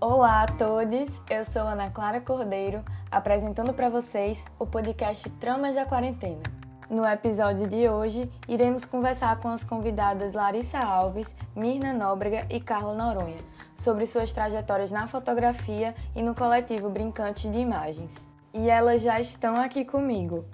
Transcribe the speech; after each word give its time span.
Olá 0.00 0.42
a 0.42 0.46
todos, 0.46 1.10
eu 1.28 1.44
sou 1.44 1.62
Ana 1.62 1.90
Clara 1.90 2.20
Cordeiro, 2.20 2.84
apresentando 3.10 3.74
para 3.74 3.88
vocês 3.88 4.44
o 4.56 4.64
podcast 4.64 5.28
Tramas 5.40 5.74
da 5.74 5.84
Quarentena. 5.84 6.40
No 6.88 7.04
episódio 7.04 7.66
de 7.66 7.88
hoje, 7.88 8.30
iremos 8.46 8.84
conversar 8.84 9.40
com 9.40 9.48
as 9.48 9.64
convidadas 9.64 10.34
Larissa 10.34 10.78
Alves, 10.78 11.36
Mirna 11.56 11.92
Nóbrega 11.92 12.46
e 12.48 12.60
Carla 12.60 12.94
Noronha 12.94 13.38
sobre 13.74 14.06
suas 14.06 14.30
trajetórias 14.30 14.92
na 14.92 15.08
fotografia 15.08 15.92
e 16.14 16.22
no 16.22 16.32
coletivo 16.32 16.88
Brincantes 16.88 17.50
de 17.50 17.58
Imagens. 17.58 18.30
E 18.54 18.70
elas 18.70 19.02
já 19.02 19.18
estão 19.18 19.56
aqui 19.56 19.84
comigo. 19.84 20.44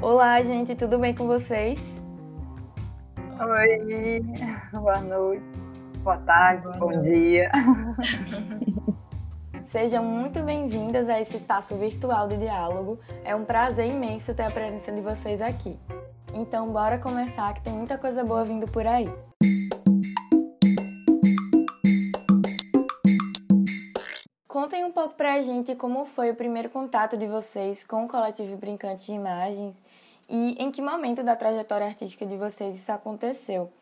Olá, 0.00 0.40
gente, 0.44 0.76
tudo 0.76 0.96
bem 0.96 1.12
com 1.12 1.26
vocês? 1.26 1.80
Oi, 3.40 4.20
boa 4.72 5.00
noite, 5.00 5.42
boa 6.04 6.18
tarde, 6.18 6.62
boa 6.62 6.76
bom 6.78 7.02
dia. 7.02 7.50
Sejam 9.72 10.04
muito 10.04 10.38
bem-vindas 10.40 11.08
a 11.08 11.18
esse 11.18 11.36
espaço 11.36 11.74
virtual 11.76 12.28
de 12.28 12.36
diálogo. 12.36 13.00
É 13.24 13.34
um 13.34 13.42
prazer 13.42 13.86
imenso 13.86 14.34
ter 14.34 14.42
a 14.42 14.50
presença 14.50 14.92
de 14.92 15.00
vocês 15.00 15.40
aqui. 15.40 15.78
Então, 16.34 16.70
bora 16.70 16.98
começar 16.98 17.54
que 17.54 17.62
tem 17.62 17.72
muita 17.72 17.96
coisa 17.96 18.22
boa 18.22 18.44
vindo 18.44 18.70
por 18.70 18.86
aí. 18.86 19.08
Contem 24.46 24.84
um 24.84 24.92
pouco 24.92 25.14
pra 25.14 25.40
gente 25.40 25.74
como 25.74 26.04
foi 26.04 26.30
o 26.30 26.34
primeiro 26.34 26.68
contato 26.68 27.16
de 27.16 27.26
vocês 27.26 27.82
com 27.82 28.04
o 28.04 28.08
coletivo 28.08 28.54
Brincante 28.58 29.06
de 29.06 29.12
Imagens 29.12 29.82
e 30.28 30.54
em 30.62 30.70
que 30.70 30.82
momento 30.82 31.22
da 31.22 31.34
trajetória 31.34 31.86
artística 31.86 32.26
de 32.26 32.36
vocês 32.36 32.76
isso 32.76 32.92
aconteceu. 32.92 33.72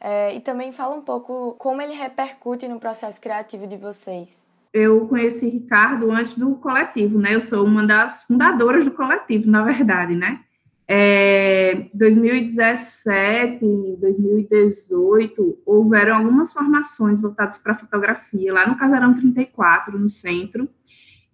É, 0.00 0.32
e 0.34 0.38
também 0.38 0.70
fala 0.70 0.94
um 0.94 1.02
pouco 1.02 1.56
como 1.58 1.82
ele 1.82 1.94
repercute 1.94 2.68
no 2.68 2.78
processo 2.78 3.20
criativo 3.20 3.66
de 3.66 3.76
vocês 3.76 4.51
eu 4.72 5.06
conheci 5.06 5.48
Ricardo 5.48 6.10
antes 6.10 6.34
do 6.34 6.54
coletivo, 6.54 7.18
né? 7.18 7.34
Eu 7.34 7.40
sou 7.40 7.64
uma 7.64 7.86
das 7.86 8.24
fundadoras 8.24 8.84
do 8.84 8.90
coletivo, 8.90 9.50
na 9.50 9.62
verdade, 9.62 10.14
né? 10.14 10.40
É, 10.88 11.86
2017, 11.94 13.96
2018, 13.98 15.58
houveram 15.64 16.16
algumas 16.16 16.52
formações 16.52 17.20
voltadas 17.20 17.58
para 17.58 17.76
fotografia 17.76 18.52
lá 18.52 18.66
no 18.66 18.76
Casarão 18.76 19.14
34, 19.14 19.98
no 19.98 20.08
centro, 20.08 20.68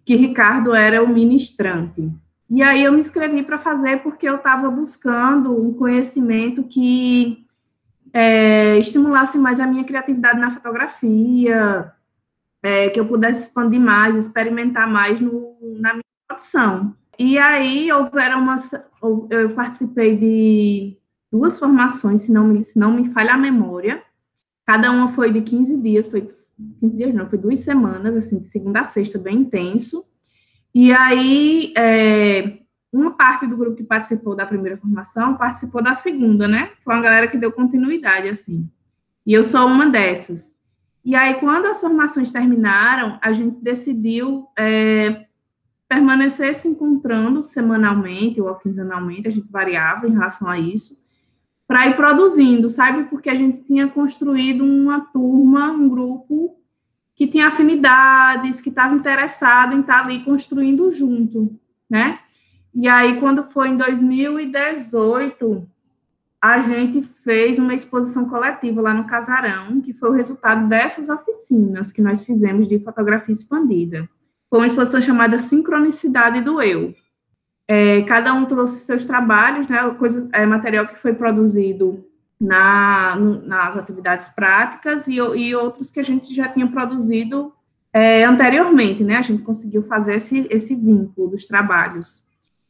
que 0.05 0.15
Ricardo 0.15 0.73
era 0.73 1.03
o 1.03 1.07
ministrante. 1.07 2.09
E 2.49 2.63
aí 2.63 2.83
eu 2.83 2.91
me 2.91 2.99
inscrevi 2.99 3.43
para 3.43 3.59
fazer 3.59 4.01
porque 4.01 4.27
eu 4.27 4.37
estava 4.37 4.69
buscando 4.69 5.55
um 5.55 5.73
conhecimento 5.73 6.63
que 6.63 7.45
é, 8.11 8.77
estimulasse 8.79 9.37
mais 9.37 9.59
a 9.59 9.67
minha 9.67 9.83
criatividade 9.83 10.39
na 10.39 10.51
fotografia, 10.51 11.91
é, 12.61 12.89
que 12.89 12.99
eu 12.99 13.05
pudesse 13.05 13.43
expandir 13.43 13.79
mais, 13.79 14.15
experimentar 14.15 14.87
mais 14.87 15.19
no, 15.19 15.55
na 15.79 15.93
minha 15.93 16.03
produção. 16.27 16.95
E 17.17 17.37
aí 17.37 17.91
houveram 17.91 18.41
umas, 18.41 18.71
eu 19.29 19.49
participei 19.53 20.15
de 20.15 20.97
duas 21.31 21.59
formações, 21.59 22.21
se 22.21 22.31
não 22.31 22.47
me, 22.47 22.63
se 22.63 22.77
não 22.79 22.93
me 22.93 23.11
falha 23.11 23.33
a 23.33 23.37
memória. 23.37 24.01
Cada 24.65 24.91
uma 24.91 25.11
foi 25.13 25.31
de 25.31 25.41
15 25.41 25.77
dias, 25.77 26.07
foi 26.07 26.27
15 26.79 26.97
dias 26.97 27.13
não, 27.13 27.29
foi 27.29 27.37
duas 27.37 27.59
semanas, 27.59 28.15
assim, 28.15 28.39
de 28.39 28.47
segunda 28.47 28.81
a 28.81 28.83
sexta, 28.83 29.17
bem 29.17 29.39
intenso. 29.39 30.05
E 30.73 30.93
aí, 30.93 31.73
é, 31.75 32.59
uma 32.91 33.11
parte 33.11 33.45
do 33.47 33.57
grupo 33.57 33.77
que 33.77 33.83
participou 33.83 34.35
da 34.35 34.45
primeira 34.45 34.77
formação 34.77 35.35
participou 35.35 35.81
da 35.81 35.95
segunda, 35.95 36.47
né? 36.47 36.71
Foi 36.83 36.93
uma 36.93 37.01
galera 37.01 37.27
que 37.27 37.37
deu 37.37 37.51
continuidade, 37.51 38.29
assim. 38.29 38.69
E 39.25 39.33
eu 39.33 39.43
sou 39.43 39.65
uma 39.67 39.87
dessas. 39.87 40.55
E 41.03 41.15
aí, 41.15 41.35
quando 41.35 41.65
as 41.65 41.79
formações 41.79 42.31
terminaram, 42.31 43.17
a 43.21 43.31
gente 43.31 43.61
decidiu 43.61 44.47
é, 44.57 45.25
permanecer 45.87 46.53
se 46.55 46.67
encontrando 46.67 47.43
semanalmente 47.43 48.41
ou 48.41 48.53
quinzenalmente, 48.55 49.27
a 49.27 49.31
gente 49.31 49.51
variava 49.51 50.07
em 50.07 50.13
relação 50.13 50.47
a 50.47 50.59
isso, 50.59 50.99
para 51.67 51.87
ir 51.87 51.95
produzindo, 51.95 52.69
sabe? 52.69 53.03
Porque 53.05 53.29
a 53.29 53.35
gente 53.35 53.63
tinha 53.63 53.87
construído 53.87 54.63
uma 54.63 55.01
turma, 55.01 55.71
um 55.71 55.87
grupo 55.87 56.57
que 57.15 57.27
tinha 57.27 57.47
afinidades, 57.47 58.61
que 58.61 58.69
estava 58.69 58.95
interessado 58.95 59.75
em 59.75 59.81
estar 59.81 59.99
tá 59.99 60.05
ali 60.05 60.23
construindo 60.23 60.91
junto, 60.91 61.59
né? 61.89 62.19
E 62.73 62.87
aí, 62.87 63.19
quando 63.19 63.43
foi 63.51 63.69
em 63.69 63.77
2018, 63.77 65.67
a 66.41 66.61
gente 66.61 67.01
fez 67.01 67.59
uma 67.59 67.73
exposição 67.73 68.29
coletiva 68.29 68.81
lá 68.81 68.93
no 68.93 69.07
Casarão, 69.07 69.81
que 69.81 69.93
foi 69.93 70.09
o 70.09 70.13
resultado 70.13 70.67
dessas 70.69 71.09
oficinas 71.09 71.91
que 71.91 72.01
nós 72.01 72.23
fizemos 72.23 72.67
de 72.67 72.79
fotografia 72.79 73.33
expandida. 73.33 74.09
Foi 74.49 74.59
uma 74.59 74.67
exposição 74.67 75.01
chamada 75.01 75.37
Sincronicidade 75.37 76.41
do 76.41 76.61
Eu. 76.61 76.93
É, 77.67 78.01
cada 78.03 78.33
um 78.33 78.45
trouxe 78.45 78.79
seus 78.79 79.05
trabalhos, 79.05 79.67
né, 79.67 79.77
coisa, 79.99 80.27
é, 80.33 80.45
material 80.45 80.87
que 80.87 80.97
foi 80.97 81.13
produzido 81.13 82.03
na, 82.39 83.15
nas 83.17 83.77
atividades 83.77 84.29
práticas 84.29 85.07
e, 85.07 85.15
e, 85.17 85.55
outros 85.55 85.91
que 85.91 85.99
a 85.99 86.03
gente 86.03 86.33
já 86.33 86.47
tinha 86.47 86.65
produzido 86.65 87.53
é, 87.93 88.23
anteriormente, 88.23 89.03
né, 89.03 89.17
a 89.17 89.21
gente 89.21 89.43
conseguiu 89.43 89.83
fazer 89.83 90.15
esse, 90.15 90.47
esse 90.49 90.73
vínculo 90.73 91.29
dos 91.29 91.45
trabalhos. 91.45 92.23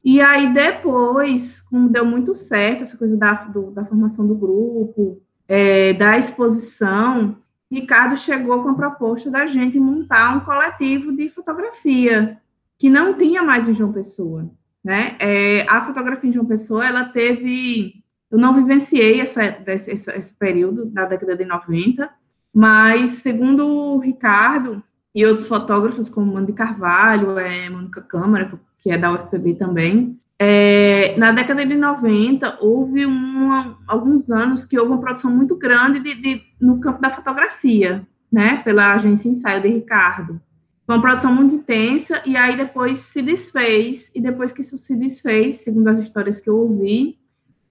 E 0.03 0.21
aí, 0.21 0.53
depois, 0.53 1.61
como 1.61 1.89
deu 1.89 2.05
muito 2.05 2.33
certo 2.35 2.83
essa 2.83 2.97
coisa 2.97 3.17
da, 3.17 3.33
do, 3.33 3.71
da 3.71 3.85
formação 3.85 4.25
do 4.25 4.35
grupo, 4.35 5.21
é, 5.47 5.93
da 5.93 6.17
exposição, 6.17 7.37
Ricardo 7.69 8.15
chegou 8.15 8.63
com 8.63 8.69
a 8.69 8.75
proposta 8.75 9.29
da 9.29 9.45
gente 9.45 9.79
montar 9.79 10.35
um 10.35 10.39
coletivo 10.39 11.11
de 11.11 11.29
fotografia, 11.29 12.39
que 12.77 12.89
não 12.89 13.13
tinha 13.13 13.43
mais 13.43 13.67
em 13.67 13.73
João 13.73 13.91
Pessoa. 13.91 14.49
Né? 14.83 15.17
É, 15.19 15.65
a 15.69 15.85
fotografia 15.85 16.29
em 16.29 16.33
João 16.33 16.45
Pessoa, 16.45 16.85
ela 16.85 17.03
teve... 17.03 18.03
Eu 18.31 18.37
não 18.37 18.53
vivenciei 18.53 19.19
essa, 19.19 19.43
esse, 19.43 19.91
esse 19.91 20.33
período 20.35 20.85
da 20.85 21.03
década 21.05 21.35
de 21.35 21.43
90, 21.43 22.09
mas, 22.53 23.09
segundo 23.23 23.67
o 23.67 23.97
Ricardo 23.97 24.83
e 25.13 25.25
outros 25.25 25.47
fotógrafos, 25.47 26.09
como 26.09 26.33
Mandy 26.33 26.53
Carvalho, 26.53 27.37
é, 27.39 27.69
Mônica 27.69 28.01
Câmara, 28.01 28.51
que 28.77 28.91
é 28.91 28.97
da 28.97 29.11
UFPB 29.11 29.55
também. 29.55 30.17
É, 30.37 31.17
na 31.17 31.31
década 31.31 31.65
de 31.65 31.75
90, 31.75 32.59
houve 32.61 33.05
uma, 33.05 33.77
alguns 33.85 34.29
anos 34.29 34.63
que 34.63 34.79
houve 34.79 34.91
uma 34.91 35.01
produção 35.01 35.29
muito 35.29 35.55
grande 35.55 35.99
de, 35.99 36.15
de, 36.15 36.43
no 36.61 36.79
campo 36.79 37.01
da 37.01 37.09
fotografia, 37.09 38.07
né, 38.31 38.61
pela 38.63 38.93
agência 38.93 39.27
Ensaio 39.27 39.61
de 39.61 39.67
Ricardo. 39.67 40.39
Foi 40.85 40.95
uma 40.95 41.01
produção 41.01 41.33
muito 41.33 41.55
intensa, 41.55 42.21
e 42.25 42.37
aí 42.37 42.55
depois 42.55 42.99
se 42.99 43.21
desfez, 43.21 44.11
e 44.15 44.21
depois 44.21 44.51
que 44.51 44.61
isso 44.61 44.77
se 44.77 44.95
desfez, 44.95 45.57
segundo 45.57 45.89
as 45.89 45.99
histórias 45.99 46.39
que 46.39 46.49
eu 46.49 46.57
ouvi, 46.57 47.19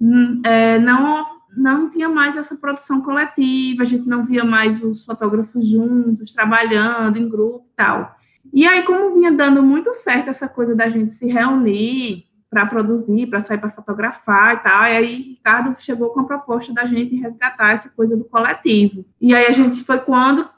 hum, 0.00 0.43
é, 0.44 0.78
não, 0.78 1.25
não 1.58 1.91
tinha 1.91 2.08
mais 2.08 2.36
essa 2.36 2.56
produção 2.56 3.00
coletiva, 3.02 3.82
a 3.82 3.86
gente 3.86 4.08
não 4.08 4.24
via 4.24 4.44
mais 4.44 4.82
os 4.82 5.04
fotógrafos 5.04 5.69
juntos, 5.69 6.32
trabalhando 6.32 7.19
em 7.19 7.28
grupo 7.28 7.66
e 7.72 7.76
tal. 7.76 8.16
E 8.52 8.66
aí, 8.66 8.82
como 8.82 9.14
vinha 9.14 9.30
dando 9.30 9.62
muito 9.62 9.92
certo 9.94 10.30
essa 10.30 10.48
coisa 10.48 10.74
da 10.74 10.88
gente 10.88 11.12
se 11.12 11.26
reunir 11.26 12.24
para 12.50 12.64
produzir, 12.64 13.26
para 13.26 13.41
sair 13.41 13.58
para 13.58 13.70
fotografar 13.70 14.54
e 14.54 14.58
tal, 14.58 14.84
e 14.84 14.96
aí 14.96 15.16
Ricardo 15.16 15.76
chegou 15.78 16.10
com 16.10 16.20
a 16.20 16.24
proposta 16.24 16.72
da 16.72 16.86
gente 16.86 17.14
resgatar 17.16 17.72
essa 17.72 17.90
coisa 17.90 18.16
do 18.16 18.25
coletivo. 18.25 19.04
E 19.20 19.34
aí 19.34 19.46
a 19.46 19.52
gente 19.52 19.84
foi 19.84 19.98
quando 19.98 20.48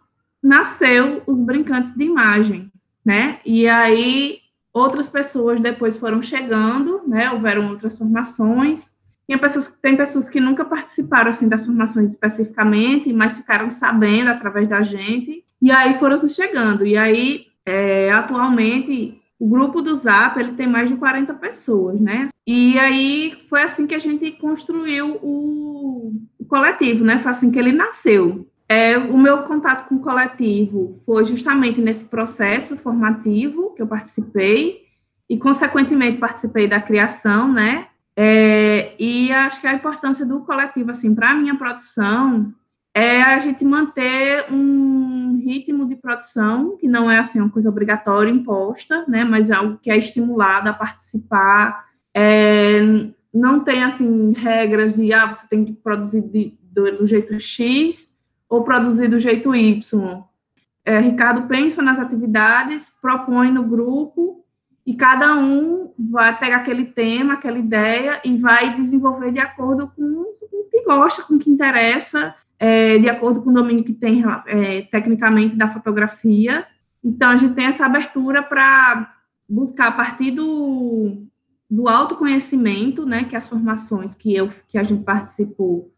nasceu 0.42 1.22
os 1.26 1.40
brincantes 1.40 1.94
de 1.94 2.04
imagem, 2.04 2.70
né? 3.04 3.40
E 3.44 3.68
aí 3.68 4.38
outras 4.72 5.08
pessoas 5.08 5.60
depois 5.60 5.96
foram 5.96 6.22
chegando, 6.22 7.02
né? 7.08 7.30
Houveram 7.30 7.70
outras 7.70 7.98
formações. 7.98 8.94
Tem 9.30 9.38
pessoas, 9.38 9.68
tem 9.80 9.96
pessoas 9.96 10.28
que 10.28 10.40
nunca 10.40 10.64
participaram 10.64 11.30
assim 11.30 11.46
das 11.46 11.64
formações 11.64 12.10
especificamente, 12.10 13.12
mas 13.12 13.36
ficaram 13.36 13.70
sabendo 13.70 14.28
através 14.28 14.68
da 14.68 14.82
gente. 14.82 15.44
E 15.62 15.70
aí 15.70 15.94
foram 16.00 16.18
chegando. 16.26 16.84
E 16.84 16.98
aí 16.98 17.46
é, 17.64 18.10
atualmente, 18.10 19.22
o 19.38 19.48
grupo 19.48 19.80
do 19.82 19.94
Zap 19.94 20.36
ele 20.36 20.54
tem 20.54 20.66
mais 20.66 20.88
de 20.88 20.96
40 20.96 21.32
pessoas, 21.34 22.00
né? 22.00 22.26
E 22.44 22.76
aí 22.76 23.38
foi 23.48 23.62
assim 23.62 23.86
que 23.86 23.94
a 23.94 24.00
gente 24.00 24.32
construiu 24.32 25.20
o, 25.22 26.12
o 26.36 26.44
coletivo, 26.46 27.04
né? 27.04 27.20
Foi 27.20 27.30
assim 27.30 27.52
que 27.52 27.58
ele 27.60 27.70
nasceu. 27.70 28.48
É, 28.68 28.98
o 28.98 29.16
meu 29.16 29.44
contato 29.44 29.88
com 29.88 29.94
o 29.94 30.00
coletivo 30.00 30.98
foi 31.06 31.24
justamente 31.24 31.80
nesse 31.80 32.04
processo 32.04 32.76
formativo 32.76 33.74
que 33.76 33.82
eu 33.82 33.86
participei 33.86 34.86
e, 35.28 35.38
consequentemente, 35.38 36.18
participei 36.18 36.66
da 36.66 36.80
criação, 36.80 37.52
né? 37.52 37.86
É, 38.16 38.94
e 38.98 39.32
acho 39.32 39.60
que 39.60 39.66
a 39.66 39.74
importância 39.74 40.26
do 40.26 40.40
coletivo, 40.40 40.90
assim, 40.90 41.14
para 41.14 41.30
a 41.30 41.34
minha 41.34 41.56
produção 41.56 42.52
é 42.94 43.22
a 43.22 43.38
gente 43.38 43.64
manter 43.64 44.52
um 44.52 45.40
ritmo 45.44 45.86
de 45.88 45.94
produção 45.94 46.76
que 46.76 46.88
não 46.88 47.10
é 47.10 47.18
assim 47.18 47.40
uma 47.40 47.50
coisa 47.50 47.68
obrigatória 47.68 48.30
imposta, 48.30 49.04
né, 49.06 49.24
mas 49.24 49.48
é 49.48 49.54
algo 49.54 49.78
que 49.78 49.90
é 49.90 49.96
estimulado 49.96 50.68
a 50.68 50.72
participar. 50.72 51.86
É, 52.14 52.80
não 53.32 53.60
tem 53.60 53.84
assim 53.84 54.32
regras 54.32 54.94
de 54.94 55.12
ah, 55.12 55.26
você 55.26 55.46
tem 55.48 55.64
que 55.64 55.72
produzir 55.72 56.22
de, 56.22 56.58
do, 56.62 56.98
do, 56.98 57.06
jeito 57.06 57.38
X 57.38 58.10
ou 58.48 58.64
produzir 58.64 59.08
do 59.08 59.20
jeito 59.20 59.54
Y. 59.54 60.24
é, 60.84 60.98
Ricardo 60.98 61.46
pensa 61.46 61.80
nas 61.80 62.00
atividades, 62.00 62.92
propõe 63.00 63.52
no 63.52 63.62
grupo 63.62 64.39
e 64.90 64.94
cada 64.94 65.36
um 65.36 65.92
vai 65.96 66.36
pegar 66.36 66.56
aquele 66.56 66.84
tema, 66.84 67.34
aquela 67.34 67.56
ideia 67.56 68.20
e 68.24 68.36
vai 68.36 68.74
desenvolver 68.74 69.30
de 69.30 69.38
acordo 69.38 69.86
com 69.86 70.02
o 70.02 70.64
que 70.68 70.82
gosta, 70.82 71.22
com 71.22 71.34
o 71.34 71.38
que 71.38 71.48
interessa, 71.48 72.34
é, 72.58 72.98
de 72.98 73.08
acordo 73.08 73.40
com 73.40 73.50
o 73.50 73.54
domínio 73.54 73.84
que 73.84 73.92
tem 73.92 74.24
é, 74.48 74.82
tecnicamente 74.82 75.54
da 75.54 75.68
fotografia. 75.68 76.66
Então, 77.04 77.30
a 77.30 77.36
gente 77.36 77.54
tem 77.54 77.66
essa 77.66 77.86
abertura 77.86 78.42
para 78.42 79.14
buscar 79.48 79.86
a 79.86 79.92
partir 79.92 80.32
do, 80.32 81.22
do 81.70 81.88
autoconhecimento, 81.88 83.06
né, 83.06 83.22
que 83.22 83.36
as 83.36 83.48
formações 83.48 84.16
que, 84.16 84.34
eu, 84.34 84.50
que 84.66 84.76
a 84.76 84.82
gente 84.82 85.04
participou 85.04 85.94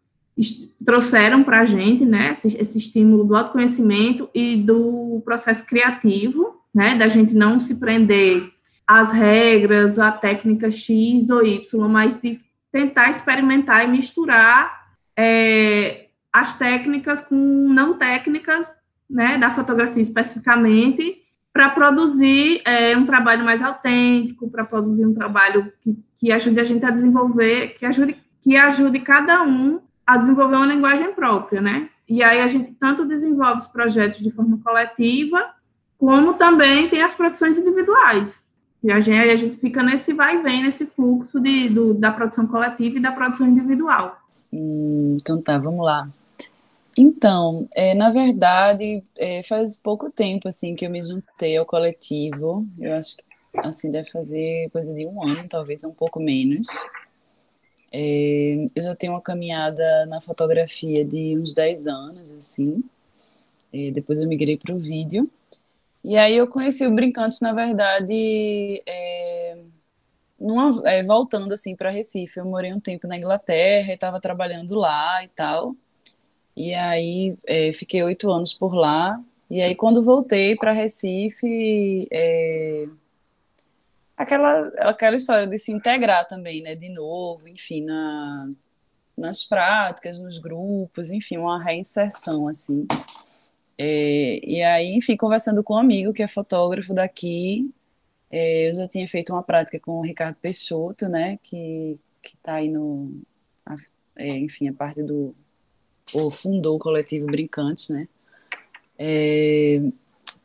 trouxeram 0.84 1.42
para 1.42 1.60
a 1.60 1.64
gente, 1.64 2.04
né, 2.04 2.32
esse, 2.32 2.48
esse 2.58 2.76
estímulo 2.76 3.24
do 3.24 3.34
autoconhecimento 3.34 4.28
e 4.34 4.54
do 4.54 5.22
processo 5.24 5.64
criativo, 5.64 6.60
né, 6.74 6.94
da 6.94 7.08
gente 7.08 7.34
não 7.34 7.58
se 7.58 7.76
prender 7.76 8.52
às 8.86 9.12
regras, 9.12 9.98
à 9.98 10.10
técnica 10.12 10.70
X 10.70 11.30
ou 11.30 11.44
Y, 11.44 11.88
mas 11.88 12.20
de 12.20 12.40
tentar 12.70 13.10
experimentar 13.10 13.84
e 13.84 13.88
misturar 13.88 14.82
é, 15.16 16.06
as 16.32 16.56
técnicas 16.56 17.20
com 17.20 17.34
não 17.36 17.98
técnicas, 17.98 18.66
né, 19.08 19.36
da 19.36 19.50
fotografia 19.50 20.02
especificamente, 20.02 21.22
para 21.52 21.68
produzir 21.68 22.62
é, 22.64 22.96
um 22.96 23.04
trabalho 23.04 23.44
mais 23.44 23.60
autêntico, 23.60 24.50
para 24.50 24.64
produzir 24.64 25.04
um 25.04 25.12
trabalho 25.12 25.70
que, 25.82 25.96
que 26.16 26.32
ajude 26.32 26.58
a 26.58 26.64
gente 26.64 26.84
a 26.84 26.90
desenvolver, 26.90 27.74
que 27.78 27.84
ajude, 27.84 28.16
que 28.40 28.56
ajude 28.56 29.00
cada 29.00 29.42
um 29.42 29.80
a 30.06 30.16
desenvolver 30.16 30.56
uma 30.56 30.66
linguagem 30.66 31.12
própria, 31.12 31.60
né? 31.60 31.90
E 32.08 32.22
aí 32.22 32.40
a 32.40 32.46
gente 32.46 32.72
tanto 32.80 33.04
desenvolve 33.04 33.60
os 33.60 33.66
projetos 33.66 34.18
de 34.18 34.30
forma 34.30 34.58
coletiva, 34.64 35.50
como 35.98 36.34
também 36.34 36.88
tem 36.88 37.02
as 37.02 37.14
produções 37.14 37.58
individuais. 37.58 38.48
E 38.82 38.90
a 38.90 39.00
gente, 39.00 39.30
a 39.30 39.36
gente 39.36 39.56
fica 39.56 39.82
nesse 39.82 40.12
vai 40.12 40.36
e 40.36 40.42
vem, 40.42 40.62
nesse 40.62 40.86
fluxo 40.86 41.38
de, 41.40 41.68
do, 41.68 41.94
da 41.94 42.10
produção 42.10 42.46
coletiva 42.46 42.98
e 42.98 43.02
da 43.02 43.12
produção 43.12 43.46
individual. 43.46 44.18
Hum, 44.52 45.16
então 45.20 45.40
tá, 45.40 45.56
vamos 45.56 45.84
lá. 45.84 46.08
Então, 46.98 47.66
é, 47.74 47.94
na 47.94 48.10
verdade, 48.10 49.02
é, 49.16 49.42
faz 49.44 49.78
pouco 49.78 50.10
tempo 50.10 50.48
assim 50.48 50.74
que 50.74 50.84
eu 50.84 50.90
me 50.90 51.02
juntei 51.02 51.56
ao 51.56 51.64
coletivo. 51.64 52.66
Eu 52.78 52.94
acho 52.94 53.16
que 53.16 53.24
assim 53.54 53.90
deve 53.90 54.10
fazer 54.10 54.68
coisa 54.70 54.92
de 54.92 55.06
um 55.06 55.22
ano, 55.22 55.48
talvez 55.48 55.84
um 55.84 55.92
pouco 55.92 56.20
menos. 56.20 56.66
É, 57.90 58.66
eu 58.74 58.82
já 58.82 58.96
tenho 58.96 59.12
uma 59.12 59.20
caminhada 59.20 60.06
na 60.06 60.20
fotografia 60.20 61.04
de 61.04 61.38
uns 61.38 61.54
10 61.54 61.86
anos, 61.86 62.34
assim. 62.34 62.82
É, 63.72 63.90
depois 63.90 64.20
eu 64.20 64.28
migrei 64.28 64.56
para 64.56 64.74
o 64.74 64.78
vídeo. 64.78 65.30
E 66.04 66.16
aí 66.16 66.36
eu 66.36 66.48
conheci 66.48 66.84
o 66.86 66.94
Brincantes, 66.94 67.40
na 67.40 67.52
verdade, 67.52 68.82
é, 68.86 69.56
numa, 70.38 70.72
é, 70.88 71.02
voltando 71.04 71.52
assim 71.54 71.76
para 71.76 71.90
Recife. 71.90 72.40
Eu 72.40 72.44
morei 72.44 72.72
um 72.72 72.80
tempo 72.80 73.06
na 73.06 73.16
Inglaterra 73.16 73.94
estava 73.94 74.20
trabalhando 74.20 74.74
lá 74.74 75.22
e 75.24 75.28
tal. 75.28 75.76
E 76.56 76.74
aí 76.74 77.36
é, 77.46 77.72
fiquei 77.72 78.02
oito 78.02 78.30
anos 78.30 78.52
por 78.52 78.74
lá. 78.74 79.20
E 79.48 79.62
aí 79.62 79.74
quando 79.74 80.02
voltei 80.02 80.56
para 80.56 80.72
Recife, 80.72 82.08
é, 82.10 82.86
aquela, 84.16 84.68
aquela 84.78 85.16
história 85.16 85.46
de 85.46 85.58
se 85.58 85.72
integrar 85.72 86.26
também, 86.26 86.62
né, 86.62 86.74
de 86.74 86.88
novo, 86.88 87.48
enfim, 87.48 87.84
na, 87.84 88.50
nas 89.16 89.44
práticas, 89.44 90.18
nos 90.18 90.38
grupos, 90.38 91.10
enfim, 91.10 91.38
uma 91.38 91.62
reinserção, 91.62 92.48
assim. 92.48 92.86
É, 93.78 94.40
e 94.44 94.62
aí, 94.62 94.94
enfim, 94.94 95.16
conversando 95.16 95.62
com 95.62 95.74
um 95.74 95.78
amigo 95.78 96.12
que 96.12 96.22
é 96.22 96.28
fotógrafo 96.28 96.94
daqui, 96.94 97.70
é, 98.30 98.68
eu 98.70 98.74
já 98.74 98.88
tinha 98.88 99.06
feito 99.08 99.32
uma 99.32 99.42
prática 99.42 99.78
com 99.80 99.92
o 99.98 100.02
Ricardo 100.02 100.36
Peixoto, 100.36 101.08
né, 101.08 101.38
que, 101.42 101.98
que 102.22 102.36
tá 102.38 102.54
aí 102.54 102.68
no, 102.68 103.20
a, 103.66 103.76
é, 104.16 104.28
enfim, 104.38 104.68
a 104.68 104.72
parte 104.72 105.02
do, 105.02 105.34
ou 106.14 106.30
fundou 106.30 106.76
o 106.76 106.78
coletivo 106.78 107.26
Brincantes, 107.26 107.90
né, 107.90 108.08
é, 108.98 109.80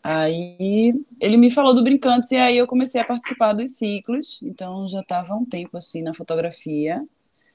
Aí 0.09 0.93
ele 1.19 1.35
me 1.35 1.51
falou 1.51 1.75
do 1.75 1.83
Brincantes 1.83 2.31
e 2.31 2.37
aí 2.37 2.57
eu 2.57 2.65
comecei 2.65 3.01
a 3.01 3.03
participar 3.03 3.51
dos 3.51 3.71
ciclos, 3.71 4.41
então 4.41 4.87
já 4.87 5.01
estava 5.01 5.35
um 5.35 5.43
tempo 5.43 5.75
assim 5.75 6.01
na 6.01 6.13
fotografia, 6.13 7.05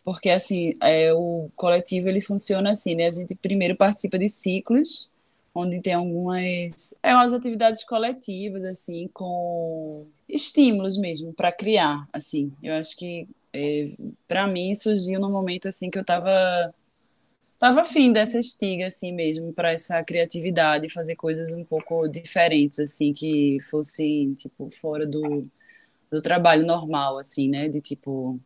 porque 0.04 0.28
assim, 0.28 0.75
é, 0.82 1.14
o 1.14 1.48
coletivo 1.56 2.10
ele 2.10 2.20
funciona 2.20 2.70
assim, 2.70 2.94
né? 2.94 3.06
A 3.06 3.10
gente 3.10 3.34
primeiro 3.36 3.75
participa 3.75 4.18
de 4.18 4.28
ciclos, 4.28 5.10
onde 5.54 5.81
tem 5.81 5.94
algumas 5.94 6.94
é 7.02 7.14
umas 7.14 7.32
atividades 7.32 7.84
coletivas 7.84 8.64
assim, 8.64 9.08
com 9.12 10.06
estímulos 10.28 10.96
mesmo 10.96 11.32
para 11.32 11.52
criar, 11.52 12.08
assim. 12.12 12.52
Eu 12.62 12.75
acho 12.75 12.96
que 12.96 13.28
é, 13.52 13.87
para 14.26 14.46
mim 14.46 14.75
surgiu 14.75 15.20
no 15.20 15.31
momento 15.31 15.69
assim 15.69 15.90
que 15.90 15.99
eu 15.99 16.02
estava 16.02 16.75
Tava 17.62 17.82
afim 17.82 18.12
dessa 18.12 18.40
estiga, 18.40 18.88
assim 18.88 19.12
mesmo, 19.12 19.52
para 19.52 19.70
essa 19.70 20.02
criatividade, 20.02 20.88
fazer 20.88 21.14
coisas 21.14 21.54
um 21.54 21.62
pouco 21.62 22.08
diferentes, 22.08 22.81
assim, 22.81 23.12
que 23.12 23.58
fossem, 23.70 24.34
tipo, 24.34 24.69
fora 24.69 25.06
do, 25.06 25.46
do 26.10 26.20
trabalho 26.20 26.66
normal, 26.66 27.19
assim, 27.19 27.49
né? 27.49 27.69
De 27.69 27.81
tipo, 27.81 28.40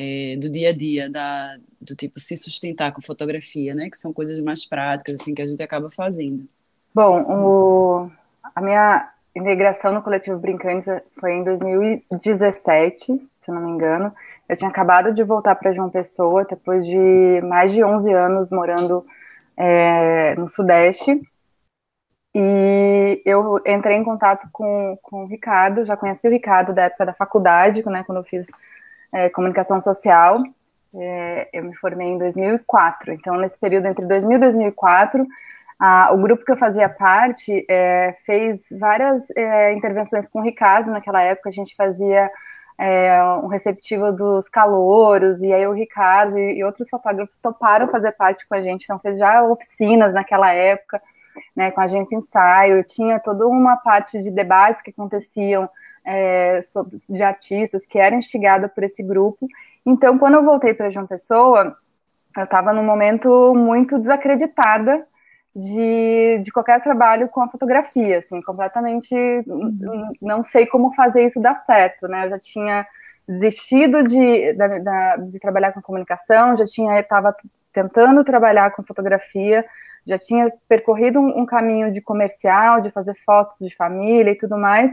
é, 0.00 0.36
do 0.36 0.48
dia 0.48 0.68
a 0.70 0.72
dia, 0.72 1.10
da, 1.10 1.56
do 1.80 1.96
tipo, 1.96 2.20
se 2.20 2.36
sustentar 2.36 2.92
com 2.92 3.02
fotografia, 3.02 3.74
né? 3.74 3.90
Que 3.90 3.96
são 3.96 4.12
coisas 4.12 4.38
mais 4.38 4.64
práticas, 4.64 5.16
assim, 5.16 5.34
que 5.34 5.42
a 5.42 5.46
gente 5.46 5.60
acaba 5.60 5.90
fazendo. 5.90 6.46
Bom, 6.94 7.22
o, 7.22 8.10
a 8.54 8.60
minha 8.60 9.10
integração 9.34 9.92
no 9.92 10.00
Coletivo 10.00 10.38
Brincantes 10.38 10.86
foi 11.18 11.32
em 11.32 11.42
2017, 11.42 13.28
se 13.40 13.50
não 13.50 13.60
me 13.60 13.72
engano. 13.72 14.14
Eu 14.48 14.56
tinha 14.56 14.70
acabado 14.70 15.12
de 15.12 15.24
voltar 15.24 15.56
para 15.56 15.72
João 15.72 15.90
Pessoa, 15.90 16.44
depois 16.44 16.86
de 16.86 17.40
mais 17.42 17.72
de 17.72 17.82
11 17.82 18.12
anos 18.12 18.50
morando 18.52 19.04
é, 19.56 20.36
no 20.36 20.46
Sudeste. 20.46 21.20
E 22.36 23.20
eu 23.26 23.60
entrei 23.66 23.96
em 23.96 24.04
contato 24.04 24.48
com, 24.52 24.96
com 25.02 25.24
o 25.24 25.26
Ricardo, 25.26 25.84
já 25.84 25.96
conheci 25.96 26.28
o 26.28 26.30
Ricardo 26.30 26.72
da 26.72 26.84
época 26.84 27.06
da 27.06 27.12
faculdade, 27.12 27.84
né, 27.86 28.04
quando 28.04 28.18
eu 28.18 28.24
fiz 28.24 28.46
é, 29.12 29.28
comunicação 29.28 29.80
social. 29.80 30.42
É, 30.94 31.48
eu 31.52 31.64
me 31.64 31.76
formei 31.76 32.08
em 32.08 32.18
2004. 32.18 33.12
Então, 33.12 33.36
nesse 33.36 33.58
período 33.58 33.86
entre 33.86 34.06
2000 34.06 34.36
e 34.36 34.40
2004, 34.40 35.26
a, 35.78 36.12
o 36.12 36.18
grupo 36.18 36.44
que 36.44 36.52
eu 36.52 36.56
fazia 36.56 36.88
parte 36.88 37.64
é, 37.68 38.16
fez 38.24 38.66
várias 38.78 39.30
é, 39.36 39.72
intervenções 39.72 40.28
com 40.28 40.40
o 40.40 40.42
Ricardo. 40.42 40.90
Naquela 40.90 41.22
época, 41.22 41.48
a 41.48 41.52
gente 41.52 41.76
fazia 41.76 42.30
é, 42.78 43.22
um 43.42 43.48
receptivo 43.48 44.12
dos 44.12 44.48
calouros, 44.48 45.42
e 45.42 45.52
aí 45.52 45.66
o 45.66 45.72
Ricardo 45.72 46.38
e, 46.38 46.58
e, 46.58 46.64
outros 46.64 46.88
fotógrafos 46.88 47.36
toparam 47.40 47.88
fazer 47.88 48.12
parte 48.12 48.46
com 48.46 48.54
a 48.54 48.60
gente, 48.60 48.84
então 48.84 49.00
fez 49.00 49.18
já 49.18 49.42
oficinas 49.42 50.14
naquela 50.14 50.52
época, 50.52 51.02
né, 51.56 51.72
com 51.72 51.80
a 51.80 51.84
agência 51.84 52.16
ensaio, 52.16 52.84
tinha 52.84 53.18
toda 53.18 53.46
uma 53.48 53.76
parte 53.76 54.22
de 54.22 54.30
debates 54.30 54.80
que 54.80 54.90
aconteciam 54.90 55.68
é, 56.04 56.62
sobre, 56.62 56.96
de 57.08 57.22
artistas 57.22 57.86
que 57.86 57.98
eram 57.98 58.18
instigadas 58.18 58.70
por 58.72 58.84
esse 58.84 59.02
grupo, 59.02 59.46
então 59.84 60.18
quando 60.18 60.34
eu 60.34 60.44
voltei 60.44 60.74
para 60.74 60.90
João 60.90 61.06
Pessoa, 61.06 61.76
eu 62.36 62.44
estava 62.44 62.72
num 62.72 62.84
momento 62.84 63.54
muito 63.54 63.98
desacreditada, 63.98 65.06
de, 65.58 66.40
de 66.42 66.52
qualquer 66.52 66.80
trabalho 66.82 67.28
com 67.28 67.42
a 67.42 67.48
fotografia, 67.48 68.18
assim, 68.18 68.40
completamente 68.40 69.14
uhum. 69.46 70.12
não 70.22 70.44
sei 70.44 70.66
como 70.66 70.94
fazer 70.94 71.26
isso 71.26 71.40
dar 71.40 71.56
certo, 71.56 72.06
né? 72.06 72.26
Eu 72.26 72.30
já 72.30 72.38
tinha 72.38 72.86
desistido 73.26 74.04
de, 74.04 74.52
de, 74.52 75.30
de 75.32 75.40
trabalhar 75.40 75.72
com 75.72 75.82
comunicação, 75.82 76.56
já 76.56 76.64
tinha 76.64 77.00
estava 77.00 77.34
tentando 77.72 78.24
trabalhar 78.24 78.70
com 78.70 78.84
fotografia, 78.84 79.64
já 80.06 80.18
tinha 80.18 80.50
percorrido 80.68 81.18
um, 81.18 81.40
um, 81.40 81.46
caminho 81.46 81.92
de 81.92 82.00
comercial, 82.00 82.80
de 82.80 82.90
fazer 82.90 83.14
fotos 83.26 83.58
de 83.58 83.74
família 83.74 84.30
e 84.30 84.38
tudo 84.38 84.56
mais. 84.56 84.90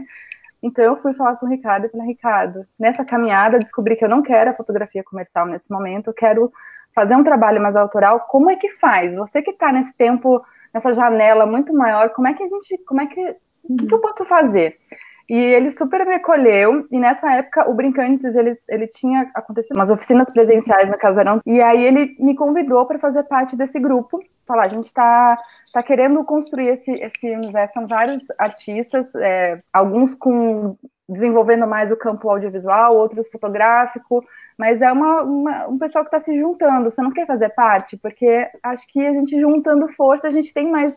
Então 0.66 0.84
eu 0.84 0.96
fui 0.96 1.14
falar 1.14 1.36
com 1.36 1.46
o 1.46 1.48
Ricardo 1.48 1.86
e 1.86 1.88
falei, 1.88 2.08
Ricardo, 2.08 2.66
nessa 2.76 3.04
caminhada 3.04 3.56
descobri 3.56 3.94
que 3.94 4.04
eu 4.04 4.08
não 4.08 4.20
quero 4.20 4.50
a 4.50 4.54
fotografia 4.54 5.04
comercial 5.04 5.46
nesse 5.46 5.70
momento, 5.70 6.08
eu 6.08 6.14
quero 6.14 6.52
fazer 6.92 7.14
um 7.14 7.22
trabalho 7.22 7.62
mais 7.62 7.76
autoral. 7.76 8.26
Como 8.28 8.50
é 8.50 8.56
que 8.56 8.70
faz? 8.70 9.14
Você 9.14 9.40
que 9.42 9.52
está 9.52 9.70
nesse 9.70 9.94
tempo 9.94 10.42
nessa 10.74 10.92
janela 10.92 11.46
muito 11.46 11.72
maior, 11.72 12.10
como 12.10 12.26
é 12.26 12.34
que 12.34 12.42
a 12.42 12.46
gente, 12.48 12.76
como 12.78 13.00
é 13.00 13.06
que, 13.06 13.36
o 13.62 13.76
que, 13.76 13.86
que 13.86 13.94
eu 13.94 14.00
posso 14.00 14.24
fazer? 14.24 14.76
E 15.28 15.34
ele 15.34 15.70
super 15.70 16.06
me 16.06 16.14
acolheu, 16.14 16.86
e 16.90 16.98
nessa 16.98 17.32
época 17.32 17.68
o 17.68 17.74
Brincantes, 17.74 18.24
ele, 18.24 18.56
ele 18.68 18.86
tinha 18.86 19.30
acontecido 19.34 19.76
umas 19.76 19.90
oficinas 19.90 20.30
presenciais 20.30 20.88
na 20.88 20.96
Casarão, 20.96 21.40
e 21.44 21.60
aí 21.60 21.84
ele 21.84 22.16
me 22.18 22.34
convidou 22.34 22.86
para 22.86 22.98
fazer 22.98 23.24
parte 23.24 23.56
desse 23.56 23.80
grupo, 23.80 24.20
falar, 24.46 24.64
a 24.64 24.68
gente 24.68 24.84
está 24.84 25.36
tá 25.72 25.82
querendo 25.82 26.22
construir 26.24 26.68
esse, 26.68 26.92
esse 26.92 27.34
universo, 27.34 27.74
são 27.74 27.86
vários 27.86 28.22
artistas, 28.38 29.14
é, 29.16 29.60
alguns 29.72 30.14
com 30.14 30.76
desenvolvendo 31.08 31.66
mais 31.66 31.92
o 31.92 31.96
campo 31.96 32.28
audiovisual, 32.28 32.96
outros 32.96 33.28
fotográfico, 33.28 34.24
mas 34.58 34.82
é 34.82 34.90
uma, 34.90 35.22
uma 35.22 35.68
um 35.68 35.78
pessoal 35.78 36.04
que 36.04 36.14
está 36.14 36.20
se 36.20 36.34
juntando. 36.34 36.90
Você 36.90 37.00
não 37.02 37.12
quer 37.12 37.26
fazer 37.26 37.50
parte? 37.50 37.96
Porque 37.96 38.48
acho 38.62 38.86
que 38.88 39.06
a 39.06 39.12
gente 39.12 39.38
juntando 39.38 39.88
força, 39.88 40.26
a 40.26 40.32
gente 40.32 40.52
tem 40.52 40.70
mais. 40.70 40.96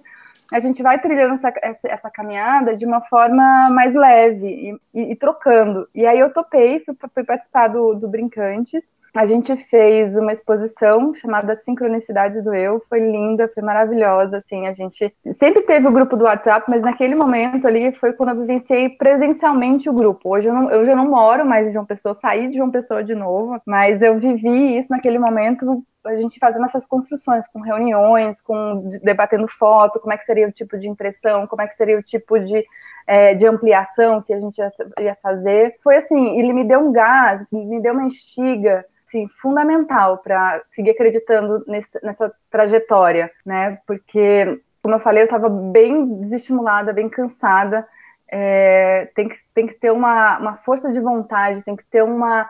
A 0.52 0.60
gente 0.60 0.82
vai 0.82 1.00
trilhando 1.00 1.36
essa, 1.36 1.54
essa, 1.62 1.88
essa 1.88 2.10
caminhada 2.10 2.76
de 2.76 2.84
uma 2.84 3.02
forma 3.02 3.66
mais 3.70 3.94
leve 3.94 4.48
e, 4.48 5.00
e, 5.00 5.12
e, 5.12 5.16
trocando. 5.16 5.88
E 5.94 6.08
aí 6.08 6.20
eu 6.20 6.34
topei, 6.34 6.80
fui, 6.80 6.96
fui 7.14 7.24
participar 7.24 7.68
do, 7.68 7.94
do 7.94 8.08
Brincantes, 8.08 8.84
a 9.16 9.26
gente 9.26 9.56
fez 9.56 10.16
uma 10.16 10.32
exposição 10.32 11.14
chamada 11.14 11.56
Sincronicidade 11.58 12.42
do 12.42 12.54
Eu, 12.54 12.84
foi 12.88 13.00
linda, 13.00 13.48
foi 13.54 13.64
maravilhosa, 13.64 14.38
assim, 14.38 14.68
a 14.68 14.74
gente 14.74 15.14
sempre 15.38 15.62
teve 15.64 15.88
o 15.88 15.92
grupo 15.92 16.16
do 16.16 16.26
WhatsApp, 16.26 16.66
mas 16.70 16.82
naquele 16.82 17.16
momento 17.16 17.68
ali 17.68 17.92
foi 17.92 18.14
quando 18.14 18.30
eu 18.30 18.42
vivenciei 18.42 18.90
presencialmente 18.90 19.90
o 19.90 19.94
grupo. 19.94 20.30
Hoje 20.30 20.48
eu, 20.48 20.54
não, 20.54 20.70
eu 20.70 20.86
já 20.86 20.96
não 20.96 21.10
moro 21.10 21.46
mais 21.46 21.68
em 21.68 21.74
João 21.74 21.86
Pessoa, 21.86 22.14
saí 22.14 22.48
de 22.48 22.58
João 22.58 22.72
Pessoa 22.72 23.04
de 23.04 23.16
novo, 23.16 23.60
mas 23.66 24.02
eu 24.02 24.20
vivi 24.20 24.78
isso 24.78 24.90
naquele 24.92 25.20
momento 25.20 25.84
a 26.10 26.16
gente 26.16 26.40
fazendo 26.40 26.66
essas 26.66 26.86
construções, 26.86 27.48
com 27.48 27.62
reuniões, 27.62 28.42
com 28.42 28.88
debatendo 29.04 29.48
foto, 29.48 30.00
como 30.00 30.14
é 30.14 30.18
que 30.18 30.26
seria 30.26 30.48
o 30.48 30.52
tipo 30.52 30.78
de 30.78 30.90
impressão, 30.90 31.48
como 31.48 31.62
é 31.62 31.68
que 31.68 31.76
seria 31.76 31.98
o 31.98 32.04
tipo 32.04 32.40
de, 32.40 32.66
é, 33.08 33.34
de 33.34 33.46
ampliação 33.46 34.22
que 34.22 34.34
a 34.34 34.40
gente 34.40 34.58
ia, 34.58 34.72
ia 35.00 35.18
fazer. 35.22 35.76
Foi 35.84 35.98
assim, 35.98 36.40
ele 36.40 36.54
me 36.54 36.64
deu 36.64 36.80
um 36.80 36.92
gás, 36.92 37.46
me 37.52 37.80
deu 37.82 37.94
uma 37.94 38.04
instiga, 38.04 38.86
assim, 39.08 39.28
fundamental 39.28 40.20
para 40.20 40.62
seguir 40.68 40.92
acreditando 40.92 41.64
nesse, 41.68 42.04
nessa 42.04 42.32
trajetória, 42.50 43.32
né? 43.46 43.80
Porque, 43.86 44.62
como 44.82 44.96
eu 44.96 45.00
falei, 45.00 45.24
eu 45.24 45.26
estava 45.26 45.50
bem 45.50 46.20
desestimulada, 46.22 46.94
bem 46.94 47.10
cansada. 47.10 47.88
É, 48.32 49.10
tem, 49.16 49.28
que, 49.28 49.36
tem 49.54 49.68
que 49.68 49.74
ter 49.74 49.92
uma, 49.92 50.38
uma 50.38 50.58
força 50.58 50.92
de 50.92 51.00
vontade, 51.00 51.64
tem 51.64 51.76
que 51.76 51.86
ter 51.86 52.04
uma, 52.04 52.48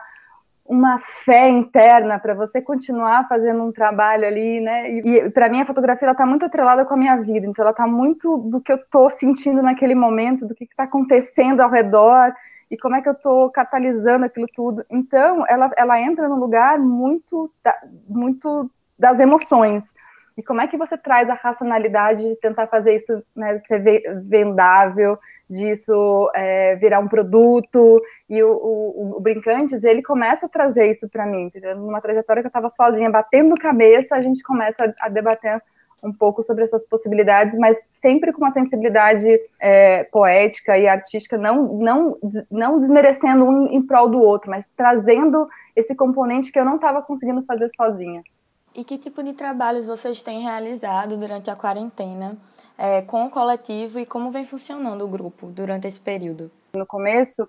uma 0.70 1.00
fé 1.00 1.48
interna 1.48 2.16
para 2.16 2.32
você 2.32 2.62
continuar 2.62 3.26
fazendo 3.28 3.64
um 3.64 3.72
trabalho 3.72 4.24
ali, 4.24 4.60
né? 4.60 4.88
E, 4.88 4.98
e 5.00 5.30
para 5.30 5.48
mim 5.48 5.60
a 5.60 5.66
fotografia 5.66 6.06
ela 6.06 6.14
tá 6.14 6.24
muito 6.24 6.44
atrelada 6.44 6.84
com 6.84 6.94
a 6.94 6.96
minha 6.96 7.16
vida, 7.16 7.44
então 7.44 7.64
ela 7.64 7.72
está 7.72 7.88
muito 7.88 8.38
do 8.38 8.60
que 8.60 8.70
eu 8.70 8.76
estou 8.76 9.10
sentindo 9.10 9.60
naquele 9.62 9.96
momento, 9.96 10.46
do 10.46 10.54
que 10.54 10.62
está 10.62 10.84
acontecendo 10.84 11.60
ao 11.60 11.68
redor 11.68 12.32
e 12.70 12.76
como 12.78 12.94
é 12.94 13.02
que 13.02 13.08
eu 13.08 13.14
estou 13.14 13.50
catalisando 13.50 14.24
aquilo 14.24 14.46
tudo. 14.54 14.84
Então, 14.88 15.44
ela, 15.48 15.72
ela 15.76 16.00
entra 16.00 16.28
num 16.28 16.38
lugar 16.38 16.78
muito, 16.78 17.46
muito 18.08 18.70
das 18.96 19.18
emoções. 19.18 19.92
E 20.38 20.42
como 20.42 20.60
é 20.60 20.68
que 20.68 20.76
você 20.76 20.96
traz 20.96 21.28
a 21.28 21.34
racionalidade 21.34 22.28
de 22.28 22.36
tentar 22.36 22.68
fazer 22.68 22.94
isso 22.94 23.20
né, 23.34 23.58
ser 23.66 23.82
vendável, 24.22 25.18
disso 25.50 26.30
é, 26.34 26.76
virar 26.76 27.00
um 27.00 27.08
produto? 27.08 28.00
E 28.28 28.42
o, 28.42 28.52
o, 28.52 29.16
o, 29.16 29.20
Brincantes, 29.20 29.82
ele 29.82 30.02
começa 30.02 30.46
a 30.46 30.48
trazer 30.48 30.90
isso 30.90 31.08
para 31.08 31.26
mim. 31.26 31.42
Entendeu? 31.42 31.76
Numa 31.76 32.00
trajetória 32.00 32.42
que 32.42 32.46
eu 32.46 32.50
estava 32.50 32.68
sozinha, 32.68 33.10
batendo 33.10 33.54
cabeça, 33.56 34.14
a 34.14 34.22
gente 34.22 34.42
começa 34.42 34.84
a, 34.84 35.06
a 35.06 35.08
debater 35.08 35.60
um 36.02 36.12
pouco 36.12 36.42
sobre 36.42 36.64
essas 36.64 36.84
possibilidades, 36.86 37.58
mas 37.58 37.78
sempre 38.00 38.32
com 38.32 38.38
uma 38.38 38.50
sensibilidade 38.50 39.28
é, 39.60 40.04
poética 40.04 40.78
e 40.78 40.88
artística, 40.88 41.36
não, 41.36 41.74
não, 41.74 42.16
não 42.50 42.78
desmerecendo 42.78 43.44
um 43.44 43.66
em 43.66 43.82
prol 43.82 44.08
do 44.08 44.20
outro, 44.20 44.50
mas 44.50 44.64
trazendo 44.76 45.46
esse 45.76 45.94
componente 45.94 46.50
que 46.50 46.58
eu 46.58 46.64
não 46.64 46.76
estava 46.76 47.02
conseguindo 47.02 47.42
fazer 47.42 47.68
sozinha. 47.76 48.22
E 48.74 48.84
que 48.84 48.96
tipo 48.96 49.22
de 49.22 49.32
trabalhos 49.32 49.86
vocês 49.86 50.22
têm 50.22 50.42
realizado 50.42 51.16
durante 51.16 51.50
a 51.50 51.56
quarentena 51.56 52.36
é, 52.80 53.02
com 53.02 53.26
o 53.26 53.30
coletivo 53.30 54.00
e 54.00 54.06
como 54.06 54.30
vem 54.30 54.46
funcionando 54.46 55.04
o 55.04 55.08
grupo 55.08 55.48
durante 55.48 55.86
esse 55.86 56.00
período? 56.00 56.50
No 56.74 56.86
começo, 56.86 57.46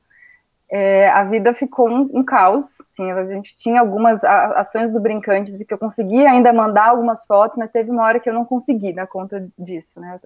é, 0.70 1.10
a 1.10 1.24
vida 1.24 1.54
ficou 1.54 1.90
um, 1.90 2.10
um, 2.14 2.22
caos. 2.22 2.66
Assim, 2.92 3.10
a 3.10 3.26
gente 3.26 3.58
tinha 3.58 3.80
algumas 3.80 4.22
ações 4.26 4.92
do 4.92 5.00
Brincantes 5.00 5.62
e 5.62 5.64
que 5.66 5.74
eu 5.74 5.78
conseguia 5.78 6.30
ainda 6.30 6.52
mandar 6.52 6.90
algumas 6.90 7.26
fotos, 7.26 7.58
mas 7.58 7.72
teve 7.72 7.90
uma 7.90 8.04
hora 8.04 8.20
que 8.20 8.30
eu 8.30 8.34
não 8.34 8.44
consegui 8.44 8.92
dar 8.92 9.08
conta 9.08 9.48
disso. 9.58 9.98
Né? 10.02 10.20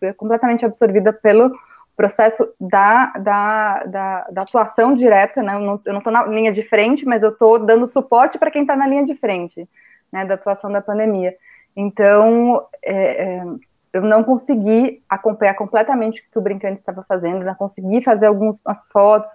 Fui 0.00 0.10
completamente 0.14 0.64
absorvida 0.64 1.12
pelo 1.12 1.52
processo 1.94 2.48
da, 2.58 3.12
da, 3.18 3.84
da, 3.84 4.26
da 4.30 4.42
atuação 4.42 4.94
direta. 4.94 5.42
Né? 5.42 5.54
Eu 5.54 5.60
não 5.92 5.98
estou 5.98 6.12
na 6.12 6.24
linha 6.24 6.50
de 6.50 6.62
frente, 6.62 7.04
mas 7.04 7.22
eu 7.22 7.30
estou 7.30 7.58
dando 7.58 7.86
suporte 7.86 8.38
para 8.38 8.50
quem 8.50 8.62
está 8.62 8.74
na 8.74 8.86
linha 8.86 9.04
de 9.04 9.14
frente 9.14 9.68
né, 10.10 10.24
da 10.24 10.32
atuação 10.34 10.72
da 10.72 10.80
pandemia. 10.80 11.36
Então, 11.76 12.66
é, 12.82 13.24
é, 13.24 13.44
eu 13.96 14.02
não 14.02 14.22
consegui 14.24 15.02
acompanhar 15.08 15.54
completamente 15.54 16.20
o 16.20 16.30
que 16.30 16.38
o 16.38 16.42
Brincante 16.42 16.78
estava 16.78 17.04
fazendo, 17.08 17.44
não 17.44 17.54
consegui 17.54 18.00
fazer 18.00 18.26
algumas 18.26 18.60
fotos. 18.92 19.30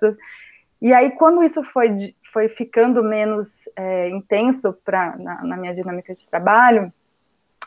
E 0.82 0.94
aí, 0.94 1.12
quando 1.12 1.44
isso 1.44 1.64
foi, 1.64 2.16
foi 2.34 2.50
ficando 2.50 3.04
menos 3.04 3.70
é, 3.76 4.10
intenso 4.10 4.74
pra, 4.84 5.16
na, 5.18 5.44
na, 5.44 5.58
minha 5.58 5.76
dinâmica 5.76 6.16
de 6.16 6.28
trabalho, 6.28 6.92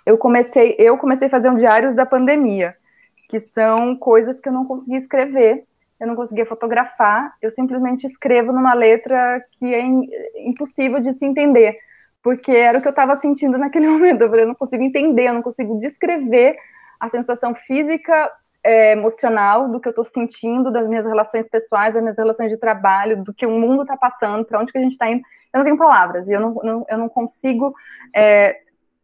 eu 0.04 0.18
comecei, 0.18 0.74
eu 0.78 0.98
comecei 0.98 1.28
a 1.28 1.30
fazer 1.30 1.48
um 1.48 1.56
diários 1.56 1.94
da 1.94 2.04
pandemia, 2.04 2.76
que 3.28 3.38
são 3.38 3.96
coisas 3.96 4.40
que 4.40 4.48
eu 4.48 4.52
não 4.52 4.64
conseguia 4.64 4.98
escrever, 4.98 5.64
eu 6.00 6.06
não 6.06 6.16
conseguia 6.16 6.44
fotografar, 6.44 7.34
eu 7.40 7.50
simplesmente 7.50 8.06
escrevo 8.06 8.52
numa 8.52 8.74
letra 8.74 9.42
que 9.52 9.72
é 9.72 9.80
in, 9.80 10.08
impossível 10.36 11.00
de 11.00 11.14
se 11.14 11.24
entender, 11.24 11.78
porque 12.22 12.50
era 12.50 12.78
o 12.78 12.82
que 12.82 12.88
eu 12.88 12.90
estava 12.90 13.20
sentindo 13.20 13.56
naquele 13.56 13.86
momento. 13.88 14.22
Eu, 14.22 14.46
não 14.48 14.54
consigo 14.54 14.82
entender, 14.82 15.28
eu 15.28 15.34
não 15.34 15.42
consigo 15.42 15.78
descrever 15.78 16.56
a 16.98 17.08
sensação 17.08 17.54
física 17.54 18.30
é, 18.64 18.92
emocional 18.92 19.68
do 19.68 19.78
que 19.78 19.86
eu 19.86 19.90
estou 19.90 20.04
sentindo, 20.04 20.70
das 20.70 20.88
minhas 20.88 21.04
relações 21.04 21.48
pessoais, 21.48 21.92
das 21.92 22.02
minhas 22.02 22.16
relações 22.16 22.50
de 22.50 22.56
trabalho, 22.56 23.22
do 23.22 23.32
que 23.34 23.46
o 23.46 23.50
mundo 23.50 23.82
está 23.82 23.96
passando, 23.96 24.44
para 24.44 24.58
onde 24.58 24.72
que 24.72 24.78
a 24.78 24.80
gente 24.80 24.92
está 24.92 25.10
indo. 25.10 25.22
Eu 25.52 25.58
não 25.58 25.64
tenho 25.64 25.76
palavras, 25.76 26.26
e 26.26 26.32
eu 26.32 26.40
não, 26.40 26.54
não 26.54 26.86
eu 26.88 26.98
não 26.98 27.08
consigo 27.08 27.74
é, 28.14 28.58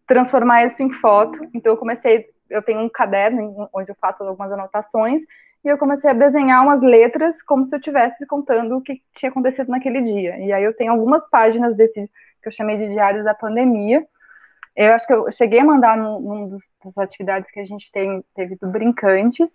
transformar 0.07 0.65
isso 0.65 0.83
em 0.83 0.91
foto. 0.91 1.39
Então 1.55 1.75
eu 1.75 1.77
comecei, 1.77 2.31
eu 2.49 2.63
tenho 2.63 2.81
um 2.81 2.89
caderno 2.89 3.69
onde 3.73 3.91
eu 3.91 3.97
faço 4.01 4.25
algumas 4.25 4.51
anotações, 4.51 5.23
e 5.63 5.69
eu 5.69 5.77
comecei 5.77 6.09
a 6.09 6.15
desenhar 6.15 6.63
umas 6.63 6.81
letras 6.81 7.43
como 7.43 7.65
se 7.67 7.75
eu 7.75 7.79
estivesse 7.79 8.27
contando 8.27 8.79
o 8.79 8.81
que 8.81 9.03
tinha 9.15 9.29
acontecido 9.29 9.69
naquele 9.69 10.01
dia. 10.01 10.39
E 10.39 10.53
aí 10.53 10.65
eu 10.65 10.75
tenho 10.75 10.91
algumas 10.91 11.29
páginas 11.29 11.77
desse 11.77 12.03
que 12.43 12.49
eu 12.49 12.53
chamei 12.53 12.79
de 12.79 12.89
diários 12.89 13.25
da 13.25 13.35
pandemia, 13.35 14.07
eu 14.87 14.95
acho 14.95 15.07
que 15.07 15.13
eu 15.13 15.31
cheguei 15.31 15.61
a 15.61 15.65
mandar 15.65 15.97
num, 15.97 16.21
num 16.21 16.49
dos, 16.49 16.63
das 16.85 16.97
atividades 16.99 17.51
que 17.51 17.61
a 17.61 17.65
gente 17.65 17.91
tem, 17.93 18.25
teve 18.35 18.57
do 18.57 18.69
Brincantes, 18.69 19.51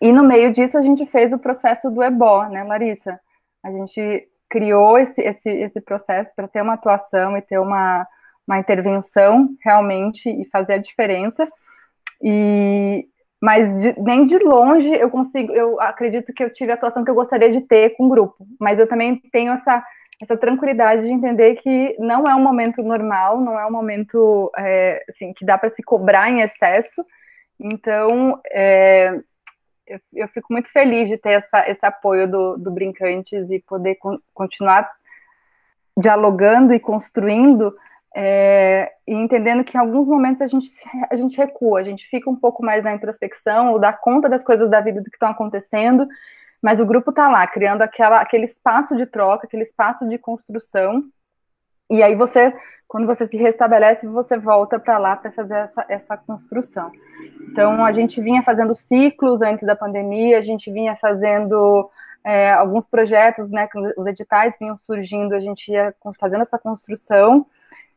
e 0.00 0.12
no 0.12 0.22
meio 0.22 0.52
disso 0.52 0.76
a 0.78 0.82
gente 0.82 1.06
fez 1.06 1.32
o 1.32 1.38
processo 1.38 1.90
do 1.90 2.02
EBO, 2.02 2.44
né, 2.48 2.64
Larissa? 2.64 3.18
A 3.62 3.70
gente 3.70 4.28
criou 4.48 4.98
esse, 4.98 5.20
esse, 5.22 5.48
esse 5.48 5.80
processo 5.80 6.32
para 6.34 6.48
ter 6.48 6.62
uma 6.62 6.74
atuação 6.74 7.36
e 7.36 7.42
ter 7.42 7.58
uma, 7.58 8.06
uma 8.46 8.58
intervenção 8.58 9.48
realmente 9.62 10.28
e 10.28 10.44
fazer 10.46 10.74
a 10.74 10.78
diferença. 10.78 11.46
E 12.22 13.08
mas 13.42 13.78
de, 13.78 14.00
nem 14.00 14.24
de 14.24 14.38
longe 14.38 14.88
eu 14.88 15.10
consigo, 15.10 15.52
eu 15.52 15.78
acredito 15.78 16.32
que 16.32 16.42
eu 16.42 16.50
tive 16.50 16.72
a 16.72 16.76
atuação 16.76 17.04
que 17.04 17.10
eu 17.10 17.14
gostaria 17.14 17.50
de 17.50 17.60
ter 17.60 17.90
com 17.90 18.06
o 18.06 18.08
grupo, 18.08 18.36
mas 18.58 18.78
eu 18.78 18.88
também 18.88 19.20
tenho 19.30 19.52
essa 19.52 19.84
essa 20.22 20.36
tranquilidade 20.36 21.02
de 21.02 21.12
entender 21.12 21.56
que 21.56 21.96
não 21.98 22.28
é 22.28 22.34
um 22.34 22.42
momento 22.42 22.82
normal, 22.82 23.40
não 23.40 23.58
é 23.58 23.66
um 23.66 23.70
momento 23.70 24.50
é, 24.56 25.04
assim, 25.08 25.32
que 25.32 25.44
dá 25.44 25.58
para 25.58 25.70
se 25.70 25.82
cobrar 25.82 26.30
em 26.30 26.40
excesso. 26.40 27.04
Então, 27.58 28.40
é, 28.50 29.20
eu, 29.86 30.00
eu, 30.14 30.28
fico 30.28 30.52
muito 30.52 30.68
feliz 30.70 31.08
de 31.08 31.16
ter 31.18 31.32
essa, 31.32 31.68
esse 31.68 31.84
apoio 31.84 32.30
do, 32.30 32.56
do 32.56 32.70
Brincantes 32.70 33.50
e 33.50 33.60
poder 33.60 33.96
con 33.96 34.18
continuar 34.32 34.90
dialogando 35.96 36.74
e 36.74 36.80
construindo 36.80 37.74
é, 38.16 38.92
e 39.06 39.12
entendendo 39.12 39.64
que 39.64 39.76
em 39.76 39.80
alguns 39.80 40.06
momentos 40.06 40.40
a 40.40 40.46
gente, 40.46 40.68
a 41.10 41.14
gente 41.16 41.36
recua, 41.36 41.80
a 41.80 41.82
gente 41.82 42.06
fica 42.06 42.30
um 42.30 42.36
pouco 42.36 42.64
mais 42.64 42.82
na 42.84 42.94
introspecção 42.94 43.72
ou 43.72 43.78
dá 43.78 43.92
conta 43.92 44.28
das 44.28 44.44
coisas 44.44 44.70
da 44.70 44.80
vida 44.80 45.00
do 45.00 45.10
que 45.10 45.16
estão 45.16 45.30
acontecendo 45.30 46.06
mas 46.64 46.80
o 46.80 46.86
grupo 46.86 47.10
está 47.10 47.28
lá, 47.28 47.46
criando 47.46 47.82
aquela, 47.82 48.22
aquele 48.22 48.46
espaço 48.46 48.96
de 48.96 49.04
troca, 49.04 49.46
aquele 49.46 49.64
espaço 49.64 50.08
de 50.08 50.16
construção, 50.16 51.04
e 51.90 52.02
aí 52.02 52.14
você, 52.14 52.54
quando 52.88 53.06
você 53.06 53.26
se 53.26 53.36
restabelece, 53.36 54.06
você 54.06 54.38
volta 54.38 54.78
para 54.78 54.96
lá 54.96 55.14
para 55.14 55.30
fazer 55.30 55.56
essa, 55.56 55.84
essa 55.90 56.16
construção. 56.16 56.90
Então, 57.42 57.84
a 57.84 57.92
gente 57.92 58.18
vinha 58.18 58.42
fazendo 58.42 58.74
ciclos 58.74 59.42
antes 59.42 59.66
da 59.66 59.76
pandemia, 59.76 60.38
a 60.38 60.40
gente 60.40 60.72
vinha 60.72 60.96
fazendo 60.96 61.90
é, 62.24 62.50
alguns 62.52 62.86
projetos, 62.86 63.50
né, 63.50 63.68
os 63.98 64.06
editais 64.06 64.56
vinham 64.58 64.78
surgindo, 64.78 65.34
a 65.34 65.40
gente 65.40 65.70
ia 65.70 65.94
fazendo 66.18 66.40
essa 66.40 66.58
construção, 66.58 67.44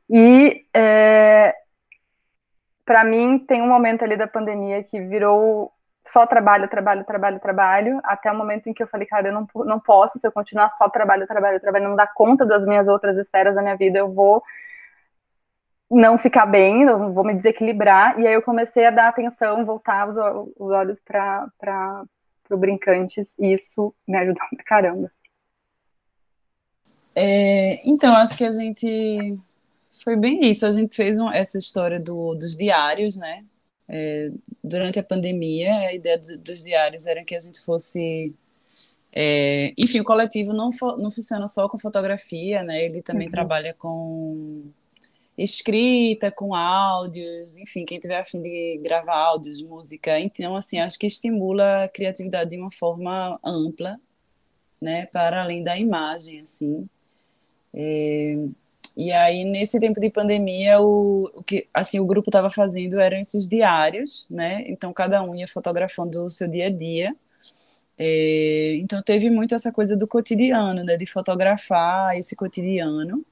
e 0.09 0.65
é, 0.73 1.55
para 2.83 3.05
mim 3.05 3.39
tem 3.39 3.61
um 3.61 3.67
momento 3.69 4.03
ali 4.03 4.17
da 4.17 4.27
pandemia 4.27 4.83
que 4.83 4.99
virou 4.99 5.71
só 6.07 6.25
trabalho, 6.25 6.67
trabalho, 6.67 7.03
trabalho, 7.03 7.39
trabalho, 7.39 7.99
até 8.03 8.31
o 8.31 8.37
momento 8.37 8.67
em 8.67 8.73
que 8.73 8.81
eu 8.81 8.87
falei, 8.87 9.07
cara, 9.07 9.29
eu 9.29 9.33
não, 9.33 9.47
não 9.65 9.79
posso, 9.79 10.17
se 10.19 10.27
eu 10.27 10.31
continuar 10.31 10.69
só 10.71 10.89
trabalho, 10.89 11.27
trabalho, 11.27 11.59
trabalho, 11.59 11.89
não 11.89 11.95
dar 11.95 12.13
conta 12.13 12.45
das 12.45 12.65
minhas 12.65 12.87
outras 12.87 13.17
esferas 13.17 13.55
da 13.55 13.61
minha 13.61 13.75
vida, 13.75 13.99
eu 13.99 14.11
vou 14.11 14.43
não 15.89 16.17
ficar 16.17 16.45
bem, 16.45 16.83
eu 16.83 17.13
vou 17.13 17.23
me 17.23 17.33
desequilibrar, 17.33 18.19
e 18.19 18.27
aí 18.27 18.33
eu 18.33 18.41
comecei 18.41 18.85
a 18.85 18.91
dar 18.91 19.07
atenção, 19.07 19.65
voltar 19.65 20.09
os, 20.09 20.17
os 20.57 20.71
olhos 20.71 20.99
para 20.99 21.47
pro 22.47 22.57
Brincantes 22.57 23.35
e 23.37 23.53
isso 23.53 23.93
me 24.07 24.17
ajudou 24.17 24.43
pra 24.55 24.63
caramba. 24.63 25.11
É, 27.13 27.81
então, 27.87 28.15
acho 28.15 28.37
que 28.37 28.45
a 28.45 28.51
gente 28.51 29.37
foi 30.03 30.15
bem 30.15 30.39
isso. 30.41 30.65
A 30.65 30.71
gente 30.71 30.95
fez 30.95 31.19
um, 31.19 31.29
essa 31.29 31.57
história 31.57 31.99
do, 31.99 32.35
dos 32.35 32.55
diários, 32.55 33.17
né? 33.17 33.43
É, 33.89 34.31
durante 34.63 34.99
a 34.99 35.03
pandemia, 35.03 35.73
a 35.73 35.93
ideia 35.93 36.17
do, 36.17 36.37
dos 36.37 36.63
diários 36.63 37.05
era 37.05 37.23
que 37.23 37.35
a 37.35 37.39
gente 37.39 37.61
fosse. 37.61 38.33
É, 39.13 39.73
enfim, 39.77 40.01
o 40.01 40.03
coletivo 40.03 40.53
não, 40.53 40.69
não 40.97 41.09
funciona 41.09 41.47
só 41.47 41.67
com 41.69 41.77
fotografia, 41.77 42.63
né? 42.63 42.83
Ele 42.83 43.01
também 43.01 43.27
uhum. 43.27 43.31
trabalha 43.31 43.73
com 43.73 44.65
escrita, 45.37 46.31
com 46.31 46.55
áudios, 46.55 47.57
enfim, 47.57 47.85
quem 47.85 47.99
tiver 47.99 48.19
a 48.19 48.25
fim 48.25 48.41
de 48.41 48.79
gravar 48.83 49.15
áudios, 49.15 49.61
música. 49.61 50.19
Então, 50.19 50.55
assim, 50.55 50.79
acho 50.79 50.97
que 50.97 51.05
estimula 51.05 51.83
a 51.83 51.87
criatividade 51.87 52.49
de 52.49 52.57
uma 52.57 52.71
forma 52.71 53.39
ampla, 53.43 53.99
né? 54.81 55.05
Para 55.07 55.41
além 55.43 55.63
da 55.63 55.77
imagem, 55.77 56.41
assim. 56.41 56.89
É, 57.73 58.35
e 58.97 59.11
aí, 59.13 59.45
nesse 59.45 59.79
tempo 59.79 59.99
de 59.99 60.09
pandemia, 60.09 60.81
o, 60.81 61.25
o 61.35 61.43
que 61.43 61.67
assim, 61.71 61.99
o 61.99 62.05
grupo 62.05 62.29
estava 62.29 62.49
fazendo 62.49 62.99
eram 62.99 63.19
esses 63.19 63.47
diários, 63.47 64.25
né? 64.29 64.63
Então, 64.67 64.91
cada 64.91 65.21
um 65.21 65.35
ia 65.35 65.47
fotografando 65.47 66.25
o 66.25 66.29
seu 66.31 66.47
dia 66.47 66.65
a 66.67 66.69
dia. 66.71 67.15
É, 67.97 68.75
então, 68.75 69.01
teve 69.03 69.29
muito 69.29 69.55
essa 69.55 69.71
coisa 69.71 69.95
do 69.97 70.07
cotidiano, 70.07 70.83
né? 70.83 70.97
De 70.97 71.05
fotografar 71.05 72.17
esse 72.17 72.35
cotidiano. 72.35 73.23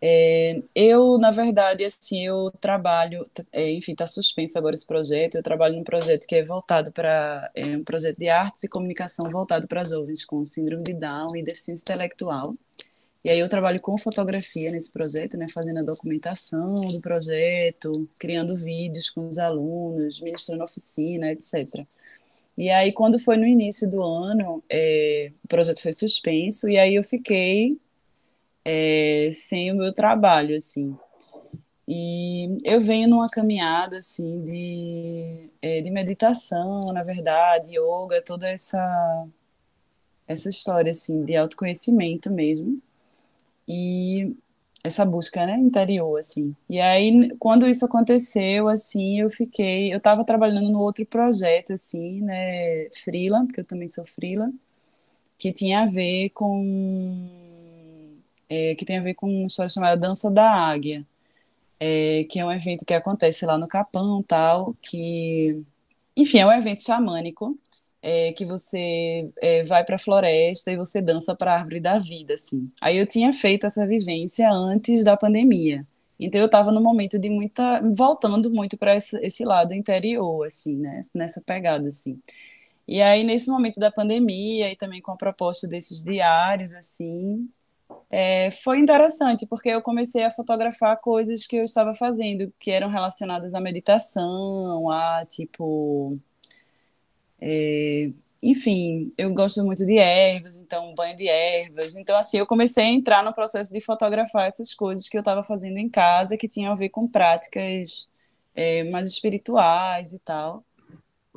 É, 0.00 0.62
eu, 0.74 1.18
na 1.18 1.30
verdade, 1.30 1.84
assim, 1.84 2.26
eu 2.26 2.50
trabalho, 2.60 3.28
é, 3.52 3.70
enfim, 3.72 3.92
está 3.92 4.06
suspenso 4.06 4.56
agora 4.58 4.74
esse 4.74 4.86
projeto. 4.86 5.36
Eu 5.36 5.42
trabalho 5.42 5.76
num 5.76 5.84
projeto 5.84 6.26
que 6.26 6.36
é 6.36 6.44
voltado 6.44 6.92
para 6.92 7.50
é 7.54 7.66
um 7.76 7.84
projeto 7.84 8.18
de 8.18 8.28
artes 8.28 8.64
e 8.64 8.68
comunicação 8.68 9.30
voltado 9.30 9.68
para 9.68 9.84
jovens 9.84 10.24
com 10.24 10.44
síndrome 10.44 10.84
de 10.84 10.94
Down 10.94 11.36
e 11.36 11.42
deficiência 11.42 11.82
intelectual. 11.82 12.54
E 13.24 13.30
aí 13.30 13.40
eu 13.40 13.48
trabalho 13.48 13.80
com 13.80 13.98
fotografia 13.98 14.70
nesse 14.70 14.92
projeto, 14.92 15.36
né, 15.36 15.46
fazendo 15.52 15.80
a 15.80 15.82
documentação 15.82 16.80
do 16.92 17.00
projeto, 17.00 18.08
criando 18.18 18.54
vídeos 18.54 19.10
com 19.10 19.28
os 19.28 19.38
alunos, 19.38 20.20
ministrando 20.20 20.62
oficina, 20.62 21.32
etc. 21.32 21.84
E 22.56 22.70
aí 22.70 22.92
quando 22.92 23.18
foi 23.18 23.36
no 23.36 23.46
início 23.46 23.90
do 23.90 24.02
ano, 24.02 24.62
é, 24.70 25.32
o 25.44 25.48
projeto 25.48 25.82
foi 25.82 25.92
suspenso 25.92 26.68
e 26.68 26.78
aí 26.78 26.94
eu 26.94 27.02
fiquei 27.04 27.78
é, 28.64 29.30
sem 29.32 29.72
o 29.72 29.76
meu 29.76 29.92
trabalho, 29.92 30.56
assim. 30.56 30.96
E 31.88 32.56
eu 32.64 32.80
venho 32.80 33.08
numa 33.08 33.28
caminhada 33.28 33.98
assim 33.98 34.42
de, 34.42 35.50
é, 35.62 35.80
de 35.80 35.90
meditação, 35.90 36.80
na 36.92 37.02
verdade, 37.02 37.76
yoga, 37.76 38.22
toda 38.22 38.48
essa 38.48 39.26
essa 40.28 40.48
história 40.48 40.90
assim 40.90 41.24
de 41.24 41.36
autoconhecimento 41.36 42.32
mesmo 42.32 42.82
e 43.68 44.34
essa 44.84 45.04
busca, 45.04 45.44
né, 45.46 45.56
interior, 45.58 46.18
assim. 46.18 46.54
E 46.70 46.80
aí, 46.80 47.30
quando 47.38 47.66
isso 47.68 47.84
aconteceu, 47.84 48.68
assim, 48.68 49.20
eu 49.20 49.30
fiquei, 49.30 49.92
eu 49.92 49.98
estava 49.98 50.24
trabalhando 50.24 50.70
no 50.70 50.80
outro 50.80 51.04
projeto, 51.06 51.72
assim, 51.72 52.20
né, 52.22 52.88
frila, 52.90 53.44
porque 53.44 53.60
eu 53.60 53.64
também 53.64 53.88
sou 53.88 54.06
frila, 54.06 54.48
que 55.38 55.52
tinha 55.52 55.82
a 55.82 55.86
ver 55.86 56.30
com, 56.30 57.28
é, 58.48 58.74
que 58.74 58.84
tem 58.84 58.98
a 58.98 59.02
ver 59.02 59.14
com 59.14 59.28
uma 59.28 59.46
história 59.46 59.70
chamada 59.70 59.96
Dança 59.96 60.30
da 60.30 60.50
Águia, 60.50 61.02
é, 61.80 62.24
que 62.30 62.38
é 62.40 62.44
um 62.44 62.52
evento 62.52 62.84
que 62.86 62.94
acontece 62.94 63.46
lá 63.46 63.58
no 63.58 63.68
Capão, 63.68 64.22
tal, 64.22 64.74
que, 64.82 65.62
enfim, 66.16 66.38
é 66.38 66.46
um 66.46 66.52
evento 66.52 66.82
xamânico, 66.82 67.58
é, 68.06 68.32
que 68.32 68.44
você 68.46 69.28
é, 69.42 69.64
vai 69.64 69.84
para 69.84 69.96
a 69.96 69.98
floresta 69.98 70.70
e 70.70 70.76
você 70.76 71.02
dança 71.02 71.34
para 71.34 71.52
a 71.52 71.56
árvore 71.56 71.80
da 71.80 71.98
vida, 71.98 72.34
assim. 72.34 72.70
Aí 72.80 72.96
eu 72.98 73.04
tinha 73.04 73.32
feito 73.32 73.66
essa 73.66 73.84
vivência 73.84 74.48
antes 74.48 75.02
da 75.02 75.16
pandemia. 75.16 75.84
Então 76.18 76.40
eu 76.40 76.46
estava 76.46 76.70
no 76.70 76.80
momento 76.80 77.18
de 77.18 77.28
muita 77.28 77.82
voltando 77.82 78.48
muito 78.48 78.78
para 78.78 78.94
esse, 78.94 79.16
esse, 79.26 79.44
lado 79.44 79.74
interior, 79.74 80.46
assim, 80.46 80.76
né? 80.76 81.00
Nessa 81.16 81.40
pegada, 81.40 81.88
assim. 81.88 82.20
E 82.86 83.02
aí 83.02 83.24
nesse 83.24 83.50
momento 83.50 83.80
da 83.80 83.90
pandemia 83.90 84.70
e 84.70 84.76
também 84.76 85.02
com 85.02 85.10
a 85.10 85.16
proposta 85.16 85.66
desses 85.66 86.04
diários, 86.04 86.72
assim, 86.74 87.48
é, 88.08 88.52
foi 88.52 88.78
interessante 88.78 89.46
porque 89.48 89.70
eu 89.70 89.82
comecei 89.82 90.22
a 90.24 90.30
fotografar 90.30 90.96
coisas 91.00 91.44
que 91.44 91.56
eu 91.56 91.62
estava 91.62 91.92
fazendo 91.92 92.52
que 92.60 92.70
eram 92.70 92.88
relacionadas 92.88 93.52
à 93.54 93.60
meditação, 93.60 94.90
a 94.90 95.26
tipo 95.26 96.20
é, 97.40 98.10
enfim, 98.42 99.12
eu 99.18 99.32
gosto 99.34 99.64
muito 99.64 99.84
de 99.84 99.98
ervas, 99.98 100.60
então 100.60 100.94
banho 100.94 101.16
de 101.16 101.28
ervas. 101.28 101.96
Então, 101.96 102.16
assim, 102.16 102.38
eu 102.38 102.46
comecei 102.46 102.84
a 102.84 102.88
entrar 102.88 103.24
no 103.24 103.34
processo 103.34 103.72
de 103.72 103.80
fotografar 103.80 104.46
essas 104.46 104.74
coisas 104.74 105.08
que 105.08 105.16
eu 105.16 105.20
estava 105.20 105.42
fazendo 105.42 105.78
em 105.78 105.88
casa, 105.88 106.36
que 106.36 106.48
tinham 106.48 106.72
a 106.72 106.76
ver 106.76 106.90
com 106.90 107.08
práticas 107.08 108.08
é, 108.54 108.84
mais 108.84 109.08
espirituais 109.08 110.12
e 110.12 110.18
tal. 110.20 110.64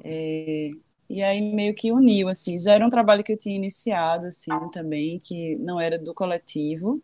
É, 0.03 0.71
e 1.09 1.23
aí 1.23 1.41
meio 1.41 1.73
que 1.75 1.91
uniu, 1.91 2.29
assim. 2.29 2.59
Já 2.59 2.73
era 2.75 2.85
um 2.85 2.89
trabalho 2.89 3.23
que 3.23 3.33
eu 3.33 3.37
tinha 3.37 3.55
iniciado, 3.55 4.27
assim, 4.27 4.51
também, 4.71 5.19
que 5.19 5.55
não 5.57 5.79
era 5.81 5.97
do 5.97 6.13
coletivo, 6.13 7.01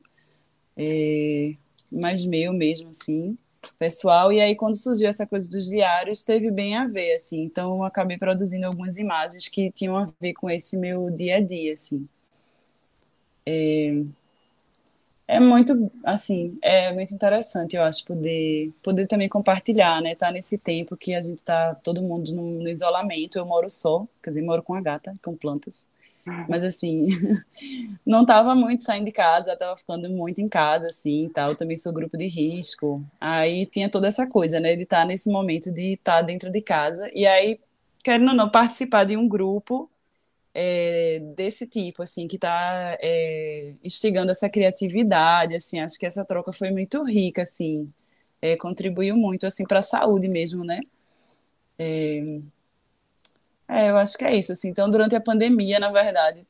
é, 0.77 1.55
mas 1.91 2.25
meu 2.25 2.53
mesmo, 2.53 2.89
assim 2.89 3.37
pessoal. 3.79 4.31
E 4.31 4.41
aí, 4.41 4.55
quando 4.55 4.75
surgiu 4.75 5.07
essa 5.07 5.25
coisa 5.27 5.49
dos 5.49 5.67
diários, 5.67 6.23
teve 6.23 6.51
bem 6.51 6.75
a 6.75 6.87
ver, 6.87 7.15
assim. 7.15 7.43
Então, 7.43 7.77
eu 7.77 7.83
acabei 7.83 8.17
produzindo 8.17 8.65
algumas 8.65 8.97
imagens 8.97 9.47
que 9.49 9.71
tinham 9.71 9.97
a 9.97 10.07
ver 10.21 10.33
com 10.33 10.49
esse 10.49 10.77
meu 10.77 11.09
dia 11.11 11.37
a 11.37 11.41
dia, 11.41 11.73
assim. 11.73 12.07
É, 13.45 14.03
é 15.27 15.39
muito, 15.39 15.91
assim, 16.03 16.57
é 16.61 16.93
muito 16.93 17.13
interessante, 17.13 17.75
eu 17.75 17.83
acho, 17.83 18.05
poder, 18.05 18.71
poder 18.83 19.07
também 19.07 19.27
compartilhar, 19.27 20.01
né? 20.01 20.13
Tá 20.15 20.31
nesse 20.31 20.57
tempo 20.57 20.95
que 20.95 21.15
a 21.15 21.21
gente 21.21 21.41
tá 21.41 21.73
todo 21.75 22.01
mundo 22.01 22.31
no, 22.33 22.61
no 22.61 22.69
isolamento. 22.69 23.37
Eu 23.37 23.45
moro 23.45 23.69
só, 23.69 24.07
quer 24.21 24.29
dizer, 24.29 24.43
moro 24.43 24.61
com 24.61 24.75
a 24.75 24.81
gata, 24.81 25.15
com 25.23 25.35
plantas. 25.35 25.89
Mas 26.49 26.63
assim, 26.63 27.05
não 28.05 28.25
tava 28.25 28.55
muito 28.55 28.81
saindo 28.81 29.05
de 29.05 29.11
casa, 29.11 29.55
tava 29.55 29.77
ficando 29.77 30.09
muito 30.09 30.41
em 30.41 30.47
casa, 30.49 30.89
assim, 30.89 31.29
tal. 31.33 31.51
Eu 31.51 31.55
também 31.57 31.77
sou 31.77 31.93
grupo 31.93 32.17
de 32.17 32.27
risco. 32.27 33.05
Aí 33.21 33.65
tinha 33.67 33.89
toda 33.89 34.07
essa 34.07 34.25
coisa, 34.27 34.59
né, 34.59 34.75
de 34.75 34.83
estar 34.83 35.01
tá 35.01 35.05
nesse 35.05 35.31
momento 35.31 35.71
de 35.71 35.93
estar 35.93 36.17
tá 36.17 36.21
dentro 36.21 36.51
de 36.51 36.61
casa. 36.61 37.09
E 37.13 37.27
aí, 37.27 37.59
querendo 38.03 38.29
ou 38.29 38.35
não, 38.35 38.49
participar 38.49 39.03
de 39.05 39.15
um 39.15 39.27
grupo 39.27 39.89
é, 40.53 41.19
desse 41.35 41.67
tipo, 41.67 42.01
assim, 42.03 42.27
que 42.27 42.37
está 42.37 42.97
é, 43.01 43.73
instigando 43.83 44.31
essa 44.31 44.49
criatividade, 44.49 45.55
assim, 45.55 45.79
acho 45.79 45.99
que 45.99 46.05
essa 46.05 46.25
troca 46.25 46.53
foi 46.53 46.71
muito 46.71 47.03
rica, 47.03 47.43
assim, 47.43 47.91
é, 48.41 48.55
contribuiu 48.57 49.15
muito, 49.17 49.45
assim, 49.47 49.65
para 49.65 49.79
a 49.79 49.83
saúde 49.83 50.27
mesmo, 50.29 50.63
né? 50.63 50.79
É, 53.67 53.89
eu 53.89 53.97
acho 53.97 54.17
que 54.17 54.25
é 54.25 54.37
isso, 54.37 54.51
assim. 54.53 54.69
Então, 54.69 54.89
durante 54.89 55.15
a 55.15 55.21
pandemia, 55.21 55.79
na 55.79 55.91
verdade, 55.91 56.45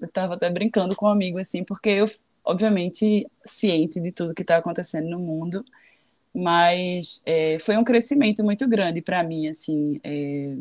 eu 0.00 0.06
estava 0.06 0.34
até 0.34 0.48
brincando 0.50 0.94
com 0.94 1.06
um 1.06 1.08
amigo, 1.08 1.38
assim, 1.38 1.64
porque 1.64 1.90
eu, 1.90 2.06
obviamente, 2.44 3.26
ciente 3.44 4.00
de 4.00 4.12
tudo 4.12 4.34
que 4.34 4.42
está 4.42 4.56
acontecendo 4.58 5.08
no 5.08 5.18
mundo, 5.18 5.64
mas 6.34 7.22
é, 7.26 7.58
foi 7.60 7.76
um 7.76 7.84
crescimento 7.84 8.44
muito 8.44 8.68
grande 8.68 9.02
para 9.02 9.22
mim, 9.24 9.48
assim, 9.48 10.00
é, 10.04 10.56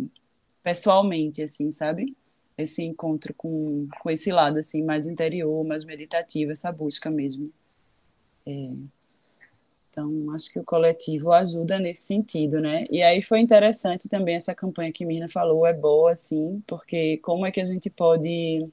pessoalmente, 0.63 1.43
assim, 1.43 1.71
sabe? 1.71 2.15
Esse 2.57 2.83
encontro 2.83 3.33
com, 3.35 3.87
com 4.01 4.09
esse 4.09 4.31
lado, 4.31 4.59
assim, 4.59 4.83
mais 4.83 5.07
interior, 5.07 5.65
mais 5.65 5.85
meditativo, 5.85 6.51
essa 6.51 6.71
busca 6.71 7.11
mesmo. 7.11 7.51
É, 8.45 8.51
então, 9.95 10.29
acho 10.31 10.51
que 10.51 10.59
o 10.59 10.63
coletivo 10.65 11.31
ajuda 11.31 11.79
nesse 11.79 12.01
sentido, 12.01 12.59
né? 12.59 12.85
E 12.91 13.01
aí 13.01 13.21
foi 13.21 13.39
interessante 13.39 14.09
também 14.09 14.35
essa 14.35 14.53
campanha 14.53 14.91
que 14.91 15.05
Mirna 15.05 15.29
falou, 15.29 15.65
é 15.65 15.71
boa, 15.73 16.13
sim, 16.17 16.61
porque 16.67 17.17
como 17.19 17.45
é 17.45 17.51
que 17.51 17.61
a 17.61 17.65
gente 17.65 17.89
pode. 17.89 18.69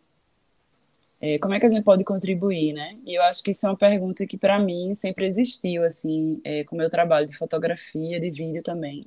É, 1.21 1.39
como 1.39 1.55
é 1.55 1.61
que 1.61 1.67
a 1.67 1.69
gente 1.69 1.85
pode 1.85 2.03
contribuir, 2.03 2.73
né? 2.73 2.99
E 3.07 3.15
eu 3.17 3.23
acho 3.23 3.43
que 3.45 3.53
isso 3.53 3.65
é 3.65 3.71
uma 3.71 3.77
pergunta 3.77 4.27
que 4.27 4.37
para 4.37 4.59
mim 4.59 4.93
sempre 4.95 5.25
existiu, 5.27 5.85
assim, 5.85 6.41
é, 6.43 6.65
com 6.65 6.75
o 6.75 6.79
meu 6.79 6.91
trabalho 6.91 7.27
de 7.27 7.37
fotografia, 7.37 8.19
de 8.21 8.31
vídeo 8.31 8.63
também. 8.63 9.07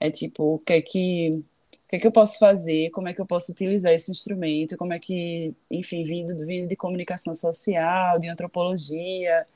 É 0.00 0.10
tipo, 0.10 0.54
o 0.54 0.58
que 0.60 0.74
é 0.74 0.82
que 0.82 1.44
o 1.86 1.88
que, 1.90 1.96
é 1.96 1.98
que 2.00 2.06
eu 2.06 2.12
posso 2.12 2.38
fazer, 2.38 2.90
como 2.90 3.08
é 3.08 3.14
que 3.14 3.20
eu 3.20 3.26
posso 3.26 3.50
utilizar 3.52 3.92
esse 3.92 4.12
instrumento, 4.12 4.76
como 4.76 4.92
é 4.92 4.98
que, 4.98 5.54
enfim, 5.70 6.04
vindo, 6.04 6.36
vindo 6.44 6.68
de 6.68 6.76
comunicação 6.76 7.34
social, 7.34 8.18
de 8.18 8.28
antropologia, 8.28 9.46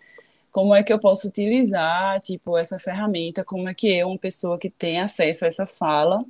como 0.53 0.75
é 0.75 0.83
que 0.83 0.93
eu 0.93 1.01
posso 1.01 1.29
utilizar, 1.29 2.21
tipo, 2.21 2.59
essa 2.59 2.79
ferramenta, 2.79 3.45
como 3.45 3.69
é 3.69 3.75
que 3.75 3.88
eu, 3.88 4.09
uma 4.09 4.19
pessoa 4.19 4.59
que 4.59 4.71
tem 4.71 5.01
acesso 5.01 5.45
a 5.45 5.49
essa 5.49 5.67
fala, 5.67 6.25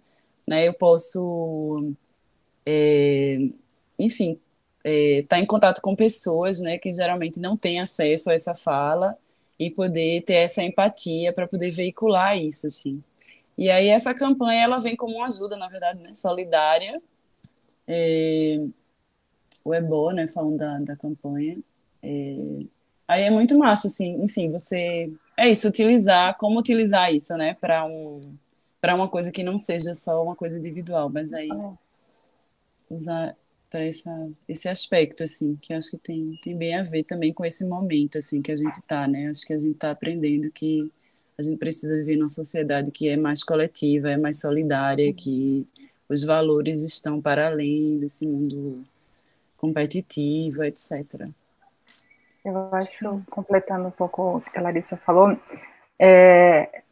né, 0.46 0.68
eu 0.68 0.74
posso, 0.74 1.92
é, 2.66 3.38
enfim, 3.98 4.40
estar 4.85 4.90
é, 4.90 5.22
tá 5.28 5.38
em 5.40 5.46
contato 5.46 5.80
com 5.82 5.96
pessoas, 5.96 6.61
né, 6.61 6.78
que 6.78 6.92
geralmente 6.92 7.40
não 7.40 7.56
têm 7.56 7.80
acesso 7.80 8.30
a 8.30 8.35
essa 8.35 8.54
fala 8.54 9.16
e 9.58 9.70
poder 9.70 10.22
ter 10.22 10.35
essa 10.35 10.62
empatia 10.62 11.32
para 11.32 11.48
poder 11.48 11.72
veicular 11.72 12.38
isso, 12.38 12.66
assim. 12.68 13.02
E 13.58 13.70
aí 13.70 13.88
essa 13.88 14.14
campanha, 14.14 14.64
ela 14.64 14.78
vem 14.80 14.96
como 14.96 15.16
uma 15.16 15.26
ajuda, 15.28 15.56
na 15.56 15.68
verdade, 15.68 16.00
né, 16.02 16.14
solidária, 16.14 17.02
é, 17.87 18.58
o 19.64 19.74
EBO, 19.74 20.12
né, 20.12 20.28
falando 20.28 20.58
da, 20.58 20.78
da 20.80 20.96
campanha. 20.96 21.58
É, 22.02 22.37
aí 23.12 23.22
é 23.22 23.31
muito 23.31 23.59
massa, 23.59 23.87
assim, 23.88 24.22
enfim, 24.22 24.51
você. 24.51 25.12
É 25.37 25.48
isso, 25.48 25.68
utilizar, 25.68 26.37
como 26.38 26.59
utilizar 26.59 27.12
isso, 27.14 27.35
né, 27.37 27.57
para 27.61 27.85
um, 27.85 28.20
uma 28.94 29.09
coisa 29.09 29.33
que 29.33 29.42
não 29.42 29.57
seja 29.57 29.94
só 29.94 30.22
uma 30.22 30.37
coisa 30.37 30.59
individual, 30.59 31.09
mas 31.09 31.33
aí 31.33 31.48
é. 31.51 31.72
usar 32.90 33.37
para 33.70 33.87
esse 33.87 34.68
aspecto, 34.68 35.22
assim, 35.22 35.57
que 35.57 35.72
acho 35.72 35.92
que 35.92 35.98
tem, 35.98 36.38
tem 36.42 36.55
bem 36.55 36.75
a 36.75 36.83
ver 36.83 37.05
também 37.05 37.33
com 37.33 37.42
esse 37.42 37.64
momento, 37.64 38.18
assim, 38.18 38.42
que 38.42 38.53
a 38.53 38.57
gente 38.57 38.75
está, 38.75 39.09
né? 39.09 39.29
Acho 39.29 39.46
que 39.46 39.55
a 39.55 39.59
gente 39.59 39.72
está 39.72 39.90
aprendendo 39.90 40.51
que 40.51 40.90
a 41.38 41.42
gente 41.42 41.57
precisa 41.57 41.96
viver 41.96 42.16
numa 42.16 42.29
sociedade 42.29 42.90
que 42.90 43.09
é 43.09 43.16
mais 43.16 43.42
coletiva, 43.42 44.11
é 44.11 44.16
mais 44.18 44.38
solidária, 44.40 45.07
uhum. 45.07 45.14
que 45.14 45.66
os 46.07 46.22
valores 46.22 46.83
estão 46.83 47.20
para 47.20 47.46
além 47.46 47.98
desse 47.98 48.27
mundo 48.27 48.85
competitivo, 49.57 50.62
etc. 50.64 51.31
Eu 52.44 52.70
acho, 52.72 53.22
completando 53.31 53.88
um 53.88 53.90
pouco 53.90 54.37
o 54.37 54.40
que 54.40 54.59
a 54.59 54.62
Larissa 54.62 54.96
falou, 54.96 55.37
é, 55.98 56.83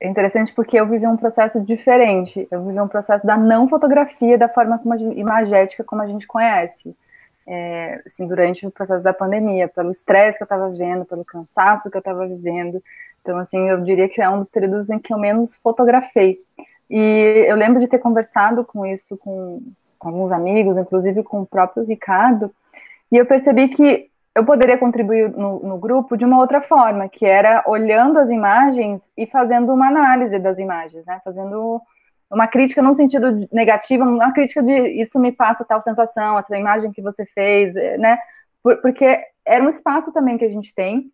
é 0.00 0.08
interessante 0.08 0.52
porque 0.52 0.78
eu 0.78 0.86
vivi 0.86 1.06
um 1.06 1.16
processo 1.16 1.60
diferente. 1.60 2.46
Eu 2.50 2.64
vivi 2.64 2.80
um 2.80 2.88
processo 2.88 3.26
da 3.26 3.36
não 3.36 3.68
fotografia 3.68 4.36
da 4.36 4.48
forma 4.48 4.78
como 4.78 4.94
imagética 5.12 5.84
como 5.84 6.02
a 6.02 6.06
gente 6.06 6.26
conhece. 6.26 6.94
É, 7.46 8.02
assim, 8.04 8.26
durante 8.26 8.66
o 8.66 8.70
processo 8.72 9.04
da 9.04 9.14
pandemia, 9.14 9.68
pelo 9.68 9.92
estresse 9.92 10.36
que 10.36 10.42
eu 10.42 10.46
estava 10.46 10.68
vivendo, 10.68 11.04
pelo 11.04 11.24
cansaço 11.24 11.88
que 11.88 11.96
eu 11.96 12.00
estava 12.00 12.26
vivendo. 12.26 12.82
Então, 13.22 13.38
assim, 13.38 13.68
eu 13.68 13.80
diria 13.82 14.08
que 14.08 14.20
é 14.20 14.28
um 14.28 14.38
dos 14.38 14.50
períodos 14.50 14.90
em 14.90 14.98
que 14.98 15.12
eu 15.12 15.18
menos 15.18 15.54
fotografei. 15.54 16.40
E 16.90 17.44
eu 17.48 17.56
lembro 17.56 17.80
de 17.80 17.88
ter 17.88 17.98
conversado 17.98 18.64
com 18.64 18.84
isso 18.84 19.16
com, 19.16 19.62
com 19.98 20.08
alguns 20.08 20.32
amigos, 20.32 20.76
inclusive 20.76 21.22
com 21.22 21.42
o 21.42 21.46
próprio 21.46 21.84
Ricardo, 21.84 22.52
e 23.10 23.16
eu 23.16 23.26
percebi 23.26 23.68
que 23.68 24.10
eu 24.36 24.44
poderia 24.44 24.76
contribuir 24.76 25.30
no, 25.30 25.60
no, 25.60 25.78
grupo 25.78 26.14
de 26.14 26.24
uma 26.24 26.38
outra 26.38 26.60
forma, 26.60 27.08
que 27.08 27.24
era 27.24 27.64
olhando 27.66 28.18
as 28.18 28.28
imagens 28.28 29.10
e 29.16 29.26
fazendo 29.26 29.72
uma 29.72 29.88
análise 29.88 30.38
das 30.38 30.58
imagens, 30.58 31.06
né? 31.06 31.20
Fazendo 31.24 31.80
uma 32.30 32.46
crítica 32.46 32.82
num 32.82 32.94
sentido 32.94 33.48
negativo, 33.50 34.04
uma 34.04 34.32
crítica 34.32 34.62
de 34.62 34.72
isso 35.00 35.18
me 35.18 35.32
passa 35.32 35.64
tal 35.64 35.80
sensação, 35.80 36.38
essa 36.38 36.56
imagem 36.56 36.92
que 36.92 37.00
você 37.00 37.24
fez, 37.24 37.74
eh, 37.76 37.96
né? 37.96 38.18
porque 38.82 39.24
era 39.44 39.64
um 39.64 39.68
espaço 39.68 40.12
também 40.12 40.36
que 40.36 40.44
a 40.44 40.50
gente 40.50 40.74
tem 40.74 41.10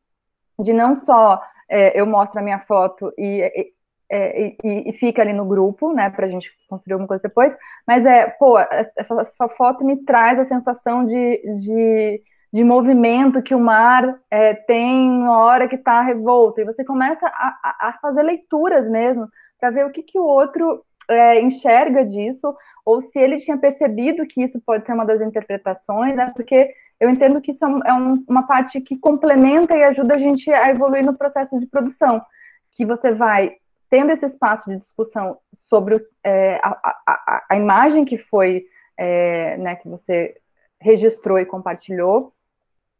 de 0.58 0.72
não 0.72 0.96
só 0.96 1.40
é, 1.68 1.98
eu 1.98 2.06
mostro 2.06 2.40
a 2.40 2.42
minha 2.42 2.58
foto 2.60 3.12
e, 3.18 3.72
e, 4.10 4.56
e, 4.64 4.90
e, 4.90 4.92
fica 4.94 5.22
ali 5.22 5.32
no 5.32 5.44
grupo, 5.44 5.92
né, 5.92 6.10
para 6.10 6.26
a 6.26 6.28
gente 6.28 6.50
construir 6.68 6.94
alguma 6.94 7.08
coisa 7.08 7.28
depois, 7.28 7.56
mas 7.86 8.06
é, 8.06 8.26
pô, 8.26 8.58
essa 8.58 9.24
sua 9.24 9.48
foto 9.50 9.84
me 9.84 9.96
traz 10.04 10.38
a 10.38 10.44
sensação 10.44 11.04
de, 11.04 11.42
de 11.62 12.22
de 12.52 12.62
movimento 12.62 13.42
que 13.42 13.54
o 13.54 13.60
mar 13.60 14.20
é, 14.30 14.52
tem 14.52 15.08
na 15.08 15.38
hora 15.38 15.66
que 15.66 15.76
está 15.76 16.02
revolto. 16.02 16.60
E 16.60 16.64
você 16.64 16.84
começa 16.84 17.26
a, 17.26 17.88
a 17.88 17.98
fazer 18.00 18.22
leituras 18.22 18.88
mesmo, 18.90 19.26
para 19.58 19.70
ver 19.70 19.86
o 19.86 19.90
que, 19.90 20.02
que 20.02 20.18
o 20.18 20.24
outro 20.24 20.84
é, 21.08 21.40
enxerga 21.40 22.04
disso, 22.04 22.54
ou 22.84 23.00
se 23.00 23.18
ele 23.18 23.38
tinha 23.38 23.56
percebido 23.56 24.26
que 24.26 24.42
isso 24.42 24.60
pode 24.60 24.84
ser 24.84 24.92
uma 24.92 25.06
das 25.06 25.20
interpretações, 25.20 26.14
né? 26.14 26.32
porque 26.34 26.74
eu 27.00 27.08
entendo 27.08 27.40
que 27.40 27.52
isso 27.52 27.64
é, 27.64 27.68
um, 27.68 27.82
é 27.82 27.92
uma 28.28 28.46
parte 28.46 28.80
que 28.80 28.98
complementa 28.98 29.76
e 29.76 29.82
ajuda 29.84 30.14
a 30.14 30.18
gente 30.18 30.52
a 30.52 30.70
evoluir 30.70 31.04
no 31.04 31.16
processo 31.16 31.58
de 31.58 31.66
produção, 31.66 32.22
que 32.72 32.84
você 32.84 33.12
vai 33.12 33.56
tendo 33.88 34.10
esse 34.10 34.26
espaço 34.26 34.70
de 34.70 34.76
discussão 34.76 35.38
sobre 35.54 36.00
é, 36.24 36.60
a, 36.62 36.70
a, 37.06 37.44
a, 37.50 37.56
imagem 37.56 38.04
que 38.04 38.16
foi, 38.16 38.64
é, 38.96 39.56
né, 39.58 39.74
que 39.76 39.88
você 39.88 40.34
registrou 40.80 41.38
e 41.38 41.44
compartilhou, 41.44 42.32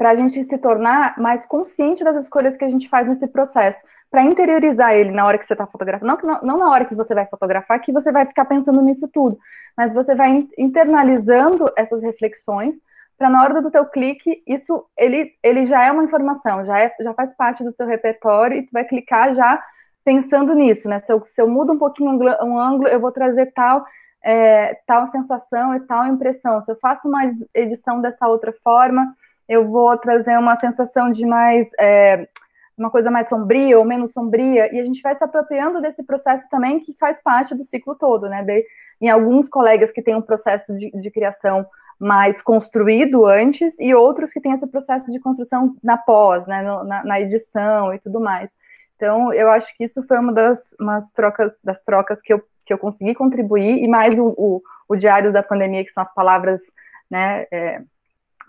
para 0.03 0.11
a 0.11 0.15
gente 0.17 0.43
se 0.43 0.59
tornar 0.59 1.17
mais 1.17 1.47
consciente 1.47 2.03
das 2.03 2.17
escolhas 2.25 2.57
que 2.57 2.65
a 2.65 2.69
gente 2.69 2.89
faz 2.89 3.07
nesse 3.07 3.29
processo, 3.29 3.85
para 4.11 4.25
interiorizar 4.25 4.93
ele 4.95 5.13
na 5.13 5.25
hora 5.25 5.39
que 5.39 5.47
você 5.47 5.55
está 5.55 5.65
fotografando, 5.65 6.27
não, 6.27 6.41
não, 6.43 6.59
na 6.59 6.69
hora 6.69 6.85
que 6.85 6.95
você 6.95 7.15
vai 7.15 7.25
fotografar, 7.25 7.81
que 7.81 7.93
você 7.93 8.11
vai 8.11 8.27
ficar 8.27 8.47
pensando 8.47 8.83
nisso 8.83 9.07
tudo, 9.07 9.39
mas 9.77 9.95
você 9.95 10.13
vai 10.17 10.49
internalizando 10.59 11.71
essas 11.77 12.03
reflexões, 12.03 12.75
para 13.17 13.31
na 13.31 13.45
hora 13.45 13.63
do 13.63 13.71
teu 13.71 13.87
clique, 13.87 14.43
isso 14.45 14.85
ele, 14.99 15.37
ele 15.41 15.67
já 15.67 15.85
é 15.85 15.93
uma 15.93 16.03
informação, 16.03 16.65
já, 16.65 16.81
é, 16.81 16.93
já 16.99 17.15
faz 17.15 17.33
parte 17.37 17.63
do 17.63 17.73
teu 17.73 17.87
repertório, 17.87 18.57
e 18.57 18.67
tu 18.67 18.73
vai 18.73 18.83
clicar 18.83 19.33
já 19.35 19.63
pensando 20.05 20.53
nisso, 20.53 20.89
né? 20.89 20.99
Se 20.99 21.13
eu, 21.13 21.25
se 21.25 21.41
eu 21.41 21.49
mudo 21.49 21.75
um 21.75 21.79
pouquinho 21.79 22.11
um, 22.43 22.59
ângulo, 22.59 22.89
eu 22.89 22.99
vou 22.99 23.13
trazer 23.13 23.53
tal 23.53 23.87
é, 24.21 24.81
tal 24.85 25.07
sensação 25.07 25.77
e 25.77 25.81
tal 25.81 26.09
impressão. 26.09 26.61
Se 26.61 26.73
eu 26.73 26.77
faço 26.81 27.07
uma 27.07 27.23
edição 27.55 28.01
dessa 28.01 28.27
outra 28.27 28.53
forma, 28.65 29.15
eu 29.49 29.69
vou 29.69 29.97
trazer 29.99 30.39
uma 30.39 30.57
sensação 30.57 31.11
de 31.11 31.27
mais 31.27 31.71
é, 31.79 32.29
uma 32.77 32.91
coisa 32.91 33.11
mais 33.11 33.29
sombria 33.29 33.79
ou 33.79 33.85
menos 33.85 34.13
sombria, 34.13 34.75
e 34.75 34.81
a 34.81 34.85
gente 34.85 35.03
vai 35.03 35.15
se 35.15 35.23
apropriando 35.23 35.81
desse 35.81 36.03
processo 36.03 36.49
também 36.51 36.81
que 36.81 36.93
faz 36.95 37.21
parte 37.23 37.55
do 37.55 37.65
ciclo 37.65 37.95
todo, 37.95 38.29
né? 38.29 38.43
De, 38.43 38.65
em 39.01 39.09
alguns 39.09 39.49
colegas 39.49 39.93
que 39.93 40.03
têm 40.03 40.17
um 40.17 40.23
processo 40.23 40.77
de, 40.77 40.91
de, 40.91 41.11
criação 41.11 41.67
mais 41.99 42.43
construído 42.43 43.27
antes, 43.27 43.79
e 43.79 43.95
outros 43.95 44.33
que 44.33 44.41
têm 44.41 44.53
esse 44.53 44.67
processo 44.67 45.11
de 45.11 45.21
construção 45.21 45.77
na 45.83 45.97
pós, 45.97 46.47
né? 46.47 46.63
No, 46.63 46.85
na, 46.85 47.05
na, 47.05 47.21
edição 47.21 47.95
e 47.95 47.99
tudo 47.99 48.21
mais. 48.21 48.53
Então, 48.97 49.33
eu 49.33 49.51
acho 49.51 49.77
que 49.77 49.85
isso 49.85 50.03
foi 50.05 50.19
uma 50.19 50.33
das 50.33 50.75
umas 50.81 51.11
trocas, 51.11 51.59
das 51.63 51.81
trocas 51.81 52.23
que 52.23 52.33
eu, 52.33 52.43
que 52.65 52.73
eu 52.73 52.79
consegui 52.79 53.15
contribuir, 53.15 53.83
e 53.83 53.89
mais 53.89 54.19
o, 54.19 54.29
o, 54.37 54.63
o 54.89 54.97
diário 54.97 55.33
da 55.33 55.43
pandemia, 55.43 55.85
que 55.85 55.93
são 55.93 56.03
as 56.03 56.13
palavras, 56.15 56.63
né? 57.11 57.47
É, 57.51 57.83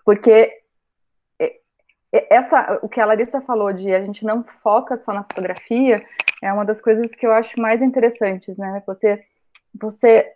porque 0.05 0.62
essa, 2.29 2.79
o 2.83 2.89
que 2.89 3.01
a 3.01 3.05
Larissa 3.05 3.41
falou 3.41 3.73
de 3.73 3.93
a 3.93 4.01
gente 4.01 4.23
não 4.23 4.43
foca 4.43 4.95
só 4.95 5.11
na 5.11 5.23
fotografia, 5.23 6.01
é 6.41 6.53
uma 6.53 6.63
das 6.63 6.79
coisas 6.79 7.15
que 7.15 7.25
eu 7.25 7.33
acho 7.33 7.59
mais 7.59 7.81
interessantes, 7.81 8.55
né? 8.57 8.83
Você, 8.85 9.23
você 9.73 10.31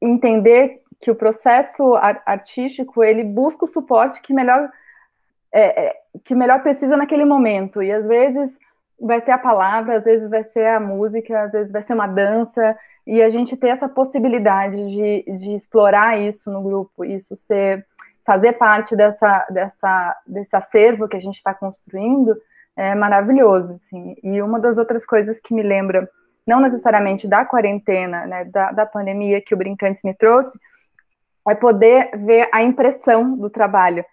entender 0.00 0.82
que 1.00 1.10
o 1.10 1.14
processo 1.14 1.94
artístico 1.96 3.02
ele 3.02 3.24
busca 3.24 3.64
o 3.64 3.68
suporte 3.68 4.20
que 4.20 4.32
melhor 4.32 4.70
é, 5.52 5.86
é, 5.86 5.96
que 6.24 6.34
melhor 6.34 6.62
precisa 6.62 6.96
naquele 6.96 7.24
momento 7.24 7.82
e 7.82 7.90
às 7.90 8.06
vezes 8.06 8.50
vai 9.00 9.20
ser 9.20 9.32
a 9.32 9.38
palavra, 9.38 9.96
às 9.96 10.04
vezes 10.04 10.28
vai 10.28 10.42
ser 10.42 10.66
a 10.66 10.80
música, 10.80 11.44
às 11.44 11.52
vezes 11.52 11.72
vai 11.72 11.82
ser 11.82 11.94
uma 11.94 12.06
dança 12.06 12.76
e 13.06 13.22
a 13.22 13.28
gente 13.28 13.56
ter 13.56 13.68
essa 13.68 13.88
possibilidade 13.88 14.76
de, 14.88 15.38
de 15.38 15.54
explorar 15.54 16.18
isso 16.18 16.50
no 16.50 16.62
grupo, 16.62 17.04
isso 17.04 17.36
ser 17.36 17.86
fazer 18.26 18.54
parte 18.54 18.96
dessa, 18.96 19.46
dessa, 19.48 20.16
desse 20.26 20.54
acervo 20.54 21.08
que 21.08 21.16
a 21.16 21.20
gente 21.20 21.36
está 21.36 21.54
construindo 21.54 22.36
é 22.76 22.94
maravilhoso, 22.94 23.74
assim. 23.74 24.16
E 24.22 24.42
uma 24.42 24.60
das 24.60 24.76
outras 24.76 25.06
coisas 25.06 25.40
que 25.40 25.54
me 25.54 25.62
lembra, 25.62 26.10
não 26.46 26.60
necessariamente 26.60 27.26
da 27.26 27.44
quarentena, 27.44 28.26
né, 28.26 28.44
da, 28.44 28.72
da 28.72 28.84
pandemia 28.84 29.40
que 29.40 29.54
o 29.54 29.56
Brincantes 29.56 30.02
me 30.02 30.12
trouxe, 30.12 30.58
é 31.48 31.54
poder 31.54 32.10
ver 32.18 32.48
a 32.52 32.62
impressão 32.62 33.36
do 33.36 33.48
trabalho, 33.48 34.04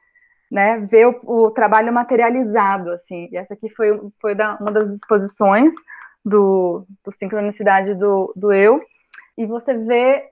né, 0.49 0.77
ver 0.79 1.07
o, 1.07 1.19
o 1.23 1.51
trabalho 1.51 1.91
materializado, 1.91 2.91
assim. 2.91 3.27
E 3.31 3.37
essa 3.37 3.55
aqui 3.55 3.69
foi, 3.69 3.99
foi 4.21 4.35
da, 4.35 4.55
uma 4.61 4.71
das 4.71 4.89
exposições 4.91 5.73
do, 6.23 6.85
do 7.03 7.11
Sincronicidade 7.11 7.95
do, 7.95 8.31
do 8.35 8.53
Eu, 8.53 8.81
e 9.37 9.45
você 9.45 9.73
vê 9.73 10.29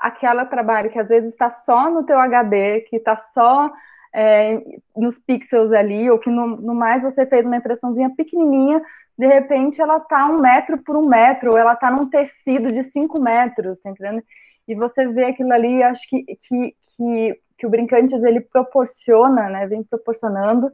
aquele 0.00 0.44
trabalho 0.46 0.90
que 0.90 0.98
às 0.98 1.08
vezes 1.08 1.30
está 1.30 1.50
só 1.50 1.90
no 1.90 2.04
teu 2.04 2.18
HD, 2.18 2.82
que 2.82 2.96
está 2.96 3.16
só 3.16 3.70
é, 4.12 4.62
nos 4.96 5.18
pixels 5.18 5.72
ali, 5.72 6.10
ou 6.10 6.18
que 6.18 6.30
no, 6.30 6.46
no, 6.46 6.74
mais 6.74 7.02
você 7.02 7.26
fez 7.26 7.44
uma 7.44 7.56
impressãozinha 7.56 8.10
pequenininha, 8.16 8.80
de 9.16 9.26
repente 9.26 9.80
ela 9.80 9.98
está 9.98 10.26
um 10.26 10.40
metro 10.40 10.78
por 10.78 10.96
um 10.96 11.06
metro, 11.06 11.52
ou 11.52 11.58
ela 11.58 11.72
está 11.72 11.90
num 11.90 12.08
tecido 12.08 12.72
de 12.72 12.84
cinco 12.84 13.20
metros, 13.20 13.80
tá 13.80 13.90
entendendo? 13.90 14.22
E 14.66 14.74
você 14.74 15.06
vê 15.08 15.26
aquilo 15.26 15.52
ali, 15.52 15.82
acho 15.82 16.08
que, 16.08 16.24
que, 16.24 16.76
que, 16.96 17.40
que 17.58 17.66
o 17.66 17.70
Brincantes 17.70 18.22
ele 18.22 18.40
proporciona, 18.40 19.48
né, 19.48 19.66
vem 19.66 19.82
proporcionando 19.82 20.70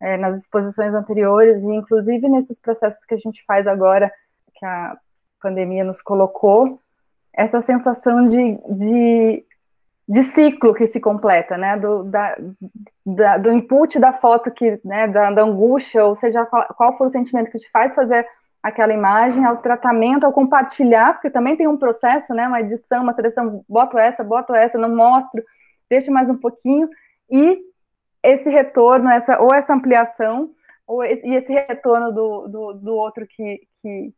é, 0.00 0.16
nas 0.16 0.38
exposições 0.38 0.94
anteriores, 0.94 1.62
e 1.62 1.66
inclusive 1.66 2.28
nesses 2.28 2.58
processos 2.60 3.04
que 3.04 3.14
a 3.14 3.18
gente 3.18 3.44
faz 3.44 3.66
agora, 3.66 4.12
que 4.54 4.64
a 4.64 4.96
pandemia 5.40 5.84
nos 5.84 6.00
colocou, 6.02 6.80
essa 7.32 7.60
sensação 7.60 8.28
de, 8.28 8.58
de, 8.68 9.44
de 10.08 10.22
ciclo 10.24 10.74
que 10.74 10.86
se 10.86 11.00
completa, 11.00 11.56
né? 11.56 11.76
Do, 11.76 12.04
da, 12.04 12.36
da, 13.04 13.38
do 13.38 13.52
input 13.52 13.98
da 13.98 14.12
foto, 14.12 14.50
que, 14.50 14.80
né? 14.84 15.06
da, 15.06 15.30
da 15.30 15.42
angústia, 15.42 16.04
ou 16.04 16.14
seja, 16.14 16.44
qual, 16.46 16.66
qual 16.76 16.96
for 16.96 17.06
o 17.06 17.10
sentimento 17.10 17.50
que 17.50 17.58
te 17.58 17.70
faz 17.70 17.94
fazer 17.94 18.26
aquela 18.62 18.92
imagem, 18.92 19.44
ao 19.44 19.58
tratamento, 19.58 20.24
ao 20.24 20.32
compartilhar, 20.32 21.14
porque 21.14 21.30
também 21.30 21.56
tem 21.56 21.68
um 21.68 21.76
processo, 21.76 22.34
né? 22.34 22.46
Uma 22.48 22.60
edição, 22.60 23.02
uma 23.02 23.12
seleção, 23.12 23.64
boto 23.68 23.96
essa, 23.96 24.24
boto 24.24 24.54
essa, 24.54 24.76
não 24.76 24.94
mostro, 24.94 25.42
deixo 25.88 26.12
mais 26.12 26.28
um 26.28 26.36
pouquinho, 26.36 26.88
e 27.30 27.58
esse 28.22 28.50
retorno, 28.50 29.08
essa, 29.10 29.40
ou 29.40 29.54
essa 29.54 29.72
ampliação, 29.72 30.50
ou 30.86 31.04
esse, 31.04 31.26
e 31.26 31.34
esse 31.34 31.52
retorno 31.52 32.12
do, 32.12 32.48
do, 32.48 32.72
do 32.74 32.94
outro 32.94 33.26
que 33.26 33.60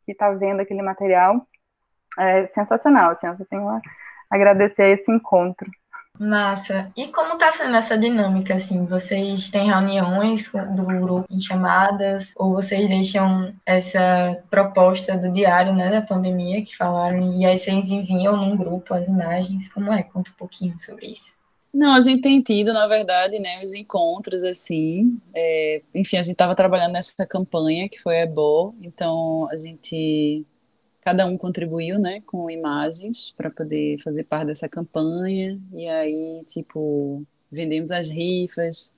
está 0.09 0.31
vendo 0.31 0.61
aquele 0.61 0.83
material, 0.83 1.47
é 2.19 2.47
sensacional, 2.47 3.13
assim, 3.13 3.27
eu 3.27 3.47
tenho 3.49 3.69
a 3.69 3.81
agradecer 4.31 4.89
esse 4.91 5.11
encontro. 5.11 5.71
Massa. 6.19 6.93
E 6.95 7.09
como 7.09 7.33
está 7.33 7.51
sendo 7.51 7.75
essa 7.77 7.97
dinâmica, 7.97 8.55
assim? 8.55 8.85
Vocês 8.85 9.49
têm 9.49 9.69
reuniões 9.69 10.51
do 10.77 10.85
grupo 10.85 11.27
em 11.31 11.41
chamadas, 11.41 12.33
ou 12.37 12.53
vocês 12.53 12.87
deixam 12.87 13.55
essa 13.65 14.39
proposta 14.51 15.17
do 15.17 15.33
diário, 15.33 15.75
né, 15.75 15.91
da 15.91 16.03
pandemia, 16.03 16.63
que 16.63 16.77
falaram, 16.77 17.33
e 17.33 17.47
aí 17.47 17.57
vocês 17.57 17.91
enviam 17.91 18.37
num 18.37 18.55
grupo 18.55 18.93
as 18.93 19.09
imagens? 19.09 19.73
Como 19.73 19.91
é? 19.91 20.03
Conta 20.03 20.31
um 20.31 20.35
pouquinho 20.35 20.79
sobre 20.79 21.07
isso. 21.07 21.41
Não, 21.73 21.95
a 21.95 22.01
gente 22.01 22.21
tem 22.21 22.43
tido, 22.43 22.75
na 22.75 22.87
verdade, 22.87 23.39
né, 23.39 23.63
os 23.63 23.73
encontros, 23.73 24.43
assim, 24.43 25.19
é, 25.33 25.81
enfim, 25.95 26.19
a 26.19 26.23
gente 26.23 26.33
estava 26.33 26.55
trabalhando 26.55 26.93
nessa 26.93 27.25
campanha, 27.25 27.89
que 27.89 27.99
foi 27.99 28.19
a 28.19 28.25
EBO, 28.25 28.75
então 28.83 29.49
a 29.51 29.57
gente 29.57 30.45
cada 31.01 31.27
um 31.27 31.37
contribuiu, 31.37 31.99
né, 31.99 32.23
com 32.27 32.51
imagens 32.51 33.33
para 33.37 33.51
poder 33.51 33.99
fazer 34.03 34.25
parte 34.25 34.47
dessa 34.47 34.69
campanha. 34.69 35.61
E 35.73 35.89
aí, 35.89 36.43
tipo, 36.47 37.25
vendemos 37.51 37.91
as 37.91 38.09
rifas 38.09 38.93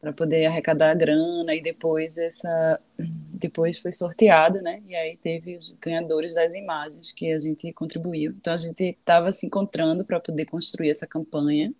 para 0.00 0.12
poder 0.12 0.46
arrecadar 0.46 0.90
a 0.90 0.94
grana 0.94 1.54
e 1.54 1.62
depois 1.62 2.16
essa 2.18 2.80
depois 2.98 3.78
foi 3.78 3.92
sorteado, 3.92 4.62
né? 4.62 4.82
E 4.86 4.94
aí 4.94 5.16
teve 5.16 5.56
os 5.56 5.74
ganhadores 5.80 6.34
das 6.34 6.54
imagens 6.54 7.12
que 7.12 7.32
a 7.32 7.38
gente 7.38 7.72
contribuiu. 7.72 8.32
Então 8.32 8.54
a 8.54 8.56
gente 8.56 8.82
estava 8.82 9.32
se 9.32 9.46
encontrando 9.46 10.04
para 10.04 10.20
poder 10.20 10.46
construir 10.46 10.90
essa 10.90 11.06
campanha 11.06 11.72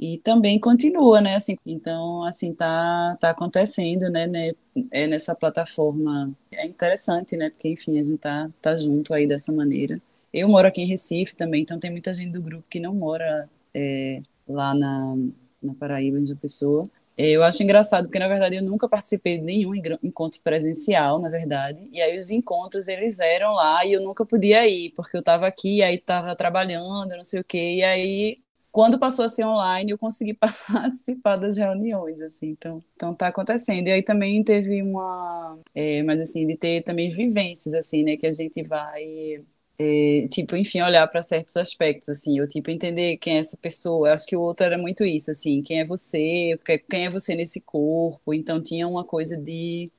e 0.00 0.16
também 0.16 0.58
continua, 0.58 1.20
né? 1.20 1.34
Assim, 1.34 1.58
então, 1.66 2.24
assim, 2.24 2.54
tá, 2.54 3.18
tá 3.20 3.30
acontecendo, 3.30 4.08
né, 4.10 4.26
né, 4.26 4.52
é 4.90 5.06
nessa 5.06 5.34
plataforma. 5.34 6.32
É 6.50 6.66
interessante, 6.66 7.36
né? 7.36 7.50
Porque, 7.50 7.68
enfim, 7.68 7.98
a 7.98 8.02
gente 8.02 8.16
tá, 8.16 8.50
tá 8.62 8.74
junto 8.78 9.12
aí 9.12 9.26
dessa 9.26 9.52
maneira. 9.52 10.00
Eu 10.32 10.48
moro 10.48 10.66
aqui 10.66 10.80
em 10.80 10.86
Recife 10.86 11.36
também, 11.36 11.62
então 11.62 11.78
tem 11.78 11.90
muita 11.90 12.14
gente 12.14 12.32
do 12.32 12.40
grupo 12.40 12.64
que 12.70 12.80
não 12.80 12.94
mora 12.94 13.46
é, 13.74 14.22
lá 14.48 14.74
na, 14.74 15.16
na 15.62 15.74
Paraíba, 15.74 16.18
em 16.18 16.24
João 16.24 16.38
Pessoa. 16.38 16.90
É, 17.14 17.28
eu 17.32 17.42
acho 17.42 17.62
engraçado, 17.62 18.04
porque, 18.04 18.18
na 18.18 18.28
verdade, 18.28 18.56
eu 18.56 18.62
nunca 18.62 18.88
participei 18.88 19.36
de 19.36 19.44
nenhum 19.44 19.74
encontro 20.02 20.40
presencial, 20.42 21.18
na 21.18 21.28
verdade. 21.28 21.86
E 21.92 22.00
aí 22.00 22.16
os 22.16 22.30
encontros, 22.30 22.88
eles 22.88 23.20
eram 23.20 23.52
lá 23.52 23.84
e 23.84 23.92
eu 23.92 24.00
nunca 24.00 24.24
podia 24.24 24.66
ir, 24.66 24.92
porque 24.96 25.14
eu 25.14 25.20
estava 25.20 25.46
aqui, 25.46 25.82
aí 25.82 25.96
estava 25.96 26.34
trabalhando, 26.34 27.14
não 27.14 27.24
sei 27.24 27.40
o 27.40 27.44
quê. 27.44 27.74
E 27.74 27.84
aí 27.84 28.38
quando 28.72 28.98
passou 28.98 29.24
a 29.24 29.28
ser 29.28 29.44
online, 29.44 29.90
eu 29.92 29.98
consegui 29.98 30.34
participar 30.70 31.36
das 31.36 31.56
reuniões, 31.56 32.20
assim, 32.20 32.48
então, 32.50 32.82
então 32.94 33.14
tá 33.14 33.28
acontecendo. 33.28 33.88
E 33.88 33.92
aí 33.92 34.02
também 34.02 34.42
teve 34.44 34.82
uma, 34.82 35.58
é, 35.74 36.02
mas 36.02 36.20
assim, 36.20 36.46
de 36.46 36.56
ter 36.56 36.82
também 36.82 37.10
vivências, 37.10 37.74
assim, 37.74 38.04
né, 38.04 38.16
que 38.16 38.26
a 38.26 38.30
gente 38.32 38.62
vai, 38.62 39.44
é, 39.78 40.28
tipo, 40.28 40.56
enfim, 40.56 40.80
olhar 40.82 41.06
para 41.08 41.22
certos 41.22 41.56
aspectos, 41.56 42.08
assim, 42.10 42.40
ou 42.40 42.46
tipo, 42.46 42.70
entender 42.70 43.16
quem 43.18 43.36
é 43.36 43.40
essa 43.40 43.56
pessoa. 43.56 44.08
Eu 44.08 44.14
acho 44.14 44.26
que 44.26 44.36
o 44.36 44.40
outro 44.42 44.64
era 44.66 44.76
muito 44.78 45.04
isso, 45.04 45.30
assim, 45.30 45.62
quem 45.62 45.80
é 45.80 45.84
você, 45.84 46.58
quem 46.88 47.06
é 47.06 47.10
você 47.10 47.34
nesse 47.34 47.60
corpo. 47.60 48.34
Então 48.34 48.62
tinha 48.62 48.86
uma 48.86 49.04
coisa 49.04 49.36
de 49.36 49.90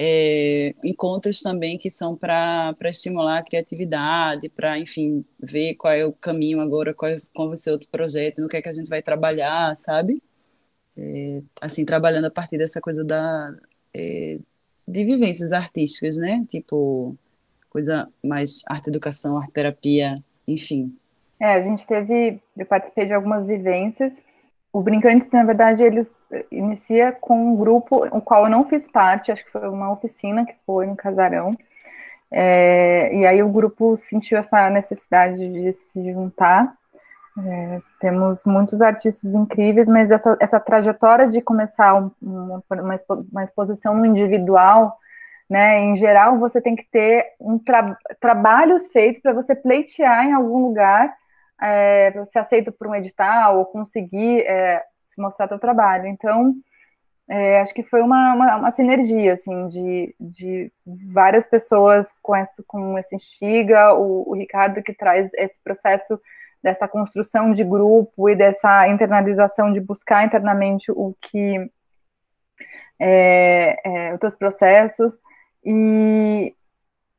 é, 0.00 0.76
encontros 0.84 1.40
também 1.40 1.76
que 1.76 1.90
são 1.90 2.14
para 2.14 2.76
estimular 2.84 3.38
a 3.38 3.42
criatividade, 3.42 4.48
para, 4.48 4.78
enfim, 4.78 5.24
ver 5.40 5.74
qual 5.74 5.92
é 5.92 6.06
o 6.06 6.12
caminho 6.12 6.60
agora, 6.60 6.94
qual, 6.94 7.10
é, 7.10 7.18
qual 7.34 7.48
vai 7.48 7.56
ser 7.56 7.72
outro 7.72 7.88
projeto, 7.90 8.40
no 8.40 8.48
que 8.48 8.56
é 8.56 8.62
que 8.62 8.68
a 8.68 8.72
gente 8.72 8.88
vai 8.88 9.02
trabalhar, 9.02 9.74
sabe? 9.74 10.22
É, 10.96 11.42
assim, 11.60 11.84
trabalhando 11.84 12.26
a 12.26 12.30
partir 12.30 12.58
dessa 12.58 12.80
coisa 12.80 13.02
da, 13.04 13.52
é, 13.92 14.38
de 14.86 15.04
vivências 15.04 15.52
artísticas, 15.52 16.16
né? 16.16 16.44
Tipo, 16.48 17.16
coisa 17.68 18.08
mais 18.24 18.62
arte-educação, 18.68 19.36
arte-terapia, 19.36 20.22
enfim. 20.46 20.96
É, 21.40 21.54
a 21.54 21.62
gente 21.62 21.84
teve, 21.84 22.40
eu 22.56 22.66
participei 22.66 23.06
de 23.06 23.14
algumas 23.14 23.46
vivências, 23.46 24.22
o 24.78 24.80
Brincantes, 24.80 25.28
na 25.32 25.42
verdade, 25.42 25.82
eles 25.82 26.22
eh, 26.30 26.46
inicia 26.52 27.10
com 27.10 27.50
um 27.50 27.56
grupo, 27.56 28.06
o 28.16 28.20
qual 28.20 28.44
eu 28.44 28.50
não 28.50 28.64
fiz 28.64 28.88
parte, 28.88 29.32
acho 29.32 29.44
que 29.44 29.50
foi 29.50 29.68
uma 29.68 29.90
oficina 29.90 30.46
que 30.46 30.54
foi 30.64 30.86
no 30.86 30.94
Casarão. 30.94 31.50
É, 32.30 33.12
e 33.12 33.26
aí 33.26 33.42
o 33.42 33.48
grupo 33.48 33.96
sentiu 33.96 34.38
essa 34.38 34.70
necessidade 34.70 35.50
de 35.50 35.72
se 35.72 36.12
juntar. 36.12 36.72
É, 37.44 37.80
temos 37.98 38.44
muitos 38.44 38.80
artistas 38.80 39.34
incríveis, 39.34 39.88
mas 39.88 40.12
essa, 40.12 40.36
essa 40.40 40.60
trajetória 40.60 41.28
de 41.28 41.40
começar 41.40 41.96
um, 41.96 42.12
uma, 42.22 42.62
uma 43.32 43.42
exposição 43.42 43.96
no 43.96 44.06
individual, 44.06 44.96
né, 45.50 45.80
em 45.80 45.96
geral, 45.96 46.38
você 46.38 46.60
tem 46.60 46.76
que 46.76 46.84
ter 46.84 47.32
um 47.40 47.58
tra 47.58 47.96
trabalhos 48.20 48.86
feitos 48.92 49.20
para 49.20 49.32
você 49.32 49.56
pleitear 49.56 50.24
em 50.24 50.34
algum 50.34 50.62
lugar 50.62 51.17
é, 51.60 52.12
ser 52.30 52.38
aceito 52.38 52.72
por 52.72 52.86
um 52.86 52.94
edital 52.94 53.58
ou 53.58 53.66
conseguir 53.66 54.40
é, 54.42 54.82
se 55.06 55.20
mostrar 55.20 55.48
seu 55.48 55.58
trabalho. 55.58 56.06
Então, 56.06 56.54
é, 57.28 57.60
acho 57.60 57.74
que 57.74 57.82
foi 57.82 58.00
uma, 58.00 58.34
uma, 58.34 58.56
uma, 58.56 58.70
sinergia, 58.70 59.34
assim, 59.34 59.66
de, 59.68 60.14
de 60.18 60.72
várias 61.12 61.46
pessoas 61.46 62.12
com, 62.22 62.34
esse, 62.34 62.62
com 62.64 62.98
esse 62.98 63.14
instiga, 63.14 63.92
o, 63.94 64.30
o 64.30 64.34
Ricardo 64.34 64.82
que 64.82 64.94
traz 64.94 65.30
esse 65.34 65.60
processo 65.62 66.18
dessa 66.62 66.88
construção 66.88 67.52
de 67.52 67.62
grupo 67.62 68.28
e 68.28 68.34
dessa 68.34 68.88
internalização 68.88 69.70
de 69.70 69.80
buscar 69.80 70.24
internamente 70.24 70.90
o 70.90 71.14
que 71.20 71.70
é, 72.98 73.76
é, 73.84 74.14
os 74.14 74.18
teus 74.18 74.34
processos 74.34 75.20
e, 75.64 76.54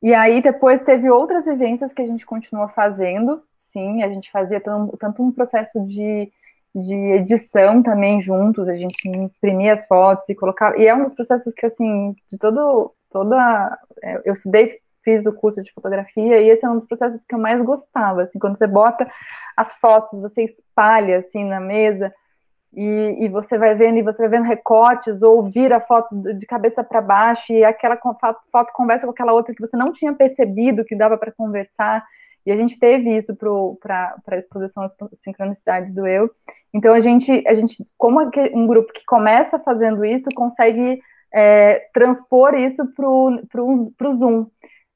e 0.01 0.13
aí 0.13 0.41
depois 0.41 0.81
teve 0.81 1.09
outras 1.09 1.45
vivências 1.45 1.93
que 1.93 2.01
a 2.01 2.05
gente 2.05 2.25
continua 2.25 2.67
fazendo 2.67 3.41
sim, 3.71 4.03
a 4.03 4.09
gente 4.09 4.31
fazia 4.31 4.59
tanto, 4.59 5.23
um 5.23 5.31
processo 5.31 5.79
de, 5.85 6.31
de 6.75 6.95
edição 6.95 7.81
também 7.81 8.19
juntos, 8.19 8.67
a 8.67 8.75
gente 8.75 9.07
imprimia 9.07 9.73
as 9.73 9.85
fotos 9.87 10.27
e 10.29 10.35
colocava, 10.35 10.77
e 10.77 10.87
é 10.87 10.95
um 10.95 11.03
dos 11.03 11.13
processos 11.13 11.53
que, 11.53 11.65
assim, 11.65 12.15
de 12.29 12.37
todo, 12.37 12.93
toda, 13.09 13.77
é, 14.03 14.21
eu 14.25 14.33
estudei, 14.33 14.79
fiz 15.03 15.25
o 15.25 15.33
curso 15.33 15.61
de 15.63 15.71
fotografia, 15.71 16.41
e 16.41 16.49
esse 16.49 16.65
é 16.65 16.69
um 16.69 16.77
dos 16.77 16.87
processos 16.87 17.23
que 17.25 17.33
eu 17.33 17.39
mais 17.39 17.61
gostava, 17.63 18.23
assim, 18.23 18.39
quando 18.39 18.57
você 18.57 18.67
bota 18.67 19.07
as 19.55 19.73
fotos, 19.75 20.19
você 20.19 20.43
espalha, 20.43 21.17
assim, 21.17 21.43
na 21.43 21.59
mesa, 21.59 22.13
e, 22.73 23.25
e, 23.25 23.29
você 23.29 23.57
vai 23.57 23.73
vendo, 23.73 23.97
e 23.97 24.03
você 24.03 24.21
vai 24.21 24.29
vendo 24.29 24.47
recortes, 24.47 25.23
ou 25.23 25.41
vira 25.41 25.77
a 25.77 25.81
foto 25.81 26.15
de 26.15 26.45
cabeça 26.45 26.83
para 26.83 27.01
baixo, 27.01 27.51
e 27.51 27.63
aquela 27.63 27.97
foto 27.97 28.71
conversa 28.73 29.07
com 29.07 29.11
aquela 29.11 29.33
outra 29.33 29.55
que 29.55 29.61
você 29.61 29.75
não 29.75 29.91
tinha 29.91 30.13
percebido 30.13 30.85
que 30.85 30.95
dava 30.95 31.17
para 31.17 31.31
conversar, 31.31 32.05
e 32.49 32.51
a 32.51 32.55
gente 32.55 32.79
teve 32.79 33.15
isso 33.15 33.35
para 33.35 34.15
a 34.25 34.35
exposição 34.35 34.81
às 34.81 34.91
sincronicidades 35.21 35.93
do 35.93 36.07
eu. 36.07 36.31
Então, 36.73 36.95
a 36.95 36.99
gente, 36.99 37.43
a 37.47 37.53
gente 37.53 37.85
como 37.95 38.19
um 38.55 38.65
grupo 38.65 38.91
que 38.91 39.05
começa 39.05 39.59
fazendo 39.59 40.03
isso, 40.03 40.31
consegue 40.33 40.99
é, 41.31 41.87
transpor 41.93 42.55
isso 42.55 42.83
para 42.95 43.07
o 43.07 44.11
Zoom. 44.17 44.47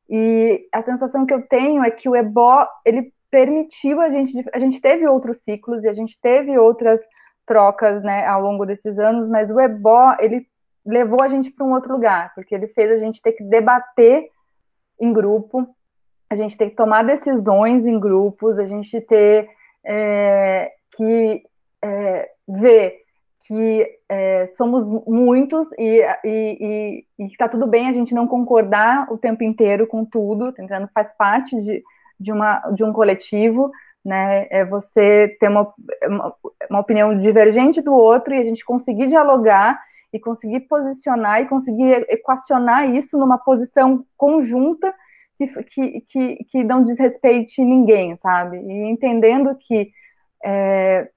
E 0.09 0.67
a 0.71 0.81
sensação 0.81 1.27
que 1.27 1.33
eu 1.35 1.43
tenho 1.47 1.83
é 1.83 1.91
que 1.91 2.09
o 2.09 2.15
EBO, 2.15 2.65
ele 2.83 3.13
permitiu 3.29 4.01
a 4.01 4.09
gente, 4.09 4.33
a 4.51 4.57
gente 4.57 4.81
teve 4.81 5.07
outros 5.07 5.43
ciclos 5.43 5.83
e 5.83 5.87
a 5.87 5.93
gente 5.93 6.19
teve 6.19 6.57
outras 6.57 7.01
trocas, 7.45 8.01
né, 8.01 8.25
ao 8.25 8.41
longo 8.41 8.65
desses 8.65 8.97
anos, 8.97 9.27
mas 9.27 9.51
o 9.51 9.59
EBO, 9.59 10.15
ele 10.19 10.47
levou 10.83 11.21
a 11.21 11.27
gente 11.27 11.51
para 11.51 11.67
um 11.67 11.73
outro 11.73 11.93
lugar, 11.93 12.33
porque 12.33 12.55
ele 12.55 12.67
fez 12.69 12.91
a 12.91 12.97
gente 12.97 13.21
ter 13.21 13.33
que 13.33 13.43
debater 13.43 14.27
em 14.99 15.13
grupo, 15.13 15.67
a 16.33 16.35
gente 16.35 16.57
tem 16.57 16.69
que 16.69 16.75
tomar 16.75 17.03
decisões 17.03 17.85
em 17.85 17.99
grupos, 17.99 18.57
a 18.57 18.65
gente 18.65 18.99
ter 19.01 19.47
é, 19.85 20.71
que 20.95 21.43
é, 21.81 22.29
ver 22.47 23.03
que 23.47 23.85
é, 24.07 24.47
somos 24.57 24.87
muitos 25.05 25.67
e, 25.77 26.01
e, 26.23 27.05
e, 27.19 27.25
está 27.25 27.47
tudo 27.47 27.67
bem 27.67 27.87
a 27.87 27.91
gente 27.91 28.15
não 28.15 28.25
concordar 28.25 29.11
o 29.11 29.17
tempo 29.17 29.43
inteiro 29.43 29.85
com 29.85 30.05
tudo, 30.05 30.53
tentando 30.53 30.89
faz 30.93 31.13
parte 31.17 31.59
de, 31.61 31.83
de, 32.19 32.31
uma, 32.31 32.59
de 32.71 32.83
um 32.83 32.93
coletivo, 32.93 33.69
né? 34.03 34.47
É 34.49 34.65
você 34.65 35.35
ter 35.39 35.49
uma, 35.49 35.73
uma 36.69 36.79
opinião 36.79 37.17
divergente 37.17 37.81
do 37.81 37.93
outro 37.93 38.33
e 38.33 38.39
a 38.39 38.43
gente 38.43 38.65
conseguir 38.65 39.07
dialogar 39.07 39.79
e 40.11 40.19
conseguir 40.19 40.61
posicionar 40.61 41.41
e 41.41 41.47
conseguir 41.47 42.05
equacionar 42.09 42.89
isso 42.89 43.17
numa 43.17 43.37
posição 43.37 44.05
conjunta 44.15 44.93
que, 45.37 46.01
que, 46.01 46.43
que, 46.45 46.63
não 46.63 46.83
desrespeite 46.83 47.63
ninguém, 47.63 48.15
sabe? 48.17 48.57
E 48.57 48.89
entendendo 48.89 49.55
que 49.55 49.91
é, 50.43 51.09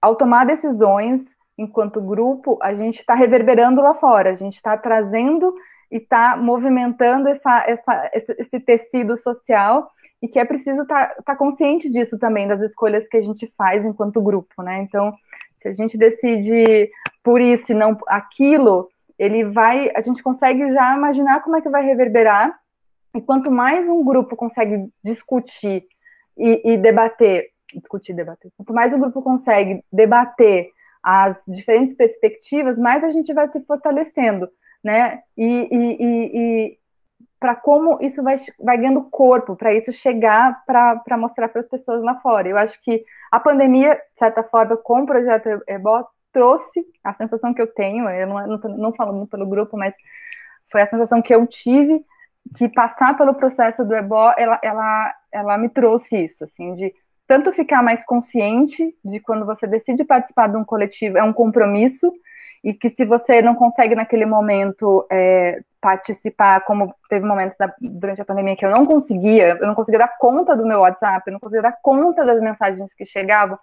ao 0.00 0.16
tomar 0.16 0.44
decisões 0.44 1.22
enquanto 1.58 2.00
grupo, 2.00 2.58
a 2.62 2.74
gente 2.74 2.98
está 2.98 3.14
reverberando 3.14 3.80
lá 3.80 3.94
fora, 3.94 4.30
a 4.30 4.34
gente 4.34 4.54
está 4.54 4.76
trazendo 4.76 5.54
e 5.90 5.96
está 5.96 6.36
movimentando 6.36 7.28
essa, 7.28 7.64
essa, 7.66 8.10
esse, 8.12 8.36
esse, 8.38 8.60
tecido 8.60 9.16
social 9.16 9.90
e 10.20 10.28
que 10.28 10.38
é 10.38 10.44
preciso 10.44 10.82
estar 10.82 11.14
tá, 11.14 11.22
tá 11.22 11.36
consciente 11.36 11.90
disso 11.90 12.18
também, 12.18 12.46
das 12.46 12.60
escolhas 12.60 13.08
que 13.08 13.16
a 13.16 13.20
gente 13.20 13.52
faz 13.56 13.84
enquanto 13.84 14.22
grupo, 14.22 14.62
né? 14.62 14.80
Então, 14.82 15.14
se 15.56 15.68
a 15.68 15.72
gente 15.72 15.96
decide 15.96 16.90
por 17.22 17.40
isso 17.40 17.72
e 17.72 17.74
não 17.74 17.96
aquilo, 18.08 18.88
ele 19.18 19.44
vai, 19.44 19.90
a 19.94 20.00
gente 20.00 20.22
consegue 20.22 20.68
já 20.68 20.94
imaginar 20.96 21.42
como 21.42 21.56
é 21.56 21.60
que 21.60 21.70
vai 21.70 21.84
reverberar 21.84 22.58
e 23.16 23.20
quanto 23.20 23.50
mais 23.50 23.88
um 23.88 24.04
grupo 24.04 24.36
consegue 24.36 24.88
discutir 25.02 25.84
e, 26.36 26.72
e 26.72 26.76
debater 26.76 27.50
discutir, 27.74 28.14
debater. 28.14 28.50
Quanto 28.56 28.72
mais 28.72 28.92
o 28.92 28.98
grupo 28.98 29.22
consegue 29.22 29.82
debater 29.92 30.70
as 31.02 31.40
diferentes 31.46 31.94
perspectivas, 31.94 32.78
mais 32.78 33.04
a 33.04 33.10
gente 33.10 33.32
vai 33.32 33.46
se 33.48 33.60
fortalecendo, 33.64 34.48
né? 34.82 35.20
E, 35.36 35.68
e, 35.70 35.96
e, 36.02 36.38
e 36.38 36.78
para 37.38 37.54
como 37.54 37.98
isso 38.00 38.22
vai, 38.22 38.36
vai 38.58 38.76
ganhando 38.76 39.04
corpo, 39.04 39.56
para 39.56 39.74
isso 39.74 39.92
chegar 39.92 40.64
para 40.64 41.16
mostrar 41.16 41.48
para 41.48 41.60
as 41.60 41.68
pessoas 41.68 42.02
lá 42.02 42.16
fora. 42.20 42.48
Eu 42.48 42.56
acho 42.56 42.80
que 42.82 43.04
a 43.30 43.38
pandemia, 43.38 43.94
de 43.94 44.18
certa 44.18 44.42
forma, 44.42 44.76
com 44.76 45.02
o 45.02 45.06
projeto 45.06 45.62
EBO, 45.68 46.06
trouxe 46.32 46.84
a 47.04 47.12
sensação 47.12 47.54
que 47.54 47.62
eu 47.62 47.66
tenho, 47.66 48.08
eu 48.10 48.26
não, 48.26 48.46
não, 48.46 48.58
não 48.76 48.92
falando 48.92 49.26
pelo 49.26 49.46
grupo, 49.46 49.76
mas 49.76 49.94
foi 50.70 50.82
a 50.82 50.86
sensação 50.86 51.22
que 51.22 51.34
eu 51.34 51.46
tive 51.46 52.04
que 52.54 52.68
passar 52.68 53.16
pelo 53.16 53.34
processo 53.34 53.84
do 53.84 53.94
EBO, 53.94 54.32
ela, 54.36 54.58
ela, 54.62 55.14
ela 55.32 55.58
me 55.58 55.68
trouxe 55.68 56.24
isso, 56.24 56.44
assim, 56.44 56.74
de 56.74 56.92
tanto 57.26 57.52
ficar 57.52 57.82
mais 57.82 58.04
consciente 58.04 58.94
de 59.04 59.20
quando 59.20 59.44
você 59.44 59.66
decide 59.66 60.04
participar 60.04 60.48
de 60.48 60.56
um 60.56 60.64
coletivo, 60.64 61.18
é 61.18 61.22
um 61.22 61.32
compromisso, 61.32 62.12
e 62.62 62.72
que 62.72 62.88
se 62.88 63.04
você 63.04 63.42
não 63.42 63.54
consegue 63.54 63.94
naquele 63.94 64.26
momento 64.26 65.06
é, 65.10 65.60
participar, 65.80 66.60
como 66.64 66.94
teve 67.08 67.24
momentos 67.26 67.56
da, 67.56 67.72
durante 67.80 68.20
a 68.20 68.24
pandemia 68.24 68.56
que 68.56 68.64
eu 68.64 68.70
não 68.70 68.86
conseguia, 68.86 69.56
eu 69.60 69.66
não 69.66 69.74
conseguia 69.74 70.00
dar 70.00 70.16
conta 70.18 70.56
do 70.56 70.66
meu 70.66 70.80
WhatsApp, 70.80 71.22
eu 71.26 71.32
não 71.32 71.40
conseguia 71.40 71.62
dar 71.62 71.76
conta 71.82 72.24
das 72.24 72.40
mensagens 72.40 72.94
que 72.94 73.04
chegavam, 73.04 73.58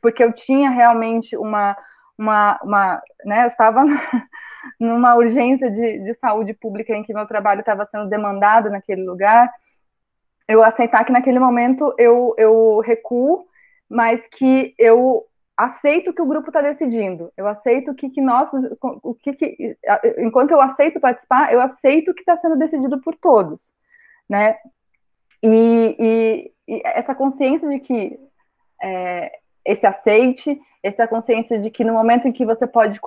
porque 0.00 0.22
eu 0.22 0.32
tinha 0.32 0.70
realmente 0.70 1.36
uma, 1.36 1.76
uma, 2.18 2.58
uma 2.62 3.02
né, 3.24 3.46
estava 3.46 3.84
numa 4.78 5.14
urgência 5.14 5.70
de, 5.70 6.00
de 6.00 6.14
saúde 6.14 6.52
pública 6.52 6.94
em 6.94 7.04
que 7.04 7.14
meu 7.14 7.26
trabalho 7.26 7.60
estava 7.60 7.84
sendo 7.86 8.08
demandado 8.08 8.68
naquele 8.68 9.04
lugar, 9.04 9.48
eu 10.48 10.62
aceitar 10.62 11.04
que 11.04 11.12
naquele 11.12 11.38
momento 11.38 11.94
eu, 11.98 12.34
eu 12.36 12.80
recuo, 12.80 13.46
mas 13.88 14.26
que 14.26 14.74
eu 14.78 15.24
aceito 15.56 16.12
que 16.12 16.22
o 16.22 16.26
grupo 16.26 16.48
está 16.48 16.62
decidindo, 16.62 17.32
eu 17.36 17.46
aceito 17.46 17.94
que, 17.94 18.08
que 18.10 18.20
nós, 18.20 18.48
o 18.80 19.14
que, 19.14 19.32
que, 19.32 19.76
enquanto 20.18 20.52
eu 20.52 20.60
aceito 20.60 21.00
participar, 21.00 21.52
eu 21.52 21.60
aceito 21.60 22.14
que 22.14 22.20
está 22.20 22.36
sendo 22.36 22.56
decidido 22.56 23.00
por 23.00 23.14
todos, 23.16 23.72
né? 24.28 24.56
E, 25.42 25.96
e, 25.98 26.52
e 26.68 26.82
essa 26.84 27.14
consciência 27.14 27.68
de 27.68 27.80
que 27.80 28.18
é, 28.82 29.32
esse 29.64 29.86
aceite, 29.86 30.60
essa 30.82 31.06
consciência 31.06 31.58
de 31.58 31.70
que 31.70 31.84
no 31.84 31.92
momento 31.92 32.28
em 32.28 32.32
que 32.32 32.44
você 32.44 32.66
pode 32.66 33.00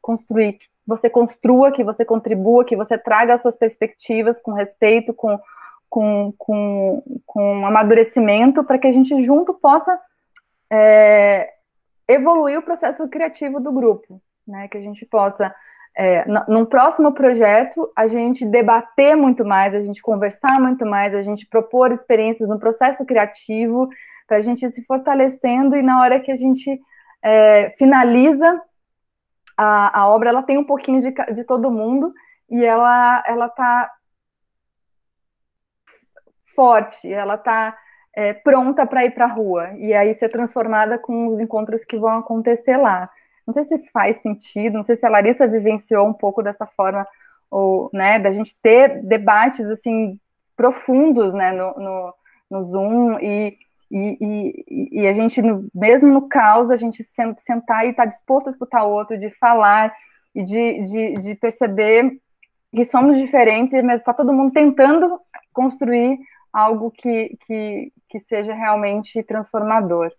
construir, 0.00 0.54
que 0.54 0.66
você 0.86 1.10
construa, 1.10 1.72
que 1.72 1.82
você 1.82 2.04
contribua, 2.04 2.64
que 2.64 2.76
você 2.76 2.96
traga 2.96 3.34
as 3.34 3.42
suas 3.42 3.56
perspectivas 3.56 4.40
com 4.40 4.52
respeito, 4.52 5.12
com, 5.12 5.38
com, 5.88 6.32
com, 6.38 7.02
com 7.26 7.66
amadurecimento, 7.66 8.62
para 8.64 8.78
que 8.78 8.86
a 8.86 8.92
gente 8.92 9.20
junto 9.20 9.52
possa 9.54 9.98
é, 10.70 11.50
evoluir 12.06 12.58
o 12.58 12.62
processo 12.62 13.08
criativo 13.08 13.60
do 13.60 13.72
grupo, 13.72 14.20
né? 14.46 14.68
Que 14.68 14.78
a 14.78 14.80
gente 14.80 15.04
possa, 15.04 15.52
é, 15.96 16.24
num 16.48 16.64
próximo 16.64 17.12
projeto, 17.12 17.90
a 17.96 18.06
gente 18.06 18.46
debater 18.46 19.16
muito 19.16 19.44
mais, 19.44 19.74
a 19.74 19.80
gente 19.80 20.00
conversar 20.00 20.60
muito 20.60 20.86
mais, 20.86 21.12
a 21.12 21.22
gente 21.22 21.44
propor 21.46 21.90
experiências 21.90 22.48
no 22.48 22.58
processo 22.58 23.04
criativo, 23.04 23.88
para 24.28 24.36
a 24.36 24.40
gente 24.40 24.64
ir 24.64 24.70
se 24.70 24.84
fortalecendo 24.84 25.76
e 25.76 25.82
na 25.82 26.00
hora 26.00 26.20
que 26.20 26.30
a 26.30 26.36
gente 26.36 26.80
é, 27.22 27.70
finaliza 27.78 28.60
a, 29.56 30.00
a, 30.00 30.08
obra, 30.08 30.30
ela 30.30 30.42
tem 30.42 30.58
um 30.58 30.64
pouquinho 30.64 31.00
de, 31.00 31.10
de 31.34 31.44
todo 31.44 31.70
mundo 31.70 32.12
e 32.48 32.64
ela 32.64 33.22
ela 33.26 33.46
está 33.46 33.90
forte, 36.54 37.12
ela 37.12 37.34
está 37.34 37.76
é, 38.14 38.32
pronta 38.32 38.86
para 38.86 39.04
ir 39.04 39.12
para 39.12 39.26
a 39.26 39.32
rua 39.32 39.72
e 39.76 39.94
aí 39.94 40.14
ser 40.14 40.28
transformada 40.28 40.98
com 40.98 41.28
os 41.28 41.40
encontros 41.40 41.84
que 41.84 41.98
vão 41.98 42.18
acontecer 42.18 42.76
lá. 42.76 43.08
Não 43.46 43.52
sei 43.54 43.64
se 43.64 43.78
faz 43.90 44.18
sentido, 44.18 44.74
não 44.74 44.82
sei 44.82 44.96
se 44.96 45.06
a 45.06 45.10
Larissa 45.10 45.46
vivenciou 45.46 46.06
um 46.06 46.12
pouco 46.12 46.42
dessa 46.42 46.66
forma, 46.66 47.06
ou, 47.50 47.90
né, 47.92 48.18
da 48.18 48.30
gente 48.32 48.56
ter 48.62 49.02
debates 49.02 49.68
assim 49.68 50.20
profundos, 50.56 51.34
né, 51.34 51.52
no, 51.52 51.74
no, 51.74 52.14
no 52.50 52.62
Zoom 52.62 53.18
e, 53.20 53.56
e, 53.90 54.16
e, 54.68 55.00
e, 55.00 55.06
a 55.08 55.12
gente, 55.12 55.42
mesmo 55.74 56.12
no 56.12 56.28
caos, 56.28 56.70
a 56.70 56.76
gente 56.76 57.02
sentar 57.38 57.84
e 57.86 57.90
estar 57.90 58.04
tá 58.04 58.08
disposto 58.08 58.46
a 58.46 58.50
escutar 58.50 58.84
o 58.84 58.92
outro, 58.92 59.18
de 59.18 59.30
falar 59.38 59.92
e 60.34 60.44
de, 60.44 60.84
de, 60.84 61.14
de 61.14 61.34
perceber 61.34 62.18
que 62.72 62.84
somos 62.84 63.18
diferentes, 63.18 63.82
mas 63.82 64.00
está 64.00 64.14
todo 64.14 64.32
mundo 64.32 64.52
tentando 64.52 65.20
construir 65.52 66.18
algo 66.52 66.90
que, 66.90 67.36
que, 67.46 67.92
que 68.08 68.20
seja 68.20 68.54
realmente 68.54 69.22
transformador. 69.24 70.12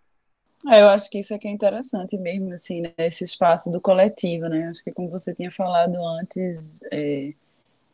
É, 0.70 0.82
eu 0.82 0.90
acho 0.90 1.10
que 1.10 1.20
isso 1.20 1.34
aqui 1.34 1.48
é 1.48 1.52
interessante 1.52 2.18
mesmo, 2.18 2.54
assim, 2.54 2.82
né? 2.82 2.94
esse 2.98 3.24
espaço 3.24 3.72
do 3.72 3.82
coletivo, 3.82 4.48
né? 4.48 4.68
Acho 4.68 4.84
que 4.84 4.92
como 4.92 5.10
você 5.10 5.34
tinha 5.34 5.50
falado 5.50 5.96
antes, 6.20 6.82
é, 6.92 7.34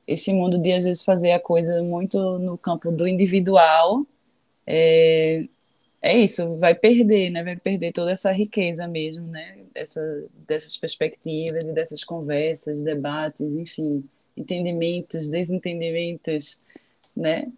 esse 0.06 0.34
mundo 0.34 0.60
de 0.60 0.74
às 0.74 0.84
vezes 0.84 1.06
fazer 1.06 1.32
a 1.32 1.40
coisa 1.40 1.82
muito 1.82 2.40
no 2.40 2.58
campo 2.58 2.92
do 2.92 3.08
individual, 3.08 4.06
é, 4.66 5.46
é 6.02 6.18
isso, 6.18 6.58
vai 6.58 6.76
perder, 6.76 7.30
né? 7.32 7.44
Vai 7.44 7.56
perder 7.58 7.92
toda 7.92 8.12
essa 8.12 8.32
riqueza 8.32 8.88
mesmo, 8.88 9.28
né? 9.28 9.58
Essa, 9.76 10.26
dessas 10.48 10.78
perspectivas 10.78 11.64
e 11.68 11.74
dessas 11.74 12.04
conversas, 12.04 12.84
debates, 12.84 13.56
enfim, 13.56 14.04
entendimentos, 14.36 15.30
desentendimentos, 15.30 16.62
né? 17.16 17.52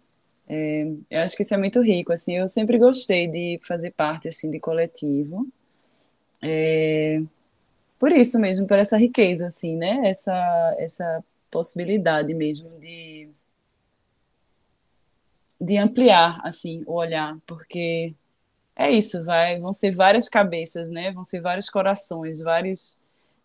É, 0.48 0.84
eu 1.10 1.20
acho 1.20 1.36
que 1.36 1.42
isso 1.42 1.54
é 1.54 1.56
muito 1.56 1.80
rico, 1.80 2.12
assim, 2.12 2.38
eu 2.38 2.48
sempre 2.48 2.76
gostei 2.76 3.28
de 3.28 3.60
fazer 3.62 3.92
parte, 3.92 4.28
assim, 4.28 4.50
de 4.50 4.58
coletivo, 4.58 5.46
é, 6.42 7.22
por 7.98 8.10
isso 8.12 8.38
mesmo, 8.40 8.66
por 8.66 8.78
essa 8.78 8.96
riqueza, 8.96 9.46
assim, 9.46 9.76
né, 9.76 10.00
essa, 10.10 10.76
essa 10.78 11.24
possibilidade 11.50 12.34
mesmo 12.34 12.68
de, 12.80 13.28
de 15.60 15.76
ampliar, 15.78 16.40
assim, 16.42 16.82
o 16.86 16.94
olhar, 16.94 17.38
porque 17.46 18.12
é 18.80 18.90
isso, 18.90 19.22
vai, 19.22 19.60
vão 19.60 19.72
ser 19.72 19.90
várias 19.94 20.26
cabeças, 20.28 20.88
né, 20.90 21.12
vão 21.12 21.22
ser 21.22 21.40
vários 21.40 21.68
corações, 21.68 22.40
vários, 22.40 22.98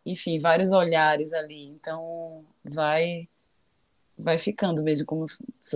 enfim, 0.06 0.40
vários 0.40 0.72
olhares 0.72 1.34
ali, 1.34 1.66
então 1.68 2.46
vai 2.64 3.28
vai 4.18 4.38
ficando 4.38 4.82
mesmo, 4.82 5.06
como 5.06 5.26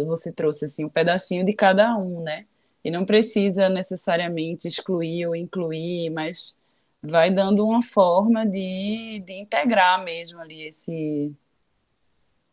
você 0.07 0.31
trouxe, 0.31 0.63
assim, 0.63 0.85
um 0.85 0.89
pedacinho 0.89 1.45
de 1.45 1.51
cada 1.51 1.93
um, 1.97 2.21
né? 2.23 2.45
E 2.83 2.89
não 2.89 3.05
precisa 3.05 3.67
necessariamente 3.67 4.65
excluir 4.65 5.27
ou 5.27 5.35
incluir, 5.35 6.09
mas 6.09 6.57
vai 7.03 7.29
dando 7.29 7.65
uma 7.65 7.81
forma 7.81 8.45
de, 8.45 9.21
de 9.25 9.33
integrar 9.33 10.01
mesmo 10.05 10.39
ali 10.39 10.63
esse, 10.67 11.33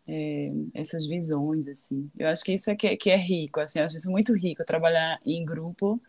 é, 0.09 0.51
essas 0.75 1.07
visões, 1.07 1.69
assim. 1.69 2.11
Eu 2.19 2.29
acho 2.29 2.43
que 2.45 2.53
isso 2.55 2.69
é 2.69 2.75
que, 2.75 2.97
que 2.97 3.11
é 3.11 3.17
rico, 3.17 3.61
assim, 3.61 3.79
eu 3.79 3.85
acho 3.85 3.97
isso 3.97 4.11
muito 4.11 4.37
rico, 4.37 4.65
trabalhar 4.65 5.21
em 5.25 5.45
grupo 5.45 6.01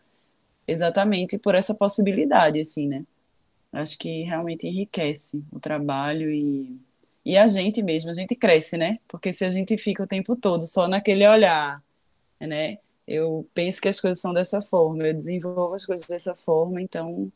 exatamente 0.68 1.38
por 1.38 1.54
essa 1.56 1.74
possibilidade, 1.74 2.60
assim, 2.60 2.88
né? 2.88 3.04
Acho 3.72 3.98
que 3.98 4.22
realmente 4.24 4.66
enriquece 4.66 5.44
o 5.52 5.60
trabalho 5.60 6.30
e 6.32 6.78
e 7.24 7.36
a 7.36 7.46
gente 7.46 7.82
mesmo, 7.82 8.10
a 8.10 8.14
gente 8.14 8.34
cresce, 8.34 8.78
né? 8.78 8.98
Porque 9.06 9.34
se 9.34 9.44
a 9.44 9.50
gente 9.50 9.76
fica 9.76 10.02
o 10.02 10.06
tempo 10.06 10.34
todo 10.34 10.66
só 10.66 10.88
naquele 10.88 11.28
olhar, 11.28 11.82
né? 12.40 12.78
Eu 13.06 13.46
penso 13.54 13.80
que 13.82 13.88
as 13.88 14.00
coisas 14.00 14.20
são 14.20 14.32
dessa 14.34 14.62
forma, 14.62 15.06
eu 15.06 15.14
desenvolvo 15.14 15.74
as 15.74 15.84
coisas 15.86 16.06
dessa 16.06 16.34
forma, 16.34 16.80
então, 16.82 17.32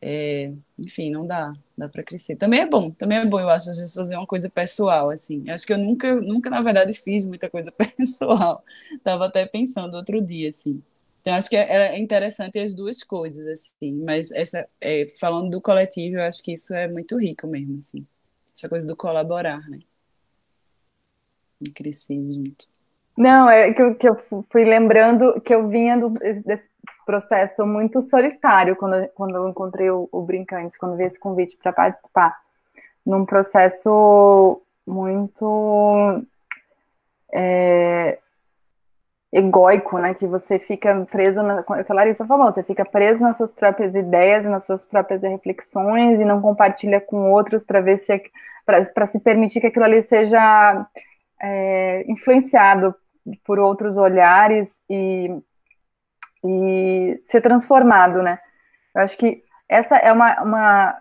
é, 0.00 0.52
enfim, 0.78 1.10
não 1.10 1.26
dá, 1.26 1.52
dá 1.78 1.88
para 1.88 2.02
crescer. 2.02 2.36
Também 2.36 2.60
é 2.60 2.66
bom, 2.66 2.90
também 2.90 3.18
é 3.18 3.26
bom, 3.26 3.40
eu 3.40 3.48
acho, 3.48 3.70
a 3.70 3.72
gente 3.72 3.94
fazer 3.94 4.16
uma 4.16 4.26
coisa 4.26 4.50
pessoal, 4.50 5.10
assim. 5.10 5.48
Acho 5.50 5.66
que 5.66 5.72
eu 5.72 5.78
nunca, 5.78 6.14
nunca, 6.16 6.50
na 6.50 6.60
verdade, 6.62 6.92
fiz 6.94 7.24
muita 7.26 7.50
coisa 7.50 7.72
pessoal. 7.98 8.64
Tava 9.04 9.26
até 9.26 9.46
pensando 9.46 9.96
outro 9.96 10.20
dia, 10.20 10.48
assim. 10.50 10.82
Então, 11.22 11.34
acho 11.34 11.48
que 11.48 11.56
é, 11.56 11.98
interessante 11.98 12.58
as 12.58 12.74
duas 12.74 13.02
coisas, 13.02 13.46
assim. 13.46 13.92
Mas 14.04 14.30
essa, 14.32 14.68
é, 14.80 15.06
falando 15.18 15.50
do 15.50 15.60
coletivo, 15.60 16.16
eu 16.16 16.22
acho 16.22 16.42
que 16.42 16.52
isso 16.52 16.74
é 16.74 16.86
muito 16.86 17.18
rico 17.18 17.46
mesmo, 17.46 17.78
assim 17.78 18.06
essa 18.62 18.68
coisa 18.68 18.86
do 18.86 18.96
colaborar, 18.96 19.68
né? 19.68 19.80
E 21.60 21.70
crescer 21.70 22.14
junto. 22.28 22.66
Não, 23.16 23.50
é 23.50 23.72
que 23.72 23.82
eu, 23.82 23.94
que 23.94 24.08
eu 24.08 24.16
fui 24.50 24.64
lembrando 24.64 25.40
que 25.40 25.54
eu 25.54 25.68
vinha 25.68 25.98
do, 25.98 26.10
desse 26.10 26.70
processo 27.04 27.66
muito 27.66 28.00
solitário 28.00 28.76
quando, 28.76 29.06
quando 29.08 29.34
eu 29.36 29.48
encontrei 29.48 29.90
o, 29.90 30.08
o 30.10 30.22
Brincantes, 30.22 30.78
quando 30.78 30.96
vi 30.96 31.04
esse 31.04 31.18
convite 31.18 31.56
para 31.56 31.72
participar. 31.72 32.40
Num 33.04 33.26
processo 33.26 34.62
muito 34.86 36.24
é, 37.32 38.18
egóico, 39.32 39.98
né? 39.98 40.14
Que 40.14 40.26
você 40.26 40.58
fica 40.58 41.06
preso, 41.10 41.42
na, 41.42 41.64
é 41.76 41.84
que 41.84 41.92
a 41.92 41.94
Larissa 41.94 42.26
falou, 42.26 42.52
você 42.52 42.62
fica 42.62 42.84
preso 42.84 43.22
nas 43.22 43.36
suas 43.36 43.52
próprias 43.52 43.94
ideias, 43.94 44.44
nas 44.44 44.66
suas 44.66 44.84
próprias 44.84 45.22
reflexões 45.22 46.20
e 46.20 46.24
não 46.24 46.42
compartilha 46.42 47.00
com 47.00 47.30
outros 47.32 47.62
para 47.62 47.80
ver 47.80 47.98
se 47.98 48.22
para 48.64 49.06
se 49.06 49.18
permitir 49.18 49.60
que 49.60 49.66
aquilo 49.66 49.84
ali 49.84 50.02
seja 50.02 50.86
é, 51.40 52.04
influenciado 52.08 52.94
por 53.44 53.58
outros 53.58 53.96
olhares 53.96 54.80
e 54.88 55.30
e 56.44 57.20
ser 57.26 57.40
transformado, 57.40 58.22
né? 58.22 58.38
Eu 58.94 59.02
acho 59.02 59.16
que 59.16 59.42
essa 59.68 59.96
é 59.96 60.12
uma, 60.12 60.42
uma 60.42 60.98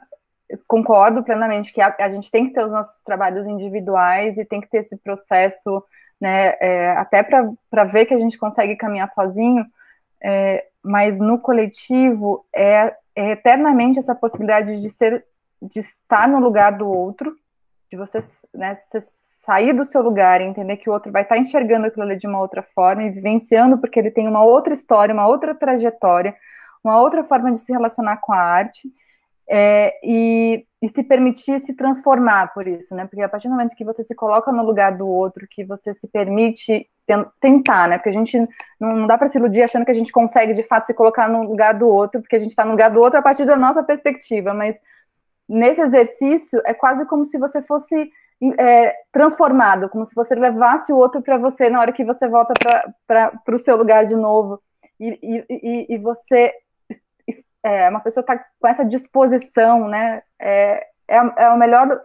concordo 0.68 1.24
plenamente 1.24 1.74
que 1.74 1.82
a, 1.82 1.96
a, 2.00 2.10
gente 2.10 2.30
tem 2.30 2.48
que 2.48 2.54
ter 2.54 2.64
os 2.64 2.72
nossos 2.72 3.02
trabalhos 3.04 3.48
individuais 3.48 4.38
e 4.38 4.46
tem 4.46 4.62
que 4.62 4.70
ter 4.70 4.80
esse 4.80 4.98
processo, 4.98 5.84
né, 6.22 6.56
é, 6.62 6.92
até 6.92 7.24
para 7.24 7.84
ver 7.86 8.06
que 8.06 8.14
a 8.14 8.20
gente 8.20 8.38
consegue 8.38 8.76
caminhar 8.76 9.10
sozinho, 9.10 9.66
é, 10.24 10.68
mas 10.84 11.20
no 11.20 11.40
coletivo 11.40 12.46
é, 12.56 12.96
é, 13.16 13.32
eternamente 13.32 13.98
essa 13.98 14.14
possibilidade 14.14 14.80
de 14.80 14.90
ser, 14.92 15.26
de 15.60 15.80
estar 15.80 16.28
no 16.28 16.40
lugar 16.40 16.78
do 16.78 16.88
outro, 16.88 17.36
de 17.90 17.98
você, 17.98 18.20
né, 18.54 18.76
você 18.76 19.00
sair 19.44 19.74
do 19.74 19.84
seu 19.84 20.04
lugar 20.04 20.40
e 20.40 20.46
entender 20.46 20.78
que 20.78 20.88
o 20.88 20.94
outro 20.94 21.12
vai 21.12 21.24
estar 21.24 21.38
enxergando 21.38 21.88
aquilo 21.88 22.04
ali 22.04 22.16
de 22.16 22.28
uma 22.28 22.40
outra 22.40 22.62
forma 22.62 23.04
e 23.04 23.10
vivenciando 23.10 23.80
porque 23.80 24.00
ele 24.00 24.12
tem 24.12 24.28
uma 24.28 24.44
outra 24.44 24.74
história, 24.74 25.14
uma 25.14 25.28
outra 25.28 25.56
trajetória, 25.56 26.36
uma 26.84 27.02
outra 27.02 27.24
forma 27.24 27.52
de 27.52 27.58
se 27.58 27.74
relacionar 27.74 28.18
com 28.18 28.32
a 28.32 28.40
arte 28.40 28.92
é, 29.50 29.94
e, 30.04 30.66
e, 30.82 30.90
se 30.90 31.04
permitir 31.04 31.60
se 31.60 31.76
transformar 31.76 32.54
por 32.54 32.68
isso, 32.68 32.96
né? 32.96 33.06
Porque 33.06 33.22
a 33.22 33.30
partir 33.30 33.48
do 33.48 33.52
momento 33.52 33.76
que 33.76 33.84
você 33.84 34.04
se 34.04 34.16
coloca 34.16 34.52
no 34.52 34.64
lugar 34.64 34.96
do 34.98 35.08
outro, 35.08 35.48
que 35.50 35.64
você 35.64 35.94
se 35.94 36.08
permite 36.08 36.90
tentar, 37.40 37.90
né? 37.90 37.98
Porque 37.98 38.10
a 38.10 38.14
gente 38.14 38.48
não, 38.80 39.06
dá 39.06 39.18
para 39.18 39.28
se 39.28 39.38
iludir 39.38 39.64
achando 39.64 39.84
que 39.84 39.92
a 39.92 39.96
gente 39.96 40.12
consegue 40.12 40.54
de 40.54 40.64
fato 40.64 40.86
se 40.86 40.94
colocar 40.94 41.28
no 41.28 41.44
lugar 41.44 41.74
do 41.74 41.88
outro, 41.88 42.22
porque 42.22 42.36
a 42.36 42.40
gente 42.40 42.52
está 42.52 42.64
no 42.64 42.72
lugar 42.72 42.92
do 42.92 43.02
outro 43.02 43.20
a 43.20 43.22
partir 43.22 43.46
da 43.46 43.56
nossa 43.56 43.84
perspectiva, 43.84 44.54
mas 44.54 44.80
nesse 45.48 45.82
exercício 45.82 46.62
é 46.66 46.74
quase 46.74 47.06
como 47.06 47.26
se 47.26 47.38
você 47.38 47.62
fosse 47.62 48.10
é, 48.58 48.96
transformado, 49.12 49.90
como 49.90 50.06
se 50.06 50.16
você 50.16 50.34
levasse 50.34 50.94
o 50.94 50.98
outro 50.98 51.22
para 51.22 51.38
você 51.38 51.70
na 51.70 51.80
hora 51.80 51.92
que 51.92 52.06
você 52.06 52.28
volta 52.28 52.54
para 53.06 53.56
o 53.56 53.60
seu 53.60 53.76
lugar 53.76 54.06
de 54.06 54.16
novo. 54.16 54.62
E, 55.00 55.20
e, 55.50 55.96
e 55.96 55.98
você 55.98 56.54
é, 57.64 57.90
uma 57.90 58.00
pessoa 58.00 58.22
está 58.22 58.38
com 58.60 58.68
essa 58.68 58.86
disposição, 58.86 59.88
né? 59.88 60.24
É, 60.40 60.88
é, 61.08 61.16
é 61.16 61.46
a 61.46 61.56
melhor 61.56 62.02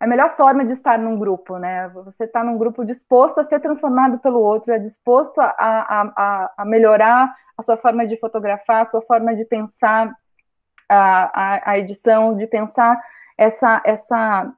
a 0.00 0.06
melhor 0.06 0.36
forma 0.36 0.64
de 0.64 0.72
estar 0.72 0.96
num 0.96 1.18
grupo, 1.18 1.58
né? 1.58 1.88
Você 1.88 2.24
está 2.24 2.44
num 2.44 2.56
grupo 2.56 2.84
disposto 2.84 3.40
a 3.40 3.44
ser 3.44 3.60
transformado 3.60 4.18
pelo 4.20 4.40
outro, 4.40 4.72
é 4.72 4.78
disposto 4.78 5.40
a, 5.40 5.52
a, 5.58 6.52
a, 6.56 6.64
melhorar 6.64 7.34
a 7.56 7.62
sua 7.64 7.76
forma 7.76 8.06
de 8.06 8.16
fotografar, 8.16 8.82
a 8.82 8.84
sua 8.84 9.02
forma 9.02 9.34
de 9.34 9.44
pensar 9.44 10.14
a, 10.88 11.42
a, 11.56 11.70
a 11.72 11.78
edição, 11.78 12.36
de 12.36 12.46
pensar 12.46 12.96
essa, 13.36 13.82
essa, 13.84 14.52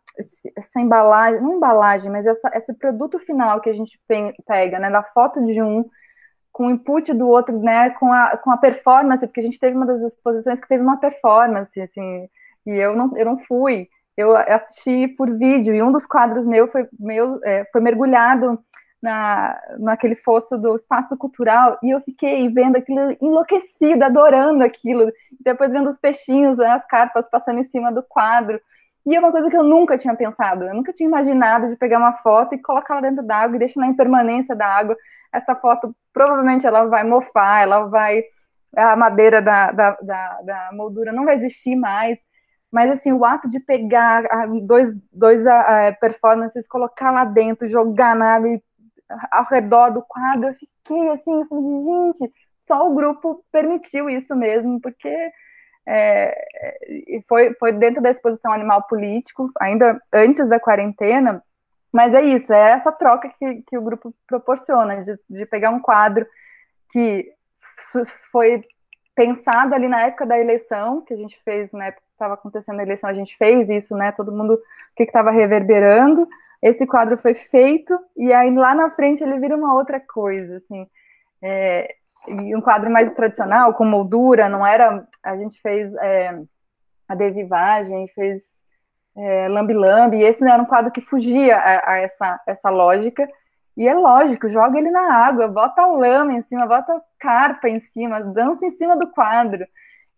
essa 0.54 0.80
embalagem, 0.80 1.40
não 1.40 1.54
embalagem, 1.54 2.12
mas 2.12 2.26
essa, 2.26 2.50
esse 2.54 2.74
produto 2.74 3.18
final 3.18 3.62
que 3.62 3.70
a 3.70 3.74
gente 3.74 3.98
pega, 4.46 4.78
né? 4.78 4.90
Da 4.90 5.02
foto 5.02 5.42
de 5.46 5.62
um, 5.62 5.88
com 6.52 6.66
o 6.66 6.70
input 6.70 7.12
do 7.12 7.28
outro, 7.28 7.58
né, 7.60 7.90
com 7.90 8.12
a, 8.12 8.36
com 8.36 8.50
a 8.50 8.56
performance, 8.56 9.26
porque 9.26 9.40
a 9.40 9.42
gente 9.42 9.58
teve 9.58 9.76
uma 9.76 9.86
das 9.86 10.00
exposições 10.02 10.60
que 10.60 10.68
teve 10.68 10.82
uma 10.82 10.98
performance, 10.98 11.80
assim, 11.80 12.28
e 12.66 12.70
eu 12.70 12.96
não, 12.96 13.16
eu 13.16 13.24
não 13.24 13.38
fui, 13.38 13.88
eu 14.16 14.36
assisti 14.36 15.08
por 15.08 15.30
vídeo, 15.36 15.74
e 15.74 15.82
um 15.82 15.92
dos 15.92 16.06
quadros 16.06 16.46
meu 16.46 16.68
foi, 16.68 16.86
meu, 16.98 17.40
é, 17.44 17.64
foi 17.72 17.80
mergulhado 17.80 18.62
na, 19.00 19.58
naquele 19.78 20.14
fosso 20.14 20.58
do 20.58 20.74
espaço 20.74 21.16
cultural, 21.16 21.78
e 21.82 21.90
eu 21.90 22.00
fiquei 22.00 22.48
vendo 22.48 22.76
aquilo 22.76 23.16
enlouquecida, 23.20 24.06
adorando 24.06 24.62
aquilo, 24.62 25.10
depois 25.40 25.72
vendo 25.72 25.88
os 25.88 25.98
peixinhos, 25.98 26.58
né, 26.58 26.72
as 26.72 26.86
carpas 26.86 27.28
passando 27.30 27.60
em 27.60 27.64
cima 27.64 27.90
do 27.90 28.02
quadro, 28.02 28.60
e 29.06 29.16
é 29.16 29.18
uma 29.18 29.32
coisa 29.32 29.48
que 29.48 29.56
eu 29.56 29.62
nunca 29.62 29.96
tinha 29.96 30.14
pensado, 30.14 30.64
eu 30.64 30.74
nunca 30.74 30.92
tinha 30.92 31.08
imaginado 31.08 31.68
de 31.68 31.76
pegar 31.76 31.98
uma 31.98 32.14
foto 32.14 32.54
e 32.54 32.58
colocar 32.58 32.94
ela 32.94 33.02
dentro 33.02 33.24
da 33.24 33.36
água 33.36 33.56
e 33.56 33.58
deixar 33.58 33.80
na 33.80 33.86
impermanência 33.86 34.54
da 34.54 34.66
água, 34.66 34.96
essa 35.32 35.54
foto 35.54 35.94
provavelmente 36.12 36.66
ela 36.66 36.84
vai 36.86 37.04
mofar, 37.04 37.62
ela 37.62 37.86
vai. 37.86 38.22
A 38.76 38.94
madeira 38.94 39.42
da, 39.42 39.72
da, 39.72 39.90
da, 40.00 40.42
da 40.42 40.70
moldura 40.72 41.12
não 41.12 41.24
vai 41.24 41.34
existir 41.34 41.74
mais. 41.74 42.18
Mas, 42.70 42.90
assim, 42.90 43.12
o 43.12 43.24
ato 43.24 43.48
de 43.48 43.58
pegar 43.58 44.22
dois, 44.62 44.94
dois 45.12 45.44
uh, 45.44 45.98
performances, 46.00 46.68
colocar 46.68 47.10
lá 47.10 47.24
dentro, 47.24 47.66
jogar 47.66 48.14
na 48.14 48.34
água 48.34 48.48
e, 48.48 48.62
ao 49.30 49.44
redor 49.44 49.90
do 49.90 50.02
quadro, 50.02 50.50
eu 50.50 50.54
fiquei 50.54 51.08
assim, 51.10 51.40
eu 51.40 51.46
falei, 51.46 51.82
gente, 51.82 52.32
só 52.68 52.88
o 52.88 52.94
grupo 52.94 53.44
permitiu 53.50 54.08
isso 54.08 54.36
mesmo, 54.36 54.80
porque 54.80 55.32
é, 55.92 57.22
foi, 57.26 57.52
foi 57.54 57.72
dentro 57.72 58.00
da 58.00 58.10
exposição 58.10 58.52
Animal 58.52 58.84
Político, 58.84 59.50
ainda 59.58 60.00
antes 60.12 60.48
da 60.48 60.60
quarentena, 60.60 61.42
mas 61.92 62.14
é 62.14 62.22
isso, 62.22 62.52
é 62.52 62.70
essa 62.70 62.92
troca 62.92 63.28
que, 63.36 63.62
que 63.62 63.76
o 63.76 63.82
grupo 63.82 64.14
proporciona, 64.24 65.02
de, 65.02 65.18
de 65.28 65.46
pegar 65.46 65.70
um 65.70 65.80
quadro 65.80 66.24
que 66.92 67.32
foi 68.30 68.64
pensado 69.16 69.74
ali 69.74 69.88
na 69.88 70.02
época 70.02 70.24
da 70.24 70.38
eleição, 70.38 71.00
que 71.00 71.12
a 71.12 71.16
gente 71.16 71.42
fez, 71.42 71.74
época 71.74 72.02
que 72.06 72.12
estava 72.12 72.34
acontecendo 72.34 72.78
a 72.78 72.84
eleição, 72.84 73.10
a 73.10 73.14
gente 73.14 73.36
fez 73.36 73.68
isso, 73.68 73.96
né? 73.96 74.12
Todo 74.12 74.30
mundo, 74.32 74.54
o 74.54 74.60
que 74.96 75.02
estava 75.02 75.32
reverberando. 75.32 76.28
Esse 76.62 76.86
quadro 76.86 77.18
foi 77.18 77.34
feito, 77.34 77.98
e 78.16 78.32
aí 78.32 78.54
lá 78.54 78.74
na 78.74 78.90
frente 78.90 79.24
ele 79.24 79.40
vira 79.40 79.56
uma 79.56 79.74
outra 79.74 79.98
coisa, 79.98 80.58
assim. 80.58 80.86
É, 81.42 81.96
e 82.30 82.56
um 82.56 82.60
quadro 82.60 82.90
mais 82.90 83.10
tradicional, 83.12 83.74
com 83.74 83.84
moldura, 83.84 84.48
não 84.48 84.66
era. 84.66 85.06
A 85.22 85.36
gente 85.36 85.60
fez 85.60 85.94
é, 85.96 86.40
adesivagem, 87.08 88.08
fez 88.08 88.60
é, 89.16 89.48
Lambi 89.48 89.74
Lambi, 89.74 90.18
e 90.18 90.22
esse 90.22 90.42
era 90.44 90.62
um 90.62 90.66
quadro 90.66 90.90
que 90.90 91.00
fugia 91.00 91.56
a, 91.56 91.92
a, 91.92 91.98
essa, 91.98 92.40
essa 92.46 92.70
lógica, 92.70 93.28
e 93.76 93.88
é 93.88 93.94
lógico, 93.94 94.48
joga 94.48 94.78
ele 94.78 94.90
na 94.90 95.14
água, 95.14 95.48
bota 95.48 95.86
o 95.86 95.98
lama 95.98 96.32
em 96.32 96.42
cima, 96.42 96.66
bota 96.66 97.00
carpa 97.18 97.68
em 97.68 97.80
cima, 97.80 98.20
dança 98.20 98.66
em 98.66 98.70
cima 98.70 98.96
do 98.96 99.10
quadro, 99.10 99.66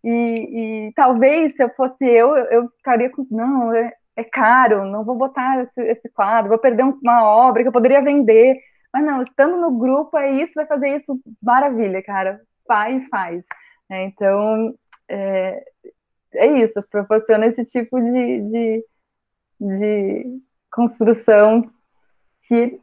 e, 0.03 0.87
e 0.89 0.93
talvez 0.93 1.55
se 1.55 1.63
eu 1.63 1.69
fosse 1.69 2.05
eu, 2.05 2.35
eu 2.35 2.69
ficaria 2.77 3.09
com, 3.09 3.25
não, 3.31 3.73
é, 3.73 3.93
é 4.15 4.23
caro, 4.23 4.85
não 4.85 5.03
vou 5.03 5.15
botar 5.15 5.61
esse, 5.61 5.81
esse, 5.81 6.09
quadro, 6.09 6.49
vou 6.49 6.59
perder 6.59 6.83
uma 6.83 7.23
obra 7.23 7.61
que 7.61 7.69
eu 7.69 7.73
poderia 7.73 8.01
vender, 8.01 8.59
mas 8.93 9.03
não, 9.03 9.23
estando 9.23 9.57
no 9.57 9.71
grupo, 9.71 10.15
é 10.17 10.31
isso, 10.43 10.53
vai 10.53 10.67
fazer 10.67 10.95
isso, 10.95 11.19
maravilha, 11.41 12.03
cara, 12.03 12.39
vai 12.67 12.97
e 12.97 13.07
faz. 13.09 13.43
É, 13.89 14.05
então, 14.05 14.75
é, 15.09 15.65
é 16.35 16.47
isso, 16.61 16.79
proporciona 16.89 17.47
esse 17.47 17.65
tipo 17.65 17.99
de, 17.99 18.41
de, 18.41 18.85
de 19.59 20.41
construção 20.71 21.67
que 22.47 22.79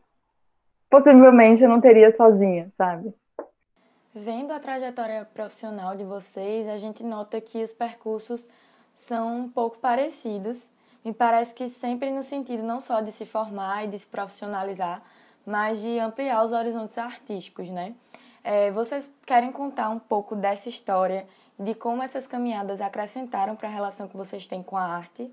possivelmente 0.90 1.62
eu 1.62 1.68
não 1.68 1.80
teria 1.80 2.14
sozinha, 2.14 2.72
sabe? 2.76 3.14
Vendo 4.12 4.52
a 4.52 4.58
trajetória 4.58 5.24
profissional 5.32 5.96
de 5.96 6.02
vocês, 6.02 6.66
a 6.66 6.76
gente 6.76 7.04
nota 7.04 7.40
que 7.40 7.62
os 7.62 7.72
percursos 7.72 8.50
são 8.92 9.42
um 9.42 9.48
pouco 9.48 9.78
parecidos. 9.78 10.68
Me 11.04 11.14
parece 11.14 11.54
que 11.54 11.68
sempre 11.68 12.10
no 12.10 12.22
sentido 12.22 12.64
não 12.64 12.80
só 12.80 13.00
de 13.00 13.12
se 13.12 13.24
formar 13.24 13.84
e 13.84 13.88
de 13.88 13.98
se 14.00 14.06
profissionalizar, 14.06 15.00
mas 15.46 15.80
de 15.82 15.98
ampliar 15.98 16.44
os 16.44 16.52
horizontes 16.52 16.96
artísticos, 16.98 17.68
né? 17.70 17.94
É, 18.42 18.70
vocês 18.70 19.10
querem 19.26 19.52
contar 19.52 19.90
um 19.90 19.98
pouco 19.98 20.34
dessa 20.34 20.68
história 20.68 21.26
de 21.58 21.74
como 21.74 22.02
essas 22.02 22.26
caminhadas 22.26 22.80
acrescentaram 22.80 23.54
para 23.54 23.68
a 23.68 23.72
relação 23.72 24.08
que 24.08 24.16
vocês 24.16 24.46
têm 24.46 24.62
com 24.62 24.76
a 24.76 24.82
arte? 24.82 25.30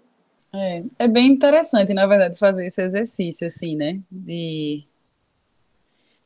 É, 0.54 0.84
é 1.00 1.08
bem 1.08 1.28
interessante, 1.28 1.94
na 1.94 2.06
verdade, 2.06 2.38
fazer 2.38 2.66
esse 2.66 2.82
exercício, 2.82 3.48
assim, 3.48 3.76
né? 3.76 4.00
De. 4.12 4.82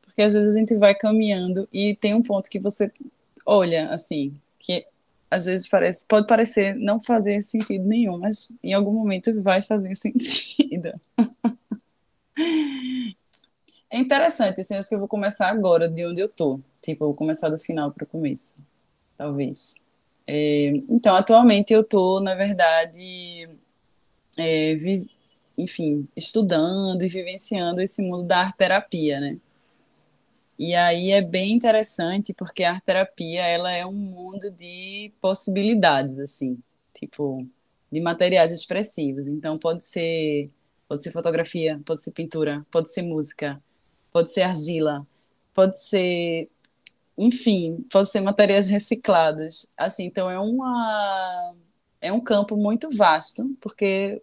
Porque 0.01 0.21
às 0.21 0.33
vezes 0.33 0.55
a 0.55 0.59
gente 0.59 0.75
vai 0.77 0.95
caminhando 0.95 1.67
e 1.71 1.95
tem 1.95 2.13
um 2.13 2.21
ponto 2.21 2.49
que 2.49 2.59
você 2.59 2.91
olha, 3.45 3.89
assim, 3.89 4.35
que 4.59 4.85
às 5.29 5.45
vezes 5.45 5.67
parece, 5.67 6.05
pode 6.05 6.27
parecer 6.27 6.75
não 6.75 6.99
fazer 6.99 7.41
sentido 7.41 7.85
nenhum, 7.85 8.17
mas 8.17 8.57
em 8.61 8.73
algum 8.73 8.91
momento 8.91 9.41
vai 9.41 9.61
fazer 9.61 9.93
sentido. 9.95 10.91
É 13.91 13.97
interessante, 13.99 14.61
assim, 14.61 14.75
acho 14.75 14.87
que 14.87 14.95
eu 14.95 14.99
vou 14.99 15.07
começar 15.07 15.49
agora 15.49 15.89
de 15.89 16.05
onde 16.05 16.21
eu 16.21 16.29
tô. 16.29 16.61
Tipo, 16.81 17.03
eu 17.03 17.07
vou 17.09 17.15
começar 17.15 17.49
do 17.49 17.59
final 17.59 17.91
para 17.91 18.05
o 18.05 18.07
começo, 18.07 18.55
talvez. 19.17 19.75
É, 20.25 20.67
então, 20.89 21.13
atualmente 21.15 21.73
eu 21.73 21.81
estou, 21.81 22.21
na 22.21 22.33
verdade, 22.33 23.49
é, 24.37 24.75
vi, 24.75 25.09
enfim, 25.57 26.07
estudando 26.15 27.03
e 27.03 27.09
vivenciando 27.09 27.81
esse 27.81 28.01
mundo 28.01 28.23
da 28.23 28.39
arte 28.39 28.57
terapia, 28.57 29.19
né? 29.19 29.37
E 30.57 30.75
aí 30.75 31.11
é 31.11 31.21
bem 31.21 31.53
interessante 31.53 32.33
porque 32.33 32.63
a 32.63 32.71
arte 32.73 32.85
terapia 32.85 33.45
ela 33.45 33.71
é 33.71 33.85
um 33.85 33.91
mundo 33.93 34.49
de 34.51 35.11
possibilidades, 35.19 36.17
assim, 36.19 36.57
tipo, 36.93 37.45
de 37.91 37.99
materiais 37.99 38.51
expressivos. 38.53 39.27
Então 39.27 39.57
pode 39.57 39.83
ser, 39.83 40.49
pode 40.87 41.03
ser 41.03 41.11
fotografia, 41.11 41.81
pode 41.85 42.03
ser 42.03 42.11
pintura, 42.11 42.65
pode 42.71 42.91
ser 42.93 43.01
música, 43.01 43.61
pode 44.11 44.31
ser 44.31 44.41
argila, 44.43 45.05
pode 45.53 45.79
ser 45.81 46.49
enfim, 47.17 47.85
pode 47.91 48.09
ser 48.09 48.21
materiais 48.21 48.67
reciclados. 48.67 49.71
Assim, 49.77 50.05
então 50.05 50.29
é 50.29 50.39
uma 50.39 51.53
é 52.01 52.11
um 52.11 52.21
campo 52.21 52.57
muito 52.57 52.89
vasto, 52.95 53.55
porque 53.61 54.21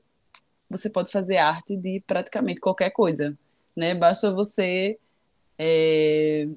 você 0.68 0.90
pode 0.90 1.10
fazer 1.10 1.38
arte 1.38 1.76
de 1.76 2.00
praticamente 2.06 2.60
qualquer 2.60 2.90
coisa, 2.90 3.38
né? 3.76 3.94
Basta 3.94 4.32
você, 4.34 4.98
é, 5.58 6.48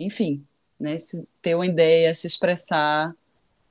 enfim, 0.00 0.46
né? 0.80 0.98
Se 0.98 1.26
ter 1.42 1.54
uma 1.54 1.66
ideia, 1.66 2.14
se 2.14 2.26
expressar 2.26 3.14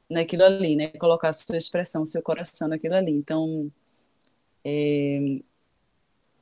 naquilo 0.09 0.43
ali, 0.45 0.75
né? 0.75 0.89
Colocar 0.99 1.33
sua 1.33 1.57
expressão, 1.57 2.05
seu 2.05 2.21
coração 2.21 2.67
naquilo 2.67 2.95
ali. 2.95 3.11
Então, 3.11 3.71
é, 4.63 5.41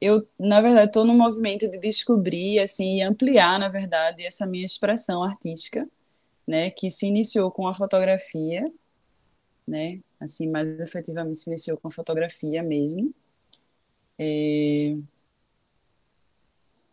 eu, 0.06 0.28
na 0.40 0.62
verdade, 0.62 0.88
estou 0.90 1.06
no 1.06 1.14
movimento 1.14 1.70
de 1.70 1.78
descobrir, 1.80 2.60
assim, 2.60 2.98
e 2.98 3.02
ampliar, 3.02 3.60
na 3.60 3.70
verdade, 3.70 4.26
essa 4.26 4.46
minha 4.46 4.66
expressão 4.66 5.24
artística, 5.24 5.88
né? 6.48 6.72
Que 6.72 6.92
se 6.92 7.08
iniciou 7.08 7.52
com 7.52 7.68
a 7.68 7.76
fotografia, 7.76 8.72
né? 9.68 10.00
Assim, 10.20 10.50
mais 10.50 10.80
efetivamente 10.80 11.38
se 11.38 11.50
iniciou 11.50 11.78
com 11.78 11.88
a 11.90 11.92
fotografia 11.92 12.64
mesmo. 12.64 13.14
É, 14.20 14.96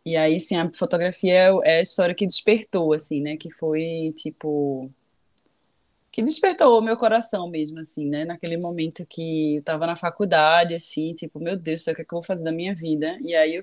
e 0.05 0.15
aí, 0.17 0.39
sim, 0.39 0.55
a 0.57 0.71
fotografia 0.73 1.33
é, 1.33 1.49
é 1.63 1.77
a 1.77 1.81
história 1.81 2.15
que 2.15 2.25
despertou, 2.25 2.93
assim, 2.93 3.21
né? 3.21 3.37
Que 3.37 3.51
foi, 3.51 4.13
tipo... 4.15 4.91
Que 6.11 6.21
despertou 6.21 6.77
o 6.77 6.81
meu 6.81 6.97
coração 6.97 7.49
mesmo, 7.49 7.79
assim, 7.79 8.09
né? 8.09 8.25
Naquele 8.25 8.57
momento 8.57 9.05
que 9.07 9.57
eu 9.57 9.63
tava 9.63 9.87
na 9.87 9.95
faculdade, 9.95 10.75
assim, 10.75 11.13
tipo, 11.13 11.39
meu 11.39 11.57
Deus, 11.57 11.87
o 11.87 11.95
que 11.95 12.01
é 12.01 12.05
que 12.05 12.13
eu 12.13 12.17
vou 12.17 12.23
fazer 12.23 12.43
da 12.43 12.51
minha 12.51 12.75
vida? 12.75 13.17
E 13.21 13.33
aí 13.35 13.55
eu 13.55 13.61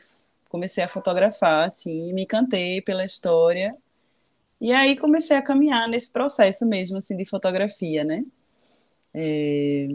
comecei 0.48 0.82
a 0.82 0.88
fotografar, 0.88 1.66
assim, 1.66 2.12
me 2.12 2.22
encantei 2.22 2.80
pela 2.82 3.04
história. 3.04 3.76
E 4.60 4.72
aí 4.72 4.96
comecei 4.96 5.36
a 5.36 5.42
caminhar 5.42 5.88
nesse 5.88 6.10
processo 6.12 6.66
mesmo, 6.66 6.98
assim, 6.98 7.16
de 7.16 7.26
fotografia, 7.26 8.04
né? 8.04 8.24
É... 9.14 9.88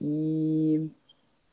E 0.00 0.90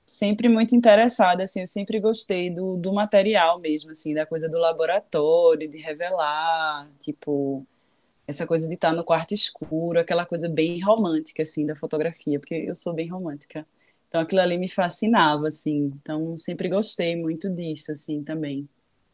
sempre 0.05 0.49
muito 0.49 0.75
interessada, 0.75 1.43
assim, 1.43 1.61
eu 1.61 1.67
sempre 1.67 1.99
gostei 1.99 2.49
do, 2.49 2.77
do 2.77 2.93
material 2.93 3.59
mesmo, 3.59 3.91
assim, 3.91 4.13
da 4.13 4.25
coisa 4.25 4.49
do 4.49 4.57
laboratório, 4.57 5.69
de 5.69 5.77
revelar, 5.79 6.89
tipo, 6.99 7.65
essa 8.27 8.47
coisa 8.47 8.67
de 8.67 8.75
estar 8.75 8.93
no 8.93 9.03
quarto 9.03 9.33
escuro, 9.33 9.99
aquela 9.99 10.25
coisa 10.25 10.47
bem 10.49 10.79
romântica, 10.81 11.43
assim, 11.43 11.65
da 11.65 11.75
fotografia, 11.75 12.39
porque 12.39 12.55
eu 12.55 12.75
sou 12.75 12.93
bem 12.93 13.09
romântica. 13.09 13.65
Então 14.07 14.21
aquilo 14.21 14.41
ali 14.41 14.57
me 14.57 14.69
fascinava, 14.69 15.47
assim, 15.49 15.91
então 16.01 16.35
sempre 16.37 16.69
gostei 16.69 17.15
muito 17.15 17.49
disso, 17.49 17.91
assim, 17.91 18.23
também. 18.23 18.67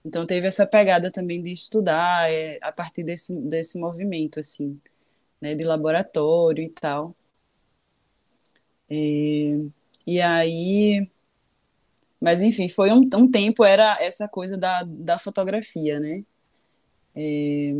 Então 0.06 0.26
teve 0.26 0.48
essa 0.48 0.66
pegada 0.68 1.12
também 1.12 1.42
de 1.42 1.52
estudar 1.52 2.32
é, 2.32 2.60
a 2.62 2.72
partir 2.72 3.04
desse, 3.04 3.36
desse 3.42 3.80
movimento, 3.80 4.40
assim, 4.40 4.80
né, 5.42 5.56
de 5.56 5.64
laboratório 5.66 6.64
e 6.64 6.70
tal. 6.70 7.16
É, 8.90 9.70
e 10.06 10.22
aí. 10.22 11.08
Mas, 12.20 12.42
enfim, 12.42 12.68
foi 12.70 12.92
um, 12.92 13.02
um 13.16 13.30
tempo, 13.30 13.64
era 13.64 13.98
essa 14.02 14.28
coisa 14.28 14.58
da, 14.58 14.84
da 14.84 15.20
fotografia, 15.20 16.00
né? 16.00 16.24
É, 17.16 17.74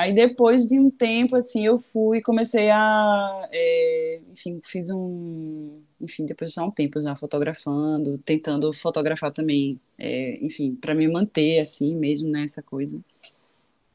aí, 0.00 0.12
depois 0.12 0.66
de 0.66 0.78
um 0.78 0.90
tempo, 0.90 1.36
assim, 1.36 1.64
eu 1.66 1.78
fui 1.78 2.20
comecei 2.22 2.70
a. 2.70 3.48
É, 3.52 4.20
enfim, 4.32 4.60
fiz 4.64 4.90
um. 4.90 5.80
Enfim, 6.00 6.24
depois 6.26 6.52
de 6.52 6.60
um 6.60 6.70
tempo 6.70 7.00
já 7.00 7.14
fotografando, 7.16 8.18
tentando 8.18 8.72
fotografar 8.72 9.30
também, 9.30 9.78
é, 9.98 10.38
enfim, 10.44 10.74
para 10.74 10.94
me 10.94 11.06
manter, 11.08 11.60
assim, 11.60 11.94
mesmo, 11.94 12.28
nessa 12.30 12.60
né, 12.60 12.66
coisa 12.68 13.02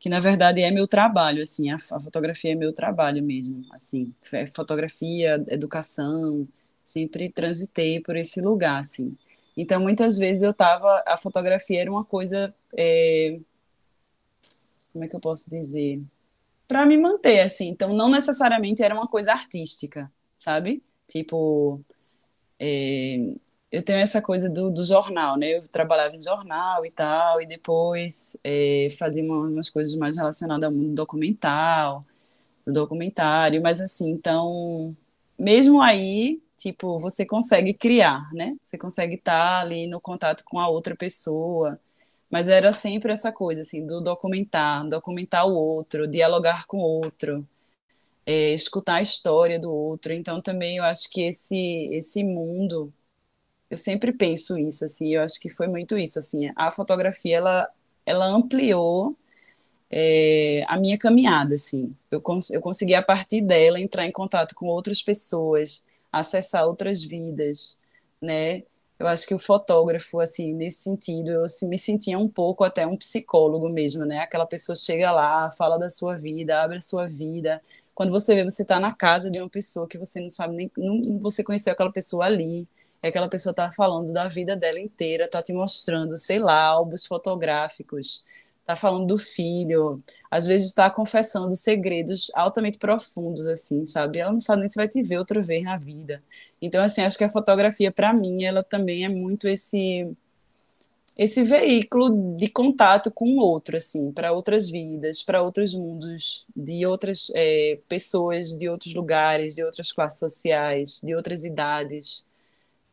que 0.05 0.09
na 0.09 0.19
verdade 0.19 0.61
é 0.61 0.69
meu 0.69 0.87
trabalho, 0.87 1.41
assim, 1.41 1.71
a, 1.71 1.77
a, 1.77 1.99
fotografia 1.99 2.51
é 2.51 2.55
meu 2.55 2.71
trabalho 2.71 3.23
mesmo, 3.23 3.65
assim, 3.71 4.13
é 4.33 4.45
fotografia, 4.45 5.43
educação, 5.47 6.47
sempre 6.79 7.31
transitei 7.31 7.99
por 7.99 8.15
esse 8.15 8.39
lugar, 8.39 8.79
assim. 8.79 9.17
Então, 9.57 9.81
muitas 9.81 10.19
vezes 10.19 10.43
eu 10.43 10.53
tava, 10.53 11.03
a 11.07 11.17
fotografia 11.17 11.81
era 11.81 11.89
uma 11.91 12.05
coisa, 12.05 12.53
é, 12.77 13.39
como 14.95 15.03
é 15.03 15.09
que 15.09 15.15
eu 15.15 15.19
posso 15.19 15.49
dizer? 15.49 16.01
Para 16.69 16.85
me 16.85 16.97
manter, 16.97 17.41
assim. 17.41 17.67
Então, 17.67 17.93
não 17.93 18.09
necessariamente 18.09 18.81
era 18.81 18.95
uma 18.95 19.07
coisa 19.09 19.33
artística, 19.33 20.09
sabe? 20.33 20.81
Tipo, 21.05 21.81
é, 22.57 23.17
eu 23.69 23.83
tenho 23.83 23.99
essa 23.99 24.21
coisa 24.21 24.49
do, 24.49 24.71
do, 24.71 24.85
jornal, 24.85 25.37
né? 25.37 25.57
Eu 25.57 25.67
trabalhava 25.67 26.15
em 26.15 26.21
jornal 26.21 26.85
e 26.85 26.91
tal, 26.91 27.41
e 27.41 27.45
depois 27.45 28.37
é, 28.41 28.87
fazia 28.97 29.21
umas 29.21 29.69
coisas 29.69 29.95
mais 29.97 30.15
relacionadas 30.15 30.63
ao 30.63 30.71
mundo 30.71 30.95
documental, 30.95 32.01
do 32.65 32.71
documentário, 32.73 33.61
mas 33.61 33.81
assim, 33.81 34.11
então, 34.11 34.95
mesmo 35.37 35.81
aí, 35.81 36.41
tipo, 36.57 36.97
você 36.99 37.25
consegue 37.25 37.73
criar, 37.73 38.31
né? 38.33 38.55
Você 38.61 38.77
consegue 38.77 39.15
estar 39.15 39.61
ali 39.61 39.87
no 39.87 39.99
contato 39.99 40.43
com 40.45 40.59
a 40.59 40.69
outra 40.69 40.95
pessoa. 40.95 41.77
Mas 42.29 42.47
era 42.47 42.73
sempre 42.73 43.11
essa 43.13 43.31
coisa, 43.31 43.61
assim, 43.61 43.85
do 43.85 44.01
documentar, 44.01 44.87
documentar 44.87 45.47
o 45.47 45.53
outro, 45.55 46.07
dialogar 46.07 46.65
com 46.67 46.77
o 46.77 46.81
outro, 46.81 47.47
é, 48.25 48.53
escutar 48.53 48.95
a 48.95 49.01
história 49.01 49.59
do 49.59 49.71
outro. 49.71 50.13
Então, 50.13 50.41
também 50.41 50.77
eu 50.77 50.83
acho 50.83 51.09
que 51.11 51.23
esse, 51.23 51.89
esse 51.93 52.23
mundo, 52.23 52.93
eu 53.69 53.77
sempre 53.77 54.11
penso 54.13 54.57
isso, 54.57 54.85
assim, 54.85 55.15
eu 55.15 55.21
acho 55.23 55.39
que 55.39 55.49
foi 55.49 55.67
muito 55.67 55.97
isso, 55.97 56.19
assim, 56.19 56.51
a 56.55 56.71
fotografia, 56.71 57.37
ela, 57.37 57.69
ela 58.05 58.25
ampliou 58.27 59.15
é, 59.89 60.63
a 60.67 60.77
minha 60.77 60.97
caminhada, 60.97 61.55
assim. 61.55 61.95
Eu, 62.11 62.21
cons 62.21 62.49
eu 62.51 62.61
consegui, 62.61 62.93
a 62.95 63.01
partir 63.03 63.41
dela, 63.41 63.79
entrar 63.79 64.05
em 64.05 64.11
contato 64.11 64.55
com 64.55 64.67
outras 64.67 65.01
pessoas, 65.01 65.85
acessar 66.11 66.65
outras 66.65 67.03
vidas, 67.03 67.77
né? 68.21 68.63
Eu 68.97 69.07
acho 69.07 69.27
que 69.27 69.35
o 69.35 69.39
fotógrafo, 69.39 70.19
assim, 70.21 70.53
nesse 70.53 70.83
sentido, 70.83 71.29
eu 71.29 71.45
me 71.63 71.77
sentia 71.77 72.17
um 72.17 72.29
pouco 72.29 72.63
até 72.63 72.87
um 72.87 72.95
psicólogo 72.95 73.67
mesmo, 73.67 74.05
né? 74.05 74.19
Aquela 74.19 74.45
pessoa 74.45 74.75
chega 74.75 75.11
lá, 75.11 75.51
fala 75.51 75.77
da 75.77 75.89
sua 75.89 76.17
vida, 76.17 76.61
abre 76.61 76.77
a 76.77 76.81
sua 76.81 77.05
vida. 77.07 77.61
Quando 77.93 78.11
você 78.11 78.35
vê, 78.35 78.43
você 78.43 78.61
está 78.61 78.79
na 78.79 78.93
casa 78.93 79.29
de 79.29 79.39
uma 79.41 79.49
pessoa 79.49 79.87
que 79.87 79.97
você 79.97 80.21
não 80.21 80.29
sabe 80.29 80.55
nem, 80.55 80.71
não, 80.77 81.19
você 81.19 81.43
conheceu 81.43 81.73
aquela 81.73 81.91
pessoa 81.91 82.25
ali, 82.25 82.67
é 83.03 83.09
aquela 83.09 83.29
pessoa 83.29 83.51
está 83.51 83.71
falando 83.73 84.13
da 84.13 84.27
vida 84.29 84.55
dela 84.55 84.79
inteira, 84.79 85.25
está 85.25 85.41
te 85.43 85.53
mostrando, 85.53 86.17
sei 86.17 86.39
lá, 86.39 86.63
álbuns 86.63 87.05
fotográficos, 87.05 88.25
está 88.65 88.75
falando 88.75 89.05
do 89.05 89.17
filho, 89.17 90.01
às 90.29 90.47
vezes 90.47 90.69
está 90.69 90.89
confessando 90.89 91.55
segredos 91.55 92.31
altamente 92.33 92.79
profundos, 92.79 93.45
assim, 93.45 93.85
sabe? 93.85 94.17
Ela 94.19 94.31
não 94.31 94.39
sabe 94.39 94.61
nem 94.61 94.67
se 94.69 94.75
vai 94.75 94.87
te 94.87 95.03
ver 95.03 95.19
outra 95.19 95.41
vez 95.41 95.63
na 95.63 95.77
vida. 95.77 96.21
Então, 96.59 96.83
assim, 96.83 97.01
acho 97.01 97.17
que 97.17 97.23
a 97.23 97.29
fotografia, 97.29 97.91
para 97.91 98.11
mim, 98.11 98.43
ela 98.43 98.63
também 98.63 99.05
é 99.05 99.09
muito 99.09 99.47
esse 99.47 100.07
esse 101.17 101.43
veículo 101.43 102.35
de 102.35 102.49
contato 102.49 103.09
com 103.09 103.37
o 103.37 103.39
outro, 103.39 103.77
assim, 103.77 104.11
para 104.11 104.33
outras 104.33 104.69
vidas, 104.69 105.21
para 105.23 105.41
outros 105.41 105.73
mundos, 105.73 106.45
de 106.55 106.85
outras 106.85 107.31
é, 107.33 107.79
pessoas, 107.87 108.57
de 108.57 108.67
outros 108.67 108.93
lugares, 108.93 109.55
de 109.55 109.63
outras 109.63 109.91
classes 109.93 110.19
sociais, 110.19 111.01
de 111.01 111.15
outras 111.15 111.45
idades. 111.45 112.25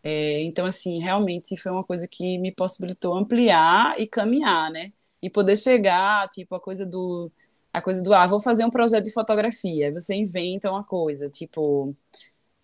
É, 0.04 0.40
então, 0.42 0.66
assim, 0.66 1.00
realmente 1.00 1.56
foi 1.56 1.72
uma 1.72 1.84
coisa 1.84 2.08
que 2.08 2.38
me 2.38 2.52
possibilitou 2.52 3.14
ampliar 3.16 3.94
e 3.98 4.06
caminhar, 4.06 4.70
né? 4.70 4.92
E 5.22 5.30
poder 5.30 5.56
chegar, 5.56 6.28
tipo, 6.30 6.54
a 6.54 6.60
coisa 6.60 6.86
do 6.86 7.30
a 7.72 7.80
coisa 7.80 8.02
do 8.02 8.12
ah, 8.14 8.26
vou 8.26 8.40
fazer 8.40 8.64
um 8.66 8.70
projeto 8.70 9.04
de 9.04 9.12
fotografia. 9.12 9.92
Você 9.92 10.14
inventa 10.14 10.70
uma 10.70 10.84
coisa, 10.84 11.30
tipo, 11.30 11.96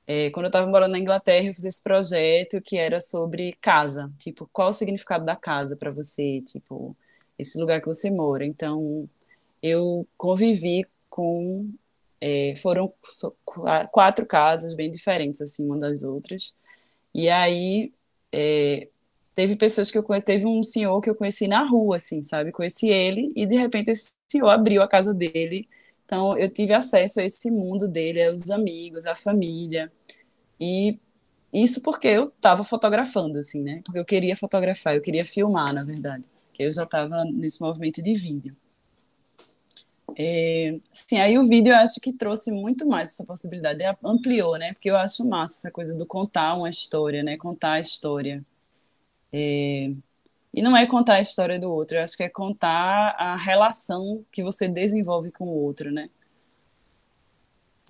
é, 0.07 0.31
quando 0.31 0.47
eu 0.47 0.49
estava 0.51 0.67
morando 0.67 0.93
na 0.93 0.99
Inglaterra, 0.99 1.49
eu 1.49 1.55
fiz 1.55 1.65
esse 1.65 1.83
projeto 1.83 2.61
que 2.63 2.77
era 2.79 3.01
sobre 3.01 3.55
casa, 3.61 4.13
tipo, 4.19 4.49
qual 4.53 4.71
o 4.71 4.73
significado 4.73 5.25
da 5.25 5.37
casa 5.37 5.77
para 5.77 5.91
você, 5.91 6.43
tipo, 6.43 6.97
esse 7.39 7.59
lugar 7.59 7.81
que 7.81 7.87
você 7.87 8.11
mora. 8.11 8.45
Então, 8.45 9.09
eu 9.63 10.07
convivi 10.17 10.87
com 11.11 11.71
é, 12.21 12.55
foram 12.57 12.93
quatro 13.93 14.27
casas 14.27 14.75
bem 14.75 14.91
diferentes 14.91 15.41
assim 15.41 15.65
uma 15.67 15.79
das 15.79 16.03
outras. 16.03 16.55
E 17.15 17.29
aí 17.29 17.93
é, 18.33 18.89
teve 19.39 19.55
pessoas 19.55 19.89
que 19.89 19.97
eu 19.97 20.03
conheci, 20.03 20.27
teve 20.27 20.47
um 20.47 20.65
senhor 20.65 21.01
que 21.01 21.09
eu 21.09 21.15
conheci 21.15 21.47
na 21.47 21.63
rua, 21.63 21.99
assim, 21.99 22.25
sabe? 22.25 22.51
Conheci 22.51 22.89
ele 22.89 23.33
e 23.37 23.47
de 23.47 23.55
repente 23.55 23.89
esse 23.89 24.11
senhor 24.27 24.49
abriu 24.49 24.83
a 24.83 24.89
casa 24.89 25.15
dele. 25.15 25.69
Então 26.05 26.37
eu 26.37 26.51
tive 26.51 26.75
acesso 26.75 27.21
a 27.21 27.23
esse 27.23 27.49
mundo 27.49 27.87
dele, 27.87 28.21
aos 28.21 28.51
amigos, 28.51 29.07
à 29.07 29.15
família. 29.15 29.93
E 30.59 30.99
isso 31.53 31.81
porque 31.83 32.09
eu 32.09 32.33
estava 32.37 32.65
fotografando, 32.65 33.39
assim, 33.39 33.63
né? 33.63 33.81
Porque 33.85 34.01
eu 34.01 34.05
queria 34.05 34.37
fotografar, 34.37 34.97
eu 34.97 35.01
queria 35.01 35.25
filmar, 35.25 35.73
na 35.73 35.85
verdade. 35.85 36.25
Que 36.53 36.65
eu 36.65 36.73
já 36.73 36.83
estava 36.83 37.25
nesse 37.27 37.61
movimento 37.63 38.03
de 38.03 38.15
vídeo. 38.15 38.57
É, 40.17 40.81
sim, 40.93 41.21
aí 41.21 41.39
o 41.39 41.47
vídeo 41.47 41.73
eu 41.73 41.77
acho 41.77 42.01
que 42.01 42.13
trouxe 42.13 42.51
muito 42.51 42.89
mais 42.89 43.13
essa 43.13 43.25
possibilidade, 43.25 43.85
ampliou, 44.03 44.59
né? 44.59 44.73
Porque 44.73 44.91
eu 44.91 44.97
acho 44.97 45.25
massa 45.25 45.59
essa 45.59 45.71
coisa 45.71 45.97
do 45.97 46.05
contar 46.05 46.57
uma 46.57 46.69
história, 46.69 47.23
né? 47.23 47.37
Contar 47.37 47.75
a 47.75 47.81
história. 47.81 48.45
É, 49.33 49.91
e 50.55 50.63
não 50.63 50.77
é 50.77 50.87
contar 50.87 51.15
a 51.17 51.21
história 51.21 51.59
do 51.59 51.73
outro, 51.73 51.97
eu 51.99 52.03
acho 52.03 52.17
que 52.17 52.23
é 52.25 52.29
contar 52.29 53.15
a 53.19 53.37
relação 53.37 54.25
que 54.33 54.43
você 54.43 54.69
desenvolve 54.69 55.31
com 55.33 55.47
o 55.47 55.65
outro, 55.65 55.91
né? 55.93 56.11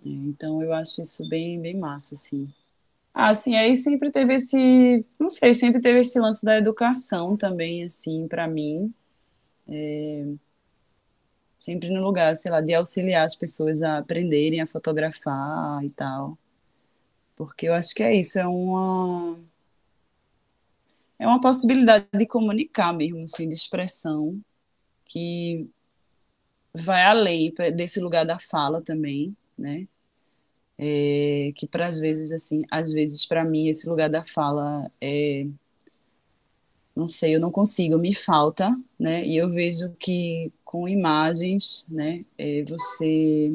É, 0.05 0.09
então 0.09 0.63
eu 0.63 0.73
acho 0.73 1.03
isso 1.03 1.29
bem, 1.29 1.61
bem 1.61 1.77
massa, 1.77 2.15
assim. 2.15 2.53
Ah, 3.15 3.31
assim, 3.31 3.57
aí 3.57 3.77
sempre 3.77 4.11
teve 4.13 4.35
esse, 4.35 5.05
não 5.19 5.29
sei, 5.29 5.55
sempre 5.55 5.81
teve 5.83 6.01
esse 6.01 6.21
lance 6.21 6.45
da 6.45 6.57
educação 6.59 7.37
também, 7.37 7.85
assim, 7.85 8.29
para 8.29 8.49
mim. 8.49 8.93
É, 9.69 10.27
sempre 11.59 11.91
no 11.91 12.01
lugar, 12.03 12.37
sei 12.37 12.51
lá, 12.51 12.61
de 12.61 12.75
auxiliar 12.75 13.25
as 13.25 13.35
pessoas 13.37 13.83
a 13.83 13.99
aprenderem 13.99 14.61
a 14.61 14.67
fotografar 14.67 15.85
e 15.85 15.91
tal. 15.91 16.39
Porque 17.37 17.69
eu 17.69 17.75
acho 17.75 17.95
que 17.95 18.03
é 18.03 18.15
isso, 18.15 18.39
é 18.39 18.47
uma 18.47 19.39
é 21.19 21.27
uma 21.27 21.41
possibilidade 21.41 22.07
de 22.13 22.27
comunicar 22.27 22.93
mesmo, 22.93 23.23
assim, 23.23 23.49
de 23.49 23.55
expressão 23.55 24.41
que 25.05 25.69
vai 26.75 27.03
além 27.03 27.53
desse 27.75 28.01
lugar 28.01 28.25
da 28.25 28.39
fala 28.39 28.81
também, 28.83 29.37
né? 29.57 29.87
É, 30.79 31.53
que 31.57 31.67
para 31.67 31.87
às 31.87 31.99
vezes 31.99 32.31
assim, 32.33 32.65
às 32.71 32.93
vezes 32.93 33.27
para 33.27 33.45
mim 33.45 33.69
esse 33.69 33.89
lugar 33.89 34.09
da 34.09 34.25
fala 34.25 34.91
é 35.01 35.45
não 36.95 37.07
sei, 37.07 37.37
eu 37.37 37.41
não 37.41 37.51
consigo, 37.53 37.97
me 37.99 38.13
falta, 38.15 38.77
né? 38.99 39.25
E 39.25 39.37
eu 39.37 39.49
vejo 39.51 39.91
que 39.99 40.53
com 40.65 40.89
imagens, 40.89 41.87
né, 41.89 42.25
é, 42.37 42.63
você 42.65 43.53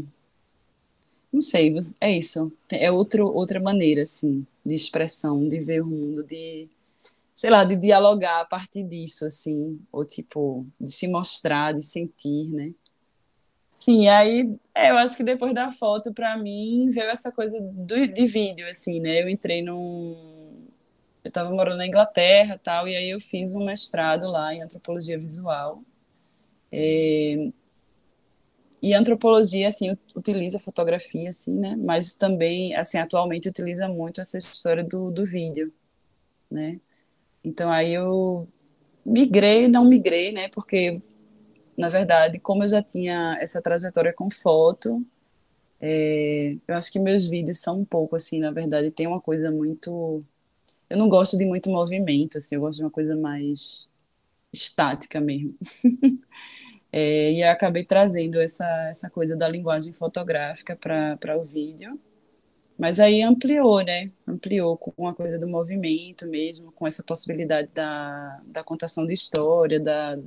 não 1.31 1.41
sei, 1.41 1.73
é 1.99 2.11
isso, 2.11 2.51
é 2.69 2.91
outro, 2.91 3.25
outra 3.27 3.59
maneira 3.59 4.03
assim 4.03 4.45
de 4.65 4.75
expressão, 4.75 5.47
de 5.47 5.59
ver 5.59 5.81
o 5.81 5.87
mundo, 5.87 6.23
de 6.23 6.67
sei 7.43 7.49
lá, 7.49 7.65
de 7.65 7.75
dialogar 7.75 8.39
a 8.39 8.45
partir 8.45 8.83
disso 8.83 9.25
assim, 9.25 9.77
ou 9.91 10.05
tipo, 10.05 10.65
de 10.79 10.89
se 10.89 11.09
mostrar, 11.09 11.73
de 11.73 11.81
sentir, 11.81 12.47
né? 12.53 12.71
Sim, 13.75 14.07
aí 14.07 14.49
é, 14.73 14.91
eu 14.91 14.97
acho 14.97 15.17
que 15.17 15.25
depois 15.25 15.53
da 15.53 15.69
foto, 15.69 16.13
para 16.13 16.37
mim, 16.37 16.89
veio 16.89 17.09
essa 17.09 17.33
coisa 17.33 17.59
do, 17.59 18.07
de 18.07 18.27
vídeo, 18.27 18.65
assim, 18.69 19.01
né? 19.01 19.21
Eu 19.21 19.27
entrei 19.27 19.61
num, 19.61 20.15
eu 21.21 21.27
estava 21.27 21.49
morando 21.49 21.79
na 21.79 21.85
Inglaterra 21.85 22.57
tal, 22.63 22.87
e 22.87 22.95
aí 22.95 23.09
eu 23.09 23.19
fiz 23.19 23.53
um 23.53 23.65
mestrado 23.65 24.25
lá 24.29 24.53
em 24.53 24.61
antropologia 24.61 25.19
visual. 25.19 25.83
É, 26.71 27.49
e 28.81 28.93
antropologia, 28.93 29.67
assim, 29.67 29.97
utiliza 30.15 30.59
fotografia, 30.59 31.29
assim, 31.29 31.59
né? 31.59 31.75
Mas 31.75 32.15
também, 32.15 32.73
assim, 32.73 32.97
atualmente 32.99 33.49
utiliza 33.49 33.89
muito 33.89 34.21
essa 34.21 34.37
história 34.37 34.81
do, 34.81 35.11
do 35.11 35.25
vídeo, 35.25 35.73
né? 36.49 36.79
Então 37.43 37.71
aí 37.71 37.93
eu 37.93 38.47
migrei, 39.05 39.67
não 39.67 39.85
migrei, 39.85 40.31
né? 40.31 40.49
Porque, 40.49 41.01
na 41.77 41.89
verdade, 41.89 42.39
como 42.39 42.63
eu 42.63 42.67
já 42.67 42.81
tinha 42.83 43.37
essa 43.41 43.61
trajetória 43.61 44.13
com 44.13 44.29
foto, 44.29 45.05
é, 45.81 46.55
eu 46.67 46.75
acho 46.75 46.91
que 46.91 46.99
meus 46.99 47.27
vídeos 47.27 47.59
são 47.59 47.81
um 47.81 47.85
pouco 47.85 48.15
assim, 48.15 48.39
na 48.39 48.51
verdade, 48.51 48.91
tem 48.91 49.07
uma 49.07 49.21
coisa 49.21 49.51
muito 49.51 50.21
eu 50.93 50.97
não 50.97 51.09
gosto 51.09 51.37
de 51.37 51.45
muito 51.45 51.71
movimento, 51.71 52.37
assim, 52.37 52.53
eu 52.53 52.61
gosto 52.61 52.77
de 52.77 52.83
uma 52.85 52.91
coisa 52.91 53.15
mais 53.15 53.89
estática 54.53 55.19
mesmo. 55.19 55.55
é, 56.91 57.31
e 57.31 57.43
acabei 57.43 57.83
trazendo 57.83 58.39
essa, 58.39 58.65
essa 58.89 59.09
coisa 59.09 59.35
da 59.35 59.47
linguagem 59.47 59.91
fotográfica 59.91 60.75
para 60.75 61.35
o 61.35 61.43
vídeo. 61.43 61.99
Mas 62.77 62.99
aí 62.99 63.21
ampliou, 63.21 63.83
né? 63.83 64.11
Ampliou 64.27 64.77
com 64.77 65.07
a 65.07 65.13
coisa 65.13 65.39
do 65.39 65.47
movimento 65.47 66.27
mesmo, 66.27 66.71
com 66.71 66.87
essa 66.87 67.03
possibilidade 67.03 67.69
da, 67.73 68.41
da 68.45 68.63
contação 68.63 69.05
de 69.05 69.13
história, 69.13 69.79
da... 69.79 70.17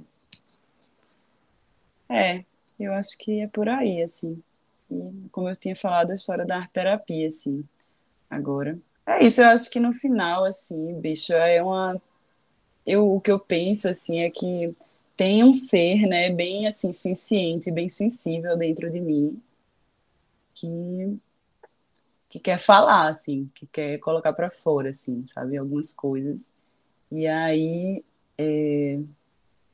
É, 2.08 2.44
eu 2.78 2.92
acho 2.92 3.18
que 3.18 3.40
é 3.40 3.48
por 3.48 3.68
aí, 3.68 4.02
assim. 4.02 4.40
E, 4.90 5.28
como 5.30 5.48
eu 5.48 5.56
tinha 5.56 5.74
falado, 5.74 6.12
a 6.12 6.14
história 6.14 6.44
da 6.44 6.58
arte 6.58 6.72
terapia, 6.72 7.26
assim, 7.26 7.64
agora. 8.30 8.78
É 9.06 9.24
isso, 9.24 9.40
eu 9.40 9.48
acho 9.48 9.70
que 9.70 9.80
no 9.80 9.92
final, 9.92 10.44
assim, 10.44 11.00
bicho, 11.00 11.32
é 11.32 11.62
uma. 11.62 12.00
Eu, 12.86 13.04
o 13.04 13.20
que 13.20 13.30
eu 13.30 13.38
penso, 13.38 13.88
assim, 13.88 14.20
é 14.20 14.30
que 14.30 14.74
tem 15.16 15.44
um 15.44 15.52
ser, 15.52 16.06
né, 16.06 16.30
bem, 16.30 16.66
assim, 16.66 16.92
senciente, 16.92 17.72
bem 17.72 17.88
sensível 17.88 18.56
dentro 18.56 18.90
de 18.90 19.00
mim, 19.00 19.40
que, 20.54 21.18
que 22.36 22.40
quer 22.40 22.58
falar, 22.58 23.08
assim, 23.08 23.50
que 23.54 23.66
quer 23.66 23.98
colocar 23.98 24.32
para 24.32 24.50
fora, 24.50 24.90
assim, 24.90 25.24
sabe, 25.26 25.56
algumas 25.56 25.94
coisas. 25.94 26.52
E 27.10 27.26
aí, 27.26 28.04
é, 28.38 28.98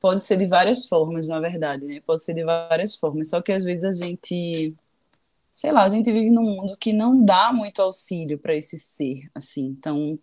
pode 0.01 0.25
ser 0.25 0.37
de 0.39 0.47
várias 0.47 0.87
formas, 0.87 1.29
na 1.29 1.41
verdade, 1.41 1.87
né, 1.87 2.01
pode 2.07 2.23
ser 2.23 2.35
de 2.35 2.45
várias 2.45 2.97
formas, 2.97 3.31
só 3.31 3.43
que 3.43 3.53
às 3.53 3.65
vezes 3.65 3.85
a 3.85 3.93
gente 3.93 4.75
sei 5.53 5.71
lá, 5.71 5.85
a 5.85 5.89
gente 5.89 6.11
vive 6.11 6.31
num 6.31 6.43
mundo 6.43 6.75
que 6.79 6.93
não 6.95 7.25
dá 7.25 7.53
muito 7.53 7.83
auxílio 7.83 8.39
para 8.39 8.55
esse 8.57 8.79
ser, 8.79 9.31
assim. 9.35 9.67
Então, 9.67 10.19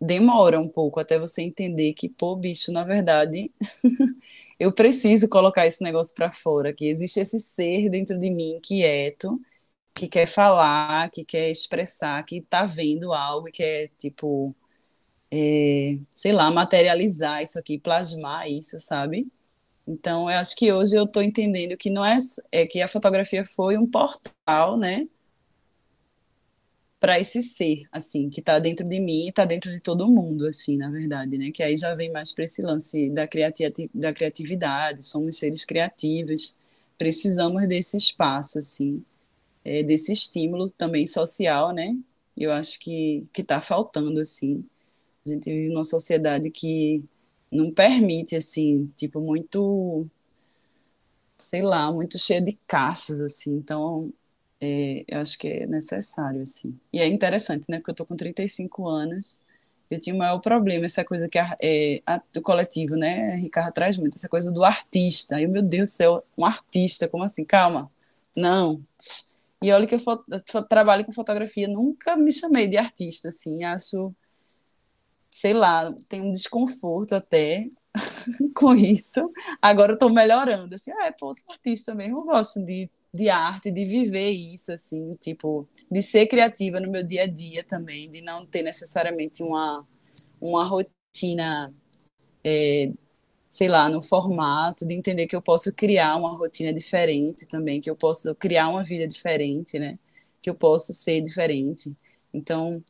demora 0.00 0.60
um 0.60 0.68
pouco 0.68 1.00
até 1.00 1.18
você 1.18 1.42
entender 1.42 1.92
que, 1.94 2.08
pô, 2.08 2.34
bicho, 2.36 2.72
na 2.72 2.82
verdade, 2.82 3.52
eu 4.58 4.72
preciso 4.72 5.28
colocar 5.28 5.66
esse 5.66 5.82
negócio 5.82 6.14
para 6.14 6.32
fora, 6.32 6.72
que 6.72 6.86
existe 6.86 7.20
esse 7.20 7.38
ser 7.40 7.88
dentro 7.88 8.18
de 8.18 8.30
mim 8.30 8.58
quieto, 8.62 9.40
que 9.94 10.08
quer 10.08 10.26
falar, 10.26 11.10
que 11.10 11.24
quer 11.24 11.50
expressar, 11.50 12.22
que 12.24 12.42
tá 12.42 12.66
vendo 12.66 13.12
algo, 13.12 13.46
que 13.46 13.52
quer, 13.58 13.88
tipo, 13.98 14.54
é, 15.30 15.98
sei 16.14 16.32
lá, 16.32 16.50
materializar 16.50 17.42
isso 17.42 17.58
aqui, 17.58 17.78
plasmar 17.78 18.48
isso, 18.48 18.78
sabe? 18.80 19.28
Então, 19.86 20.30
eu 20.30 20.38
acho 20.38 20.56
que 20.56 20.72
hoje 20.72 20.96
eu 20.96 21.04
estou 21.04 21.22
entendendo 21.22 21.76
que 21.76 21.90
não 21.90 22.04
é, 22.04 22.18
é 22.52 22.66
que 22.66 22.80
a 22.82 22.88
fotografia 22.88 23.44
foi 23.44 23.78
um 23.78 23.86
portal, 23.90 24.78
né, 24.78 25.08
para 27.00 27.20
esse 27.20 27.42
ser, 27.42 27.82
assim, 27.92 28.30
que 28.30 28.40
está 28.40 28.58
dentro 28.58 28.88
de 28.88 28.98
mim 28.98 29.26
e 29.26 29.28
está 29.28 29.44
dentro 29.44 29.70
de 29.70 29.78
todo 29.78 30.08
mundo, 30.08 30.46
assim, 30.46 30.78
na 30.78 30.90
verdade, 30.90 31.36
né, 31.36 31.50
que 31.52 31.62
aí 31.62 31.76
já 31.76 31.94
vem 31.94 32.10
mais 32.10 32.32
para 32.32 32.44
esse 32.44 32.62
lance 32.62 33.10
da, 33.10 33.28
criati 33.28 33.64
da 33.94 34.12
criatividade, 34.12 35.04
somos 35.04 35.36
seres 35.36 35.64
criativos, 35.66 36.56
precisamos 36.96 37.68
desse 37.68 37.96
espaço, 37.98 38.58
assim, 38.58 39.04
é, 39.64 39.82
desse 39.82 40.12
estímulo 40.12 40.66
também 40.70 41.06
social, 41.06 41.72
né, 41.72 41.96
eu 42.36 42.52
acho 42.52 42.78
que 42.80 43.26
que 43.32 43.42
está 43.42 43.60
faltando, 43.60 44.20
assim, 44.20 44.64
a 45.26 45.30
gente 45.30 45.50
vive 45.50 45.68
numa 45.70 45.84
sociedade 45.84 46.50
que 46.50 47.02
não 47.50 47.72
permite, 47.72 48.36
assim, 48.36 48.90
tipo, 48.96 49.20
muito, 49.20 50.06
sei 51.50 51.62
lá, 51.62 51.90
muito 51.92 52.18
cheia 52.18 52.40
de 52.42 52.58
caixas, 52.66 53.20
assim, 53.20 53.54
então 53.56 54.12
é, 54.60 55.04
eu 55.08 55.20
acho 55.20 55.38
que 55.38 55.48
é 55.48 55.66
necessário, 55.66 56.42
assim. 56.42 56.78
E 56.92 57.00
é 57.00 57.06
interessante, 57.06 57.70
né, 57.70 57.78
porque 57.78 57.90
eu 57.92 57.94
tô 57.94 58.06
com 58.06 58.16
35 58.16 58.88
anos, 58.88 59.40
eu 59.90 60.00
tinha 60.00 60.14
o 60.14 60.18
maior 60.18 60.38
problema, 60.40 60.86
essa 60.86 61.04
coisa 61.04 61.28
que 61.28 61.38
é, 61.38 62.02
a, 62.06 62.20
do 62.32 62.42
coletivo, 62.42 62.96
né, 62.96 63.36
Ricardo 63.36 63.72
traz 63.72 63.96
muito, 63.96 64.16
essa 64.16 64.28
coisa 64.28 64.50
do 64.52 64.64
artista, 64.64 65.40
e 65.40 65.46
meu 65.46 65.62
Deus 65.62 65.90
do 65.90 65.92
céu, 65.94 66.24
um 66.36 66.44
artista, 66.44 67.08
como 67.08 67.24
assim? 67.24 67.44
Calma, 67.44 67.90
não, 68.36 68.82
e 69.64 69.72
olha 69.72 69.86
que 69.86 69.94
eu, 69.94 70.62
trabalho 70.68 71.06
com 71.06 71.12
fotografia, 71.12 71.66
nunca 71.66 72.16
me 72.16 72.30
chamei 72.30 72.66
de 72.68 72.76
artista, 72.76 73.28
assim, 73.28 73.64
acho 73.64 74.14
sei 75.30 75.54
lá, 75.54 75.92
tem 76.08 76.20
um 76.20 76.30
desconforto 76.30 77.14
até 77.14 77.68
com 78.54 78.74
isso. 78.74 79.32
Agora 79.60 79.94
eu 79.94 79.98
tô 79.98 80.10
melhorando, 80.10 80.74
assim, 80.74 80.92
ah, 80.92 81.06
é, 81.06 81.12
pô, 81.12 81.32
sou 81.32 81.52
artista 81.52 81.94
mesmo, 81.94 82.18
eu 82.18 82.24
gosto 82.24 82.64
de, 82.64 82.90
de 83.12 83.30
arte, 83.30 83.70
de 83.70 83.84
viver 83.86 84.30
isso, 84.30 84.70
assim, 84.70 85.14
tipo, 85.16 85.66
de 85.90 86.02
ser 86.02 86.26
criativa 86.26 86.78
no 86.78 86.90
meu 86.90 87.02
dia 87.02 87.22
a 87.22 87.26
dia 87.26 87.64
também, 87.64 88.10
de 88.10 88.20
não 88.20 88.44
ter 88.46 88.62
necessariamente 88.62 89.42
uma, 89.42 89.84
uma 90.40 90.64
rotina, 90.64 91.74
é, 92.44 92.92
sei 93.54 93.68
lá, 93.68 93.88
no 93.88 94.02
formato, 94.02 94.84
de 94.84 94.94
entender 94.94 95.28
que 95.28 95.36
eu 95.36 95.40
posso 95.40 95.72
criar 95.76 96.16
uma 96.16 96.36
rotina 96.36 96.74
diferente 96.74 97.46
também, 97.46 97.80
que 97.80 97.88
eu 97.88 97.94
posso 97.94 98.34
criar 98.34 98.68
uma 98.68 98.82
vida 98.82 99.06
diferente, 99.06 99.78
né? 99.78 99.96
Que 100.42 100.50
eu 100.50 100.56
posso 100.56 100.92
ser 100.92 101.20
diferente. 101.20 101.96
Então, 102.32 102.82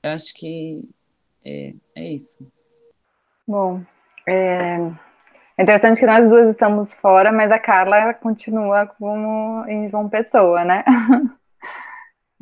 eu 0.00 0.12
acho 0.12 0.32
que 0.34 0.88
é, 1.44 1.74
é 1.96 2.12
isso. 2.12 2.46
Bom, 3.48 3.82
é, 4.24 4.76
é 5.58 5.62
interessante 5.64 5.98
que 5.98 6.06
nós 6.06 6.30
duas 6.30 6.50
estamos 6.50 6.94
fora, 6.94 7.32
mas 7.32 7.50
a 7.50 7.58
Carla 7.58 8.14
continua 8.14 8.86
como 8.86 9.64
em 9.66 9.90
João 9.90 10.08
Pessoa, 10.08 10.64
né? 10.64 10.84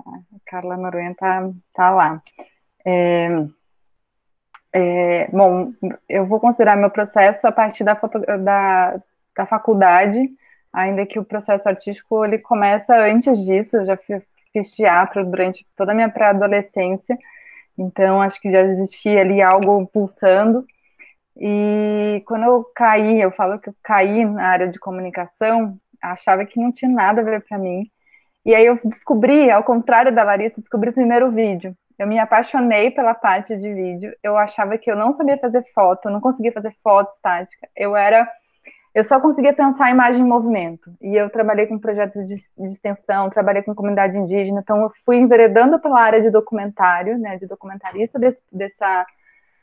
A 0.05 0.39
Carla 0.45 0.77
Noronha 0.77 1.15
tá, 1.15 1.51
tá 1.73 1.91
lá. 1.91 2.23
É, 2.85 3.29
é, 4.73 5.29
bom, 5.29 5.73
eu 6.09 6.27
vou 6.27 6.41
considerar 6.41 6.77
meu 6.77 6.91
processo 6.91 7.47
a 7.47 7.53
partir 7.53 7.85
da, 7.85 7.97
foto, 7.97 8.19
da, 8.21 9.01
da 9.37 9.47
faculdade, 9.47 10.31
ainda 10.73 11.07
que 11.07 11.19
o 11.19 11.25
processo 11.25 11.69
artístico 11.69 12.25
ele 12.25 12.39
começa 12.39 12.95
antes 12.97 13.39
disso, 13.45 13.77
eu 13.79 13.87
já 13.87 13.97
fiz, 13.97 14.23
teatro 14.75 15.25
durante 15.25 15.67
toda 15.77 15.93
a 15.93 15.95
minha 15.95 16.09
pré-adolescência, 16.09 17.17
então, 17.81 18.21
acho 18.21 18.41
que 18.41 18.53
já 18.53 18.61
existia 18.63 19.21
ali 19.23 19.41
algo 19.41 19.87
pulsando. 19.87 20.67
E 21.37 22.23
quando 22.27 22.45
eu 22.45 22.65
caí, 22.75 23.21
eu 23.21 23.31
falo 23.31 23.59
que 23.59 23.71
eu 23.71 23.75
caí 23.83 24.25
na 24.25 24.49
área 24.49 24.69
de 24.69 24.79
comunicação, 24.79 25.79
achava 26.03 26.45
que 26.45 26.61
não 26.61 26.73
tinha 26.73 26.91
nada 26.91 27.23
a 27.23 27.25
ver 27.25 27.43
para 27.47 27.59
mim. 27.59 27.91
E 28.45 28.55
aí 28.55 28.67
eu 28.67 28.79
descobri, 28.85 29.51
ao 29.51 29.65
contrário 29.65 30.15
da 30.15 30.25
Larissa, 30.25 30.61
descobri 30.61 30.91
o 30.91 30.93
primeiro 30.95 31.31
vídeo. 31.33 31.77
Eu 32.01 32.07
me 32.07 32.19
apaixonei 32.19 32.91
pela 32.91 33.13
parte 33.13 33.55
de 33.59 33.75
vídeo. 33.75 34.17
Eu 34.23 34.35
achava 34.39 34.79
que 34.79 34.91
eu 34.91 34.97
não 34.97 35.13
sabia 35.13 35.37
fazer 35.37 35.63
foto, 35.75 36.07
eu 36.07 36.11
não 36.11 36.19
conseguia 36.19 36.51
fazer 36.51 36.75
foto 36.83 37.11
estática. 37.11 37.69
Eu 37.77 37.95
era 37.95 38.27
eu 38.95 39.05
só 39.05 39.21
conseguia 39.21 39.53
pensar 39.53 39.85
a 39.85 39.91
imagem 39.91 40.23
em 40.23 40.27
movimento. 40.27 40.91
E 40.99 41.15
eu 41.15 41.29
trabalhei 41.29 41.67
com 41.67 41.79
projetos 41.79 42.27
de, 42.27 42.35
de, 42.35 42.67
extensão, 42.73 43.29
trabalhei 43.29 43.63
com 43.63 43.75
comunidade 43.75 44.17
indígena, 44.17 44.61
então 44.61 44.81
eu 44.81 44.91
fui 45.05 45.17
enveredando 45.19 45.79
pela 45.79 46.01
área 46.01 46.23
de 46.23 46.31
documentário, 46.31 47.19
né, 47.19 47.37
de 47.37 47.47
documentarista 47.47 48.19
desse, 48.19 48.43
dessa, 48.51 49.07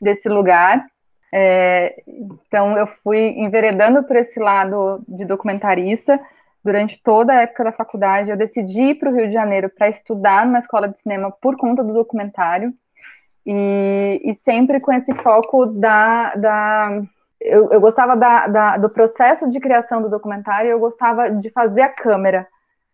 desse 0.00 0.28
lugar. 0.28 0.86
É, 1.34 2.02
então 2.06 2.78
eu 2.78 2.86
fui 2.86 3.34
enveredando 3.36 4.04
por 4.04 4.14
esse 4.14 4.38
lado 4.38 5.02
de 5.08 5.24
documentarista 5.24 6.18
durante 6.64 7.02
toda 7.02 7.32
a 7.32 7.42
época 7.42 7.64
da 7.64 7.72
faculdade. 7.72 8.30
Eu 8.30 8.36
decidi 8.36 8.82
ir 8.82 8.94
para 8.96 9.10
o 9.10 9.14
Rio 9.14 9.28
de 9.28 9.34
Janeiro 9.34 9.70
para 9.70 9.88
estudar 9.88 10.46
numa 10.46 10.58
escola 10.58 10.88
de 10.88 10.98
cinema 11.00 11.30
por 11.30 11.56
conta 11.56 11.82
do 11.82 11.92
documentário. 11.92 12.72
E, 13.46 14.20
e 14.24 14.34
sempre 14.34 14.80
com 14.80 14.92
esse 14.92 15.14
foco 15.14 15.64
da, 15.66 16.34
da 16.34 17.02
eu, 17.40 17.70
eu 17.70 17.80
gostava 17.80 18.16
da, 18.16 18.46
da, 18.46 18.76
do 18.76 18.90
processo 18.90 19.48
de 19.48 19.60
criação 19.60 20.02
do 20.02 20.10
documentário, 20.10 20.70
eu 20.70 20.78
gostava 20.78 21.30
de 21.30 21.50
fazer 21.50 21.82
a 21.82 21.88
câmera, 21.88 22.46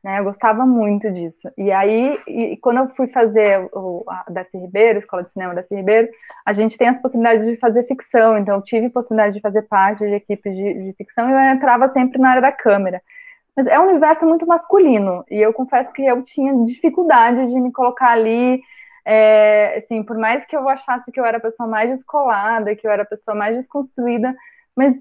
né? 0.03 0.21
Eu 0.21 0.25
gostava 0.25 0.67
muito 0.67 1.11
disso. 1.11 1.51
E 1.57 1.73
aí, 1.73 2.19
e, 2.29 2.57
quando 2.59 2.79
eu 2.79 2.89
fui 2.91 3.09
fazer 3.09 3.69
o 3.73 4.05
a 4.07 4.25
Darcy 4.29 4.59
Ribeiro, 4.59 4.99
Escola 4.99 5.23
de 5.23 5.31
Cinema 5.31 5.55
Darcy 5.55 5.75
Ribeiro, 5.75 6.09
a 6.45 6.53
gente 6.53 6.77
tem 6.77 6.89
as 6.89 7.01
possibilidades 7.01 7.47
de 7.47 7.57
fazer 7.57 7.85
ficção, 7.85 8.37
então 8.37 8.57
eu 8.57 8.63
tive 8.63 8.91
possibilidade 8.91 9.35
de 9.35 9.41
fazer 9.41 9.63
parte 9.63 10.07
de 10.07 10.15
equipes 10.15 10.55
de, 10.55 10.75
de 10.75 10.93
ficção 10.93 11.29
e 11.29 11.33
eu 11.33 11.39
entrava 11.39 11.89
sempre 11.89 12.21
na 12.21 12.31
área 12.31 12.43
da 12.43 12.53
câmera. 12.53 13.03
Mas 13.57 13.67
é 13.69 13.79
um 13.79 13.89
universo 13.89 14.27
muito 14.27 14.47
masculino, 14.47 15.25
e 15.31 15.41
eu 15.41 15.53
confesso 15.53 15.93
que 15.93 16.05
eu 16.05 16.23
tinha 16.23 16.53
dificuldade 16.65 17.47
de 17.47 17.61
me 17.61 17.71
colocar 17.73 18.11
ali, 18.11 18.61
é, 19.05 19.77
assim, 19.79 20.03
por 20.03 20.19
mais 20.19 20.45
que 20.45 20.57
eu 20.57 20.69
achasse 20.69 21.13
que 21.13 21.21
eu 21.21 21.25
era 21.25 21.39
a 21.39 21.41
pessoa 21.41 21.69
mais 21.69 21.91
descolada, 21.91 22.75
que 22.75 22.87
eu 22.87 22.91
era 22.91 23.03
a 23.03 23.07
pessoa 23.07 23.35
mais 23.37 23.57
desconstruída, 23.57 24.35
mas 24.77 24.97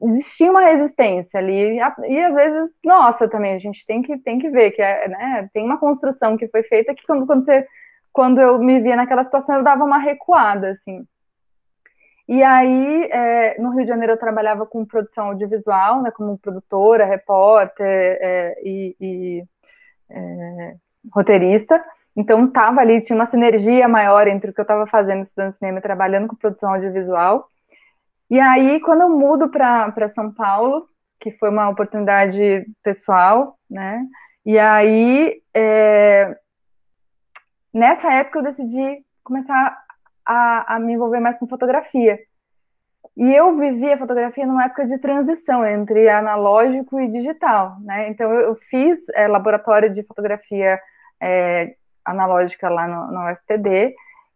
existia 0.00 0.50
uma 0.50 0.62
resistência 0.62 1.38
ali, 1.38 1.76
e, 2.08 2.20
às 2.20 2.34
vezes, 2.34 2.70
nossa, 2.84 3.28
também, 3.28 3.54
a 3.54 3.58
gente 3.58 3.86
tem 3.86 4.02
que, 4.02 4.16
tem 4.18 4.38
que 4.38 4.48
ver 4.50 4.70
que 4.72 4.82
é, 4.82 5.06
né, 5.08 5.48
tem 5.52 5.64
uma 5.64 5.78
construção 5.78 6.36
que 6.36 6.48
foi 6.48 6.62
feita 6.62 6.94
que 6.94 7.06
quando, 7.06 7.26
quando, 7.26 7.44
você, 7.44 7.66
quando 8.12 8.40
eu 8.40 8.58
me 8.58 8.80
via 8.80 8.96
naquela 8.96 9.22
situação, 9.24 9.56
eu 9.56 9.62
dava 9.62 9.84
uma 9.84 9.98
recuada, 9.98 10.70
assim. 10.70 11.04
E 12.26 12.42
aí, 12.42 13.04
é, 13.10 13.60
no 13.60 13.70
Rio 13.70 13.82
de 13.82 13.88
Janeiro, 13.88 14.14
eu 14.14 14.18
trabalhava 14.18 14.64
com 14.66 14.84
produção 14.84 15.26
audiovisual, 15.26 16.02
né, 16.02 16.10
como 16.10 16.38
produtora, 16.38 17.04
repórter 17.04 17.86
é, 17.86 18.56
e, 18.62 18.96
e 19.00 19.44
é, 20.08 20.76
roteirista, 21.12 21.84
então, 22.16 22.46
estava 22.46 22.80
ali, 22.80 23.04
tinha 23.04 23.16
uma 23.16 23.26
sinergia 23.26 23.88
maior 23.88 24.28
entre 24.28 24.50
o 24.50 24.54
que 24.54 24.60
eu 24.60 24.64
estava 24.64 24.86
fazendo 24.86 25.22
estudando 25.22 25.54
cinema 25.56 25.78
e 25.78 25.82
trabalhando 25.82 26.28
com 26.28 26.36
produção 26.36 26.72
audiovisual. 26.72 27.48
E 28.30 28.38
aí, 28.38 28.80
quando 28.80 29.02
eu 29.02 29.10
mudo 29.10 29.48
para 29.48 30.08
São 30.08 30.32
Paulo, 30.32 30.88
que 31.18 31.32
foi 31.32 31.50
uma 31.50 31.68
oportunidade 31.68 32.66
pessoal, 32.82 33.58
né? 33.68 34.06
E 34.46 34.58
aí, 34.58 35.42
é... 35.52 36.36
nessa 37.72 38.12
época, 38.12 38.38
eu 38.38 38.44
decidi 38.44 39.04
começar 39.24 39.83
a, 40.26 40.76
a 40.76 40.78
me 40.78 40.94
envolver 40.94 41.20
mais 41.20 41.38
com 41.38 41.46
fotografia. 41.46 42.18
E 43.16 43.32
eu 43.32 43.56
vivi 43.56 43.92
a 43.92 43.98
fotografia 43.98 44.46
numa 44.46 44.64
época 44.64 44.86
de 44.86 44.98
transição 44.98 45.64
entre 45.64 46.08
analógico 46.08 47.00
e 47.00 47.08
digital, 47.08 47.76
né? 47.80 48.08
Então, 48.08 48.32
eu, 48.32 48.56
fiz 48.56 48.98
é, 49.14 49.28
laboratório 49.28 49.94
de 49.94 50.02
fotografia 50.02 50.80
é, 51.20 51.76
analógica 52.04 52.68
lá 52.68 52.88
no, 52.88 53.12
no 53.12 53.36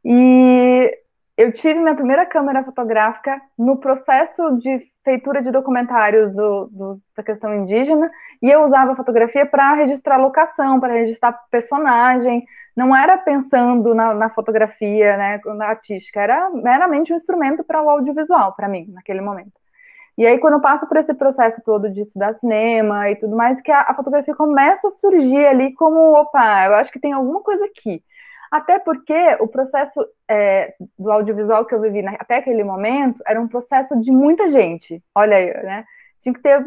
e 0.04 0.98
eu 1.36 1.52
tive 1.52 1.78
minha 1.78 1.94
primeira 1.94 2.24
câmera 2.24 2.64
fotográfica 2.64 3.40
no 3.58 3.76
processo 3.76 4.58
de 4.58 4.80
feitura 5.04 5.42
de 5.42 5.50
documentários 5.50 6.32
do, 6.32 6.66
do, 6.66 7.00
da 7.16 7.22
questão 7.22 7.54
indígena, 7.54 8.10
e 8.42 8.50
eu 8.50 8.64
usava 8.64 8.92
a 8.92 8.96
fotografia 8.96 9.46
para 9.46 9.74
registrar 9.74 10.18
locação, 10.18 10.78
para 10.78 10.94
registrar 10.94 11.32
personagem, 11.50 12.44
não 12.78 12.94
era 12.94 13.18
pensando 13.18 13.92
na, 13.92 14.14
na, 14.14 14.30
fotografia, 14.30 15.16
né, 15.16 15.40
na 15.56 15.66
artística, 15.66 16.20
era 16.20 16.48
meramente 16.50 17.12
um 17.12 17.16
instrumento 17.16 17.64
para 17.64 17.82
o 17.82 17.90
audiovisual, 17.90 18.54
para 18.54 18.68
mim, 18.68 18.86
naquele 18.92 19.20
momento. 19.20 19.50
E 20.16 20.24
aí, 20.24 20.38
quando 20.38 20.54
eu 20.54 20.60
passo 20.60 20.86
por 20.86 20.96
esse 20.96 21.12
processo 21.12 21.60
todo 21.64 21.90
de 21.90 22.02
estudar 22.02 22.34
cinema 22.34 23.10
e 23.10 23.16
tudo 23.16 23.34
mais, 23.34 23.60
que 23.60 23.72
a, 23.72 23.80
a 23.80 23.94
fotografia 23.94 24.32
começa 24.32 24.86
a 24.86 24.90
surgir 24.92 25.44
ali 25.44 25.74
como, 25.74 26.12
opa, 26.14 26.66
eu 26.66 26.74
acho 26.74 26.92
que 26.92 27.00
tem 27.00 27.12
alguma 27.12 27.40
coisa 27.40 27.64
aqui. 27.64 28.00
Até 28.48 28.78
porque 28.78 29.36
o 29.40 29.48
processo 29.48 30.00
é, 30.28 30.72
do 30.96 31.10
audiovisual 31.10 31.66
que 31.66 31.74
eu 31.74 31.80
vivi 31.80 32.00
na, 32.00 32.12
até 32.12 32.36
aquele 32.36 32.62
momento 32.62 33.20
era 33.26 33.40
um 33.40 33.48
processo 33.48 34.00
de 34.00 34.12
muita 34.12 34.46
gente. 34.48 35.02
Olha 35.16 35.36
aí, 35.36 35.46
né? 35.64 35.84
Tinha 36.20 36.32
que 36.32 36.40
ter 36.40 36.64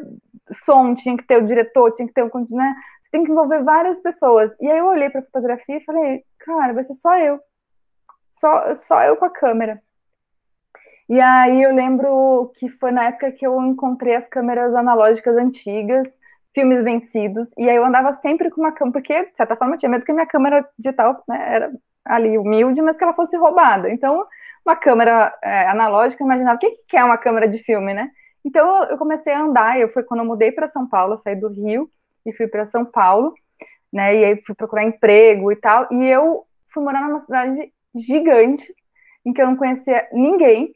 som, 0.65 0.93
tinha 0.93 1.15
que 1.15 1.25
ter 1.25 1.37
o 1.37 1.47
diretor, 1.47 1.91
tinha 1.95 2.07
que 2.07 2.13
ter 2.13 2.23
o. 2.23 2.47
Né? 2.49 2.75
Tem 3.11 3.23
que 3.23 3.31
envolver 3.31 3.63
várias 3.63 3.99
pessoas. 3.99 4.51
E 4.59 4.69
aí 4.69 4.77
eu 4.79 4.87
olhei 4.87 5.09
para 5.09 5.21
a 5.21 5.25
fotografia 5.25 5.77
e 5.77 5.83
falei, 5.83 6.23
cara, 6.39 6.73
vai 6.73 6.83
ser 6.83 6.93
só 6.95 7.17
eu. 7.19 7.39
Só, 8.33 8.75
só 8.75 9.03
eu 9.03 9.17
com 9.17 9.25
a 9.25 9.29
câmera. 9.29 9.81
E 11.09 11.19
aí 11.19 11.61
eu 11.61 11.75
lembro 11.75 12.53
que 12.57 12.69
foi 12.69 12.91
na 12.91 13.07
época 13.07 13.31
que 13.33 13.45
eu 13.45 13.61
encontrei 13.65 14.15
as 14.15 14.27
câmeras 14.27 14.73
analógicas 14.73 15.35
antigas, 15.35 16.07
filmes 16.53 16.83
vencidos, 16.83 17.49
e 17.57 17.69
aí 17.69 17.75
eu 17.75 17.85
andava 17.85 18.13
sempre 18.21 18.49
com 18.49 18.61
uma 18.61 18.71
câmera, 18.71 18.93
porque, 18.93 19.25
de 19.25 19.35
certa 19.35 19.55
forma, 19.55 19.75
eu 19.75 19.79
tinha 19.79 19.89
medo 19.89 20.05
que 20.05 20.13
minha 20.13 20.25
câmera 20.25 20.67
digital 20.77 21.21
né, 21.27 21.55
era 21.55 21.71
ali 22.05 22.37
humilde, 22.37 22.81
mas 22.81 22.97
que 22.97 23.03
ela 23.03 23.13
fosse 23.13 23.35
roubada. 23.37 23.89
Então, 23.89 24.25
uma 24.65 24.75
câmera 24.75 25.37
é, 25.43 25.67
analógica, 25.67 26.23
imaginava, 26.23 26.55
o 26.55 26.59
que, 26.59 26.71
que 26.87 26.97
é 26.97 27.03
uma 27.03 27.17
câmera 27.17 27.47
de 27.47 27.59
filme, 27.59 27.93
né? 27.93 28.09
Então, 28.43 28.85
eu 28.85 28.97
comecei 28.97 29.33
a 29.33 29.41
andar, 29.41 29.79
eu 29.79 29.89
foi 29.89 30.03
quando 30.03 30.21
eu 30.21 30.25
mudei 30.25 30.51
para 30.51 30.69
São 30.69 30.87
Paulo, 30.87 31.17
saí 31.17 31.35
do 31.35 31.49
Rio 31.49 31.89
e 32.25 32.33
fui 32.33 32.47
para 32.47 32.65
São 32.65 32.85
Paulo, 32.85 33.33
né, 33.91 34.15
e 34.15 34.25
aí 34.25 34.41
fui 34.43 34.55
procurar 34.55 34.83
emprego 34.83 35.51
e 35.51 35.55
tal, 35.55 35.87
e 35.91 36.07
eu 36.07 36.45
fui 36.73 36.83
morar 36.83 37.01
numa 37.01 37.21
cidade 37.21 37.71
gigante, 37.95 38.73
em 39.25 39.33
que 39.33 39.41
eu 39.41 39.47
não 39.47 39.55
conhecia 39.55 40.07
ninguém, 40.11 40.73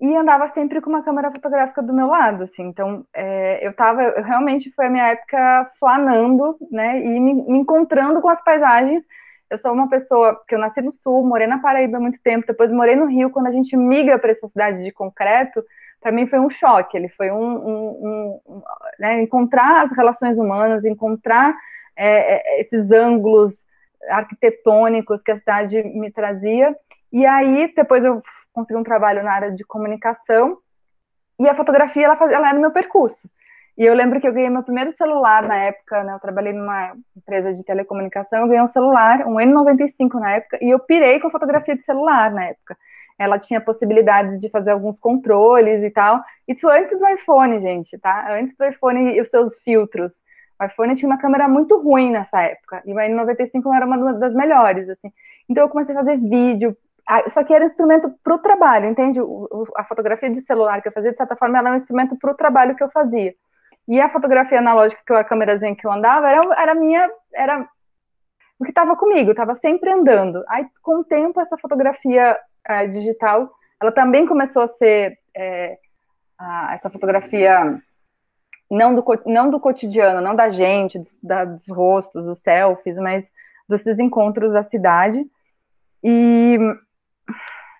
e 0.00 0.16
andava 0.16 0.48
sempre 0.48 0.80
com 0.80 0.88
uma 0.88 1.02
câmera 1.02 1.30
fotográfica 1.30 1.82
do 1.82 1.92
meu 1.92 2.06
lado, 2.06 2.44
assim, 2.44 2.62
então 2.62 3.04
é, 3.14 3.66
eu 3.66 3.72
tava, 3.74 4.02
eu, 4.02 4.22
realmente 4.22 4.70
foi 4.72 4.86
a 4.86 4.90
minha 4.90 5.08
época 5.08 5.70
flanando, 5.78 6.56
né, 6.70 7.00
e 7.04 7.20
me, 7.20 7.34
me, 7.34 7.58
encontrando 7.58 8.20
com 8.20 8.28
as 8.28 8.42
paisagens, 8.42 9.04
eu 9.50 9.58
sou 9.58 9.72
uma 9.72 9.88
pessoa, 9.88 10.40
que 10.46 10.54
eu 10.54 10.58
nasci 10.58 10.80
no 10.80 10.92
Sul, 10.92 11.26
morei 11.26 11.46
na 11.46 11.58
Paraíba 11.58 11.96
há 11.96 12.00
muito 12.00 12.20
tempo, 12.22 12.46
depois 12.46 12.72
morei 12.72 12.94
no 12.94 13.06
Rio, 13.06 13.30
quando 13.30 13.48
a 13.48 13.50
gente 13.50 13.76
migra 13.76 14.18
para 14.18 14.30
essa 14.30 14.46
cidade 14.48 14.82
de 14.82 14.92
concreto, 14.92 15.62
para 16.00 16.12
mim 16.12 16.26
foi 16.26 16.38
um 16.38 16.48
choque, 16.48 16.96
ele 16.96 17.08
foi 17.08 17.30
um, 17.30 17.56
um, 17.68 18.40
um 18.46 18.62
né, 18.98 19.22
encontrar 19.22 19.84
as 19.84 19.92
relações 19.96 20.38
humanas, 20.38 20.84
encontrar 20.84 21.54
é, 21.96 22.58
é 22.58 22.60
esses 22.60 22.90
ângulos 22.90 23.66
arquitetônicos 24.08 25.22
que 25.22 25.30
a 25.30 25.36
cidade 25.36 25.82
me 25.82 26.10
trazia, 26.10 26.74
e 27.12 27.26
aí 27.26 27.72
depois 27.74 28.02
eu 28.04 28.22
consegui 28.52 28.78
um 28.78 28.84
trabalho 28.84 29.22
na 29.22 29.32
área 29.32 29.50
de 29.50 29.64
comunicação 29.64 30.58
e 31.38 31.48
a 31.48 31.54
fotografia 31.54 32.04
ela, 32.04 32.16
faz, 32.16 32.32
ela 32.32 32.48
era 32.48 32.58
meu 32.58 32.70
percurso. 32.70 33.28
E 33.78 33.84
eu 33.84 33.94
lembro 33.94 34.20
que 34.20 34.28
eu 34.28 34.32
ganhei 34.32 34.50
meu 34.50 34.62
primeiro 34.62 34.92
celular 34.92 35.42
na 35.42 35.56
época, 35.56 36.04
né? 36.04 36.12
Eu 36.12 36.20
trabalhei 36.20 36.52
numa 36.52 36.94
empresa 37.16 37.54
de 37.54 37.64
telecomunicação, 37.64 38.40
eu 38.40 38.46
ganhei 38.46 38.62
um 38.62 38.68
celular, 38.68 39.26
um 39.26 39.36
N95 39.36 40.20
na 40.20 40.32
época, 40.32 40.58
e 40.60 40.68
eu 40.68 40.78
pirei 40.78 41.18
com 41.18 41.30
fotografia 41.30 41.74
de 41.74 41.82
celular 41.82 42.30
na 42.30 42.44
época. 42.44 42.76
Ela 43.20 43.38
tinha 43.38 43.60
possibilidades 43.60 44.40
de 44.40 44.48
fazer 44.48 44.70
alguns 44.70 44.98
controles 44.98 45.82
e 45.82 45.90
tal. 45.90 46.22
Isso 46.48 46.66
antes 46.66 46.98
do 46.98 47.06
iPhone, 47.06 47.60
gente, 47.60 47.98
tá? 47.98 48.32
Antes 48.32 48.56
do 48.56 48.64
iPhone 48.64 49.12
e 49.12 49.20
os 49.20 49.28
seus 49.28 49.58
filtros. 49.58 50.14
O 50.58 50.64
iPhone 50.64 50.94
tinha 50.94 51.08
uma 51.08 51.18
câmera 51.18 51.46
muito 51.46 51.78
ruim 51.78 52.10
nessa 52.10 52.40
época, 52.40 52.82
e 52.86 52.92
o 52.92 52.96
N95 52.96 53.76
era 53.76 53.84
uma 53.84 54.14
das 54.14 54.34
melhores, 54.34 54.88
assim. 54.88 55.12
Então 55.48 55.64
eu 55.64 55.68
comecei 55.68 55.94
a 55.94 55.98
fazer 55.98 56.16
vídeo, 56.18 56.74
só 57.28 57.44
que 57.44 57.52
era 57.52 57.64
um 57.64 57.66
instrumento 57.66 58.10
para 58.22 58.34
o 58.34 58.38
trabalho, 58.38 58.86
entende? 58.86 59.20
A 59.76 59.84
fotografia 59.84 60.30
de 60.30 60.40
celular 60.42 60.80
que 60.80 60.88
eu 60.88 60.92
fazia, 60.92 61.10
de 61.10 61.16
certa 61.16 61.36
forma, 61.36 61.58
era 61.58 61.72
um 61.72 61.76
instrumento 61.76 62.16
para 62.16 62.30
o 62.30 62.36
trabalho 62.36 62.74
que 62.74 62.82
eu 62.82 62.90
fazia. 62.90 63.34
E 63.86 64.00
a 64.00 64.08
fotografia 64.08 64.58
analógica, 64.58 65.02
que 65.04 65.12
eu, 65.12 65.16
a 65.16 65.24
câmerazinha 65.24 65.74
que 65.74 65.86
eu 65.86 65.92
andava, 65.92 66.28
era, 66.30 66.40
era 66.56 66.74
minha, 66.74 67.10
era 67.34 67.66
o 68.58 68.64
que 68.64 68.70
estava 68.70 68.94
comigo, 68.96 69.30
estava 69.30 69.54
sempre 69.54 69.90
andando. 69.90 70.44
Aí, 70.46 70.66
com 70.82 71.00
o 71.00 71.04
tempo, 71.04 71.40
essa 71.40 71.56
fotografia 71.56 72.38
é, 72.66 72.86
digital, 72.86 73.50
ela 73.80 73.92
também 73.92 74.26
começou 74.26 74.62
a 74.62 74.68
ser 74.68 75.18
é, 75.36 75.78
a, 76.38 76.74
essa 76.74 76.90
fotografia 76.90 77.80
não 78.70 78.94
do, 78.94 79.04
não 79.26 79.50
do 79.50 79.60
cotidiano, 79.60 80.20
não 80.20 80.34
da 80.34 80.48
gente, 80.50 80.98
dos, 80.98 81.18
da, 81.22 81.44
dos 81.44 81.68
rostos, 81.68 82.24
dos 82.24 82.38
selfies, 82.38 82.96
mas 82.96 83.30
desses 83.68 83.98
encontros 83.98 84.52
da 84.52 84.62
cidade. 84.62 85.24
E 86.02 86.58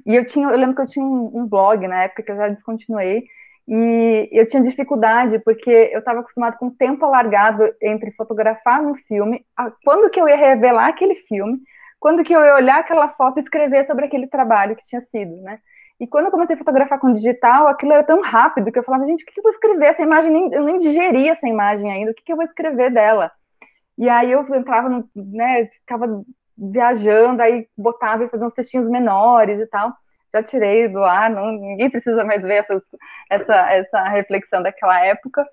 e 0.07 0.17
eu 0.17 0.25
tinha, 0.25 0.49
eu 0.49 0.57
lembro 0.57 0.75
que 0.75 0.83
eu 0.83 0.87
tinha 0.87 1.05
um, 1.05 1.31
um 1.35 1.47
blog 1.47 1.87
na 1.87 2.05
época 2.05 2.23
que 2.23 2.33
eu 2.33 2.37
já 2.37 2.49
descontinuei, 2.49 3.25
e 3.69 4.29
eu 4.33 4.47
tinha 4.49 4.63
dificuldade 4.63 5.39
porque 5.39 5.71
eu 5.71 6.01
estava 6.01 6.21
acostumado 6.21 6.57
com 6.59 6.67
o 6.67 6.75
tempo 6.75 7.05
alargado 7.05 7.73
entre 7.81 8.11
fotografar 8.13 8.83
no 8.83 8.97
filme, 8.97 9.45
a, 9.57 9.71
quando 9.85 10.11
que 10.11 10.21
eu 10.21 10.29
ia 10.29 10.37
revelar 10.37 10.89
aquele 10.89 11.15
filme, 11.15 11.61
quando 12.01 12.25
que 12.25 12.33
eu 12.33 12.43
ia 12.43 12.55
olhar 12.55 12.81
aquela 12.81 13.09
foto 13.11 13.39
e 13.39 13.43
escrever 13.43 13.85
sobre 13.85 14.07
aquele 14.07 14.27
trabalho 14.27 14.75
que 14.75 14.87
tinha 14.87 15.01
sido, 15.01 15.37
né? 15.43 15.59
E 16.01 16.07
quando 16.07 16.27
eu 16.27 16.31
comecei 16.31 16.57
a 16.57 16.59
fotografar 16.59 16.99
com 16.99 17.13
digital, 17.13 17.69
aquilo 17.69 17.93
era 17.93 18.03
tão 18.03 18.23
rápido 18.23 18.73
que 18.73 18.79
eu 18.79 18.83
falava, 18.83 19.07
gente, 19.07 19.23
o 19.23 19.27
que 19.27 19.39
eu 19.39 19.43
vou 19.43 19.53
escrever? 19.53 19.85
Essa 19.85 20.03
imagem, 20.03 20.33
nem, 20.33 20.53
eu 20.53 20.65
nem 20.65 20.79
digeri 20.79 21.29
essa 21.29 21.47
imagem 21.47 21.93
ainda, 21.93 22.11
o 22.11 22.15
que 22.15 22.33
eu 22.33 22.37
vou 22.37 22.45
escrever 22.45 22.91
dela? 22.91 23.31
E 23.99 24.09
aí 24.09 24.33
eu 24.33 24.41
entrava, 24.57 24.89
no, 24.89 25.07
né, 25.15 25.67
ficava 25.67 26.25
viajando, 26.57 27.43
aí 27.43 27.69
botava 27.77 28.25
e 28.25 28.29
fazia 28.31 28.47
uns 28.47 28.55
textinhos 28.55 28.89
menores 28.89 29.61
e 29.61 29.67
tal. 29.67 29.93
Já 30.33 30.43
tirei 30.43 30.89
do 30.89 31.05
ar, 31.05 31.29
não, 31.29 31.53
ninguém 31.53 31.91
precisa 31.91 32.25
mais 32.25 32.43
ver 32.43 32.55
essa, 32.55 32.81
essa, 33.29 33.55
essa 33.73 34.03
reflexão 34.05 34.63
daquela 34.63 35.05
época. 35.05 35.47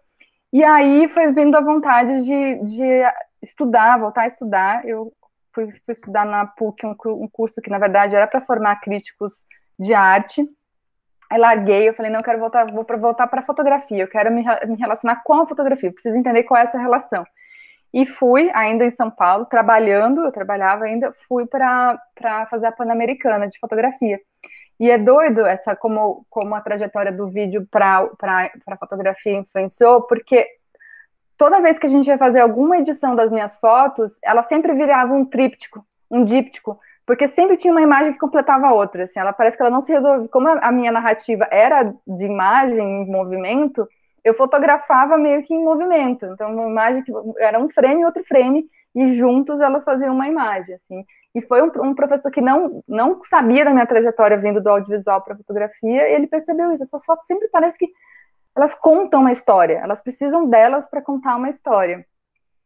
E 0.53 0.63
aí 0.63 1.09
foi 1.09 1.31
vindo 1.33 1.57
a 1.57 1.61
vontade 1.61 2.23
de, 2.23 2.63
de 2.63 3.03
estudar, 3.41 3.99
voltar 3.99 4.21
a 4.21 4.27
estudar. 4.27 4.87
Eu 4.87 5.11
fui, 5.65 5.93
estudar 5.93 6.25
na 6.25 6.45
PUC 6.45 6.85
um, 6.85 6.95
um 7.05 7.27
curso 7.27 7.61
que, 7.61 7.69
na 7.69 7.79
verdade, 7.79 8.15
era 8.15 8.27
para 8.27 8.41
formar 8.41 8.79
críticos 8.81 9.43
de 9.79 9.93
arte. 9.93 10.47
Aí 11.29 11.39
larguei, 11.39 11.89
eu 11.89 11.93
falei, 11.93 12.11
não, 12.11 12.19
eu 12.19 12.23
quero 12.23 12.39
voltar, 12.39 12.71
vou 12.71 12.85
voltar 12.99 13.27
para 13.27 13.41
fotografia, 13.41 14.03
eu 14.03 14.07
quero 14.07 14.31
me, 14.31 14.43
me 14.43 14.75
relacionar 14.77 15.23
com 15.23 15.33
a 15.33 15.47
fotografia, 15.47 15.91
preciso 15.91 16.17
entender 16.17 16.43
qual 16.43 16.59
é 16.59 16.63
essa 16.63 16.77
relação. 16.77 17.25
E 17.93 18.05
fui, 18.05 18.49
ainda 18.53 18.85
em 18.85 18.91
São 18.91 19.09
Paulo, 19.09 19.45
trabalhando, 19.45 20.23
eu 20.23 20.31
trabalhava 20.31 20.85
ainda, 20.85 21.13
fui 21.27 21.45
para 21.45 21.99
fazer 22.49 22.67
a 22.67 22.71
Pan-Americana 22.71 23.47
de 23.47 23.59
fotografia. 23.59 24.19
E 24.79 24.91
é 24.91 24.97
doido 24.97 25.45
essa 25.45 25.75
como, 25.75 26.25
como 26.29 26.53
a 26.53 26.61
trajetória 26.61 27.11
do 27.11 27.27
vídeo 27.27 27.67
para 27.69 28.07
a 28.67 28.77
fotografia 28.77 29.33
influenciou, 29.33 30.03
porque 30.03 30.47
toda 31.37 31.61
vez 31.61 31.77
que 31.77 31.85
a 31.85 31.89
gente 31.89 32.07
ia 32.07 32.17
fazer 32.17 32.39
alguma 32.39 32.77
edição 32.77 33.15
das 33.15 33.31
minhas 33.31 33.55
fotos, 33.57 34.17
ela 34.23 34.43
sempre 34.43 34.73
virava 34.73 35.13
um 35.13 35.23
tríptico, 35.23 35.85
um 36.09 36.23
díptico, 36.23 36.79
porque 37.05 37.27
sempre 37.27 37.55
tinha 37.55 37.71
uma 37.71 37.81
imagem 37.81 38.13
que 38.13 38.19
completava 38.19 38.67
a 38.67 38.73
outra. 38.73 39.05
Assim, 39.05 39.19
ela 39.19 39.31
parece 39.31 39.55
que 39.55 39.63
ela 39.63 39.71
não 39.71 39.81
se 39.81 39.93
resolve. 39.93 40.27
Como 40.27 40.47
a 40.49 40.71
minha 40.71 40.91
narrativa 40.91 41.47
era 41.49 41.83
de 41.83 42.25
imagem 42.25 43.03
em 43.03 43.09
movimento, 43.09 43.87
eu 44.23 44.33
fotografava 44.33 45.17
meio 45.17 45.41
que 45.43 45.53
em 45.53 45.63
movimento. 45.63 46.25
Então, 46.25 46.51
uma 46.51 46.69
imagem 46.69 47.03
que 47.03 47.13
era 47.39 47.57
um 47.59 47.69
frame 47.69 48.01
e 48.01 48.05
outro 48.05 48.23
frame, 48.25 48.67
e 48.93 49.15
juntos 49.15 49.61
elas 49.61 49.85
faziam 49.85 50.13
uma 50.13 50.27
imagem. 50.27 50.75
Assim. 50.75 51.05
E 51.33 51.41
foi 51.41 51.61
um, 51.61 51.71
um 51.83 51.95
professor 51.95 52.29
que 52.29 52.41
não, 52.41 52.83
não 52.87 53.23
sabia 53.23 53.63
da 53.63 53.71
minha 53.71 53.85
trajetória 53.85 54.37
vindo 54.37 54.61
do 54.61 54.69
audiovisual 54.69 55.21
para 55.21 55.37
fotografia, 55.37 56.09
e 56.09 56.13
ele 56.13 56.27
percebeu 56.27 56.73
isso. 56.73 56.83
Essas 56.83 57.05
fotos 57.05 57.25
sempre 57.25 57.47
parece 57.47 57.77
que 57.77 57.87
elas 58.57 58.73
contam 58.73 59.21
uma 59.21 59.31
história, 59.31 59.75
elas 59.75 60.01
precisam 60.01 60.49
delas 60.49 60.89
para 60.89 60.99
contar 60.99 61.35
uma 61.35 61.49
história. 61.49 62.03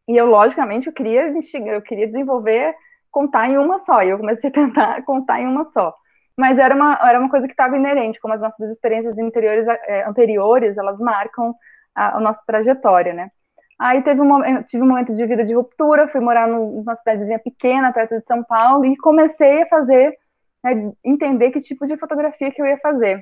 E 0.08 0.16
eu, 0.16 0.24
logicamente, 0.24 0.86
eu 0.86 0.92
queria, 0.92 1.30
eu 1.66 1.82
queria 1.82 2.06
desenvolver, 2.06 2.74
contar 3.10 3.50
em 3.50 3.58
uma 3.58 3.78
só, 3.78 4.02
e 4.02 4.08
eu 4.08 4.18
comecei 4.18 4.48
a 4.48 4.52
tentar 4.52 5.02
contar 5.04 5.40
em 5.40 5.46
uma 5.46 5.66
só. 5.66 5.94
Mas 6.34 6.58
era 6.58 6.74
uma, 6.74 6.98
era 7.06 7.20
uma 7.20 7.28
coisa 7.28 7.46
que 7.46 7.52
estava 7.52 7.76
inerente, 7.76 8.18
como 8.18 8.32
as 8.32 8.40
nossas 8.40 8.70
experiências 8.70 9.18
interiores, 9.18 9.68
é, 9.68 10.08
anteriores, 10.08 10.78
elas 10.78 10.98
marcam 10.98 11.54
a, 11.94 12.16
a, 12.16 12.20
nossa 12.20 12.42
trajetória, 12.46 13.12
né? 13.12 13.30
Aí 13.78 14.00
teve 14.02 14.20
um, 14.22 14.62
tive 14.62 14.82
um 14.82 14.88
momento 14.88 15.14
de 15.14 15.26
vida 15.26 15.44
de 15.44 15.52
ruptura, 15.54 16.08
fui 16.08 16.22
morar 16.22 16.48
numa 16.48 16.96
cidadezinha 16.96 17.38
pequena, 17.38 17.92
perto 17.92 18.18
de 18.18 18.26
São 18.26 18.42
Paulo, 18.42 18.86
e 18.86 18.96
comecei 18.96 19.62
a 19.62 19.66
fazer, 19.66 20.16
né, 20.64 20.90
entender 21.04 21.50
que 21.50 21.60
tipo 21.60 21.86
de 21.86 21.98
fotografia 21.98 22.50
que 22.50 22.62
eu 22.62 22.66
ia 22.66 22.78
fazer. 22.78 23.20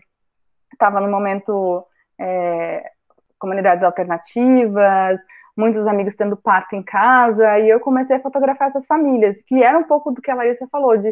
Estava 0.72 1.00
no 1.00 1.10
momento 1.10 1.84
é, 2.20 2.90
comunidades 3.38 3.82
alternativas, 3.82 5.18
muitos 5.56 5.86
amigos 5.86 6.14
tendo 6.14 6.36
parto 6.36 6.76
em 6.76 6.82
casa, 6.82 7.58
e 7.58 7.68
eu 7.68 7.80
comecei 7.80 8.16
a 8.16 8.20
fotografar 8.20 8.68
essas 8.68 8.86
famílias, 8.86 9.42
que 9.42 9.62
era 9.62 9.78
um 9.78 9.84
pouco 9.84 10.12
do 10.12 10.20
que 10.20 10.30
a 10.30 10.34
Larissa 10.34 10.68
falou, 10.70 10.96
de, 10.96 11.10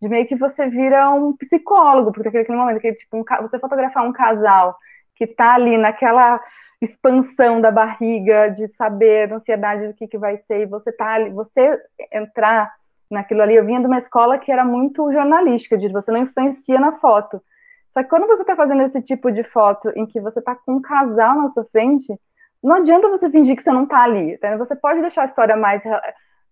de 0.00 0.08
meio 0.08 0.26
que 0.26 0.36
você 0.36 0.68
vira 0.68 1.10
um 1.10 1.34
psicólogo, 1.36 2.12
porque 2.12 2.28
aquele 2.28 2.58
momento 2.58 2.80
que 2.80 2.92
tipo, 2.92 3.16
um, 3.16 3.24
você 3.42 3.58
fotografar 3.58 4.06
um 4.06 4.12
casal 4.12 4.76
que 5.16 5.24
está 5.24 5.54
ali 5.54 5.76
naquela 5.76 6.40
expansão 6.80 7.60
da 7.60 7.70
barriga, 7.70 8.48
de 8.48 8.68
saber 8.68 9.30
a 9.30 9.36
ansiedade 9.36 9.88
do 9.88 9.94
que, 9.94 10.06
que 10.06 10.16
vai 10.18 10.38
ser, 10.38 10.62
e 10.62 10.66
você 10.66 10.92
tá 10.92 11.14
ali, 11.14 11.30
você 11.30 11.78
entrar 12.12 12.72
naquilo 13.10 13.42
ali, 13.42 13.56
eu 13.56 13.66
vinha 13.66 13.80
de 13.80 13.86
uma 13.86 13.98
escola 13.98 14.38
que 14.38 14.52
era 14.52 14.64
muito 14.64 15.12
jornalística, 15.12 15.76
de 15.76 15.88
você 15.88 16.10
não 16.10 16.20
influencia 16.22 16.78
na 16.78 16.92
foto, 16.92 17.42
só 17.90 18.02
que 18.02 18.08
quando 18.08 18.26
você 18.26 18.42
está 18.42 18.54
fazendo 18.54 18.82
esse 18.82 19.02
tipo 19.02 19.30
de 19.32 19.42
foto 19.42 19.90
em 19.96 20.06
que 20.06 20.20
você 20.20 20.38
está 20.38 20.54
com 20.54 20.74
um 20.74 20.80
casal 20.80 21.36
na 21.36 21.48
sua 21.48 21.64
frente, 21.64 22.06
não 22.62 22.76
adianta 22.76 23.08
você 23.08 23.28
fingir 23.30 23.56
que 23.56 23.62
você 23.62 23.72
não 23.72 23.84
está 23.84 24.02
ali. 24.02 24.38
Tá? 24.38 24.56
Você 24.56 24.76
pode 24.76 25.00
deixar 25.00 25.22
a 25.22 25.26
história 25.26 25.56
mais, 25.56 25.82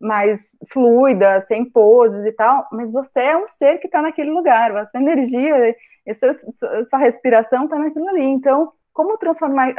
mais 0.00 0.40
fluida, 0.72 1.40
sem 1.42 1.64
poses 1.64 2.24
e 2.24 2.32
tal, 2.32 2.66
mas 2.72 2.90
você 2.90 3.20
é 3.20 3.36
um 3.36 3.46
ser 3.46 3.78
que 3.78 3.86
está 3.86 4.02
naquele 4.02 4.30
lugar, 4.30 4.76
a 4.76 4.86
sua 4.86 5.00
energia, 5.00 5.76
a 6.08 6.14
sua, 6.14 6.84
sua 6.84 6.98
respiração 6.98 7.64
está 7.64 7.78
naquilo 7.78 8.08
ali. 8.08 8.24
Então, 8.24 8.72
como 8.92 9.18
transformar 9.18 9.72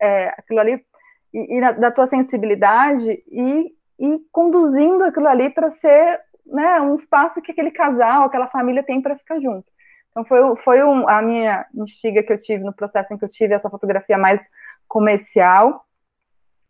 é, 0.00 0.28
aquilo 0.36 0.60
ali 0.60 0.84
e, 1.32 1.56
e 1.56 1.60
na, 1.60 1.72
da 1.72 1.90
tua 1.90 2.06
sensibilidade 2.06 3.22
e, 3.30 3.72
e 3.98 4.18
conduzindo 4.30 5.04
aquilo 5.04 5.28
ali 5.28 5.48
para 5.48 5.70
ser 5.70 6.20
né, 6.44 6.80
um 6.80 6.94
espaço 6.94 7.40
que 7.40 7.52
aquele 7.52 7.70
casal, 7.70 8.24
aquela 8.24 8.48
família 8.48 8.82
tem 8.82 9.00
para 9.00 9.16
ficar 9.16 9.40
junto. 9.40 9.75
Então 10.16 10.24
foi, 10.24 10.56
foi 10.56 10.82
um, 10.82 11.06
a 11.06 11.20
minha 11.20 11.66
instiga 11.74 12.22
que 12.22 12.32
eu 12.32 12.40
tive 12.40 12.64
no 12.64 12.72
processo 12.72 13.12
em 13.12 13.18
que 13.18 13.24
eu 13.26 13.28
tive 13.28 13.52
essa 13.52 13.68
fotografia 13.68 14.16
mais 14.16 14.40
comercial, 14.88 15.84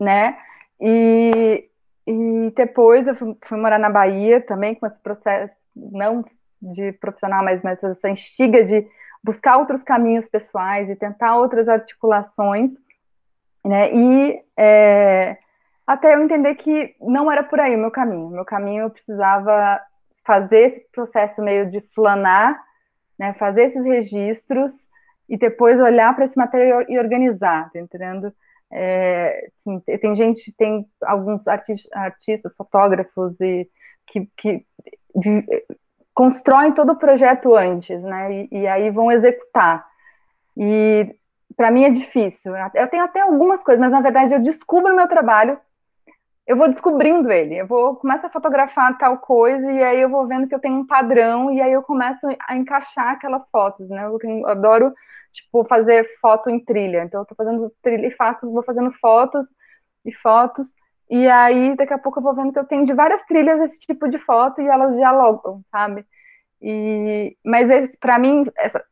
né? 0.01 0.37
E, 0.81 1.71
e 2.05 2.53
depois 2.57 3.07
eu 3.07 3.15
fui, 3.15 3.37
fui, 3.45 3.57
morar 3.57 3.79
na 3.79 3.89
Bahia 3.89 4.41
também 4.41 4.75
com 4.75 4.85
esse 4.85 4.99
processo, 4.99 5.55
não 5.77 6.25
de 6.61 6.91
profissional, 6.95 7.45
mas, 7.45 7.63
mas 7.63 7.81
essa 7.85 8.11
instiga 8.11 8.65
de 8.65 8.85
buscar 9.23 9.59
outros 9.59 9.85
caminhos 9.85 10.29
pessoais 10.29 10.91
e 10.91 10.97
tentar 10.97 11.37
outras 11.37 11.69
articulações, 11.69 12.73
né? 13.65 13.95
E 13.95 14.43
é, 14.57 15.37
até 15.87 16.15
eu 16.15 16.21
entender 16.21 16.57
que 16.57 16.97
não 17.01 17.31
era 17.31 17.45
por 17.45 17.61
aí 17.61 17.77
o 17.77 17.79
meu 17.79 17.93
caminho. 17.93 18.29
Meu 18.29 18.45
caminho 18.45 18.87
eu 18.87 18.91
precisava 18.91 19.81
fazer 20.25 20.63
esse 20.63 20.81
processo 20.91 21.41
meio 21.41 21.71
de 21.71 21.81
flanar 21.95 22.67
né, 23.19 23.33
fazer 23.35 23.63
esses 23.65 23.85
registros 23.85 24.73
e 25.29 25.37
depois 25.37 25.81
olhar 25.81 26.15
para 26.15 26.25
esse 26.25 26.37
material 26.37 26.83
e 26.89 26.99
organizar, 26.99 27.71
tá 27.73 27.81
entendendo? 27.81 28.33
É, 28.73 29.49
assim, 29.59 29.81
tem 30.01 30.15
gente, 30.17 30.53
tem 30.53 30.87
alguns 31.03 31.47
artistas, 31.47 31.91
artistas 31.93 32.55
fotógrafos 32.55 33.41
e 33.41 33.69
que, 34.07 34.29
que 34.37 34.67
de, 35.15 35.45
constroem 36.15 36.73
todo 36.73 36.93
o 36.93 36.97
projeto 36.97 37.55
antes, 37.55 38.01
né? 38.03 38.33
E, 38.33 38.49
e 38.51 38.67
aí 38.67 38.91
vão 38.91 39.11
executar. 39.11 39.87
E 40.57 41.15
para 41.57 41.71
mim 41.71 41.85
é 41.85 41.91
difícil. 41.91 42.55
Eu 42.75 42.89
tenho 42.89 43.05
até 43.05 43.21
algumas 43.21 43.63
coisas, 43.63 43.81
mas 43.81 43.93
na 43.93 44.01
verdade 44.01 44.35
eu 44.35 44.43
descubro 44.43 44.93
o 44.93 44.97
meu 44.97 45.09
trabalho 45.09 45.59
eu 46.47 46.57
vou 46.57 46.69
descobrindo 46.69 47.31
ele. 47.33 47.57
Eu 47.57 47.67
vou 47.67 47.97
começo 47.97 48.25
a 48.27 48.31
fotografar 48.31 48.97
tal 48.99 49.19
coisa 49.19 49.71
e 49.71 49.83
aí 49.83 50.01
eu 50.01 50.09
vou 50.09 50.27
vendo 50.27 50.47
que 50.49 50.55
eu 50.55 50.61
tenho 50.61 50.77
um 50.79 50.87
padrão 50.87 51.53
e 51.53 51.61
aí 51.61 51.73
eu 51.73 51.83
começo 51.83 52.27
a 52.49 52.57
encaixar 52.57 53.11
aquelas 53.13 53.49
fotos, 53.51 53.89
né? 53.91 54.05
Eu, 54.07 54.19
eu 54.23 54.47
adoro 54.49 54.93
tipo 55.33 55.65
fazer 55.65 56.09
foto 56.21 56.49
em 56.49 56.65
trilha. 56.65 57.05
Então 57.05 57.21
eu 57.23 57.27
tô 57.27 57.35
fazendo 57.35 57.73
trilha 57.83 58.07
e 58.07 58.11
faço, 58.13 58.51
vou 58.51 58.63
fazendo 58.63 58.93
fotos 58.93 59.47
e 60.05 60.13
fotos 60.13 60.69
e 61.11 61.27
aí 61.29 61.77
daqui 61.77 61.93
a 61.95 61.99
pouco 61.99 62.19
eu 62.19 62.23
vou 62.23 62.35
vendo 62.35 62.53
que 62.53 62.59
eu 62.59 62.65
tenho 62.65 62.87
de 62.87 62.93
várias 62.95 63.25
trilhas 63.25 63.61
esse 63.61 63.81
tipo 63.81 64.09
de 64.09 64.19
foto 64.19 64.61
e 64.61 64.67
elas 64.67 64.95
dialogam, 64.97 65.63
sabe? 65.71 66.05
E 66.63 67.37
mas 67.45 67.69
para 68.01 68.19
mim 68.19 68.45
essa 68.57 68.85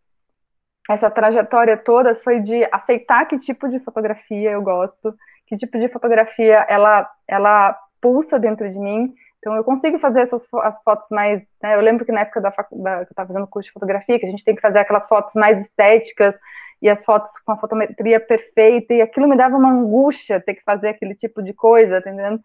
essa 0.89 1.11
trajetória 1.11 1.77
toda 1.77 2.15
foi 2.17 2.41
de 2.41 2.65
aceitar 2.71 3.27
que 3.27 3.39
tipo 3.39 3.69
de 3.69 3.81
fotografia 3.81 4.51
eu 4.51 4.63
gosto 4.63 5.15
que 5.47 5.57
tipo 5.57 5.79
de 5.79 5.89
fotografia 5.89 6.67
ela, 6.69 7.09
ela 7.29 7.79
pulsa 8.01 8.39
dentro 8.39 8.71
de 8.71 8.79
mim. 8.79 9.15
Então, 9.39 9.55
eu 9.57 9.65
consigo 9.65 9.99
fazer 9.99 10.23
essas 10.23 10.47
as 10.63 10.83
fotos 10.83 11.07
mais. 11.11 11.43
Né, 11.63 11.75
eu 11.75 11.81
lembro 11.81 12.05
que 12.05 12.13
na 12.13 12.21
época 12.21 12.41
da, 12.41 12.51
da, 12.51 12.97
que 13.05 13.11
eu 13.11 13.13
estava 13.13 13.29
fazendo 13.29 13.47
curso 13.47 13.69
de 13.69 13.73
fotografia, 13.73 14.19
que 14.19 14.27
a 14.27 14.31
gente 14.31 14.45
tem 14.45 14.55
que 14.55 14.63
fazer 14.63 14.79
aquelas 14.79 15.07
fotos 15.07 15.35
mais 15.35 15.61
estéticas 15.61 16.35
e 16.81 16.89
as 16.89 17.05
fotos 17.05 17.31
com 17.41 17.53
a 17.53 17.57
fotometria 17.57 18.21
perfeita, 18.21 18.95
e 18.95 19.03
aquilo 19.03 19.29
me 19.29 19.37
dava 19.37 19.57
uma 19.57 19.71
angústia 19.71 20.41
ter 20.41 20.55
que 20.55 20.63
fazer 20.63 20.89
aquele 20.89 21.15
tipo 21.15 21.43
de 21.43 21.53
coisa, 21.55 22.01
tá 22.03 22.11
entendendo? 22.11 22.41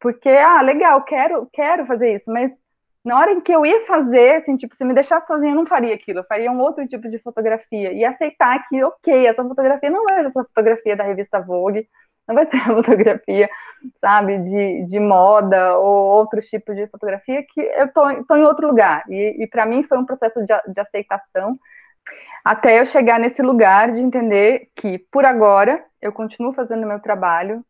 Porque, 0.00 0.28
ah, 0.28 0.60
legal, 0.62 1.02
quero, 1.04 1.48
quero 1.52 1.86
fazer 1.86 2.14
isso, 2.14 2.30
mas 2.30 2.52
na 3.04 3.18
hora 3.18 3.32
em 3.32 3.40
que 3.40 3.52
eu 3.52 3.64
ia 3.64 3.86
fazer, 3.86 4.36
assim, 4.36 4.56
tipo, 4.56 4.74
se 4.74 4.84
me 4.84 4.94
deixasse 4.94 5.26
sozinha, 5.26 5.52
eu 5.52 5.56
não 5.56 5.66
faria 5.66 5.94
aquilo, 5.94 6.20
eu 6.20 6.24
faria 6.24 6.50
um 6.50 6.58
outro 6.58 6.86
tipo 6.88 7.08
de 7.08 7.18
fotografia, 7.18 7.92
e 7.92 8.04
aceitar 8.04 8.66
que, 8.68 8.82
ok, 8.82 9.26
essa 9.26 9.44
fotografia 9.44 9.90
não 9.90 10.08
é 10.08 10.24
essa 10.24 10.42
fotografia 10.44 10.96
da 10.96 11.04
revista 11.04 11.40
Vogue, 11.40 11.86
não 12.26 12.34
vai 12.34 12.46
ser 12.46 12.56
a 12.70 12.74
fotografia, 12.74 13.48
sabe, 14.00 14.38
de, 14.38 14.86
de 14.86 15.00
moda 15.00 15.76
ou 15.78 16.16
outros 16.16 16.46
tipos 16.46 16.74
de 16.76 16.86
fotografia, 16.86 17.42
que 17.42 17.60
eu 17.60 17.92
tô, 17.92 18.24
tô 18.24 18.36
em 18.36 18.44
outro 18.44 18.66
lugar. 18.66 19.04
E, 19.08 19.42
e 19.42 19.46
para 19.46 19.66
mim 19.66 19.82
foi 19.82 19.98
um 19.98 20.06
processo 20.06 20.40
de, 20.40 20.72
de 20.72 20.80
aceitação, 20.80 21.58
até 22.44 22.78
eu 22.78 22.84
chegar 22.84 23.18
nesse 23.18 23.40
lugar 23.40 23.90
de 23.90 24.00
entender 24.00 24.68
que, 24.76 24.98
por 24.98 25.24
agora, 25.24 25.82
eu 26.00 26.12
continuo 26.12 26.52
fazendo 26.52 26.86
meu 26.86 27.00
trabalho, 27.00 27.64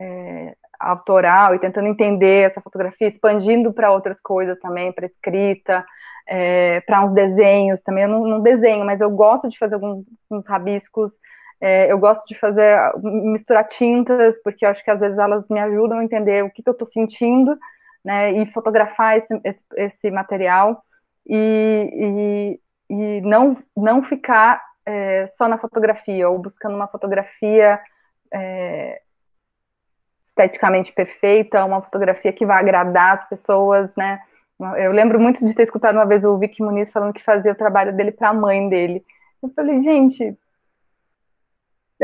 é, 0.00 0.54
autoral 0.78 1.54
e 1.54 1.58
tentando 1.58 1.88
entender 1.88 2.50
essa 2.50 2.60
fotografia, 2.60 3.08
expandindo 3.08 3.72
para 3.72 3.90
outras 3.90 4.20
coisas 4.20 4.58
também, 4.60 4.92
para 4.92 5.06
escrita, 5.06 5.84
é, 6.28 6.80
para 6.82 7.02
uns 7.02 7.12
desenhos 7.12 7.80
também. 7.80 8.04
Eu 8.04 8.10
não, 8.10 8.26
não, 8.26 8.40
desenho, 8.40 8.84
mas 8.84 9.00
eu 9.00 9.10
gosto 9.10 9.48
de 9.48 9.58
fazer 9.58 9.76
alguns 9.76 10.46
rabiscos. 10.46 11.12
É, 11.66 11.90
eu 11.90 11.98
gosto 11.98 12.26
de 12.26 12.34
fazer 12.34 12.78
misturar 13.02 13.66
tintas, 13.66 14.38
porque 14.42 14.66
acho 14.66 14.84
que 14.84 14.90
às 14.90 15.00
vezes 15.00 15.18
elas 15.18 15.48
me 15.48 15.58
ajudam 15.60 15.98
a 15.98 16.04
entender 16.04 16.44
o 16.44 16.50
que, 16.50 16.62
que 16.62 16.68
eu 16.68 16.74
estou 16.74 16.86
sentindo, 16.86 17.58
né? 18.04 18.32
E 18.32 18.44
fotografar 18.52 19.16
esse, 19.16 19.40
esse, 19.42 19.64
esse 19.74 20.10
material 20.10 20.84
e, 21.26 22.60
e, 22.90 22.94
e, 22.94 23.20
não, 23.22 23.56
não 23.74 24.02
ficar 24.02 24.62
é, 24.84 25.26
só 25.38 25.48
na 25.48 25.56
fotografia 25.56 26.28
ou 26.28 26.38
buscando 26.38 26.76
uma 26.76 26.86
fotografia 26.86 27.80
é, 28.30 29.00
esteticamente 30.22 30.92
perfeita, 30.92 31.64
uma 31.64 31.80
fotografia 31.80 32.30
que 32.30 32.44
vai 32.44 32.58
agradar 32.58 33.14
as 33.14 33.26
pessoas, 33.26 33.90
né? 33.96 34.20
Eu 34.76 34.92
lembro 34.92 35.18
muito 35.18 35.46
de 35.46 35.54
ter 35.54 35.62
escutado 35.62 35.94
uma 35.94 36.04
vez 36.04 36.26
o 36.26 36.36
Vicky 36.36 36.62
Muniz 36.62 36.92
falando 36.92 37.14
que 37.14 37.24
fazia 37.24 37.52
o 37.52 37.56
trabalho 37.56 37.96
dele 37.96 38.12
para 38.12 38.28
a 38.28 38.34
mãe 38.34 38.68
dele. 38.68 39.02
Eu 39.42 39.50
falei, 39.56 39.80
gente, 39.80 40.36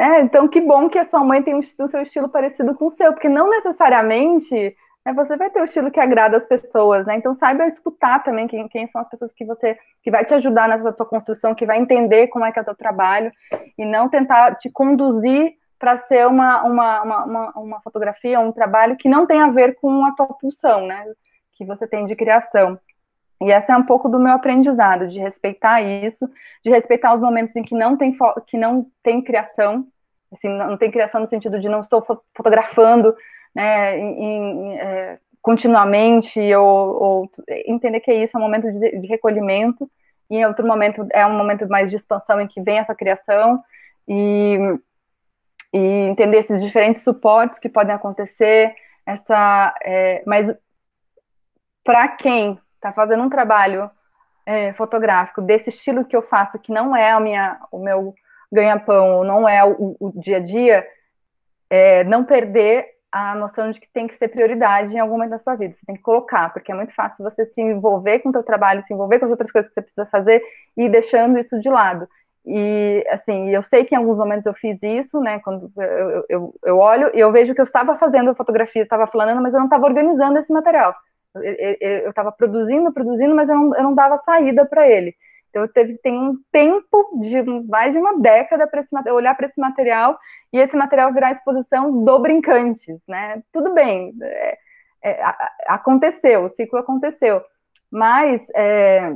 é, 0.00 0.20
então 0.22 0.48
que 0.48 0.60
bom 0.60 0.88
que 0.88 0.98
a 0.98 1.04
sua 1.04 1.22
mãe 1.22 1.42
tem 1.42 1.54
o 1.54 1.62
seu 1.62 2.00
estilo 2.00 2.28
parecido 2.28 2.74
com 2.74 2.86
o 2.86 2.90
seu, 2.90 3.12
porque 3.12 3.28
não 3.28 3.50
necessariamente 3.50 4.74
né, 5.04 5.12
você 5.14 5.36
vai 5.36 5.50
ter 5.50 5.60
o 5.60 5.64
estilo 5.64 5.90
que 5.90 6.00
agrada 6.00 6.36
as 6.36 6.46
pessoas, 6.46 7.06
né? 7.06 7.16
Então 7.16 7.34
saiba 7.34 7.66
escutar 7.66 8.22
também 8.22 8.46
quem, 8.46 8.68
quem, 8.68 8.86
são 8.86 9.00
as 9.00 9.08
pessoas 9.08 9.32
que 9.32 9.44
você 9.44 9.78
que 10.02 10.10
vai 10.10 10.24
te 10.24 10.34
ajudar 10.34 10.68
nessa 10.68 10.92
tua 10.92 11.06
construção, 11.06 11.54
que 11.54 11.66
vai 11.66 11.78
entender 11.78 12.28
como 12.28 12.44
é 12.44 12.52
que 12.52 12.58
é 12.58 12.62
o 12.62 12.64
teu 12.64 12.74
trabalho 12.74 13.32
e 13.78 13.84
não 13.84 14.08
tentar 14.08 14.56
te 14.56 14.70
conduzir 14.70 15.54
para 15.78 15.96
ser 15.96 16.26
uma, 16.26 16.62
uma, 16.62 17.02
uma, 17.02 17.50
uma, 17.56 17.80
fotografia, 17.80 18.38
um 18.38 18.52
trabalho 18.52 18.96
que 18.96 19.08
não 19.08 19.26
tem 19.26 19.40
a 19.40 19.48
ver 19.48 19.76
com 19.76 20.04
a 20.04 20.12
tua 20.12 20.26
pulsão, 20.26 20.86
né? 20.86 21.06
Que 21.54 21.64
você 21.64 21.86
tem 21.86 22.04
de 22.04 22.14
criação. 22.14 22.78
E 23.42 23.50
essa 23.50 23.72
é 23.72 23.76
um 23.76 23.84
pouco 23.84 24.08
do 24.08 24.18
meu 24.18 24.32
aprendizado, 24.32 25.08
de 25.08 25.18
respeitar 25.18 25.80
isso, 25.80 26.28
de 26.62 26.70
respeitar 26.70 27.14
os 27.14 27.20
momentos 27.20 27.56
em 27.56 27.62
que 27.62 27.74
não 27.74 27.96
tem, 27.96 28.14
que 28.46 28.58
não 28.58 28.86
tem 29.02 29.22
criação, 29.22 29.86
assim, 30.30 30.48
não 30.48 30.76
tem 30.76 30.90
criação 30.90 31.22
no 31.22 31.26
sentido 31.26 31.58
de 31.58 31.68
não 31.68 31.80
estou 31.80 32.02
fotografando 32.34 33.14
né, 33.54 33.98
em, 33.98 34.22
em, 34.22 34.78
é, 34.78 35.18
continuamente, 35.40 36.38
ou, 36.54 37.02
ou, 37.02 37.30
entender 37.66 38.00
que 38.00 38.10
é 38.10 38.22
isso, 38.22 38.36
é 38.36 38.40
um 38.40 38.42
momento 38.42 38.70
de, 38.70 39.00
de, 39.00 39.06
recolhimento, 39.06 39.90
e 40.28 40.36
em 40.36 40.44
outro 40.44 40.66
momento 40.66 41.06
é 41.12 41.26
um 41.26 41.36
momento 41.36 41.66
mais 41.68 41.90
de 41.90 41.96
expansão 41.96 42.40
em 42.40 42.46
que 42.46 42.60
vem 42.60 42.78
essa 42.78 42.94
criação, 42.94 43.62
e 44.06 44.58
e 45.72 45.78
entender 45.78 46.38
esses 46.38 46.62
diferentes 46.62 47.02
suportes 47.02 47.58
que 47.58 47.68
podem 47.68 47.94
acontecer, 47.94 48.74
essa, 49.06 49.74
é, 49.82 50.22
mas 50.26 50.52
para 51.84 52.08
quem 52.08 52.58
está 52.80 52.92
fazendo 52.92 53.22
um 53.22 53.28
trabalho 53.28 53.90
é, 54.46 54.72
fotográfico 54.72 55.42
desse 55.42 55.68
estilo 55.68 56.04
que 56.04 56.16
eu 56.16 56.22
faço, 56.22 56.58
que 56.58 56.72
não 56.72 56.96
é 56.96 57.10
a 57.10 57.20
minha, 57.20 57.58
o 57.70 57.78
meu 57.78 58.14
ganha-pão, 58.50 59.22
não 59.22 59.48
é 59.48 59.64
o, 59.64 59.96
o, 60.00 60.12
dia 60.16 60.38
a 60.38 60.40
dia, 60.40 60.86
é, 61.68 62.02
não 62.04 62.24
perder 62.24 62.86
a 63.12 63.34
noção 63.34 63.70
de 63.70 63.80
que 63.80 63.88
tem 63.92 64.06
que 64.06 64.14
ser 64.14 64.28
prioridade 64.28 64.94
em 64.94 64.98
algum 64.98 65.14
momento 65.14 65.30
da 65.30 65.38
sua 65.38 65.56
vida. 65.56 65.74
Você 65.74 65.84
tem 65.84 65.96
que 65.96 66.02
colocar, 66.02 66.52
porque 66.52 66.72
é 66.72 66.74
muito 66.74 66.94
fácil 66.94 67.22
você 67.22 67.44
se 67.46 67.60
envolver 67.60 68.20
com 68.20 68.30
o 68.30 68.32
seu 68.32 68.42
trabalho, 68.42 68.84
se 68.86 68.94
envolver 68.94 69.18
com 69.18 69.26
as 69.26 69.30
outras 69.30 69.50
coisas 69.50 69.68
que 69.68 69.74
você 69.74 69.82
precisa 69.82 70.06
fazer 70.06 70.42
e 70.76 70.84
ir 70.84 70.88
deixando 70.88 71.38
isso 71.38 71.60
de 71.60 71.68
lado. 71.68 72.08
E, 72.46 73.04
assim, 73.10 73.50
eu 73.50 73.62
sei 73.62 73.84
que 73.84 73.94
em 73.94 73.98
alguns 73.98 74.16
momentos 74.16 74.46
eu 74.46 74.54
fiz 74.54 74.82
isso, 74.82 75.20
né, 75.20 75.40
quando 75.40 75.70
eu, 75.76 76.24
eu, 76.28 76.54
eu 76.64 76.78
olho 76.78 77.10
e 77.14 77.20
eu 77.20 77.30
vejo 77.30 77.54
que 77.54 77.60
eu 77.60 77.64
estava 77.64 77.96
fazendo 77.98 78.34
fotografia, 78.34 78.82
estava 78.82 79.06
falando, 79.06 79.42
mas 79.42 79.52
eu 79.52 79.58
não 79.58 79.66
estava 79.66 79.86
organizando 79.86 80.38
esse 80.38 80.52
material. 80.52 80.94
Eu 81.34 82.10
estava 82.10 82.32
produzindo, 82.32 82.92
produzindo, 82.92 83.34
mas 83.34 83.48
eu 83.48 83.54
não, 83.54 83.76
eu 83.76 83.82
não 83.82 83.94
dava 83.94 84.16
saída 84.18 84.66
para 84.66 84.88
ele. 84.88 85.14
Então, 85.50 85.62
eu 85.62 85.68
teve, 85.68 85.98
tem 85.98 86.16
um 86.16 86.36
tempo 86.52 87.20
de 87.20 87.42
mais 87.68 87.92
de 87.92 87.98
uma 87.98 88.18
década 88.20 88.68
para 88.68 89.12
olhar 89.12 89.36
para 89.36 89.46
esse 89.46 89.60
material 89.60 90.18
e 90.52 90.58
esse 90.58 90.76
material 90.76 91.12
virar 91.12 91.32
exposição 91.32 92.04
do 92.04 92.18
Brincantes, 92.20 93.02
né? 93.08 93.42
Tudo 93.52 93.74
bem, 93.74 94.14
é, 94.22 94.58
é, 95.04 95.22
aconteceu, 95.66 96.44
o 96.44 96.48
ciclo 96.50 96.78
aconteceu, 96.78 97.42
mas 97.90 98.46
é, 98.54 99.12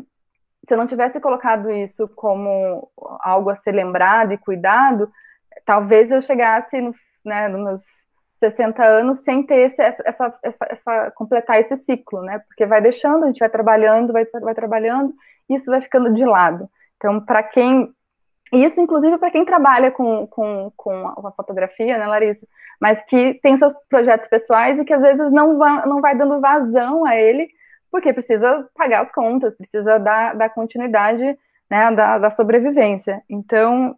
se 0.67 0.75
eu 0.75 0.79
não 0.79 0.87
tivesse 0.87 1.21
colocado 1.21 1.71
isso 1.71 2.09
como 2.09 2.91
algo 3.21 3.51
a 3.51 3.55
ser 3.55 3.73
lembrado 3.73 4.33
e 4.33 4.39
cuidado, 4.39 5.11
talvez 5.65 6.11
eu 6.11 6.21
chegasse 6.21 6.81
no, 6.81 6.93
né, 7.25 7.49
nos 7.49 7.65
meus 7.65 7.83
60 8.51 8.85
anos 8.85 9.21
sem 9.21 9.43
ter 9.43 9.71
esse, 9.71 9.83
essa, 9.83 10.35
essa, 10.43 10.67
essa, 10.71 11.11
completar 11.13 11.61
esse 11.61 11.77
ciclo, 11.77 12.23
né? 12.23 12.41
Porque 12.41 12.67
vai 12.67 12.81
deixando, 12.81 13.25
a 13.25 13.27
gente 13.29 13.39
vai 13.39 13.49
trabalhando, 13.49 14.13
vai, 14.13 14.25
vai 14.27 14.55
trabalhando, 14.55 15.15
e 15.49 15.55
isso 15.55 15.71
vai 15.71 15.81
ficando 15.81 16.13
de 16.13 16.25
lado. 16.25 16.69
Então, 16.97 17.21
para 17.21 17.43
quem. 17.43 17.91
Isso, 18.53 18.81
inclusive, 18.81 19.19
para 19.19 19.31
quem 19.31 19.45
trabalha 19.45 19.91
com, 19.91 20.27
com, 20.27 20.71
com 20.77 21.09
a 21.27 21.33
fotografia, 21.33 21.99
né, 21.99 22.07
Larissa? 22.07 22.47
Mas 22.81 23.03
que 23.07 23.35
tem 23.43 23.57
seus 23.57 23.75
projetos 23.89 24.29
pessoais 24.29 24.79
e 24.79 24.85
que 24.85 24.93
às 24.93 25.03
vezes 25.03 25.33
não 25.33 25.55
não 25.87 26.01
vai 26.01 26.15
dando 26.17 26.41
vazão 26.41 27.05
a 27.05 27.17
ele, 27.17 27.49
porque 27.91 28.13
precisa 28.13 28.69
pagar 28.75 29.03
as 29.03 29.13
contas, 29.13 29.57
precisa 29.57 29.99
dar, 29.99 30.37
dar 30.37 30.51
continuidade 30.51 31.39
né, 31.71 31.91
da, 31.93 32.19
da 32.19 32.31
sobrevivência. 32.31 33.23
Então, 33.29 33.97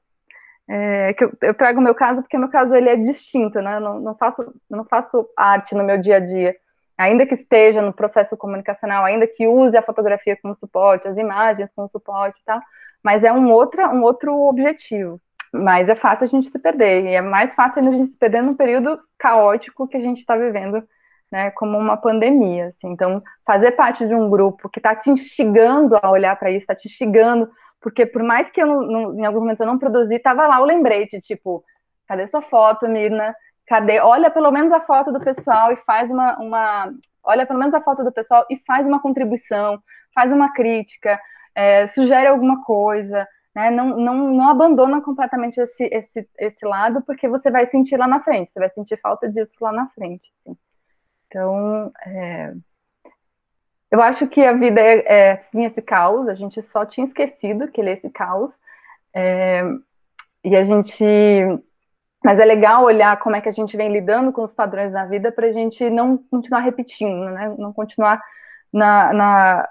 é, 0.68 1.12
que 1.14 1.24
eu, 1.24 1.32
eu, 1.42 1.54
trago 1.54 1.78
o 1.78 1.82
meu 1.82 1.94
caso 1.94 2.22
porque 2.22 2.36
o 2.36 2.40
meu 2.40 2.48
caso 2.48 2.74
ele 2.74 2.88
é 2.88 2.96
distinto, 2.96 3.60
né? 3.60 3.76
Eu 3.76 3.80
não, 3.80 4.00
não, 4.00 4.14
faço, 4.16 4.54
não 4.68 4.84
faço 4.84 5.28
arte 5.36 5.74
no 5.74 5.84
meu 5.84 5.98
dia 5.98 6.16
a 6.16 6.20
dia. 6.20 6.56
Ainda 6.98 7.26
que 7.26 7.34
esteja 7.34 7.82
no 7.82 7.92
processo 7.92 8.36
comunicacional, 8.36 9.04
ainda 9.04 9.26
que 9.26 9.46
use 9.46 9.76
a 9.76 9.82
fotografia 9.82 10.36
como 10.40 10.54
suporte, 10.54 11.06
as 11.06 11.18
imagens 11.18 11.70
como 11.74 11.88
suporte 11.88 12.40
e 12.40 12.44
tal, 12.44 12.60
mas 13.02 13.22
é 13.22 13.32
um, 13.32 13.50
outra, 13.50 13.88
um 13.90 14.02
outro 14.02 14.32
objetivo. 14.46 15.20
Mas 15.52 15.88
é 15.88 15.94
fácil 15.94 16.24
a 16.24 16.28
gente 16.28 16.48
se 16.48 16.58
perder, 16.58 17.04
e 17.04 17.14
é 17.14 17.20
mais 17.20 17.54
fácil 17.54 17.86
a 17.86 17.92
gente 17.92 18.08
se 18.08 18.16
perder 18.16 18.42
num 18.42 18.54
período 18.54 18.98
caótico 19.18 19.86
que 19.86 19.96
a 19.96 20.00
gente 20.00 20.20
está 20.20 20.36
vivendo 20.36 20.82
né, 21.30 21.50
como 21.52 21.78
uma 21.78 21.96
pandemia. 21.96 22.68
Assim. 22.68 22.88
Então, 22.88 23.22
fazer 23.44 23.72
parte 23.72 24.06
de 24.06 24.14
um 24.14 24.28
grupo 24.28 24.68
que 24.68 24.78
está 24.78 24.94
te 24.94 25.10
instigando 25.10 25.96
a 26.00 26.10
olhar 26.10 26.36
para 26.36 26.50
isso, 26.50 26.60
está 26.60 26.74
te 26.74 26.88
instigando, 26.88 27.48
porque 27.80 28.06
por 28.06 28.22
mais 28.22 28.50
que 28.50 28.60
eu, 28.60 28.66
não, 28.66 29.18
em 29.18 29.24
alguns 29.24 29.40
momentos 29.40 29.60
eu 29.60 29.66
não 29.66 29.78
produzi, 29.78 30.16
estava 30.16 30.46
lá 30.46 30.60
o 30.60 30.64
lembrete, 30.64 31.20
tipo, 31.20 31.64
cadê 32.06 32.26
sua 32.26 32.42
foto, 32.42 32.88
Mirna? 32.88 33.34
Cadê? 33.66 34.00
Olha 34.00 34.30
pelo 34.30 34.50
menos 34.50 34.72
a 34.72 34.80
foto 34.80 35.12
do 35.12 35.20
pessoal 35.20 35.72
e 35.72 35.76
faz 35.78 36.10
uma, 36.10 36.38
uma 36.38 36.92
olha 37.22 37.46
pelo 37.46 37.58
menos 37.58 37.74
a 37.74 37.80
foto 37.80 38.04
do 38.04 38.12
pessoal 38.12 38.46
e 38.50 38.56
faz 38.66 38.86
uma 38.86 39.00
contribuição, 39.00 39.82
faz 40.14 40.32
uma 40.32 40.52
crítica, 40.52 41.20
é, 41.54 41.88
sugere 41.88 42.28
alguma 42.28 42.62
coisa, 42.64 43.26
né? 43.54 43.70
Não, 43.70 43.96
não, 43.96 44.14
não 44.34 44.48
abandona 44.48 45.00
completamente 45.00 45.58
esse, 45.58 45.84
esse, 45.92 46.28
esse 46.38 46.66
lado, 46.66 47.02
porque 47.02 47.28
você 47.28 47.50
vai 47.50 47.66
sentir 47.66 47.96
lá 47.96 48.06
na 48.06 48.22
frente, 48.22 48.50
você 48.50 48.60
vai 48.60 48.70
sentir 48.70 49.00
falta 49.00 49.28
disso 49.28 49.54
lá 49.60 49.72
na 49.72 49.88
frente. 49.88 50.30
Assim. 50.44 50.56
Então, 51.26 51.92
é, 52.06 52.54
eu 53.90 54.00
acho 54.02 54.26
que 54.26 54.42
a 54.42 54.52
vida 54.52 54.80
é, 54.80 55.30
é 55.32 55.36
sim 55.36 55.64
esse 55.64 55.80
caos, 55.80 56.28
a 56.28 56.34
gente 56.34 56.60
só 56.62 56.84
tinha 56.84 57.06
esquecido 57.06 57.68
que 57.68 57.80
ele 57.80 57.90
é 57.90 57.92
esse 57.94 58.10
caos, 58.10 58.58
é, 59.14 59.62
e 60.44 60.54
a 60.56 60.64
gente. 60.64 61.04
Mas 62.24 62.38
é 62.38 62.44
legal 62.44 62.84
olhar 62.84 63.18
como 63.18 63.36
é 63.36 63.40
que 63.40 63.48
a 63.48 63.52
gente 63.52 63.76
vem 63.76 63.92
lidando 63.92 64.32
com 64.32 64.42
os 64.42 64.52
padrões 64.52 64.92
na 64.92 65.04
vida 65.04 65.30
para 65.30 65.46
a 65.46 65.52
gente 65.52 65.88
não 65.90 66.18
continuar 66.18 66.60
repetindo, 66.60 67.30
né? 67.30 67.54
Não 67.56 67.72
continuar 67.72 68.20
na, 68.72 69.12
na, 69.12 69.68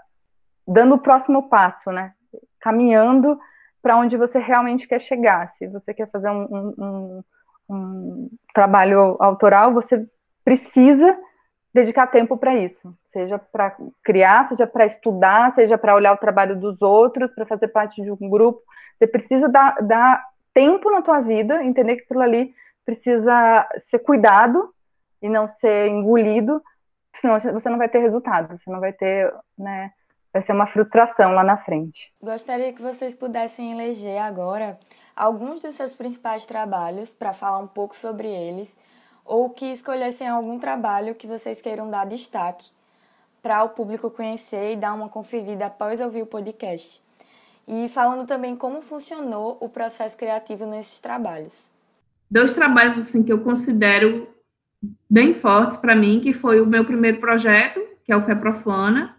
dando 0.65 0.95
o 0.95 0.99
próximo 0.99 1.49
passo, 1.49 1.91
né? 1.91 2.13
Caminhando 2.59 3.37
para 3.81 3.97
onde 3.97 4.15
você 4.15 4.39
realmente 4.39 4.87
quer 4.87 5.01
chegar. 5.01 5.47
Se 5.49 5.67
você 5.67 5.93
quer 5.93 6.09
fazer 6.09 6.29
um, 6.29 6.43
um, 6.43 6.73
um, 6.77 7.23
um 7.69 8.29
trabalho 8.53 9.17
autoral, 9.19 9.73
você 9.73 10.07
precisa 10.43 11.17
dedicar 11.75 12.07
tempo 12.07 12.37
para 12.37 12.55
isso, 12.55 12.95
seja 13.07 13.37
para 13.37 13.75
criar, 14.01 14.45
seja 14.45 14.65
para 14.65 14.85
estudar, 14.85 15.51
seja 15.51 15.77
para 15.77 15.93
olhar 15.93 16.13
o 16.13 16.17
trabalho 16.17 16.57
dos 16.57 16.81
outros, 16.81 17.29
para 17.35 17.45
fazer 17.45 17.67
parte 17.67 18.01
de 18.01 18.09
um 18.09 18.29
grupo. 18.29 18.61
Você 18.97 19.05
precisa 19.05 19.49
dar, 19.49 19.75
dar 19.81 20.25
tempo 20.53 20.89
na 20.89 21.01
tua 21.01 21.19
vida, 21.19 21.61
entender 21.61 21.97
que 21.97 22.03
aquilo 22.03 22.21
ali 22.21 22.55
precisa 22.85 23.67
ser 23.89 23.99
cuidado 23.99 24.73
e 25.21 25.27
não 25.27 25.49
ser 25.49 25.89
engolido, 25.89 26.63
senão 27.13 27.37
você 27.37 27.69
não 27.69 27.77
vai 27.77 27.89
ter 27.89 27.99
resultado, 27.99 28.57
você 28.57 28.71
não 28.71 28.79
vai 28.79 28.93
ter, 28.93 29.33
né, 29.57 29.91
vai 30.31 30.41
ser 30.41 30.53
uma 30.53 30.67
frustração 30.67 31.33
lá 31.33 31.43
na 31.43 31.57
frente. 31.57 32.09
Gostaria 32.21 32.71
que 32.71 32.81
vocês 32.81 33.13
pudessem 33.13 33.73
eleger 33.73 34.21
agora 34.21 34.79
alguns 35.13 35.59
dos 35.59 35.75
seus 35.75 35.93
principais 35.93 36.45
trabalhos 36.45 37.11
para 37.11 37.33
falar 37.33 37.59
um 37.59 37.67
pouco 37.67 37.93
sobre 37.97 38.29
eles 38.29 38.77
ou 39.25 39.49
que 39.49 39.65
escolhessem 39.65 40.27
algum 40.27 40.59
trabalho 40.59 41.15
que 41.15 41.25
vocês 41.25 41.61
queiram 41.61 41.89
dar 41.89 42.05
destaque 42.05 42.69
para 43.41 43.63
o 43.63 43.69
público 43.69 44.09
conhecer 44.09 44.73
e 44.73 44.75
dar 44.75 44.93
uma 44.93 45.09
conferida 45.09 45.65
após 45.65 45.99
ouvir 45.99 46.21
o 46.21 46.25
podcast. 46.25 47.01
E 47.67 47.89
falando 47.89 48.27
também 48.27 48.55
como 48.55 48.81
funcionou 48.81 49.57
o 49.59 49.67
processo 49.67 50.15
criativo 50.15 50.65
nesses 50.65 50.99
trabalhos. 50.99 51.69
Dois 52.29 52.53
trabalhos 52.53 52.97
assim 52.97 53.23
que 53.23 53.33
eu 53.33 53.39
considero 53.39 54.27
bem 55.09 55.33
fortes 55.33 55.77
para 55.77 55.95
mim, 55.95 56.19
que 56.19 56.33
foi 56.33 56.61
o 56.61 56.65
meu 56.65 56.85
primeiro 56.85 57.19
projeto, 57.19 57.79
que 58.03 58.11
é 58.11 58.15
o 58.17 58.21
Fé 58.21 58.35
Profana, 58.35 59.15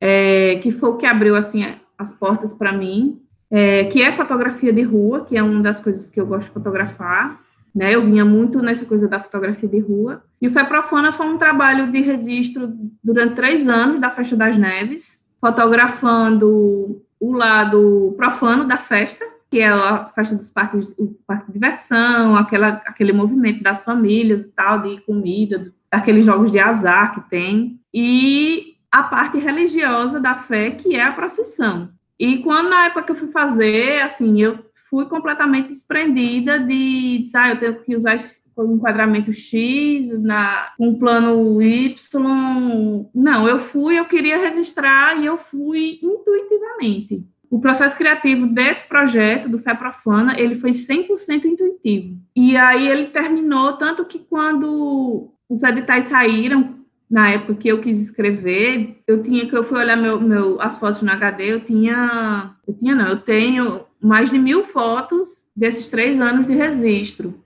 é, 0.00 0.56
que 0.62 0.70
foi 0.70 0.90
o 0.90 0.96
que 0.96 1.06
abriu 1.06 1.36
assim 1.36 1.62
as 1.98 2.12
portas 2.12 2.52
para 2.54 2.72
mim, 2.72 3.22
é, 3.50 3.84
que 3.84 4.02
é 4.02 4.12
fotografia 4.12 4.72
de 4.72 4.82
rua, 4.82 5.24
que 5.26 5.36
é 5.36 5.42
uma 5.42 5.62
das 5.62 5.80
coisas 5.80 6.10
que 6.10 6.20
eu 6.20 6.26
gosto 6.26 6.46
de 6.46 6.54
fotografar. 6.54 7.40
Né, 7.74 7.94
eu 7.94 8.02
vinha 8.02 8.24
muito 8.24 8.60
nessa 8.60 8.84
coisa 8.84 9.06
da 9.06 9.20
fotografia 9.20 9.68
de 9.68 9.78
rua. 9.78 10.24
E 10.42 10.48
o 10.48 10.50
Fé 10.50 10.64
Profana 10.64 11.12
foi 11.12 11.26
um 11.26 11.38
trabalho 11.38 11.90
de 11.92 12.00
registro 12.00 12.72
durante 13.02 13.36
três 13.36 13.68
anos 13.68 14.00
da 14.00 14.10
Festa 14.10 14.36
das 14.36 14.56
Neves, 14.56 15.24
fotografando 15.40 17.00
o 17.20 17.32
lado 17.32 18.14
profano 18.16 18.64
da 18.64 18.78
festa, 18.78 19.24
que 19.50 19.60
é 19.60 19.68
a 19.68 20.10
festa 20.14 20.36
dos 20.36 20.50
parques, 20.50 20.88
o 20.96 21.14
parque 21.26 21.46
de 21.46 21.52
diversão, 21.52 22.36
aquela, 22.36 22.82
aquele 22.86 23.12
movimento 23.12 23.62
das 23.62 23.82
famílias 23.82 24.42
e 24.42 24.48
tal, 24.48 24.80
de 24.80 25.00
comida, 25.02 25.72
aqueles 25.90 26.24
jogos 26.24 26.52
de 26.52 26.58
azar 26.58 27.14
que 27.14 27.28
tem, 27.28 27.80
e 27.92 28.76
a 28.90 29.02
parte 29.02 29.38
religiosa 29.38 30.20
da 30.20 30.34
fé, 30.34 30.70
que 30.70 30.94
é 30.96 31.02
a 31.02 31.12
procissão. 31.12 31.90
E 32.18 32.38
quando, 32.38 32.68
na 32.68 32.86
época 32.86 33.02
que 33.04 33.12
eu 33.12 33.16
fui 33.16 33.28
fazer, 33.28 34.02
assim, 34.02 34.40
eu 34.40 34.58
fui 34.90 35.06
completamente 35.06 35.68
desprendida 35.68 36.58
de, 36.58 37.18
de 37.18 37.30
ah, 37.36 37.50
eu 37.50 37.58
tenho 37.60 37.80
que 37.80 37.96
usar 37.96 38.18
um 38.58 38.74
enquadramento 38.74 39.32
X, 39.32 40.10
na, 40.20 40.72
um 40.78 40.98
plano 40.98 41.62
Y. 41.62 43.08
Não, 43.14 43.48
eu 43.48 43.60
fui, 43.60 43.98
eu 43.98 44.04
queria 44.04 44.36
registrar 44.36 45.16
e 45.18 45.26
eu 45.26 45.38
fui 45.38 46.00
intuitivamente. 46.02 47.24
O 47.48 47.60
processo 47.60 47.96
criativo 47.96 48.46
desse 48.46 48.86
projeto, 48.86 49.48
do 49.48 49.58
Fé 49.58 49.74
Profana, 49.74 50.38
ele 50.38 50.56
foi 50.56 50.70
100% 50.70 51.44
intuitivo. 51.44 52.16
E 52.34 52.56
aí 52.56 52.86
ele 52.86 53.06
terminou, 53.06 53.76
tanto 53.76 54.04
que 54.04 54.18
quando 54.18 55.32
os 55.48 55.62
editais 55.62 56.06
saíram, 56.06 56.80
na 57.10 57.28
época 57.28 57.56
que 57.56 57.68
eu 57.68 57.80
quis 57.80 58.00
escrever, 58.00 59.02
eu 59.04 59.20
tinha 59.20 59.48
que 59.48 59.56
eu 59.56 59.64
fui 59.64 59.78
olhar 59.78 59.96
meu, 59.96 60.20
meu, 60.20 60.60
as 60.60 60.78
fotos 60.78 61.02
no 61.02 61.10
HD, 61.10 61.52
eu 61.52 61.60
tinha, 61.60 62.54
eu 62.66 62.72
tinha 62.74 62.94
não, 62.94 63.08
eu 63.08 63.18
tenho 63.18 63.80
mais 64.02 64.30
de 64.30 64.38
mil 64.38 64.64
fotos 64.64 65.48
desses 65.54 65.88
três 65.88 66.20
anos 66.20 66.46
de 66.46 66.54
registro. 66.54 67.42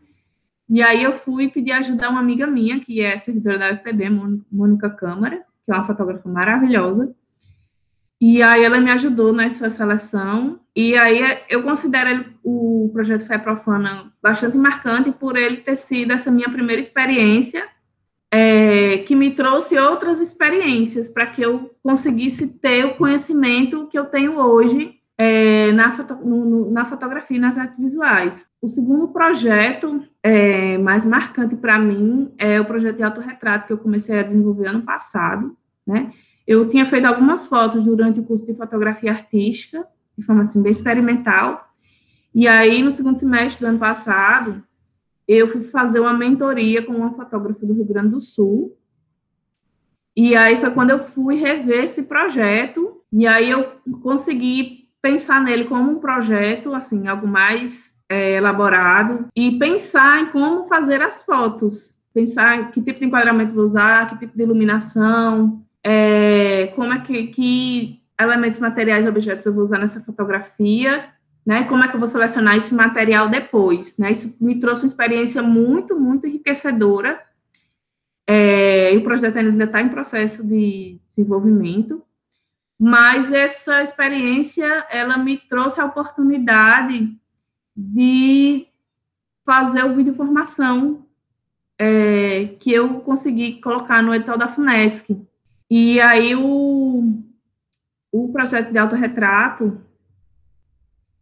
E 0.69 0.83
aí 0.83 1.03
eu 1.03 1.13
fui 1.13 1.49
pedir 1.49 1.73
ajuda 1.73 2.07
a 2.07 2.11
uma 2.11 2.21
amiga 2.21 2.47
minha, 2.47 2.81
que 2.81 3.01
é 3.01 3.19
servidora 3.19 3.59
da 3.59 3.73
UFPB, 3.73 4.09
Mônica 4.51 4.89
Câmara, 4.89 5.43
que 5.65 5.73
é 5.73 5.75
uma 5.75 5.87
fotógrafa 5.87 6.29
maravilhosa. 6.29 7.15
E 8.21 8.43
aí 8.43 8.65
ela 8.65 8.81
me 8.81 8.91
ajudou 8.91 9.33
nessa 9.33 9.69
seleção. 9.69 10.61
E 10.75 10.97
aí 10.97 11.21
eu 11.49 11.63
considero 11.63 12.25
o 12.43 12.89
projeto 12.93 13.27
Fé 13.27 13.37
Profana 13.37 14.13
bastante 14.23 14.57
marcante 14.57 15.11
por 15.11 15.37
ele 15.37 15.59
ter 15.59 15.77
sido 15.77 16.13
essa 16.13 16.31
minha 16.31 16.49
primeira 16.49 16.81
experiência 16.81 17.69
é, 18.33 18.99
que 18.99 19.15
me 19.15 19.31
trouxe 19.31 19.79
outras 19.79 20.21
experiências 20.21 21.09
para 21.09 21.27
que 21.27 21.43
eu 21.43 21.71
conseguisse 21.83 22.49
ter 22.59 22.85
o 22.85 22.97
conhecimento 22.97 23.87
que 23.87 23.99
eu 23.99 24.07
tenho 24.07 24.39
hoje 24.39 24.99
é, 25.17 25.73
na, 25.73 25.97
foto, 25.97 26.15
no, 26.17 26.71
na 26.71 26.85
fotografia 26.85 27.37
e 27.37 27.41
nas 27.41 27.57
artes 27.57 27.79
visuais. 27.79 28.49
O 28.61 28.69
segundo 28.69 29.09
projeto 29.09 30.03
é, 30.23 30.77
mais 30.79 31.05
marcante 31.05 31.55
para 31.57 31.79
mim 31.79 32.33
é 32.37 32.61
o 32.61 32.65
projeto 32.65 32.97
de 32.97 33.03
autorretrato 33.03 33.67
que 33.67 33.73
eu 33.73 33.79
comecei 33.79 34.19
a 34.19 34.23
desenvolver 34.23 34.69
ano 34.69 34.83
passado, 34.83 35.57
né? 35.87 36.13
Eu 36.47 36.69
tinha 36.69 36.85
feito 36.85 37.07
algumas 37.07 37.47
fotos 37.47 37.85
durante 37.85 38.21
o 38.21 38.25
curso 38.25 38.45
de 38.45 38.55
fotografia 38.55 39.13
artística, 39.13 39.87
de 40.17 40.25
forma 40.25 40.43
assim 40.43 40.63
bem 40.63 40.73
experimental, 40.73 41.73
e 42.35 42.47
aí 42.47 42.83
no 42.83 42.91
segundo 42.91 43.19
semestre 43.19 43.65
do 43.65 43.69
ano 43.69 43.79
passado 43.79 44.63
eu 45.27 45.49
fui 45.49 45.63
fazer 45.63 46.01
uma 46.01 46.13
mentoria 46.13 46.85
com 46.85 46.93
uma 46.93 47.15
fotógrafa 47.15 47.65
do 47.65 47.73
Rio 47.73 47.87
Grande 47.87 48.11
do 48.11 48.21
Sul. 48.21 48.77
E 50.15 50.37
aí 50.37 50.57
foi 50.57 50.71
quando 50.71 50.91
eu 50.91 50.99
fui 50.99 51.37
rever 51.37 51.85
esse 51.85 52.03
projeto, 52.03 53.01
e 53.11 53.27
aí 53.27 53.51
eu 53.51 53.65
consegui 54.03 54.84
pensar 55.05 55.39
nele 55.43 55.67
como 55.67 55.91
um 55.91 55.99
projeto, 55.99 56.75
assim, 56.75 57.07
algo 57.07 57.29
mais 57.29 57.95
é, 58.09 58.37
elaborado, 58.37 59.27
e 59.37 59.59
pensar 59.59 60.23
em 60.23 60.27
como 60.33 60.65
fazer 60.65 61.03
as 61.03 61.23
fotos, 61.23 61.95
pensar 62.15 62.71
que 62.71 62.81
tipo 62.81 63.01
de 63.01 63.05
enquadramento 63.05 63.53
vou 63.53 63.67
usar, 63.67 64.09
que 64.09 64.21
tipo 64.21 64.35
de 64.35 64.43
iluminação, 64.43 65.63
é, 65.85 66.69
como 66.75 66.91
é 66.91 67.01
que, 67.01 67.27
que 67.27 68.01
elementos 68.19 68.59
materiais 68.59 69.05
e 69.05 69.09
objetos 69.09 69.45
eu 69.45 69.53
vou 69.53 69.65
usar 69.65 69.79
nessa 69.79 70.01
fotografia, 70.01 71.11
né? 71.45 71.65
Como 71.65 71.85
é 71.85 71.89
que 71.89 71.97
eu 71.97 72.01
vou 72.01 72.09
selecionar 72.09 72.57
esse 72.57 72.75
material 72.75 73.29
depois, 73.29 73.99
né? 73.99 74.11
Isso 74.11 74.35
me 74.41 74.59
trouxe 74.59 74.85
uma 74.85 74.87
experiência 74.87 75.43
muito, 75.43 76.01
muito 76.01 76.27
enriquecedora. 76.27 77.21
É, 78.27 78.95
e 78.95 78.97
o 78.97 79.05
projeto 79.05 79.37
ainda 79.37 79.65
está 79.65 79.83
em 79.83 79.91
processo 79.91 80.43
de 80.43 80.99
desenvolvimento, 81.11 82.03
mas 82.87 83.33
essa 83.33 83.83
experiência, 83.83 84.87
ela 84.91 85.17
me 85.17 85.39
trouxe 85.39 85.81
a 85.81 85.87
oportunidade 85.87 87.17
de 87.75 88.67
fazer 89.43 89.83
o 89.87 89.95
vídeo 89.95 90.13
formação 90.13 91.07
é, 91.79 92.45
que 92.61 92.71
eu 92.71 93.01
consegui 93.01 93.59
colocar 93.63 94.03
no 94.03 94.15
edital 94.15 94.37
da 94.37 94.49
FUNESC. 94.49 95.19
E 95.71 95.99
aí 95.99 96.37
o, 96.37 97.23
o 98.13 98.31
projeto 98.31 98.71
de 98.71 98.77
autorretrato, 98.77 99.81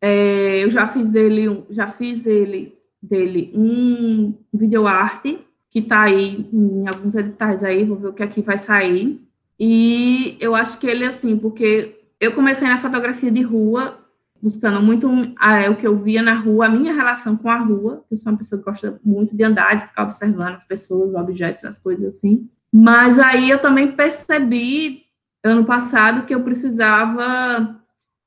é, 0.01 0.65
eu 0.65 0.69
já 0.69 0.89
fiz 0.89 1.11
dele, 1.11 1.65
já 1.71 1.87
fiz 1.87 2.27
ele, 2.27 2.77
dele 3.01 3.53
um 3.55 4.35
videoarte, 4.53 5.39
que 5.71 5.79
está 5.79 6.03
aí 6.03 6.45
em 6.53 6.89
alguns 6.89 7.15
editais 7.15 7.63
aí, 7.63 7.85
vou 7.85 7.99
ver 7.99 8.09
o 8.09 8.13
que 8.13 8.25
aqui 8.25 8.43
vai 8.43 8.59
sair. 8.59 9.25
E 9.65 10.37
eu 10.41 10.57
acho 10.57 10.77
que 10.81 10.89
ele, 10.89 11.07
assim, 11.07 11.39
porque 11.39 11.97
eu 12.19 12.35
comecei 12.35 12.67
na 12.67 12.79
fotografia 12.79 13.31
de 13.31 13.43
rua, 13.43 13.97
buscando 14.43 14.83
muito 14.83 15.09
é 15.41 15.71
o 15.71 15.77
que 15.77 15.87
eu 15.87 15.97
via 15.97 16.21
na 16.21 16.35
rua, 16.35 16.67
a 16.67 16.69
minha 16.69 16.93
relação 16.93 17.37
com 17.37 17.49
a 17.49 17.59
rua. 17.59 18.05
Eu 18.11 18.17
sou 18.17 18.33
uma 18.33 18.39
pessoa 18.39 18.59
que 18.59 18.65
gosta 18.65 19.01
muito 19.05 19.37
de 19.37 19.45
andar, 19.45 19.77
de 19.77 19.87
ficar 19.87 20.03
observando 20.03 20.57
as 20.57 20.65
pessoas, 20.65 21.11
os 21.11 21.15
objetos, 21.15 21.65
as 21.65 21.79
coisas 21.79 22.13
assim. 22.13 22.51
Mas 22.75 23.21
aí 23.21 23.51
eu 23.51 23.63
também 23.63 23.93
percebi, 23.93 25.03
ano 25.45 25.65
passado, 25.65 26.27
que 26.27 26.35
eu 26.35 26.43
precisava 26.43 27.81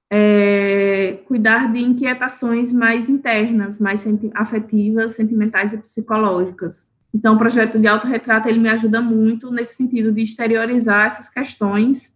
é, 0.09 1.19
cuidar 1.27 1.69
de 1.69 1.81
inquietações 1.81 2.71
mais 2.71 3.09
internas, 3.09 3.77
mais 3.77 3.99
senti 3.99 4.31
afetivas, 4.33 5.11
sentimentais 5.11 5.73
e 5.73 5.77
psicológicas. 5.79 6.94
Então, 7.15 7.35
o 7.35 7.37
projeto 7.37 7.79
de 7.79 7.87
autorretrato, 7.87 8.49
ele 8.49 8.59
me 8.59 8.67
ajuda 8.67 9.01
muito 9.01 9.49
nesse 9.49 9.75
sentido 9.75 10.11
de 10.11 10.21
exteriorizar 10.21 11.07
essas 11.07 11.29
questões 11.29 12.13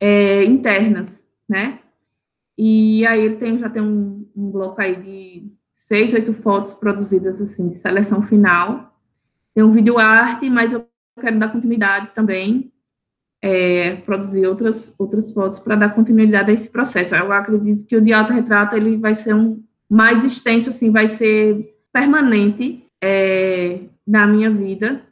é, 0.00 0.44
internas, 0.44 1.24
né? 1.48 1.78
E 2.58 3.06
aí 3.06 3.20
ele 3.20 3.36
tem, 3.36 3.56
já 3.56 3.70
tem 3.70 3.80
um, 3.80 4.28
um 4.34 4.50
bloco 4.50 4.80
aí 4.80 4.96
de 4.96 5.52
seis, 5.76 6.12
oito 6.12 6.34
fotos 6.34 6.74
produzidas, 6.74 7.40
assim, 7.40 7.68
de 7.68 7.76
seleção 7.76 8.20
final. 8.20 8.98
Tem 9.54 9.62
um 9.62 9.70
vídeo 9.70 9.96
arte, 9.96 10.50
mas 10.50 10.72
eu 10.72 10.88
quero 11.20 11.38
dar 11.38 11.52
continuidade 11.52 12.10
também 12.12 12.72
é, 13.40 13.94
produzir 13.94 14.44
outras, 14.48 14.92
outras 14.98 15.32
fotos 15.32 15.60
para 15.60 15.76
dar 15.76 15.94
continuidade 15.94 16.50
a 16.50 16.54
esse 16.54 16.68
processo. 16.68 17.14
Eu 17.14 17.30
acredito 17.30 17.84
que 17.84 17.96
o 17.96 18.00
de 18.00 18.12
autorretrato 18.12 18.74
ele 18.74 18.96
vai 18.96 19.14
ser 19.14 19.36
um 19.36 19.62
mais 19.88 20.24
extenso, 20.24 20.70
assim, 20.70 20.90
vai 20.90 21.06
ser 21.06 21.76
permanente 21.92 22.84
é, 23.00 23.82
na 24.06 24.26
minha 24.26 24.50
vida, 24.50 25.02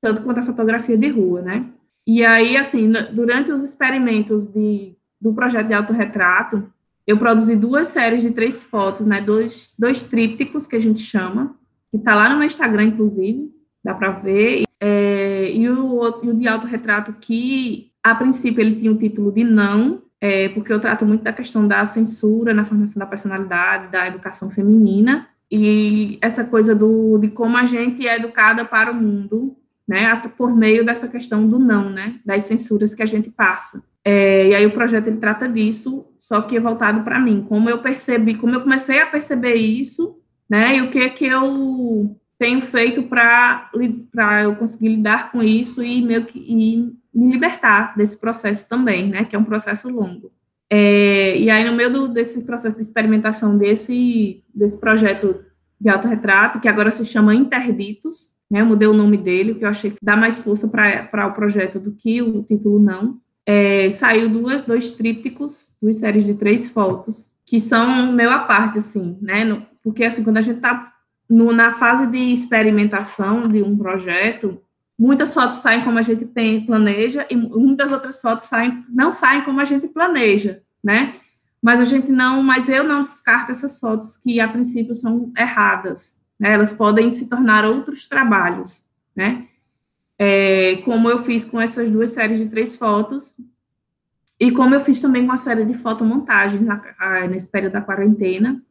tanto 0.00 0.22
quanto 0.22 0.40
a 0.40 0.44
fotografia 0.44 0.96
de 0.96 1.08
rua, 1.08 1.42
né? 1.42 1.66
E 2.06 2.24
aí, 2.24 2.56
assim, 2.56 2.90
durante 3.12 3.52
os 3.52 3.62
experimentos 3.62 4.46
de, 4.46 4.96
do 5.20 5.32
projeto 5.32 5.68
de 5.68 5.74
autorretrato, 5.74 6.70
eu 7.06 7.18
produzi 7.18 7.56
duas 7.56 7.88
séries 7.88 8.22
de 8.22 8.30
três 8.30 8.62
fotos, 8.62 9.06
né? 9.06 9.20
Dois, 9.20 9.72
dois 9.78 10.02
trípticos, 10.02 10.66
que 10.66 10.76
a 10.76 10.80
gente 10.80 11.00
chama, 11.00 11.56
que 11.90 11.96
está 11.96 12.14
lá 12.14 12.28
no 12.28 12.36
meu 12.36 12.46
Instagram, 12.46 12.84
inclusive, 12.84 13.50
dá 13.84 13.94
para 13.94 14.10
ver. 14.10 14.64
É, 14.80 15.50
e, 15.52 15.68
o, 15.68 16.24
e 16.24 16.30
o 16.30 16.34
de 16.34 16.48
autorretrato, 16.48 17.12
que 17.20 17.90
a 18.02 18.14
princípio 18.14 18.60
ele 18.60 18.76
tinha 18.76 18.92
o 18.92 18.98
título 18.98 19.30
de 19.30 19.44
Não, 19.44 20.02
é, 20.20 20.48
porque 20.50 20.72
eu 20.72 20.80
trato 20.80 21.04
muito 21.04 21.22
da 21.22 21.32
questão 21.32 21.66
da 21.66 21.84
censura 21.86 22.54
na 22.54 22.64
formação 22.64 22.98
da 22.98 23.06
personalidade, 23.06 23.90
da 23.90 24.06
educação 24.06 24.50
feminina, 24.50 25.28
e 25.50 26.18
essa 26.20 26.44
coisa 26.44 26.74
do, 26.74 27.18
de 27.18 27.28
como 27.28 27.56
a 27.56 27.66
gente 27.66 28.06
é 28.06 28.16
educada 28.16 28.64
para 28.64 28.92
o 28.92 28.94
mundo, 28.94 29.56
né, 29.86 30.14
por 30.36 30.54
meio 30.54 30.84
dessa 30.84 31.08
questão 31.08 31.46
do 31.48 31.58
não, 31.58 31.90
né, 31.90 32.20
das 32.24 32.44
censuras 32.44 32.94
que 32.94 33.02
a 33.02 33.06
gente 33.06 33.30
passa. 33.30 33.82
É, 34.04 34.48
e 34.48 34.54
aí 34.54 34.64
o 34.64 34.72
projeto 34.72 35.08
ele 35.08 35.16
trata 35.16 35.48
disso, 35.48 36.06
só 36.18 36.40
que 36.40 36.56
é 36.56 36.60
voltado 36.60 37.02
para 37.02 37.18
mim, 37.18 37.44
como 37.48 37.68
eu 37.68 37.78
percebi, 37.78 38.36
como 38.36 38.54
eu 38.54 38.60
comecei 38.60 39.00
a 39.00 39.06
perceber 39.06 39.54
isso, 39.54 40.16
né, 40.48 40.76
e 40.76 40.82
o 40.82 40.90
que 40.90 41.08
que 41.10 41.26
eu 41.26 42.16
tenho 42.38 42.62
feito 42.62 43.02
para 43.02 43.68
eu 44.42 44.56
conseguir 44.56 44.88
lidar 44.88 45.30
com 45.30 45.42
isso 45.42 45.82
e 45.84 46.00
meio 46.00 46.24
que 46.24 46.38
e 46.38 46.90
me 47.12 47.32
libertar 47.32 47.94
desse 47.96 48.16
processo 48.16 48.66
também, 48.66 49.08
né? 49.08 49.24
Que 49.24 49.36
é 49.36 49.38
um 49.38 49.44
processo 49.44 49.88
longo. 49.90 50.32
É, 50.72 51.36
e 51.36 51.50
aí, 51.50 51.64
no 51.64 51.74
meio 51.74 51.92
do, 51.92 52.08
desse 52.08 52.44
processo 52.44 52.76
de 52.76 52.82
experimentação 52.82 53.58
desse, 53.58 54.44
desse 54.54 54.78
projeto 54.78 55.44
de 55.80 55.88
autorretrato, 55.88 56.60
que 56.60 56.68
agora 56.68 56.92
se 56.92 57.04
chama 57.04 57.34
Interditos, 57.34 58.34
né? 58.50 58.60
Eu 58.60 58.66
mudei 58.66 58.86
o 58.86 58.94
nome 58.94 59.16
dele, 59.16 59.52
porque 59.52 59.64
eu 59.64 59.70
achei 59.70 59.90
que 59.90 59.98
dá 60.02 60.16
mais 60.16 60.38
força 60.38 60.68
para 60.68 61.26
o 61.26 61.32
projeto 61.32 61.80
do 61.80 61.92
que 61.92 62.22
o 62.22 62.42
título 62.42 62.78
não. 62.78 63.18
É, 63.46 63.90
saiu 63.90 64.28
duas, 64.28 64.62
dois 64.62 64.92
trípticos, 64.92 65.70
duas 65.82 65.96
séries 65.96 66.24
de 66.24 66.34
três 66.34 66.68
fotos, 66.68 67.36
que 67.44 67.58
são 67.58 68.12
meu 68.12 68.30
à 68.30 68.40
parte, 68.40 68.78
assim, 68.78 69.18
né? 69.20 69.44
No, 69.44 69.66
porque, 69.82 70.04
assim, 70.04 70.22
quando 70.22 70.36
a 70.36 70.42
gente 70.42 70.56
está 70.56 70.92
na 71.28 71.74
fase 71.74 72.06
de 72.08 72.18
experimentação 72.18 73.48
de 73.48 73.62
um 73.62 73.76
projeto, 73.76 74.60
muitas 75.00 75.32
fotos 75.32 75.56
saem 75.56 75.82
como 75.82 75.98
a 75.98 76.02
gente 76.02 76.26
tem, 76.26 76.66
planeja 76.66 77.26
e 77.30 77.34
muitas 77.34 77.90
outras 77.90 78.20
fotos 78.20 78.46
saem, 78.46 78.84
não 78.86 79.10
saem 79.10 79.42
como 79.42 79.58
a 79.58 79.64
gente 79.64 79.88
planeja, 79.88 80.60
né? 80.84 81.16
Mas 81.62 81.80
a 81.80 81.84
gente 81.84 82.12
não, 82.12 82.42
mas 82.42 82.68
eu 82.68 82.84
não 82.84 83.02
descarto 83.02 83.50
essas 83.50 83.80
fotos 83.80 84.18
que 84.18 84.38
a 84.40 84.48
princípio 84.48 84.94
são 84.94 85.32
erradas, 85.34 86.20
né? 86.38 86.52
Elas 86.52 86.70
podem 86.74 87.10
se 87.10 87.26
tornar 87.26 87.64
outros 87.64 88.06
trabalhos, 88.06 88.90
né? 89.16 89.46
É, 90.18 90.76
como 90.84 91.08
eu 91.08 91.24
fiz 91.24 91.46
com 91.46 91.58
essas 91.58 91.90
duas 91.90 92.10
séries 92.10 92.38
de 92.38 92.50
três 92.50 92.76
fotos 92.76 93.40
e 94.38 94.50
como 94.50 94.74
eu 94.74 94.84
fiz 94.84 95.00
também 95.00 95.26
com 95.26 95.32
a 95.32 95.38
série 95.38 95.64
de 95.64 95.72
fotomontagens 95.72 96.60
na, 96.60 96.78
nesse 97.26 97.48
período 97.48 97.72
da 97.72 97.80
quarentena, 97.80 98.62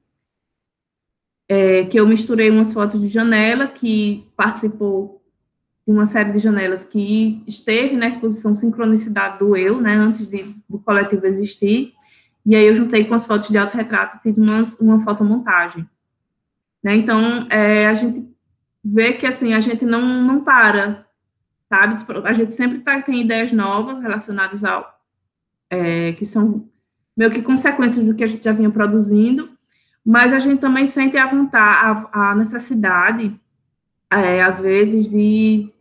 é, 1.47 1.85
que 1.85 1.99
eu 1.99 2.05
misturei 2.05 2.51
umas 2.51 2.71
fotos 2.71 3.01
de 3.01 3.07
janela 3.07 3.67
que 3.67 4.27
participou 4.37 5.18
uma 5.91 6.05
série 6.05 6.31
de 6.31 6.39
janelas 6.39 6.83
que 6.83 7.43
esteve 7.47 7.95
na 7.95 8.07
exposição 8.07 8.53
Sincronicidade 8.53 9.39
do 9.39 9.55
Eu, 9.55 9.81
né, 9.81 9.95
antes 9.95 10.27
de, 10.27 10.55
do 10.69 10.79
coletivo 10.79 11.25
existir, 11.25 11.93
e 12.45 12.55
aí 12.55 12.65
eu 12.65 12.75
juntei 12.75 13.05
com 13.05 13.13
as 13.13 13.25
fotos 13.25 13.49
de 13.49 13.57
autorretrato, 13.57 14.19
fiz 14.21 14.37
uma, 14.37 14.63
uma 14.79 15.03
fotomontagem. 15.03 15.87
Né? 16.83 16.95
Então, 16.95 17.47
é, 17.49 17.87
a 17.87 17.93
gente 17.93 18.27
vê 18.83 19.13
que, 19.13 19.25
assim, 19.25 19.53
a 19.53 19.59
gente 19.59 19.85
não, 19.85 20.01
não 20.23 20.43
para, 20.43 21.05
sabe? 21.67 21.95
A 22.23 22.33
gente 22.33 22.53
sempre 22.53 22.79
tá, 22.79 23.01
tem 23.01 23.21
ideias 23.21 23.51
novas 23.51 24.01
relacionadas 24.01 24.63
ao... 24.63 24.97
É, 25.71 26.13
que 26.13 26.25
são 26.25 26.67
meio 27.15 27.29
que 27.29 27.43
consequências 27.43 28.03
do 28.05 28.15
que 28.15 28.23
a 28.23 28.27
gente 28.27 28.43
já 28.43 28.51
vinha 28.51 28.71
produzindo, 28.71 29.49
mas 30.03 30.33
a 30.33 30.39
gente 30.39 30.59
também 30.59 30.87
sente 30.87 31.17
a 31.17 31.27
vontade, 31.27 32.07
a, 32.11 32.31
a 32.31 32.35
necessidade, 32.35 33.39
é, 34.09 34.41
às 34.41 34.59
vezes, 34.59 35.07
de 35.07 35.71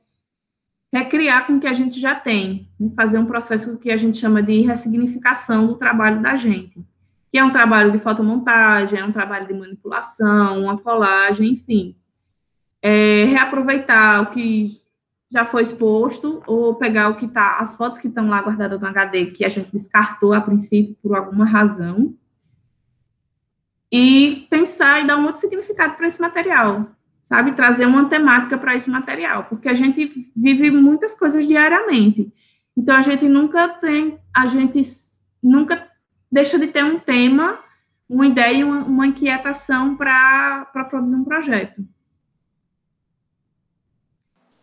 recriar 0.92 1.46
com 1.46 1.54
o 1.54 1.60
que 1.60 1.66
a 1.66 1.74
gente 1.74 2.00
já 2.00 2.14
tem, 2.14 2.68
né? 2.78 2.90
fazer 2.96 3.18
um 3.18 3.26
processo 3.26 3.78
que 3.78 3.90
a 3.90 3.96
gente 3.96 4.18
chama 4.18 4.42
de 4.42 4.60
ressignificação 4.62 5.66
do 5.66 5.76
trabalho 5.76 6.22
da 6.22 6.36
gente, 6.36 6.82
que 7.30 7.38
é 7.38 7.44
um 7.44 7.52
trabalho 7.52 7.92
de 7.92 7.98
fotomontagem, 7.98 8.98
é 8.98 9.04
um 9.04 9.12
trabalho 9.12 9.46
de 9.46 9.54
manipulação, 9.54 10.62
uma 10.64 10.78
colagem, 10.78 11.52
enfim. 11.52 11.94
É, 12.80 13.24
reaproveitar 13.24 14.22
o 14.22 14.30
que 14.30 14.80
já 15.30 15.44
foi 15.44 15.62
exposto, 15.62 16.42
ou 16.46 16.74
pegar 16.76 17.10
o 17.10 17.16
que 17.16 17.26
está, 17.26 17.58
as 17.58 17.76
fotos 17.76 18.00
que 18.00 18.08
estão 18.08 18.28
lá 18.28 18.40
guardadas 18.40 18.80
no 18.80 18.86
HD, 18.86 19.26
que 19.26 19.44
a 19.44 19.48
gente 19.50 19.70
descartou 19.70 20.32
a 20.32 20.40
princípio 20.40 20.96
por 21.02 21.14
alguma 21.14 21.44
razão, 21.44 22.14
e 23.92 24.46
pensar 24.48 25.02
e 25.02 25.06
dar 25.06 25.16
um 25.16 25.26
outro 25.26 25.40
significado 25.40 25.96
para 25.96 26.06
esse 26.06 26.20
material 26.20 26.86
sabe? 27.28 27.52
Trazer 27.52 27.86
uma 27.86 28.08
temática 28.08 28.56
para 28.56 28.74
esse 28.74 28.88
material, 28.88 29.44
porque 29.44 29.68
a 29.68 29.74
gente 29.74 30.32
vive 30.34 30.70
muitas 30.70 31.12
coisas 31.14 31.46
diariamente. 31.46 32.32
Então 32.76 32.96
a 32.96 33.02
gente 33.02 33.28
nunca 33.28 33.68
tem, 33.68 34.18
a 34.34 34.46
gente 34.46 34.82
nunca 35.42 35.86
deixa 36.32 36.58
de 36.58 36.68
ter 36.68 36.84
um 36.84 36.98
tema, 36.98 37.58
uma 38.08 38.26
ideia, 38.26 38.64
uma, 38.64 38.84
uma 38.84 39.06
inquietação 39.06 39.94
para 39.94 40.64
produzir 40.88 41.14
um 41.14 41.24
projeto. 41.24 41.84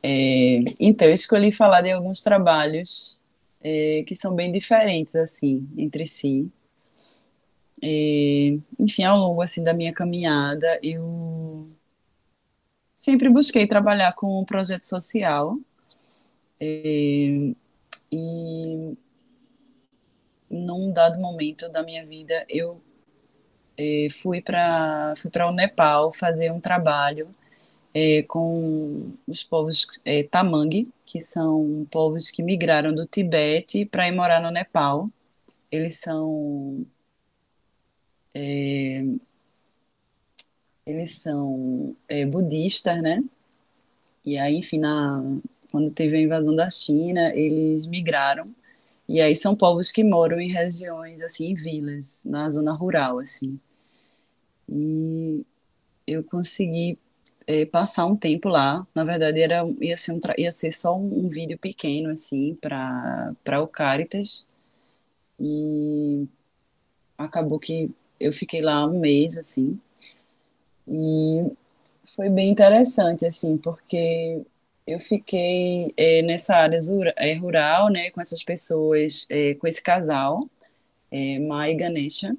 É, 0.02 0.64
então, 0.80 1.08
eu 1.08 1.16
escolhi 1.16 1.52
falar 1.52 1.82
de 1.82 1.92
alguns 1.92 2.22
trabalhos 2.22 3.20
é, 3.60 4.04
que 4.06 4.16
são 4.16 4.36
bem 4.36 4.52
diferentes, 4.52 5.16
assim, 5.16 5.68
entre 5.76 6.06
si. 6.06 6.52
É, 7.82 8.58
enfim, 8.80 9.04
ao 9.04 9.18
longo, 9.18 9.42
assim, 9.42 9.64
da 9.64 9.74
minha 9.74 9.92
caminhada, 9.92 10.80
eu 10.84 11.75
sempre 12.96 13.30
busquei 13.30 13.68
trabalhar 13.68 14.14
com 14.14 14.40
um 14.42 14.46
projeto 14.46 14.84
social 14.84 15.56
é, 16.60 17.52
e 18.12 18.98
num 20.50 20.92
dado 20.92 21.20
momento 21.20 21.70
da 21.70 21.84
minha 21.84 22.06
vida 22.06 22.46
eu 22.50 22.82
é, 23.78 24.08
fui 24.10 24.42
para 24.42 25.14
fui 25.18 25.30
para 25.30 25.48
o 25.48 25.52
Nepal 25.52 26.14
fazer 26.14 26.52
um 26.52 26.60
trabalho 26.62 27.30
é, 27.94 28.24
com 28.24 29.14
os 29.28 29.44
povos 29.44 29.88
é, 30.04 30.24
Tamang, 30.24 30.92
que 31.06 31.22
são 31.22 31.88
povos 31.90 32.30
que 32.30 32.44
migraram 32.44 32.94
do 32.94 33.06
Tibete 33.08 33.86
para 33.86 34.08
ir 34.08 34.12
morar 34.12 34.42
no 34.42 34.52
Nepal. 34.52 35.08
Eles 35.72 36.00
são 36.00 36.86
eles 40.86 41.12
são 41.20 41.96
é, 42.08 42.26
budistas, 42.26 43.02
né? 43.02 43.24
E 44.26 44.38
aí, 44.38 44.58
enfim, 44.58 44.80
na, 44.80 45.24
quando 45.72 45.92
teve 45.92 46.18
a 46.18 46.22
invasão 46.22 46.56
da 46.56 46.70
China, 46.70 47.34
eles 47.36 47.86
migraram. 47.86 48.54
E 49.08 49.22
aí 49.22 49.36
são 49.36 49.56
povos 49.56 49.92
que 49.92 50.04
moram 50.04 50.40
em 50.40 50.50
regiões, 50.50 51.22
assim, 51.22 51.50
em 51.52 51.54
vilas, 51.54 52.26
na 52.26 52.50
zona 52.50 52.74
rural, 52.74 53.20
assim. 53.20 53.60
E 54.70 55.46
eu 56.08 56.24
consegui 56.24 56.98
é, 57.48 57.66
passar 57.66 58.06
um 58.06 58.16
tempo 58.16 58.50
lá. 58.50 58.86
Na 58.96 59.04
verdade, 59.04 59.42
era, 59.42 59.64
ia, 59.82 59.98
ser 59.98 60.14
um, 60.14 60.20
ia 60.38 60.52
ser 60.52 60.72
só 60.72 60.98
um, 60.98 61.26
um 61.26 61.30
vídeo 61.30 61.58
pequeno, 61.60 62.10
assim, 62.10 62.56
para 62.62 63.62
o 63.62 63.68
Caritas. 63.68 64.46
E 65.40 66.28
acabou 67.18 67.60
que 67.60 67.92
eu 68.20 68.32
fiquei 68.34 68.62
lá 68.62 68.86
um 68.88 69.00
mês, 69.00 69.38
assim. 69.38 69.80
E 70.88 71.52
foi 72.16 72.30
bem 72.30 72.50
interessante, 72.50 73.26
assim, 73.26 73.58
porque 73.58 74.42
eu 74.88 75.00
fiquei 75.00 75.94
é, 75.98 76.22
nessa 76.22 76.56
área 76.56 76.78
é, 77.18 77.34
rural, 77.34 77.90
né, 77.90 78.12
com 78.12 78.22
essas 78.22 78.44
pessoas, 78.44 79.26
é, 79.30 79.56
com 79.56 79.68
esse 79.68 79.82
casal, 79.82 80.48
é, 81.12 81.40
Mai 81.40 81.72
e 81.72 81.76
Ganesha, 81.76 82.36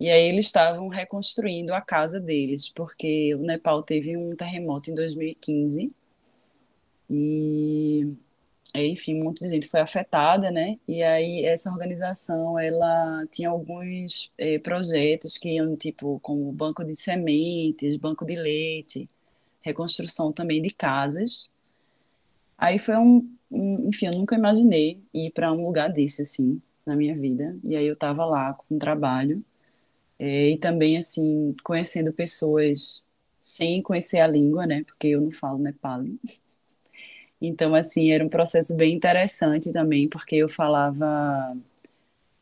e 0.00 0.10
aí 0.10 0.28
eles 0.28 0.46
estavam 0.46 0.88
reconstruindo 0.88 1.74
a 1.74 1.80
casa 1.80 2.20
deles, 2.20 2.68
porque 2.70 3.34
o 3.34 3.40
Nepal 3.40 3.82
teve 3.82 4.16
um 4.16 4.36
terremoto 4.36 4.90
em 4.90 4.94
2015, 4.94 5.88
e 7.10 8.06
enfim, 8.74 9.20
um 9.20 9.24
monte 9.24 9.40
de 9.40 9.50
gente 9.50 9.68
foi 9.68 9.80
afetada, 9.80 10.50
né? 10.50 10.78
E 10.86 11.02
aí 11.02 11.44
essa 11.44 11.70
organização, 11.70 12.58
ela 12.58 13.26
tinha 13.30 13.48
alguns 13.50 14.32
é, 14.38 14.58
projetos 14.58 15.38
que 15.38 15.50
iam, 15.56 15.76
tipo, 15.76 16.20
como 16.20 16.52
banco 16.52 16.84
de 16.84 16.94
sementes, 16.96 17.96
banco 17.96 18.24
de 18.26 18.36
leite, 18.36 19.08
reconstrução 19.62 20.32
também 20.32 20.60
de 20.62 20.70
casas. 20.70 21.50
Aí 22.56 22.78
foi 22.78 22.96
um, 22.96 23.28
um 23.50 23.88
enfim, 23.88 24.06
eu 24.06 24.12
nunca 24.12 24.34
imaginei 24.36 25.00
ir 25.14 25.30
para 25.32 25.52
um 25.52 25.64
lugar 25.66 25.88
desse, 25.92 26.22
assim, 26.22 26.60
na 26.86 26.96
minha 26.96 27.16
vida. 27.16 27.56
E 27.64 27.76
aí 27.76 27.86
eu 27.86 27.94
estava 27.94 28.24
lá 28.24 28.54
com 28.54 28.74
um 28.74 28.78
trabalho, 28.78 29.44
é, 30.18 30.50
e 30.50 30.58
também, 30.58 30.98
assim, 30.98 31.54
conhecendo 31.64 32.12
pessoas 32.12 33.04
sem 33.40 33.82
conhecer 33.82 34.20
a 34.20 34.26
língua, 34.26 34.66
né? 34.66 34.84
Porque 34.84 35.08
eu 35.08 35.20
não 35.20 35.30
falo 35.32 35.58
nepali. 35.58 36.20
Então, 37.40 37.74
assim, 37.74 38.10
era 38.10 38.24
um 38.24 38.28
processo 38.28 38.74
bem 38.76 38.94
interessante 38.94 39.72
também, 39.72 40.08
porque 40.08 40.36
eu 40.36 40.48
falava, 40.48 41.54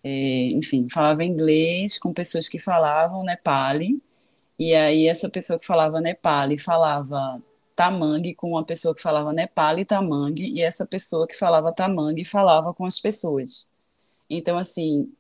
é, 0.03 0.49
enfim, 0.53 0.89
falava 0.91 1.25
inglês 1.25 1.99
com 1.99 2.13
pessoas 2.13 2.49
que 2.49 2.59
falavam 2.59 3.25
Nepali, 3.25 4.03
e 4.59 4.75
aí 4.75 5.07
essa 5.07 5.29
pessoa 5.29 5.59
que 5.59 5.67
falava 5.67 6.01
Nepali 6.01 6.59
falava 6.59 7.43
Tamangue 7.75 8.35
com 8.35 8.51
uma 8.53 8.65
pessoa 8.65 8.95
que 8.95 9.03
falava 9.03 9.33
Nepali 9.33 9.85
Tamangue, 9.85 10.51
e 10.55 10.63
essa 10.63 10.87
pessoa 10.87 11.27
que 11.27 11.37
falava 11.37 11.73
Tamangue 11.73 12.25
falava 12.25 12.73
com 12.75 12.87
as 12.87 12.99
pessoas. 13.01 13.71
Então, 14.31 14.59
assim, 14.59 15.13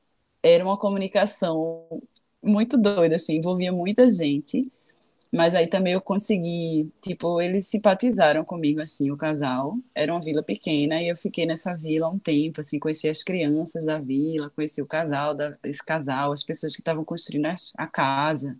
era 0.42 0.64
uma 0.64 0.78
comunicação 0.78 1.84
muito 2.42 2.78
doida, 2.78 3.16
assim, 3.16 3.36
envolvia 3.36 3.72
muita 3.72 4.08
gente, 4.10 4.70
mas 5.32 5.54
aí 5.54 5.66
também 5.66 5.92
eu 5.92 6.00
consegui, 6.00 6.90
tipo, 7.00 7.40
eles 7.40 7.66
simpatizaram 7.66 8.44
comigo, 8.44 8.80
assim, 8.80 9.10
o 9.10 9.16
casal. 9.16 9.76
Era 9.94 10.12
uma 10.12 10.20
vila 10.20 10.42
pequena 10.42 11.02
e 11.02 11.08
eu 11.08 11.16
fiquei 11.16 11.44
nessa 11.46 11.74
vila 11.74 12.08
um 12.08 12.18
tempo, 12.18 12.60
assim, 12.60 12.78
conheci 12.78 13.08
as 13.08 13.22
crianças 13.22 13.84
da 13.84 13.98
vila, 13.98 14.50
conheci 14.50 14.80
o 14.80 14.86
casal, 14.86 15.34
da, 15.34 15.56
esse 15.64 15.84
casal, 15.84 16.32
as 16.32 16.42
pessoas 16.42 16.74
que 16.74 16.80
estavam 16.80 17.04
construindo 17.04 17.46
a, 17.76 17.86
casa. 17.86 18.56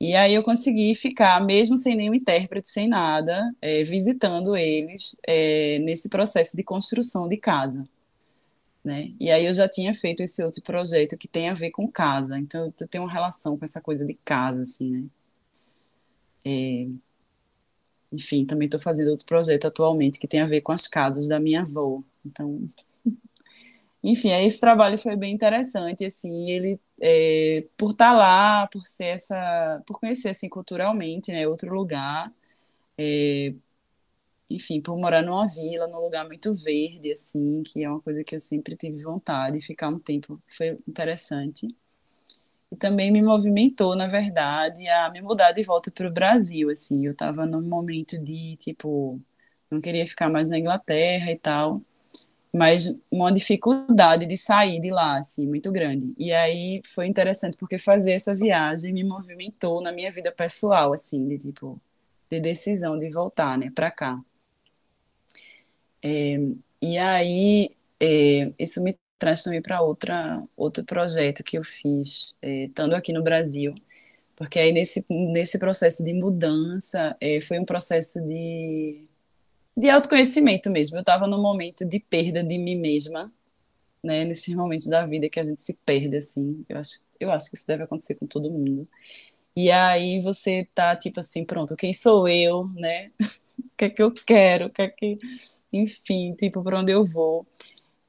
E 0.00 0.16
aí 0.16 0.34
eu 0.34 0.42
consegui 0.42 0.94
ficar, 0.96 1.40
mesmo 1.44 1.76
sem 1.76 1.94
nenhum 1.94 2.14
intérprete, 2.14 2.68
sem 2.68 2.88
nada, 2.88 3.54
é, 3.62 3.84
visitando 3.84 4.56
eles 4.56 5.16
é, 5.26 5.78
nesse 5.78 6.08
processo 6.08 6.56
de 6.56 6.62
construção 6.64 7.28
de 7.28 7.36
casa. 7.36 7.88
Né? 8.84 9.12
E 9.20 9.30
aí 9.30 9.46
eu 9.46 9.54
já 9.54 9.68
tinha 9.68 9.94
feito 9.94 10.22
esse 10.22 10.42
outro 10.42 10.60
projeto 10.62 11.16
que 11.16 11.28
tem 11.28 11.48
a 11.48 11.54
ver 11.54 11.70
com 11.70 11.86
casa, 11.88 12.36
então 12.38 12.72
eu 12.80 12.88
tenho 12.88 13.04
uma 13.04 13.12
relação 13.12 13.56
com 13.56 13.64
essa 13.64 13.80
coisa 13.80 14.04
de 14.04 14.14
casa, 14.24 14.62
assim, 14.62 14.90
né? 14.90 15.04
É, 16.44 16.86
enfim, 18.12 18.44
também 18.44 18.66
estou 18.66 18.80
fazendo 18.80 19.10
outro 19.10 19.26
projeto 19.26 19.66
atualmente 19.66 20.18
que 20.18 20.28
tem 20.28 20.40
a 20.40 20.46
ver 20.46 20.60
com 20.60 20.72
as 20.72 20.86
casas 20.86 21.28
da 21.28 21.40
minha 21.40 21.62
avó. 21.62 22.02
Então, 22.24 22.64
enfim, 24.04 24.30
esse 24.32 24.60
trabalho 24.60 24.98
foi 24.98 25.16
bem 25.16 25.34
interessante, 25.34 26.04
assim, 26.04 26.50
ele, 26.50 26.80
é, 27.00 27.64
por 27.76 27.92
estar 27.92 28.12
tá 28.12 28.16
lá, 28.16 28.66
por 28.68 28.86
ser 28.86 29.06
essa, 29.06 29.82
por 29.86 29.98
conhecer, 29.98 30.28
assim, 30.30 30.48
culturalmente, 30.48 31.32
né, 31.32 31.48
outro 31.48 31.74
lugar, 31.74 32.32
é, 32.98 33.54
enfim, 34.50 34.80
por 34.80 34.96
morar 34.98 35.22
numa 35.22 35.46
vila, 35.46 35.86
num 35.88 36.00
lugar 36.00 36.26
muito 36.26 36.54
verde, 36.54 37.12
assim, 37.12 37.62
que 37.64 37.84
é 37.84 37.90
uma 37.90 38.00
coisa 38.00 38.24
que 38.24 38.34
eu 38.34 38.40
sempre 38.40 38.76
tive 38.76 39.02
vontade, 39.02 39.60
ficar 39.60 39.88
um 39.88 39.98
tempo 39.98 40.40
foi 40.48 40.78
interessante 40.88 41.68
e 42.72 42.76
também 42.76 43.12
me 43.12 43.22
movimentou, 43.22 43.94
na 43.96 44.08
verdade, 44.08 44.88
a 44.88 45.10
me 45.10 45.20
mudar 45.22 45.52
de 45.52 45.62
volta 45.62 45.90
para 45.92 46.08
o 46.08 46.12
Brasil, 46.12 46.70
assim, 46.70 47.06
eu 47.06 47.12
estava 47.12 47.46
num 47.46 47.62
momento 47.62 48.18
de, 48.18 48.56
tipo, 48.56 49.20
não 49.70 49.80
queria 49.80 50.06
ficar 50.06 50.30
mais 50.30 50.48
na 50.48 50.58
Inglaterra 50.58 51.30
e 51.32 51.38
tal, 51.38 51.82
mas 52.52 52.98
uma 53.10 53.32
dificuldade 53.32 54.26
de 54.26 54.36
sair 54.38 54.80
de 54.80 54.90
lá, 54.90 55.18
assim, 55.18 55.46
muito 55.46 55.72
grande. 55.72 56.14
E 56.18 56.32
aí 56.32 56.82
foi 56.86 57.06
interessante, 57.06 57.56
porque 57.58 57.78
fazer 57.78 58.12
essa 58.12 58.34
viagem 58.34 58.92
me 58.94 59.04
movimentou 59.04 59.82
na 59.82 59.92
minha 59.92 60.10
vida 60.10 60.32
pessoal, 60.32 60.92
assim, 60.94 61.28
de, 61.28 61.38
tipo, 61.38 61.80
de 62.30 62.40
decisão 62.40 62.98
de 62.98 63.10
voltar, 63.10 63.58
né, 63.58 63.70
para 63.74 63.90
cá. 63.90 64.18
É, 66.02 66.36
e 66.82 66.98
aí, 66.98 67.70
é, 68.00 68.52
isso 68.58 68.82
me 68.82 68.98
também 69.44 69.62
para 69.62 69.80
outra 69.80 70.42
outro 70.56 70.84
projeto 70.84 71.44
que 71.44 71.58
eu 71.58 71.64
fiz 71.64 72.34
é, 72.42 72.64
estando 72.64 72.94
aqui 72.94 73.12
no 73.12 73.22
Brasil. 73.22 73.74
Porque 74.36 74.58
aí 74.58 74.72
nesse 74.72 75.04
nesse 75.08 75.58
processo 75.58 76.04
de 76.04 76.12
mudança 76.12 77.16
é, 77.20 77.40
foi 77.42 77.58
um 77.58 77.64
processo 77.64 78.20
de 78.20 79.06
de 79.76 79.88
autoconhecimento 79.90 80.70
mesmo. 80.70 80.96
Eu 80.96 81.00
estava 81.00 81.26
num 81.26 81.40
momento 81.40 81.84
de 81.84 82.00
perda 82.00 82.42
de 82.42 82.58
mim 82.58 82.76
mesma 82.76 83.32
né 84.02 84.24
nesses 84.24 84.54
momentos 84.54 84.88
da 84.88 85.06
vida 85.06 85.28
que 85.28 85.40
a 85.40 85.44
gente 85.44 85.62
se 85.62 85.74
perde 85.86 86.16
assim. 86.16 86.64
Eu 86.68 86.78
acho 86.78 87.06
eu 87.20 87.30
acho 87.30 87.50
que 87.50 87.56
isso 87.56 87.66
deve 87.66 87.84
acontecer 87.84 88.16
com 88.16 88.26
todo 88.26 88.50
mundo. 88.50 88.86
E 89.56 89.70
aí 89.70 90.20
você 90.22 90.66
tá 90.74 90.96
tipo 90.96 91.20
assim 91.20 91.44
pronto 91.44 91.76
quem 91.76 91.94
sou 91.94 92.28
eu 92.28 92.68
né? 92.74 93.10
O 93.58 93.76
que 93.76 93.84
é 93.86 93.90
que 93.90 94.02
eu 94.02 94.12
quero? 94.12 94.66
O 94.66 94.70
que 94.70 94.82
é 94.82 94.88
que 94.88 95.18
enfim 95.72 96.34
tipo 96.34 96.62
para 96.62 96.80
onde 96.80 96.92
eu 96.92 97.04
vou 97.04 97.46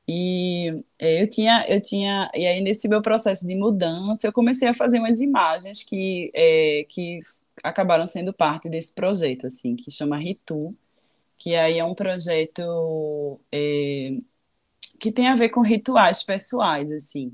e 0.08 0.84
é, 1.00 1.22
eu 1.22 1.30
tinha, 1.30 1.66
eu 1.68 1.82
tinha, 1.82 2.30
e 2.34 2.46
aí 2.46 2.62
nesse 2.62 2.88
meu 2.88 3.02
processo 3.02 3.48
de 3.48 3.56
mudança, 3.56 4.28
eu 4.28 4.34
comecei 4.34 4.68
a 4.68 4.74
fazer 4.74 5.00
umas 5.00 5.22
imagens 5.22 5.84
que, 5.84 6.32
é, 6.36 6.86
que 6.90 7.22
acabaram 7.64 8.06
sendo 8.08 8.34
parte 8.34 8.70
desse 8.70 8.94
projeto, 8.94 9.48
assim, 9.48 9.76
que 9.76 9.90
chama 9.92 10.18
Ritu, 10.18 10.70
que 11.38 11.56
aí 11.56 11.80
é 11.80 11.84
um 11.86 11.96
projeto 11.96 13.40
é, 13.52 14.18
que 15.00 15.12
tem 15.12 15.28
a 15.28 15.36
ver 15.36 15.50
com 15.50 15.62
rituais 15.62 16.24
pessoais, 16.24 16.92
assim, 16.92 17.34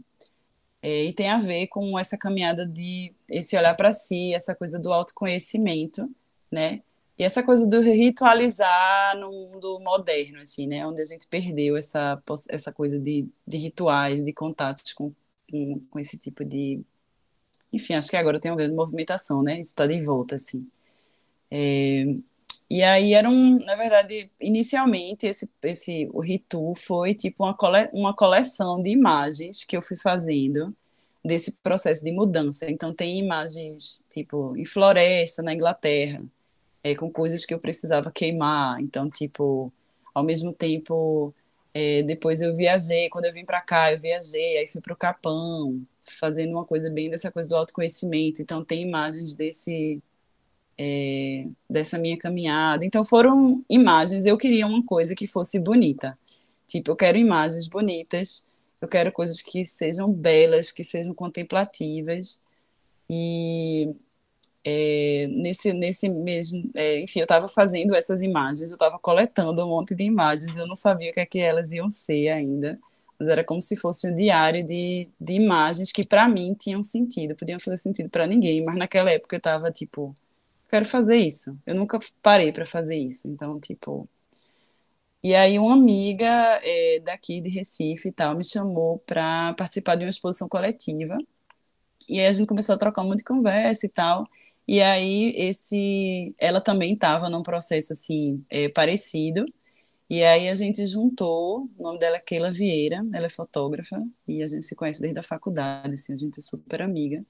é, 0.81 1.05
e 1.05 1.13
tem 1.13 1.29
a 1.29 1.39
ver 1.39 1.67
com 1.67 1.97
essa 1.99 2.17
caminhada 2.17 2.65
de 2.65 3.13
esse 3.29 3.57
olhar 3.57 3.75
para 3.75 3.93
si, 3.93 4.33
essa 4.33 4.55
coisa 4.55 4.79
do 4.79 4.93
autoconhecimento, 4.93 6.09
né? 6.51 6.81
E 7.19 7.23
essa 7.25 7.43
coisa 7.43 7.67
do 7.67 7.81
ritualizar 7.81 9.17
no 9.19 9.29
mundo 9.29 9.77
moderno, 9.81 10.39
assim, 10.39 10.65
né? 10.67 10.87
Onde 10.87 11.01
a 11.01 11.05
gente 11.05 11.27
perdeu 11.27 11.75
essa, 11.75 12.21
essa 12.49 12.71
coisa 12.71 12.97
de, 12.97 13.27
de 13.45 13.57
rituais, 13.57 14.23
de 14.23 14.31
contatos 14.31 14.93
com, 14.93 15.11
com, 15.51 15.81
com 15.91 15.99
esse 15.99 16.17
tipo 16.17 16.45
de. 16.45 16.81
Enfim, 17.73 17.95
acho 17.95 18.09
que 18.09 18.15
agora 18.15 18.39
tem 18.39 18.49
uma 18.49 18.57
grande 18.57 18.73
movimentação, 18.73 19.43
né? 19.43 19.59
Isso 19.59 19.71
está 19.71 19.85
de 19.85 20.01
volta, 20.01 20.35
assim. 20.35 20.65
É, 21.51 22.05
e 22.69 22.83
aí 22.83 23.13
era 23.13 23.29
um, 23.29 23.59
na 23.65 23.75
verdade, 23.75 24.31
inicialmente 24.39 25.25
esse, 25.27 25.51
esse 25.63 26.09
o 26.13 26.21
Ritu 26.21 26.73
foi 26.75 27.13
tipo 27.15 27.43
uma, 27.43 27.53
cole, 27.53 27.89
uma 27.93 28.15
coleção 28.15 28.81
de 28.81 28.91
imagens 28.91 29.65
que 29.65 29.75
eu 29.75 29.81
fui 29.81 29.97
fazendo 29.97 30.73
desse 31.25 31.57
processo 31.59 32.03
de 32.03 32.11
mudança. 32.11 32.69
Então 32.71 32.93
tem 32.93 33.19
imagens 33.19 34.05
tipo 34.09 34.55
em 34.55 34.65
floresta 34.65 35.43
na 35.43 35.53
Inglaterra, 35.53 36.21
é, 36.83 36.95
com 36.95 37.11
coisas 37.11 37.45
que 37.45 37.53
eu 37.53 37.59
precisava 37.59 38.11
queimar. 38.11 38.81
Então, 38.81 39.09
tipo, 39.09 39.71
ao 40.13 40.23
mesmo 40.23 40.53
tempo, 40.53 41.33
é, 41.73 42.03
depois 42.03 42.41
eu 42.41 42.55
viajei, 42.55 43.09
quando 43.09 43.25
eu 43.25 43.33
vim 43.33 43.45
para 43.45 43.61
cá, 43.61 43.91
eu 43.93 43.99
viajei, 43.99 44.57
aí 44.57 44.67
fui 44.67 44.81
para 44.81 44.93
o 44.93 44.97
Capão, 44.97 45.81
fazendo 46.05 46.51
uma 46.51 46.65
coisa 46.65 46.89
bem 46.89 47.09
dessa 47.09 47.31
coisa 47.31 47.49
do 47.49 47.55
autoconhecimento. 47.55 48.41
Então, 48.41 48.63
tem 48.63 48.83
imagens 48.83 49.35
desse. 49.35 50.01
É, 50.81 51.45
dessa 51.69 51.97
minha 51.97 52.17
caminhada. 52.17 52.85
Então, 52.85 53.03
foram 53.03 53.63
imagens. 53.69 54.25
Eu 54.25 54.37
queria 54.37 54.65
uma 54.65 54.83
coisa 54.85 55.13
que 55.13 55.27
fosse 55.27 55.59
bonita. 55.59 56.17
Tipo, 56.69 56.91
eu 56.91 56.95
quero 56.95 57.17
imagens 57.17 57.67
bonitas, 57.67 58.47
eu 58.79 58.87
quero 58.87 59.11
coisas 59.11 59.41
que 59.41 59.65
sejam 59.65 60.11
belas, 60.11 60.71
que 60.71 60.83
sejam 60.83 61.13
contemplativas. 61.13 62.39
E 63.09 63.93
é, 64.63 65.27
nesse, 65.29 65.73
nesse 65.73 66.09
mesmo, 66.09 66.69
é, 66.75 66.99
enfim, 67.01 67.19
eu 67.19 67.23
estava 67.25 67.47
fazendo 67.47 67.95
essas 67.95 68.21
imagens, 68.21 68.69
eu 68.71 68.75
estava 68.75 68.99
coletando 68.99 69.63
um 69.65 69.69
monte 69.69 69.95
de 69.95 70.03
imagens, 70.03 70.55
eu 70.57 70.67
não 70.67 70.75
sabia 70.75 71.11
o 71.11 71.13
que 71.13 71.19
é 71.21 71.25
que 71.25 71.39
elas 71.39 71.71
iam 71.71 71.89
ser 71.89 72.29
ainda, 72.29 72.77
mas 73.19 73.27
era 73.29 73.43
como 73.43 73.61
se 73.61 73.75
fosse 73.77 74.09
um 74.11 74.15
diário 74.15 74.65
de, 74.65 75.07
de 75.19 75.33
imagens 75.33 75.91
que 75.91 76.05
para 76.07 76.27
mim 76.27 76.53
tinham 76.59 76.81
sentido, 76.83 77.35
podiam 77.35 77.59
fazer 77.59 77.77
sentido 77.77 78.09
para 78.09 78.27
ninguém, 78.27 78.63
mas 78.63 78.77
naquela 78.77 79.11
época 79.11 79.35
eu 79.35 79.39
estava 79.39 79.71
tipo, 79.71 80.13
quero 80.69 80.85
fazer 80.85 81.17
isso, 81.17 81.57
eu 81.65 81.75
nunca 81.75 81.99
parei 82.21 82.51
para 82.51 82.65
fazer 82.65 82.97
isso, 82.97 83.27
então 83.29 83.59
tipo, 83.59 84.07
e 85.23 85.35
aí 85.35 85.59
uma 85.59 85.73
amiga 85.73 86.25
é, 86.63 86.99
daqui 87.01 87.41
de 87.41 87.49
Recife 87.49 88.09
e 88.09 88.11
tal 88.11 88.35
me 88.35 88.43
chamou 88.43 88.99
para 88.99 89.53
participar 89.55 89.95
de 89.95 90.05
uma 90.05 90.09
exposição 90.09 90.47
coletiva 90.47 91.17
e 92.09 92.19
aí 92.19 92.25
a 92.27 92.31
gente 92.31 92.47
começou 92.47 92.75
a 92.75 92.77
trocar 92.77 93.03
um 93.03 93.09
monte 93.09 93.19
de 93.19 93.23
conversa 93.23 93.85
e 93.85 93.89
tal. 93.89 94.27
E 94.71 94.83
aí 94.83 95.33
esse, 95.35 96.31
ela 96.39 96.61
também 96.61 96.93
estava 96.93 97.27
num 97.27 97.41
processo 97.41 97.91
assim 97.93 98.45
é, 98.51 98.69
parecido. 98.69 99.43
E 100.07 100.23
aí 100.23 100.47
a 100.47 100.53
gente 100.53 100.85
juntou, 100.85 101.67
o 101.75 101.83
nome 101.83 101.97
dela 101.97 102.17
é 102.17 102.19
Keila 102.19 102.51
Vieira, 102.51 103.03
ela 103.13 103.25
é 103.25 103.29
fotógrafa 103.29 103.99
e 104.27 104.43
a 104.43 104.47
gente 104.47 104.65
se 104.67 104.75
conhece 104.75 105.01
desde 105.01 105.19
a 105.19 105.23
faculdade, 105.23 105.95
assim, 105.95 106.13
a 106.13 106.15
gente 106.15 106.39
é 106.39 106.41
super 106.43 106.83
amiga. 106.83 107.25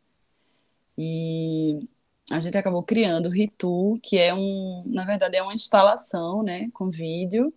E 0.98 1.88
a 2.30 2.40
gente 2.42 2.58
acabou 2.58 2.84
criando 2.84 3.28
o 3.28 3.32
Ritu, 3.32 3.98
que 4.04 4.18
é 4.18 4.34
um, 4.34 4.84
na 4.86 5.06
verdade 5.06 5.38
é 5.38 5.42
uma 5.42 5.54
instalação, 5.54 6.44
né, 6.44 6.70
com 6.74 6.90
vídeo 6.90 7.54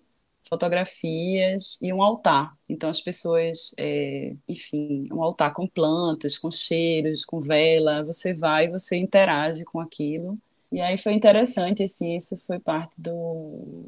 fotografias 0.53 1.79
e 1.81 1.91
um 1.95 2.03
altar. 2.03 2.55
Então 2.69 2.91
as 2.91 3.01
pessoas, 3.01 3.74
é, 3.79 4.35
enfim, 4.47 5.09
um 5.11 5.23
altar 5.23 5.55
com 5.55 5.66
plantas, 5.66 6.37
com 6.37 6.51
cheiros, 6.51 7.24
com 7.24 7.41
vela, 7.41 8.05
você 8.05 8.35
vai, 8.35 8.69
você 8.69 8.97
interage 8.97 9.65
com 9.65 9.81
aquilo. 9.81 10.39
E 10.70 10.79
aí 10.79 10.99
foi 10.99 11.15
interessante, 11.15 11.83
assim, 11.83 12.16
isso 12.19 12.37
foi 12.47 12.59
parte 12.59 12.93
do, 12.99 13.87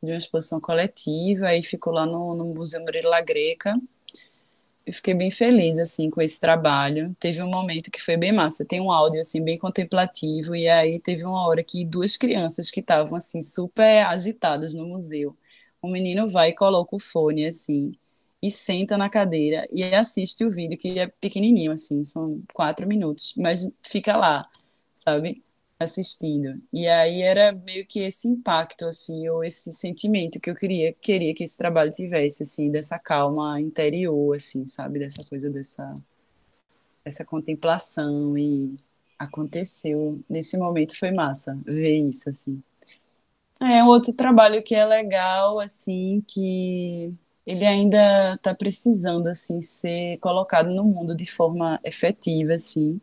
de 0.00 0.12
uma 0.12 0.18
exposição 0.18 0.60
coletiva, 0.60 1.52
e 1.56 1.64
ficou 1.64 1.92
lá 1.92 2.06
no, 2.06 2.32
no 2.32 2.44
Museu 2.44 2.80
Murilo 2.80 3.10
Greca. 3.26 3.74
Eu 4.86 4.92
fiquei 4.92 5.14
bem 5.14 5.32
feliz, 5.32 5.78
assim, 5.78 6.08
com 6.10 6.22
esse 6.22 6.40
trabalho. 6.40 7.14
Teve 7.18 7.42
um 7.42 7.50
momento 7.50 7.90
que 7.90 8.00
foi 8.00 8.16
bem 8.16 8.32
massa, 8.32 8.64
tem 8.64 8.80
um 8.80 8.92
áudio, 8.92 9.20
assim, 9.20 9.42
bem 9.42 9.58
contemplativo, 9.58 10.54
e 10.54 10.68
aí 10.68 11.00
teve 11.00 11.24
uma 11.24 11.44
hora 11.46 11.62
que 11.64 11.84
duas 11.84 12.16
crianças 12.16 12.70
que 12.70 12.80
estavam, 12.80 13.16
assim, 13.16 13.42
super 13.42 14.06
agitadas 14.06 14.74
no 14.74 14.86
museu, 14.86 15.36
o 15.88 15.92
menino 15.92 16.28
vai 16.28 16.50
e 16.50 16.54
coloca 16.54 16.96
o 16.96 17.00
fone 17.00 17.46
assim 17.46 17.92
e 18.42 18.50
senta 18.50 18.96
na 18.96 19.10
cadeira 19.10 19.66
e 19.72 19.82
assiste 19.94 20.44
o 20.44 20.50
vídeo 20.50 20.78
que 20.78 20.98
é 20.98 21.06
pequenininho 21.08 21.72
assim, 21.72 22.04
são 22.04 22.40
quatro 22.54 22.86
minutos, 22.86 23.34
mas 23.36 23.70
fica 23.82 24.16
lá, 24.16 24.46
sabe, 24.94 25.42
assistindo. 25.78 26.60
E 26.72 26.86
aí 26.88 27.22
era 27.22 27.52
meio 27.52 27.86
que 27.86 28.00
esse 28.00 28.28
impacto 28.28 28.86
assim, 28.86 29.28
ou 29.28 29.44
esse 29.44 29.72
sentimento 29.72 30.40
que 30.40 30.50
eu 30.50 30.54
queria 30.54 30.92
queria 30.94 31.34
que 31.34 31.44
esse 31.44 31.56
trabalho 31.56 31.90
tivesse 31.90 32.42
assim, 32.44 32.70
dessa 32.70 32.98
calma 32.98 33.60
interior 33.60 34.36
assim, 34.36 34.66
sabe, 34.66 34.98
dessa 35.00 35.28
coisa 35.28 35.50
dessa 35.50 35.92
essa 37.04 37.24
contemplação 37.24 38.36
e 38.36 38.74
aconteceu 39.18 40.20
nesse 40.28 40.56
momento 40.58 40.96
foi 40.98 41.10
massa 41.10 41.58
ver 41.64 41.98
isso 42.08 42.30
assim. 42.30 42.62
É 43.60 43.82
outro 43.82 44.12
trabalho 44.12 44.62
que 44.62 44.74
é 44.74 44.86
legal, 44.86 45.58
assim, 45.58 46.22
que 46.26 47.12
ele 47.44 47.64
ainda 47.66 48.34
está 48.34 48.54
precisando, 48.54 49.26
assim, 49.26 49.62
ser 49.62 50.18
colocado 50.18 50.70
no 50.70 50.84
mundo 50.84 51.14
de 51.14 51.26
forma 51.26 51.80
efetiva, 51.84 52.54
assim. 52.54 53.00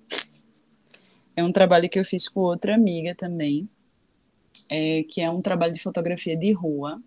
É 1.36 1.44
um 1.44 1.52
trabalho 1.52 1.90
que 1.90 2.00
eu 2.00 2.06
fiz 2.06 2.30
com 2.30 2.40
outra 2.40 2.74
amiga 2.76 3.14
também, 3.14 3.68
é, 4.70 5.04
que 5.04 5.20
é 5.22 5.30
um 5.30 5.42
trabalho 5.42 5.74
de 5.74 5.82
fotografia 5.82 6.38
de 6.38 6.54
rua. 6.54 7.02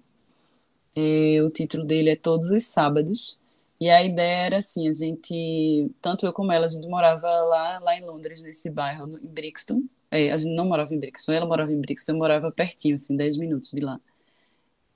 É, 0.94 1.40
o 1.42 1.50
título 1.50 1.84
dele 1.84 2.10
é 2.10 2.16
Todos 2.16 2.50
os 2.50 2.64
Sábados. 2.64 3.40
E 3.80 3.88
a 3.88 4.02
ideia 4.02 4.46
era 4.46 4.58
assim, 4.58 4.88
a 4.88 4.92
gente, 4.92 5.90
tanto 6.02 6.26
eu 6.26 6.32
como 6.32 6.52
ela, 6.52 6.66
a 6.66 6.68
gente 6.68 6.88
morava 6.88 7.28
lá, 7.44 7.78
lá 7.78 7.96
em 7.96 8.04
Londres, 8.04 8.42
nesse 8.42 8.68
bairro, 8.68 9.08
em 9.18 9.26
Brixton, 9.26 9.84
É, 10.10 10.30
a 10.32 10.36
gente 10.36 10.54
não 10.54 10.66
morava 10.66 10.94
em 10.94 10.98
Brixton, 10.98 11.32
ela 11.32 11.46
morava 11.46 11.72
em 11.72 11.80
Brixton, 11.80 12.12
eu 12.12 12.18
morava 12.18 12.50
pertinho, 12.50 12.94
assim, 12.96 13.16
10 13.16 13.36
minutos 13.36 13.70
de 13.70 13.80
lá. 13.80 14.00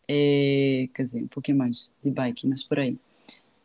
É, 0.08 0.88
quer 0.94 1.02
dizer, 1.04 1.22
um 1.22 1.28
pouquinho 1.28 1.58
mais 1.58 1.92
de 2.02 2.10
bike, 2.10 2.46
mas 2.46 2.62
por 2.62 2.78
aí. 2.78 2.98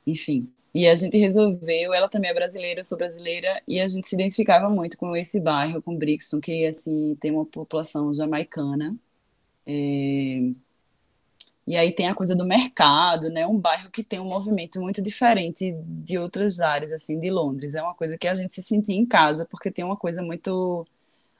Enfim. 0.05 0.49
E 0.73 0.87
a 0.87 0.95
gente 0.95 1.17
resolveu, 1.17 1.93
ela 1.93 2.09
também 2.09 2.29
é 2.29 2.33
brasileira, 2.33 2.81
eu 2.81 2.83
sou 2.83 2.97
brasileira, 2.97 3.61
e 3.67 3.79
a 3.79 3.87
gente 3.87 4.07
se 4.07 4.15
identificava 4.15 4.69
muito 4.69 4.97
com 4.97 5.15
esse 5.15 5.41
bairro, 5.41 5.81
com 5.81 5.97
Brixton, 5.97 6.39
que, 6.39 6.65
assim, 6.65 7.15
tem 7.19 7.31
uma 7.31 7.45
população 7.45 8.13
jamaicana. 8.13 8.95
É, 9.65 10.51
e 11.67 11.75
aí 11.75 11.91
tem 11.91 12.07
a 12.07 12.15
coisa 12.15 12.33
do 12.33 12.45
mercado, 12.45 13.29
né? 13.29 13.45
Um 13.45 13.59
bairro 13.59 13.91
que 13.91 14.01
tem 14.01 14.19
um 14.19 14.25
movimento 14.25 14.79
muito 14.81 15.01
diferente 15.01 15.73
de 15.73 16.17
outras 16.17 16.61
áreas, 16.61 16.93
assim, 16.93 17.19
de 17.19 17.29
Londres. 17.29 17.75
É 17.75 17.83
uma 17.83 17.93
coisa 17.93 18.17
que 18.17 18.27
a 18.27 18.33
gente 18.33 18.53
se 18.53 18.63
sentia 18.63 18.95
em 18.95 19.05
casa, 19.05 19.45
porque 19.45 19.69
tem 19.69 19.83
uma 19.83 19.97
coisa 19.97 20.21
muito, 20.23 20.87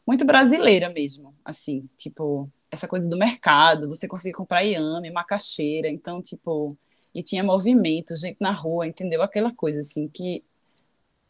muito 0.07 0.25
brasileira 0.25 0.89
mesmo, 0.89 1.33
assim, 1.43 1.89
tipo, 1.97 2.49
essa 2.71 2.87
coisa 2.87 3.09
do 3.09 3.17
mercado, 3.17 3.89
você 3.89 4.07
conseguir 4.07 4.35
comprar 4.35 4.63
iame, 4.63 5.11
macaxeira, 5.11 5.89
então, 5.89 6.21
tipo, 6.21 6.77
e 7.13 7.21
tinha 7.21 7.43
movimento, 7.43 8.15
gente 8.15 8.37
na 8.39 8.51
rua, 8.51 8.87
entendeu? 8.87 9.21
Aquela 9.21 9.51
coisa, 9.53 9.81
assim, 9.81 10.07
que 10.07 10.43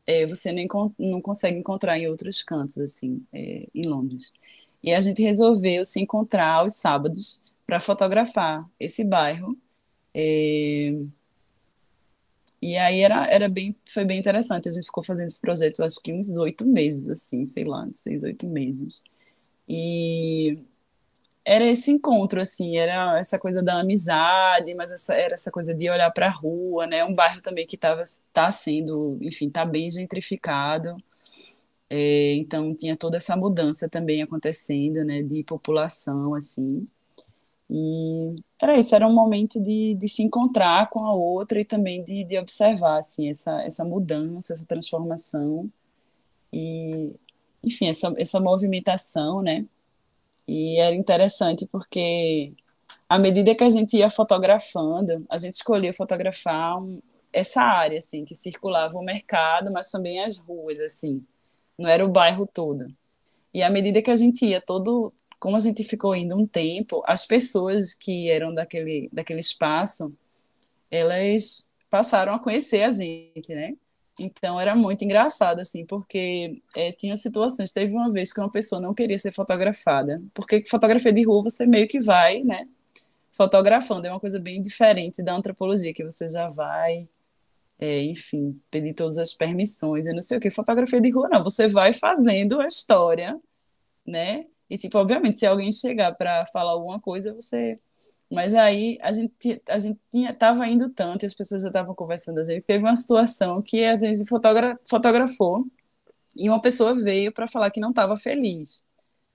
é, 0.05 0.25
você 0.27 0.51
não, 0.51 0.95
não 0.99 1.21
consegue 1.21 1.57
encontrar 1.57 1.97
em 1.97 2.07
outros 2.07 2.43
cantos, 2.43 2.77
assim, 2.77 3.25
é, 3.33 3.67
em 3.73 3.87
Londres. 3.87 4.31
E 4.83 4.93
a 4.93 5.01
gente 5.01 5.21
resolveu 5.21 5.83
se 5.83 5.99
encontrar 5.99 6.47
aos 6.47 6.75
sábados 6.75 7.51
para 7.65 7.79
fotografar 7.79 8.65
esse 8.79 9.03
bairro. 9.03 9.57
É, 10.13 10.93
e 12.61 12.75
aí 12.77 13.01
era, 13.01 13.25
era 13.27 13.49
bem, 13.49 13.75
foi 13.88 14.05
bem 14.05 14.19
interessante. 14.19 14.69
A 14.69 14.71
gente 14.71 14.85
ficou 14.85 15.03
fazendo 15.03 15.27
esse 15.27 15.41
projeto, 15.41 15.84
acho 15.84 16.01
que 16.01 16.13
uns 16.13 16.38
oito 16.38 16.65
meses, 16.67 17.09
assim, 17.09 17.45
sei 17.45 17.63
lá, 17.65 17.88
seis, 17.91 18.23
oito 18.23 18.47
meses. 18.47 19.03
E 19.69 20.59
era 21.45 21.65
esse 21.65 21.91
encontro, 21.91 22.41
assim, 22.41 22.77
era 22.77 23.19
essa 23.19 23.39
coisa 23.39 23.63
da 23.63 23.79
amizade, 23.79 24.75
mas 24.75 24.91
essa, 24.91 25.15
era 25.15 25.34
essa 25.35 25.51
coisa 25.51 25.73
de 25.73 25.89
olhar 25.89 26.11
para 26.11 26.27
a 26.27 26.29
rua, 26.29 26.88
né? 26.88 27.03
Um 27.05 27.15
bairro 27.15 27.41
também 27.41 27.65
que 27.67 27.75
estava 27.75 28.01
tá 28.34 28.51
sendo, 28.51 29.17
enfim, 29.21 29.47
está 29.47 29.65
bem 29.65 29.89
gentrificado. 29.89 30.97
É, 31.89 32.35
então 32.35 32.75
tinha 32.75 32.97
toda 32.97 33.17
essa 33.17 33.35
mudança 33.38 33.89
também 33.89 34.21
acontecendo, 34.21 35.03
né, 35.05 35.23
de 35.23 35.43
população, 35.43 36.35
assim. 36.35 36.85
E 37.69 38.35
era 38.61 38.80
isso, 38.80 38.95
era 38.95 39.07
um 39.07 39.14
momento 39.14 39.61
de, 39.61 39.95
de 39.95 40.07
se 40.07 40.23
encontrar 40.23 40.89
com 40.89 41.06
a 41.06 41.14
outra 41.14 41.60
e 41.60 41.65
também 41.65 42.03
de, 42.03 42.23
de 42.23 42.38
observar, 42.38 42.99
assim, 42.99 43.30
essa, 43.30 43.61
essa 43.64 43.84
mudança, 43.84 44.53
essa 44.53 44.65
transformação. 44.65 45.69
E, 46.52 47.14
enfim, 47.64 47.88
essa, 47.89 48.14
essa 48.18 48.39
movimentação, 48.39 49.41
né? 49.41 49.65
E 50.48 50.80
era 50.80 50.95
interessante 50.95 51.65
porque, 51.68 52.53
à 53.10 53.19
medida 53.19 53.53
que 53.56 53.64
a 53.64 53.69
gente 53.69 53.98
ia 53.98 54.10
fotografando, 54.10 55.26
a 55.30 55.38
gente 55.38 55.56
escolhia 55.56 55.94
fotografar 55.94 56.81
um, 56.81 57.02
essa 57.34 57.61
área, 57.61 57.98
assim, 57.98 58.23
que 58.26 58.35
circulava 58.35 58.98
o 58.98 59.03
mercado, 59.03 59.72
mas 59.72 59.91
também 59.91 60.23
as 60.23 60.38
ruas, 60.38 60.80
assim. 60.80 61.26
Não 61.77 61.89
era 61.89 62.06
o 62.06 62.10
bairro 62.10 62.48
todo. 62.48 62.85
E 63.53 63.61
à 63.61 63.69
medida 63.69 64.02
que 64.02 64.11
a 64.11 64.15
gente 64.15 64.45
ia 64.45 64.61
todo, 64.61 65.14
como 65.39 65.55
a 65.55 65.59
gente 65.59 65.84
ficou 65.84 66.15
indo 66.15 66.35
um 66.35 66.47
tempo, 66.47 67.03
as 67.05 67.26
pessoas 67.26 67.93
que 67.93 68.30
eram 68.30 68.53
daquele, 68.53 69.09
daquele 69.11 69.39
espaço, 69.39 70.14
elas 70.89 71.69
passaram 71.89 72.34
a 72.34 72.39
conhecer 72.39 72.84
a 72.84 72.89
gente, 72.89 73.53
né? 73.53 73.76
Então 74.19 74.59
era 74.59 74.76
muito 74.76 75.03
engraçado, 75.03 75.59
assim, 75.59 75.85
porque 75.85 76.61
é, 76.76 76.91
tinha 76.91 77.15
situações. 77.18 77.72
Teve 77.72 77.93
uma 77.93 78.11
vez 78.11 78.34
que 78.34 78.39
uma 78.39 78.51
pessoa 78.51 78.81
não 78.81 78.93
queria 78.93 79.18
ser 79.18 79.31
fotografada, 79.31 80.22
porque 80.34 80.64
fotografia 80.68 81.14
de 81.14 81.23
rua 81.23 81.43
você 81.43 81.68
meio 81.68 81.88
que 81.88 81.99
vai, 81.99 82.43
né? 82.43 82.68
Fotografando 83.34 84.07
é 84.07 84.11
uma 84.11 84.19
coisa 84.19 84.39
bem 84.39 84.61
diferente 84.61 85.22
da 85.22 85.35
antropologia, 85.35 85.93
que 85.93 86.03
você 86.03 86.27
já 86.27 86.49
vai, 86.49 87.07
é, 87.80 88.01
enfim, 88.03 88.59
pedir 88.72 88.93
todas 88.93 89.18
as 89.19 89.34
permissões, 89.34 90.07
eu 90.07 90.15
não 90.15 90.22
sei 90.23 90.38
o 90.38 90.41
que. 90.41 90.49
Fotografia 90.49 90.99
de 90.99 91.11
rua 91.11 91.30
não, 91.30 91.43
você 91.43 91.68
vai 91.68 91.93
fazendo 91.93 92.59
a 92.59 92.68
história, 92.68 93.39
né? 94.05 94.43
E, 94.69 94.77
tipo, 94.77 94.98
obviamente, 94.98 95.39
se 95.39 95.45
alguém 95.45 95.72
chegar 95.72 96.14
para 96.15 96.45
falar 96.48 96.72
alguma 96.72 96.99
coisa, 96.99 97.34
você 97.34 97.76
mas 98.30 98.53
aí 98.53 98.98
a 99.02 99.11
gente, 99.14 99.61
a 99.69 99.80
gente 99.80 99.99
tinha, 100.11 100.34
tava 100.34 100.68
indo 100.68 100.89
tanto, 100.89 101.23
e 101.23 101.27
as 101.27 101.34
pessoas 101.34 101.61
já 101.61 101.69
estavam 101.69 101.95
conversando, 101.95 102.39
a 102.39 102.44
gente 102.44 102.64
teve 102.64 102.84
uma 102.84 102.95
situação 102.95 103.61
que 103.61 103.84
a 103.85 103.98
gente 103.98 104.26
fotogra 104.27 104.77
fotografou 104.89 105.65
e 106.35 106.49
uma 106.49 106.61
pessoa 106.61 106.95
veio 106.95 107.31
para 107.34 107.48
falar 107.48 107.72
que 107.72 107.80
não 107.80 107.89
estava 107.91 108.18
feliz, 108.18 108.85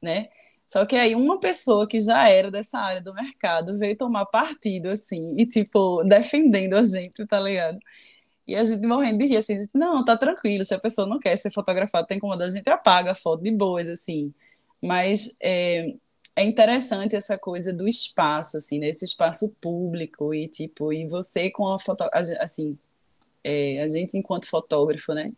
né? 0.03 0.29
Só 0.67 0.87
que 0.87 0.97
aí 0.97 1.15
uma 1.15 1.41
pessoa 1.41 1.89
que 1.89 2.01
já 2.01 2.29
era 2.29 2.51
dessa 2.51 2.79
área 2.79 3.03
do 3.03 3.15
mercado 3.15 3.79
veio 3.79 3.97
tomar 3.97 4.27
partido, 4.27 4.89
assim, 4.89 5.35
e 5.39 5.47
tipo, 5.47 6.03
defendendo 6.05 6.75
a 6.75 6.87
gente, 6.87 7.27
tá 7.27 7.41
ligado? 7.41 7.79
E 8.47 8.57
a 8.57 8.65
gente 8.65 8.87
morrendo 8.87 9.19
de 9.19 9.27
rir, 9.27 9.39
assim, 9.39 9.61
não, 9.75 10.05
tá 10.05 10.17
tranquilo, 10.17 10.65
se 10.65 10.75
a 10.75 10.81
pessoa 10.81 11.07
não 11.07 11.19
quer 11.19 11.37
ser 11.37 11.53
fotografada, 11.53 12.07
tem 12.07 12.19
como 12.19 12.35
a 12.35 12.51
gente 12.51 12.69
apaga 12.71 13.13
a 13.13 13.15
foto 13.15 13.43
de 13.43 13.53
boas, 13.53 13.89
assim. 13.89 14.35
Mas 14.83 15.37
é, 15.41 15.95
é 16.37 16.45
interessante 16.45 17.17
essa 17.17 17.39
coisa 17.39 17.73
do 17.73 17.89
espaço, 17.89 18.57
assim, 18.57 18.79
né? 18.79 18.89
Esse 18.89 19.05
espaço 19.05 19.55
público 19.61 20.35
e 20.35 20.49
tipo, 20.49 20.93
e 20.93 21.07
você 21.07 21.51
com 21.51 21.69
a 21.69 21.79
foto, 21.79 22.05
assim, 22.41 22.79
é, 23.45 23.83
a 23.83 23.89
gente 23.89 24.17
enquanto 24.17 24.49
fotógrafo, 24.49 25.15
né? 25.15 25.31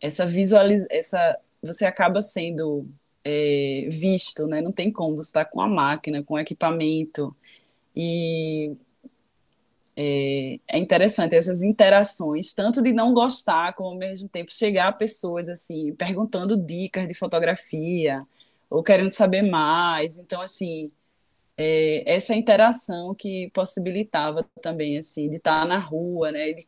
Essa 0.00 0.26
visualiza, 0.26 0.86
essa, 0.90 1.38
você 1.62 1.84
acaba 1.86 2.22
sendo 2.22 2.86
é, 3.24 3.88
visto, 3.90 4.46
né? 4.46 4.60
Não 4.60 4.72
tem 4.72 4.90
como 4.92 5.16
você 5.16 5.28
estar 5.28 5.44
tá 5.44 5.50
com 5.50 5.60
a 5.60 5.68
máquina, 5.68 6.22
com 6.22 6.34
o 6.34 6.38
equipamento 6.38 7.30
e 7.94 8.76
é, 9.96 10.58
é, 10.68 10.78
interessante 10.78 11.34
essas 11.34 11.62
interações, 11.62 12.54
tanto 12.54 12.82
de 12.82 12.92
não 12.92 13.12
gostar, 13.12 13.74
como 13.74 13.90
ao 13.90 13.96
mesmo 13.96 14.28
tempo 14.28 14.52
chegar 14.54 14.88
a 14.88 14.92
pessoas 14.92 15.48
assim, 15.48 15.94
perguntando 15.94 16.56
dicas 16.56 17.06
de 17.06 17.14
fotografia, 17.14 18.26
ou 18.72 18.82
querendo 18.82 19.10
saber 19.10 19.42
mais. 19.42 20.18
Então, 20.18 20.40
assim, 20.40 20.88
é, 21.56 22.02
essa 22.10 22.34
interação 22.34 23.14
que 23.14 23.50
possibilitava 23.52 24.42
também, 24.62 24.98
assim, 24.98 25.28
de 25.28 25.36
estar 25.36 25.66
na 25.66 25.78
rua, 25.78 26.32
né, 26.32 26.52
de 26.52 26.66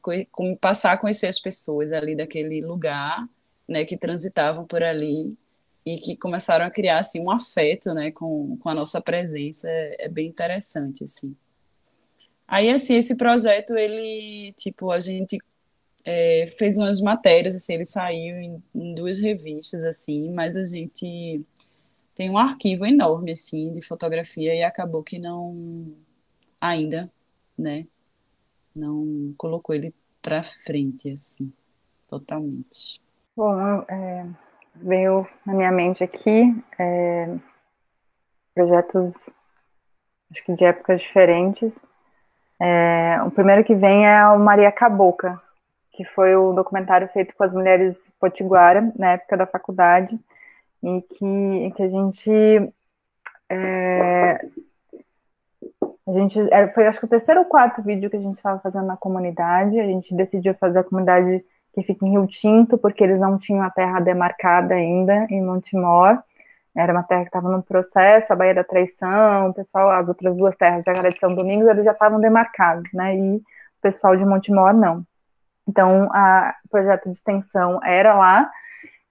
passar 0.60 0.92
a 0.92 0.98
conhecer 0.98 1.26
as 1.28 1.40
pessoas 1.40 1.92
ali 1.92 2.14
daquele 2.14 2.60
lugar, 2.60 3.26
né, 3.66 3.84
que 3.84 3.96
transitavam 3.96 4.66
por 4.66 4.82
ali 4.82 5.36
e 5.86 5.98
que 5.98 6.16
começaram 6.16 6.66
a 6.66 6.70
criar, 6.70 7.00
assim, 7.00 7.20
um 7.20 7.30
afeto, 7.30 7.94
né, 7.94 8.10
com, 8.10 8.56
com 8.58 8.68
a 8.68 8.74
nossa 8.74 9.00
presença, 9.00 9.68
é, 9.68 10.04
é 10.04 10.08
bem 10.08 10.28
interessante, 10.28 11.04
assim. 11.04 11.34
Aí, 12.46 12.70
assim, 12.70 12.94
esse 12.96 13.16
projeto, 13.16 13.74
ele, 13.76 14.52
tipo, 14.52 14.90
a 14.90 15.00
gente 15.00 15.38
é, 16.04 16.48
fez 16.58 16.76
umas 16.78 17.00
matérias, 17.00 17.54
assim, 17.54 17.74
ele 17.74 17.84
saiu 17.86 18.36
em, 18.36 18.62
em 18.74 18.94
duas 18.94 19.18
revistas, 19.18 19.82
assim, 19.82 20.30
mas 20.30 20.56
a 20.56 20.64
gente 20.64 21.42
tem 22.14 22.30
um 22.30 22.38
arquivo 22.38 22.86
enorme, 22.86 23.32
assim, 23.32 23.72
de 23.74 23.86
fotografia 23.86 24.54
e 24.54 24.62
acabou 24.62 25.02
que 25.02 25.18
não, 25.18 25.94
ainda, 26.60 27.10
né, 27.58 27.86
não 28.74 29.34
colocou 29.36 29.74
ele 29.74 29.94
para 30.22 30.42
frente, 30.42 31.10
assim, 31.10 31.52
totalmente. 32.08 33.00
Bom, 33.36 33.84
é, 33.88 34.26
veio 34.76 35.26
na 35.44 35.52
minha 35.54 35.72
mente 35.72 36.04
aqui 36.04 36.54
é, 36.78 37.36
projetos, 38.54 39.28
acho 40.30 40.44
que 40.44 40.54
de 40.54 40.64
épocas 40.64 41.00
diferentes. 41.00 41.72
É, 42.60 43.20
o 43.26 43.30
primeiro 43.30 43.64
que 43.64 43.74
vem 43.74 44.06
é 44.06 44.26
o 44.28 44.38
Maria 44.38 44.70
Caboca, 44.70 45.42
que 45.92 46.04
foi 46.04 46.34
o 46.34 46.52
documentário 46.52 47.08
feito 47.08 47.34
com 47.34 47.44
as 47.44 47.52
mulheres 47.52 48.00
potiguara, 48.20 48.92
na 48.96 49.12
época 49.12 49.36
da 49.36 49.46
faculdade, 49.46 50.18
em 50.84 51.00
que, 51.00 51.72
que 51.74 51.82
a 51.82 51.86
gente 51.86 52.30
é, 53.48 54.46
a 56.06 56.12
gente 56.12 56.38
é, 56.52 56.68
foi 56.68 56.86
acho 56.86 56.98
que 56.98 57.06
o 57.06 57.08
terceiro 57.08 57.40
ou 57.40 57.46
quarto 57.46 57.82
vídeo 57.82 58.10
que 58.10 58.16
a 58.16 58.20
gente 58.20 58.36
estava 58.36 58.60
fazendo 58.60 58.86
na 58.86 58.96
comunidade. 58.96 59.80
A 59.80 59.86
gente 59.86 60.14
decidiu 60.14 60.54
fazer 60.54 60.80
a 60.80 60.84
comunidade 60.84 61.44
que 61.72 61.82
fica 61.82 62.06
em 62.06 62.10
Rio 62.10 62.26
Tinto, 62.26 62.76
porque 62.78 63.02
eles 63.02 63.18
não 63.18 63.38
tinham 63.38 63.62
a 63.62 63.70
terra 63.70 64.00
demarcada 64.00 64.74
ainda 64.74 65.26
em 65.30 65.42
Montemor. 65.42 66.22
Era 66.76 66.92
uma 66.92 67.02
terra 67.02 67.22
que 67.22 67.28
estava 67.28 67.48
no 67.48 67.62
processo, 67.62 68.32
a 68.32 68.36
Baía 68.36 68.54
da 68.54 68.64
Traição, 68.64 69.50
o 69.50 69.54
pessoal, 69.54 69.90
as 69.90 70.08
outras 70.08 70.36
duas 70.36 70.56
terras 70.56 70.84
Jacaré 70.84 71.10
de 71.10 71.20
São 71.20 71.34
Domingos, 71.34 71.68
eles 71.68 71.84
já 71.84 71.92
estavam 71.92 72.20
demarcados, 72.20 72.92
né? 72.92 73.16
E 73.16 73.36
o 73.36 73.42
pessoal 73.80 74.16
de 74.16 74.24
Montemor 74.24 74.74
não. 74.74 75.04
Então, 75.66 76.06
o 76.06 76.68
projeto 76.68 77.04
de 77.04 77.12
extensão 77.12 77.80
era 77.82 78.14
lá, 78.14 78.50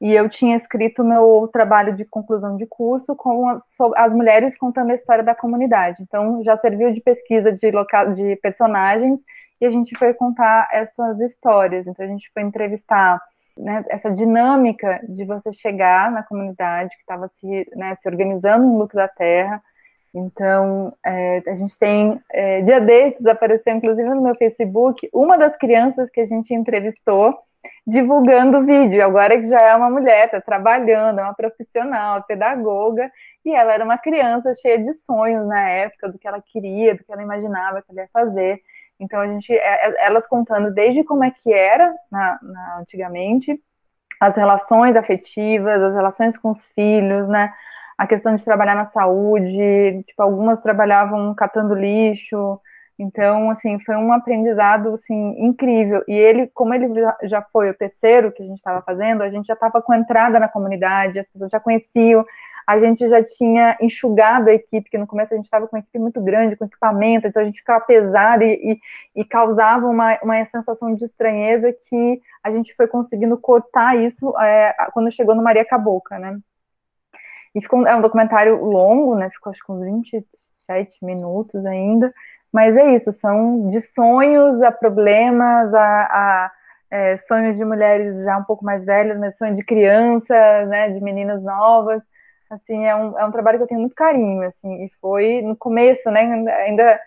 e 0.04 0.14
eu 0.14 0.28
tinha 0.28 0.58
escrito 0.58 1.02
meu 1.02 1.50
trabalho 1.54 1.96
de 1.96 2.04
conclusão 2.04 2.58
de 2.58 2.66
curso 2.68 3.16
com 3.16 3.48
as, 3.48 3.64
as, 3.96 4.14
mulheres 4.14 4.58
contando 4.58 4.92
a 4.92 4.96
história 4.96 5.24
da 5.24 5.34
comunidade. 5.34 6.04
Então, 6.04 6.44
já 6.44 6.58
serviu 6.58 6.92
de 6.92 7.00
pesquisa 7.00 7.54
de, 7.54 7.72
local, 7.72 8.14
de 8.14 8.36
personagens 8.36 9.22
e 9.62 9.66
a 9.66 9.70
gente 9.70 9.98
foi 9.98 10.14
contar 10.14 10.68
essas 10.74 11.22
histórias. 11.22 11.88
Então, 11.88 12.06
a 12.06 12.10
gente 12.10 12.30
foi 12.34 12.44
entrevistar 12.44 13.18
né, 13.58 13.86
essa 13.88 14.12
dinâmica 14.12 15.00
de 15.08 15.24
você 15.24 15.54
chegar 15.54 16.12
na 16.12 16.22
comunidade 16.22 16.98
que 16.98 17.02
estava 17.04 17.30
se, 17.30 17.66
né, 17.74 17.96
se 17.96 18.10
organizando 18.10 18.68
no 18.68 18.80
lucro 18.80 18.98
da 18.98 19.08
terra. 19.08 19.64
Então, 20.14 20.96
é, 21.04 21.42
a 21.48 21.56
gente 21.56 21.78
tem, 21.78 22.22
é, 22.32 22.62
dia 22.62 22.80
desses, 22.80 23.26
apareceu 23.26 23.74
inclusive 23.74 24.08
no 24.10 24.22
meu 24.22 24.36
Facebook, 24.36 25.10
uma 25.12 25.38
das 25.38 25.58
crianças 25.58 26.10
que 26.10 26.22
a 26.22 26.26
gente 26.26 26.54
entrevistou 26.54 27.36
divulgando 27.86 28.60
o 28.60 28.66
vídeo, 28.66 29.04
agora 29.04 29.40
que 29.40 29.48
já 29.48 29.60
é 29.60 29.76
uma 29.76 29.90
mulher, 29.90 30.26
está 30.26 30.40
trabalhando, 30.42 31.20
é 31.20 31.24
uma 31.24 31.34
profissional, 31.34 32.18
é 32.18 32.22
pedagoga, 32.22 33.12
e 33.46 33.54
ela 33.54 33.74
era 33.74 33.84
uma 33.84 33.98
criança 33.98 34.54
cheia 34.54 34.78
de 34.78 34.94
sonhos 34.94 35.48
na 35.48 35.70
época, 35.70 36.10
do 36.10 36.20
que 36.20 36.28
ela 36.28 36.42
queria, 36.42 36.96
do 36.96 37.04
que 37.04 37.12
ela 37.12 37.22
imaginava 37.22 37.82
que 37.82 37.92
ela 37.92 38.02
ia 38.02 38.10
fazer. 38.12 38.62
Então, 39.00 39.20
a 39.20 39.28
gente, 39.28 39.52
é, 39.52 39.90
é, 39.90 40.06
elas 40.06 40.28
contando 40.28 40.74
desde 40.74 41.04
como 41.04 41.24
é 41.24 41.32
que 41.32 41.52
era 41.52 41.94
na, 42.12 42.40
na, 42.42 42.78
antigamente, 42.80 43.60
as 44.20 44.36
relações 44.36 44.96
afetivas, 44.96 45.82
as 45.82 45.94
relações 45.94 46.38
com 46.38 46.52
os 46.52 46.66
filhos, 46.68 47.28
né? 47.28 47.54
A 48.04 48.08
questão 48.08 48.36
de 48.36 48.44
trabalhar 48.44 48.76
na 48.76 48.84
saúde, 48.84 50.04
tipo, 50.06 50.22
algumas 50.22 50.60
trabalhavam 50.60 51.34
catando 51.34 51.74
lixo. 51.74 52.60
Então, 53.00 53.50
assim, 53.50 53.80
foi 53.80 53.96
um 53.96 54.12
aprendizado, 54.12 54.90
assim, 54.90 55.36
incrível. 55.40 56.04
E 56.06 56.14
ele, 56.14 56.48
como 56.54 56.74
ele 56.74 56.90
já 57.24 57.42
foi 57.42 57.70
o 57.70 57.74
terceiro 57.74 58.34
que 58.34 58.44
a 58.44 58.46
gente 58.46 58.58
estava 58.58 58.82
fazendo, 58.82 59.24
a 59.24 59.30
gente 59.30 59.46
já 59.46 59.54
estava 59.54 59.82
com 59.82 59.94
entrada 59.94 60.38
na 60.38 60.50
comunidade, 60.50 61.18
as 61.18 61.30
pessoas 61.30 61.50
já 61.50 61.62
conheciam, 61.62 62.26
a 62.68 62.78
gente 62.78 63.08
já 63.08 63.24
tinha 63.24 63.78
enxugado 63.80 64.50
a 64.50 64.54
equipe, 64.54 64.90
que 64.90 64.98
no 64.98 65.08
começo 65.08 65.34
a 65.34 65.38
gente 65.38 65.46
estava 65.46 65.66
com 65.66 65.78
uma 65.78 65.80
equipe 65.80 65.98
muito 65.98 66.20
grande, 66.22 66.58
com 66.58 66.66
equipamento, 66.66 67.26
então 67.26 67.42
a 67.42 67.46
gente 67.46 67.60
ficava 67.60 67.86
pesado 67.86 68.44
e, 68.44 68.74
e, 69.16 69.22
e, 69.22 69.24
causava 69.24 69.88
uma, 69.88 70.20
uma 70.22 70.44
sensação 70.44 70.94
de 70.94 71.06
estranheza 71.06 71.72
que 71.72 72.22
a 72.44 72.52
gente 72.52 72.76
foi 72.76 72.86
conseguindo 72.86 73.38
cortar 73.38 73.98
isso 73.98 74.38
é, 74.42 74.76
quando 74.94 75.10
chegou 75.10 75.34
no 75.36 75.42
Maria 75.42 75.64
Caboca, 75.64 76.20
né? 76.20 76.38
E 77.56 77.62
ficou, 77.62 77.86
é 77.86 77.96
um 77.96 78.02
documentário 78.02 78.64
longo, 78.64 79.16
né? 79.16 79.30
Ficou 79.30 79.52
acho 79.52 79.64
que 79.64 79.72
uns 79.72 79.84
27 79.84 81.04
minutos 81.06 81.66
ainda, 81.66 82.14
mas 82.52 82.76
é 82.76 82.96
isso, 82.96 83.12
são 83.12 83.70
de 83.70 83.82
sonhos 83.82 84.62
a 84.62 84.72
problemas, 84.72 85.74
a, 85.74 85.82
a 85.82 86.52
é, 86.94 87.18
sonhos 87.18 87.58
de 87.58 87.66
mulheres 87.66 88.20
já 88.20 88.38
um 88.38 88.44
pouco 88.44 88.64
mais 88.64 88.86
velhas, 88.86 89.20
mas 89.20 89.36
sonhos 89.36 89.56
de 89.56 89.66
crianças, 89.66 90.70
né, 90.70 90.92
de 90.92 91.02
meninas 91.02 91.44
novas, 91.44 92.04
assim, 92.52 92.86
é 92.86 92.96
um, 92.96 93.18
é 93.18 93.26
um 93.26 93.32
trabalho 93.32 93.58
que 93.58 93.64
eu 93.64 93.68
tenho 93.68 93.80
muito 93.80 93.96
carinho, 93.96 94.44
assim, 94.44 94.86
e 94.86 94.92
foi 95.02 95.42
no 95.42 95.56
começo, 95.56 96.12
né, 96.12 96.22
ainda 96.66 97.00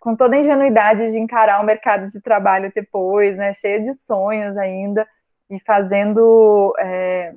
com 0.00 0.16
toda 0.16 0.34
a 0.34 0.40
ingenuidade 0.40 1.12
de 1.12 1.18
encarar 1.18 1.60
o 1.60 1.64
mercado 1.64 2.08
de 2.08 2.20
trabalho 2.20 2.72
depois, 2.74 3.36
né, 3.36 3.54
cheia 3.54 3.80
de 3.80 3.94
sonhos 3.94 4.56
ainda, 4.56 5.06
e 5.48 5.60
fazendo, 5.60 6.74
é, 6.80 7.32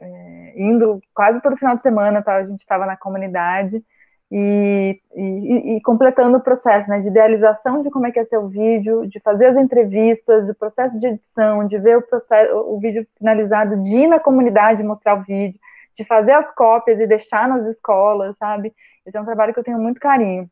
é, 0.00 0.52
indo 0.56 1.00
quase 1.14 1.40
todo 1.40 1.56
final 1.56 1.76
de 1.76 1.82
semana, 1.82 2.22
tá, 2.22 2.36
a 2.36 2.46
gente 2.46 2.60
estava 2.60 2.86
na 2.86 2.96
comunidade, 2.96 3.82
e, 4.30 5.00
e, 5.14 5.76
e, 5.76 5.80
completando 5.80 6.36
o 6.36 6.42
processo, 6.42 6.88
né, 6.90 7.00
de 7.00 7.08
idealização 7.08 7.80
de 7.80 7.90
como 7.90 8.06
é 8.06 8.12
que 8.12 8.18
é 8.18 8.24
seu 8.24 8.46
vídeo, 8.46 9.06
de 9.06 9.18
fazer 9.20 9.46
as 9.46 9.56
entrevistas, 9.56 10.46
do 10.46 10.54
processo 10.54 10.98
de 10.98 11.06
edição, 11.06 11.66
de 11.66 11.78
ver 11.78 11.96
o, 11.96 12.02
processo, 12.02 12.54
o 12.54 12.78
vídeo 12.78 13.06
finalizado, 13.16 13.82
de 13.82 14.00
ir 14.00 14.06
na 14.06 14.20
comunidade 14.20 14.82
mostrar 14.82 15.14
o 15.14 15.22
vídeo, 15.22 15.58
de 15.94 16.04
fazer 16.04 16.32
as 16.32 16.52
cópias 16.52 17.00
e 17.00 17.06
deixar 17.06 17.48
nas 17.48 17.66
escolas, 17.66 18.36
sabe? 18.36 18.74
Esse 19.06 19.16
é 19.16 19.20
um 19.20 19.24
trabalho 19.24 19.54
que 19.54 19.60
eu 19.60 19.64
tenho 19.64 19.78
muito 19.78 19.98
carinho. 19.98 20.48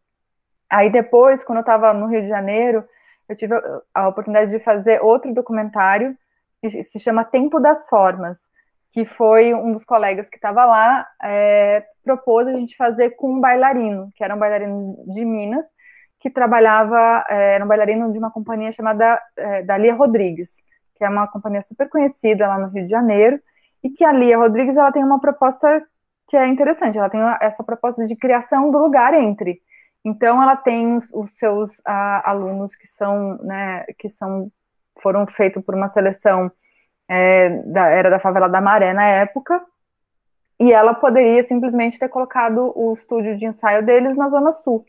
Aí 0.71 0.91
depois, 0.91 1.45
quando 1.45 1.59
eu 1.59 1.61
estava 1.61 1.93
no 1.93 2.07
Rio 2.07 2.23
de 2.23 2.29
Janeiro, 2.29 2.83
eu 3.29 3.37
tive 3.37 3.55
a 3.95 4.09
oportunidade 4.09 4.51
de 4.51 4.59
fazer 4.59 5.03
outro 5.03 5.33
documentário 5.35 6.17
que 6.63 6.83
se 6.83 6.99
chama 6.99 7.25
Tempo 7.25 7.61
das 7.61 7.87
Formas, 7.89 8.41
que 8.97 9.05
foi 9.05 9.53
um 9.53 9.73
dos 9.73 9.85
colegas 9.85 10.31
que 10.31 10.37
estava 10.37 10.65
lá 10.65 11.07
é, 11.23 11.85
propôs 12.03 12.47
a 12.47 12.53
gente 12.53 12.75
fazer 12.79 13.11
com 13.11 13.35
um 13.35 13.41
bailarino, 13.43 14.11
que 14.17 14.25
era 14.25 14.35
um 14.35 14.39
bailarino 14.39 15.05
de 15.07 15.23
Minas, 15.23 15.67
que 16.19 16.31
trabalhava, 16.31 17.23
é, 17.29 17.57
era 17.57 17.65
um 17.67 17.69
bailarino 17.69 18.11
de 18.11 18.19
uma 18.19 18.31
companhia 18.31 18.73
chamada 18.73 19.21
é, 19.37 19.63
Dalia 19.65 19.93
Rodrigues, 19.93 20.49
que 20.95 21.05
é 21.05 21.11
uma 21.11 21.29
companhia 21.29 21.61
super 21.61 21.91
conhecida 21.91 22.49
lá 22.49 22.59
no 22.59 22.69
Rio 22.69 22.85
de 22.85 22.91
Janeiro, 22.91 23.39
e 23.85 23.91
que 23.91 24.03
a 24.03 24.11
Lia 24.13 24.39
Rodrigues 24.39 24.79
ela 24.79 24.91
tem 24.91 25.05
uma 25.05 25.21
proposta 25.21 25.87
que 26.27 26.35
é 26.35 26.47
interessante, 26.47 26.97
ela 26.97 27.11
tem 27.11 27.21
essa 27.43 27.63
proposta 27.63 28.07
de 28.07 28.17
criação 28.17 28.71
do 28.71 28.79
lugar 28.79 29.13
entre. 29.13 29.61
Então 30.03 30.43
ela 30.43 30.57
tem 30.57 30.97
os, 30.97 31.13
os 31.13 31.37
seus 31.37 31.83
a, 31.85 32.31
alunos 32.31 32.75
que 32.75 32.87
são, 32.87 33.37
né, 33.43 33.85
que 33.99 34.09
são 34.09 34.51
foram 35.03 35.27
feitos 35.27 35.63
por 35.63 35.75
uma 35.75 35.91
seleção 35.91 36.51
é, 37.09 37.51
da, 37.65 37.89
era 37.89 38.11
da 38.11 38.19
favela 38.19 38.49
da 38.49 38.61
Maré 38.61 38.93
na 38.93 39.07
época, 39.07 39.63
e 40.59 40.73
ela 40.73 40.95
poderia 40.95 41.47
simplesmente 41.47 41.99
ter 41.99 42.09
colocado 42.09 42.73
o 42.75 42.95
estúdio 42.95 43.37
de 43.37 43.47
ensaio 43.47 43.85
deles 43.85 44.17
na 44.17 44.29
Zona 44.29 44.53
Sul. 44.53 44.85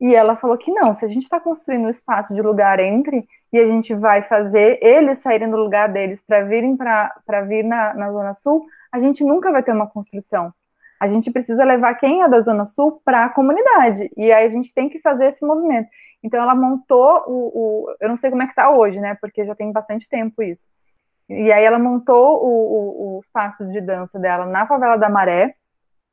E 0.00 0.14
ela 0.14 0.36
falou 0.36 0.58
que 0.58 0.72
não, 0.72 0.94
se 0.94 1.04
a 1.04 1.08
gente 1.08 1.22
está 1.22 1.38
construindo 1.38 1.84
um 1.84 1.88
espaço 1.88 2.34
de 2.34 2.42
lugar 2.42 2.80
entre 2.80 3.26
e 3.52 3.58
a 3.58 3.66
gente 3.66 3.94
vai 3.94 4.22
fazer 4.22 4.78
eles 4.82 5.18
saírem 5.18 5.50
do 5.50 5.56
lugar 5.56 5.88
deles 5.88 6.20
para 6.20 6.42
virem 6.42 6.76
para 6.76 7.40
vir 7.46 7.64
na, 7.64 7.94
na 7.94 8.10
Zona 8.10 8.34
Sul, 8.34 8.64
a 8.90 8.98
gente 8.98 9.24
nunca 9.24 9.52
vai 9.52 9.62
ter 9.62 9.72
uma 9.72 9.86
construção. 9.86 10.52
A 11.00 11.06
gente 11.06 11.30
precisa 11.30 11.64
levar 11.64 11.94
quem 11.94 12.22
é 12.22 12.28
da 12.28 12.40
Zona 12.40 12.64
Sul 12.64 13.00
para 13.04 13.24
a 13.24 13.28
comunidade. 13.28 14.10
E 14.16 14.32
aí 14.32 14.44
a 14.44 14.48
gente 14.48 14.72
tem 14.72 14.88
que 14.88 15.00
fazer 15.00 15.26
esse 15.26 15.44
movimento. 15.44 15.88
Então 16.22 16.40
ela 16.40 16.54
montou 16.54 17.24
o. 17.26 17.50
o 17.54 17.96
eu 18.00 18.08
não 18.08 18.16
sei 18.16 18.30
como 18.30 18.42
é 18.42 18.46
que 18.46 18.52
está 18.52 18.70
hoje, 18.70 19.00
né? 19.00 19.16
Porque 19.20 19.44
já 19.44 19.54
tem 19.54 19.72
bastante 19.72 20.08
tempo 20.08 20.42
isso. 20.42 20.68
E 21.28 21.52
aí 21.52 21.64
ela 21.64 21.78
montou 21.78 22.44
o, 22.44 22.48
o, 22.48 23.16
o 23.16 23.20
espaço 23.20 23.66
de 23.68 23.80
dança 23.80 24.18
dela 24.18 24.46
na 24.46 24.66
favela 24.66 24.96
da 24.96 25.08
Maré. 25.08 25.54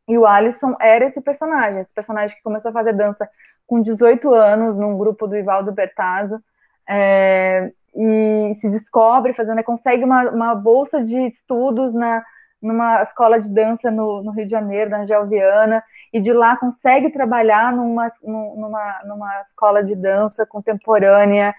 E 0.07 0.17
o 0.17 0.25
Alisson 0.25 0.75
era 0.79 1.05
esse 1.05 1.21
personagem, 1.21 1.81
esse 1.81 1.93
personagem 1.93 2.35
que 2.35 2.43
começou 2.43 2.69
a 2.69 2.73
fazer 2.73 2.93
dança 2.93 3.29
com 3.67 3.81
18 3.81 4.33
anos, 4.33 4.77
num 4.77 4.97
grupo 4.97 5.27
do 5.27 5.37
Ivaldo 5.37 5.71
Bertazzo, 5.71 6.41
é, 6.89 7.71
e 7.95 8.55
se 8.55 8.67
descobre 8.69 9.33
fazendo, 9.33 9.63
consegue 9.63 10.03
uma, 10.03 10.29
uma, 10.31 10.55
bolsa 10.55 11.03
de 11.03 11.17
estudos 11.27 11.93
na, 11.93 12.23
numa 12.59 13.03
escola 13.03 13.39
de 13.39 13.51
dança 13.51 13.91
no, 13.91 14.23
no 14.23 14.31
Rio 14.31 14.45
de 14.45 14.51
Janeiro, 14.51 14.89
na 14.89 15.05
Gelviana, 15.05 15.83
e 16.11 16.19
de 16.19 16.33
lá 16.33 16.57
consegue 16.57 17.11
trabalhar 17.11 17.71
numa, 17.71 18.07
numa, 18.23 19.01
numa 19.05 19.41
escola 19.43 19.83
de 19.83 19.95
dança 19.95 20.45
contemporânea, 20.45 21.53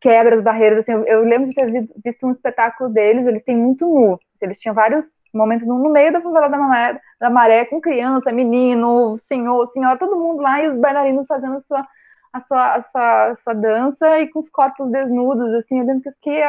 quebra 0.00 0.36
as 0.36 0.42
barreiras. 0.42 0.80
Assim, 0.80 0.92
eu, 0.92 1.22
lembro 1.22 1.48
de 1.48 1.54
ter 1.54 1.88
visto 2.04 2.26
um 2.26 2.30
espetáculo 2.30 2.90
deles, 2.90 3.26
eles 3.26 3.42
têm 3.42 3.56
muito 3.56 3.86
nu, 3.86 4.18
eles 4.40 4.58
tinham 4.58 4.74
vários 4.74 5.06
momentos 5.32 5.66
no, 5.66 5.78
no 5.78 5.90
meio 5.90 6.12
da 6.12 6.20
favela 6.20 6.48
da 6.48 6.58
maré, 6.58 7.00
da 7.20 7.30
maré, 7.30 7.64
com 7.66 7.80
criança, 7.80 8.32
menino, 8.32 9.18
senhor, 9.18 9.66
senhora, 9.68 9.98
todo 9.98 10.16
mundo 10.16 10.40
lá 10.42 10.62
e 10.62 10.68
os 10.68 10.76
bailarinos 10.76 11.26
fazendo 11.26 11.56
a 11.56 11.60
sua, 11.60 11.86
a 12.32 12.40
sua, 12.40 12.74
a 12.74 12.80
sua, 12.82 13.26
a 13.30 13.36
sua 13.36 13.54
dança 13.54 14.18
e 14.20 14.28
com 14.28 14.38
os 14.38 14.48
corpos 14.48 14.90
desnudos, 14.90 15.52
assim, 15.54 15.80
eu 15.80 15.86
lembro 15.86 16.02
que 16.02 16.08
eu 16.08 16.14
fiquei 16.14 16.42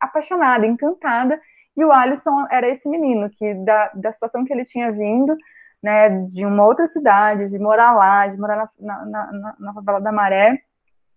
apaixonada, 0.00 0.66
encantada, 0.66 1.40
e 1.76 1.84
o 1.84 1.92
Alisson 1.92 2.46
era 2.50 2.68
esse 2.68 2.88
menino, 2.88 3.30
que 3.30 3.54
da, 3.54 3.90
da 3.94 4.12
situação 4.12 4.44
que 4.44 4.52
ele 4.52 4.64
tinha 4.64 4.92
vindo, 4.92 5.36
né, 5.82 6.08
de 6.28 6.46
uma 6.46 6.64
outra 6.64 6.86
cidade, 6.86 7.48
de 7.48 7.58
morar 7.58 7.92
lá, 7.92 8.26
de 8.26 8.38
morar 8.38 8.68
na, 8.78 9.04
na, 9.06 9.32
na, 9.32 9.56
na 9.58 9.74
favela 9.74 10.00
da 10.00 10.12
Maré, 10.12 10.62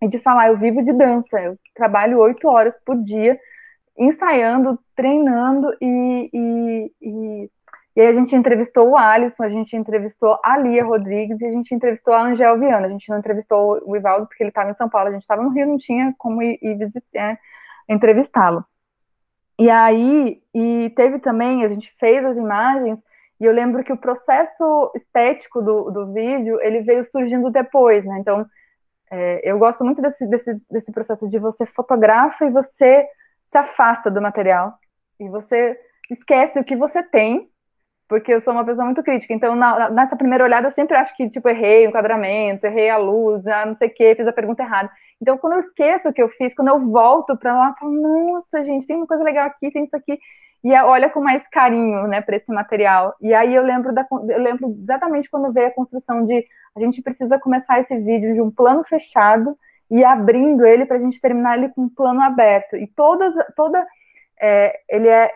de 0.08 0.20
falar, 0.20 0.48
eu 0.48 0.58
vivo 0.58 0.84
de 0.84 0.94
dança, 0.94 1.40
eu 1.40 1.58
trabalho 1.74 2.20
oito 2.20 2.48
horas 2.48 2.78
por 2.86 2.96
dia, 3.02 3.40
ensaiando, 3.98 4.80
treinando 4.96 5.74
e, 5.82 6.30
e, 6.34 6.92
e, 7.02 7.52
e, 7.96 8.02
aí 8.02 8.08
a 8.08 8.14
gente 8.14 8.36
entrevistou 8.36 8.90
o 8.90 8.98
Alisson, 8.98 9.44
a 9.44 9.50
gente 9.50 9.76
entrevistou 9.76 10.38
a 10.44 10.58
Lia 10.58 10.84
Rodrigues 10.84 11.42
e 11.42 11.46
a 11.46 11.52
gente 11.52 11.74
entrevistou 11.74 12.14
a 12.14 12.24
Angel 12.24 12.60
Viana. 12.60 12.88
A 12.88 12.90
gente 12.90 13.10
não 13.10 13.20
entrevistou 13.20 13.82
o 13.86 13.96
Ivaldo 13.96 14.28
porque 14.28 14.44
ele 14.44 14.50
estava 14.50 14.70
em 14.70 14.76
São 14.76 14.90
Paulo, 14.90 15.10
a 15.10 15.12
gente 15.12 15.22
estava 15.22 15.42
no 15.42 15.50
Rio, 15.50 15.68
não 15.68 15.78
tinha 15.78 16.14
como 16.18 16.42
ir, 16.44 16.60
ir 16.62 16.78
é, 17.16 17.38
entrevistá-lo. 17.88 18.66
E 19.58 19.70
aí, 19.70 20.42
e 20.54 20.92
teve 20.96 21.20
também, 21.20 21.64
a 21.64 21.68
gente 21.70 21.94
fez 21.98 22.26
as 22.26 22.36
imagens, 22.36 23.02
e 23.40 23.46
eu 23.46 23.54
lembro 23.54 23.84
que 23.84 23.94
o 23.94 23.98
processo 23.98 24.92
estético 24.96 25.62
do, 25.62 25.92
do 25.92 26.14
vídeo, 26.14 26.60
ele 26.62 26.82
veio 26.82 27.06
surgindo 27.06 27.50
depois, 27.50 28.06
né? 28.06 28.18
Então, 28.20 28.46
é, 29.12 29.42
eu 29.44 29.58
gosto 29.60 29.84
muito 29.84 30.02
desse, 30.02 30.26
desse, 30.28 30.62
desse 30.70 30.92
processo 30.92 31.28
de 31.28 31.40
você 31.40 31.66
fotografa 31.66 32.46
e 32.46 32.50
você 32.50 33.08
se 33.46 33.58
afasta 33.58 34.10
do 34.10 34.22
material 34.22 34.74
e 35.20 35.30
você 35.30 35.78
esquece 36.10 36.60
o 36.60 36.64
que 36.64 36.76
você 36.76 37.04
tem, 37.04 37.50
porque 38.08 38.34
eu 38.34 38.42
sou 38.42 38.54
uma 38.54 38.66
pessoa 38.66 38.86
muito 38.86 39.04
crítica. 39.04 39.34
Então, 39.34 39.56
na, 39.56 39.90
nessa 39.90 40.16
primeira 40.16 40.44
olhada, 40.44 40.68
eu 40.68 40.72
sempre 40.72 40.96
acho 40.96 41.16
que, 41.16 41.30
tipo, 41.30 41.48
errei 41.50 41.86
o 41.86 41.90
enquadramento, 41.90 42.66
errei 42.66 42.90
a 42.90 42.98
luz, 42.98 43.44
já 43.44 43.66
não 43.66 43.76
sei 43.76 43.88
o 43.88 43.94
quê, 43.94 44.16
fiz 44.16 44.28
a 44.28 44.34
pergunta 44.34 44.64
errada. 44.64 44.92
Então, 45.22 45.38
quando 45.38 45.54
eu 45.54 45.60
esqueço 45.60 46.10
o 46.10 46.14
que 46.14 46.22
eu 46.22 46.30
fiz, 46.30 46.54
quando 46.54 46.68
eu 46.68 46.80
volto 46.92 47.38
para 47.38 47.56
lá, 47.56 47.70
eu 47.70 47.76
falo, 47.80 47.92
nossa, 48.34 48.64
gente, 48.64 48.86
tem 48.86 48.96
uma 48.96 49.08
coisa 49.08 49.24
legal 49.24 49.48
aqui, 49.48 49.72
tem 49.72 49.84
isso 49.84 49.96
aqui. 49.96 50.20
E 50.66 50.74
olha 50.82 51.12
com 51.12 51.22
mais 51.22 51.48
carinho, 51.48 52.08
né, 52.08 52.22
para 52.22 52.38
esse 52.38 52.52
material. 52.52 53.16
E 53.22 53.36
aí 53.36 53.54
eu 53.54 53.62
lembro, 53.62 53.94
da, 53.94 54.04
eu 54.12 54.42
lembro 54.42 54.76
exatamente 54.82 55.30
quando 55.30 55.54
veio 55.54 55.68
a 55.68 55.72
construção 55.72 56.26
de 56.26 56.44
a 56.76 56.80
gente 56.80 57.04
precisa 57.04 57.38
começar 57.38 57.80
esse 57.80 57.96
vídeo 58.00 58.34
de 58.34 58.42
um 58.42 58.50
plano 58.50 58.84
fechado 58.84 59.56
e 59.92 60.04
abrindo 60.04 60.66
ele 60.66 60.84
para 60.88 60.96
a 60.96 61.00
gente 61.00 61.22
terminar 61.22 61.56
ele 61.56 61.70
com 61.70 61.84
um 61.84 61.90
plano 61.90 62.20
aberto. 62.20 62.76
E 62.76 62.88
todas, 62.88 63.36
toda, 63.56 63.86
é, 64.42 64.80
ele 64.90 65.08
é 65.08 65.32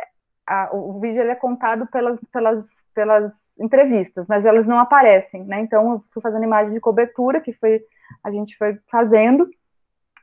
a, 0.48 0.72
o 0.74 1.00
vídeo 1.00 1.22
ele 1.22 1.30
é 1.30 1.36
contado 1.36 1.86
pelas, 1.86 2.20
pelas, 2.34 2.66
pelas 2.96 3.32
entrevistas, 3.60 4.26
mas 4.28 4.48
elas 4.48 4.66
não 4.66 4.80
aparecem, 4.80 5.44
né? 5.44 5.60
Então 5.60 5.92
eu 5.92 6.00
fui 6.12 6.24
fazendo 6.24 6.44
imagem 6.44 6.74
de 6.74 6.80
cobertura, 6.80 7.40
que 7.40 7.54
foi 7.54 7.84
a 8.24 8.32
gente 8.32 8.58
foi 8.58 8.80
fazendo, 8.90 9.48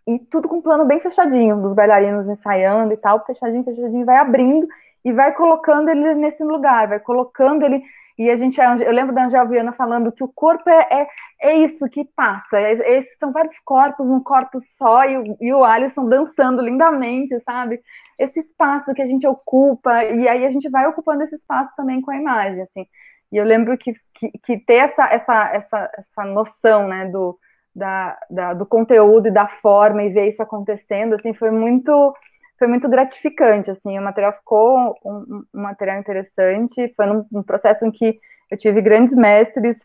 e 0.04 0.18
tudo 0.18 0.48
com 0.48 0.56
um 0.56 0.62
plano 0.62 0.84
bem 0.84 0.98
fechadinho, 0.98 1.62
dos 1.62 1.74
bailarinos 1.74 2.28
ensaiando 2.28 2.92
e 2.92 2.96
tal, 2.96 3.24
fechadinho, 3.24 3.62
fechadinho, 3.62 4.04
vai 4.04 4.16
abrindo 4.16 4.66
e 5.06 5.12
vai 5.12 5.32
colocando 5.32 5.88
ele 5.88 6.16
nesse 6.16 6.42
lugar, 6.42 6.88
vai 6.88 6.98
colocando 6.98 7.62
ele. 7.62 7.80
E 8.18 8.28
a 8.28 8.34
gente, 8.34 8.58
eu 8.58 8.90
lembro 8.90 9.14
da 9.14 9.26
Angel 9.26 9.46
Viana 9.46 9.72
falando 9.72 10.10
que 10.10 10.24
o 10.24 10.28
corpo 10.28 10.68
é, 10.68 10.88
é, 10.90 11.08
é 11.40 11.54
isso 11.58 11.88
que 11.88 12.04
passa, 12.04 12.58
é, 12.58 12.72
esses 12.72 13.16
são 13.16 13.30
vários 13.30 13.56
corpos, 13.60 14.10
um 14.10 14.18
corpo 14.20 14.58
só, 14.60 15.04
e 15.04 15.16
o, 15.16 15.36
e 15.40 15.52
o 15.52 15.62
Alisson 15.62 16.08
dançando 16.08 16.60
lindamente, 16.60 17.38
sabe? 17.40 17.80
Esse 18.18 18.40
espaço 18.40 18.92
que 18.94 19.02
a 19.02 19.06
gente 19.06 19.24
ocupa, 19.28 20.02
e 20.02 20.26
aí 20.26 20.44
a 20.44 20.50
gente 20.50 20.68
vai 20.68 20.88
ocupando 20.88 21.22
esse 21.22 21.36
espaço 21.36 21.70
também 21.76 22.00
com 22.00 22.10
a 22.10 22.16
imagem, 22.16 22.62
assim. 22.62 22.84
E 23.30 23.36
eu 23.36 23.44
lembro 23.44 23.78
que, 23.78 23.94
que, 24.12 24.32
que 24.42 24.58
ter 24.58 24.76
essa, 24.76 25.06
essa, 25.06 25.50
essa, 25.52 25.90
essa 25.96 26.24
noção, 26.24 26.88
né, 26.88 27.04
do, 27.06 27.38
da, 27.72 28.18
da, 28.28 28.54
do 28.54 28.66
conteúdo 28.66 29.28
e 29.28 29.30
da 29.30 29.46
forma 29.46 30.02
e 30.02 30.08
ver 30.08 30.28
isso 30.28 30.42
acontecendo, 30.42 31.14
assim, 31.14 31.32
foi 31.32 31.52
muito 31.52 32.12
foi 32.58 32.66
muito 32.66 32.88
gratificante, 32.88 33.70
assim, 33.70 33.98
o 33.98 34.02
material 34.02 34.32
ficou 34.32 34.94
um, 35.04 35.44
um 35.54 35.62
material 35.62 35.98
interessante, 35.98 36.92
foi 36.96 37.06
num, 37.06 37.26
um 37.32 37.42
processo 37.42 37.84
em 37.84 37.90
que 37.90 38.18
eu 38.50 38.56
tive 38.56 38.80
grandes 38.80 39.14
mestres 39.14 39.78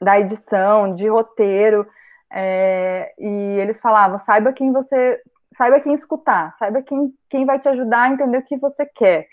da 0.00 0.18
edição, 0.18 0.94
de 0.94 1.08
roteiro, 1.08 1.86
é, 2.32 3.12
e 3.18 3.58
eles 3.60 3.80
falavam, 3.80 4.18
saiba 4.20 4.52
quem 4.52 4.72
você, 4.72 5.20
saiba 5.56 5.80
quem 5.80 5.94
escutar, 5.94 6.52
saiba 6.58 6.82
quem, 6.82 7.12
quem 7.28 7.44
vai 7.46 7.58
te 7.58 7.68
ajudar 7.68 8.02
a 8.02 8.08
entender 8.10 8.38
o 8.38 8.44
que 8.44 8.56
você 8.56 8.84
quer, 8.86 9.26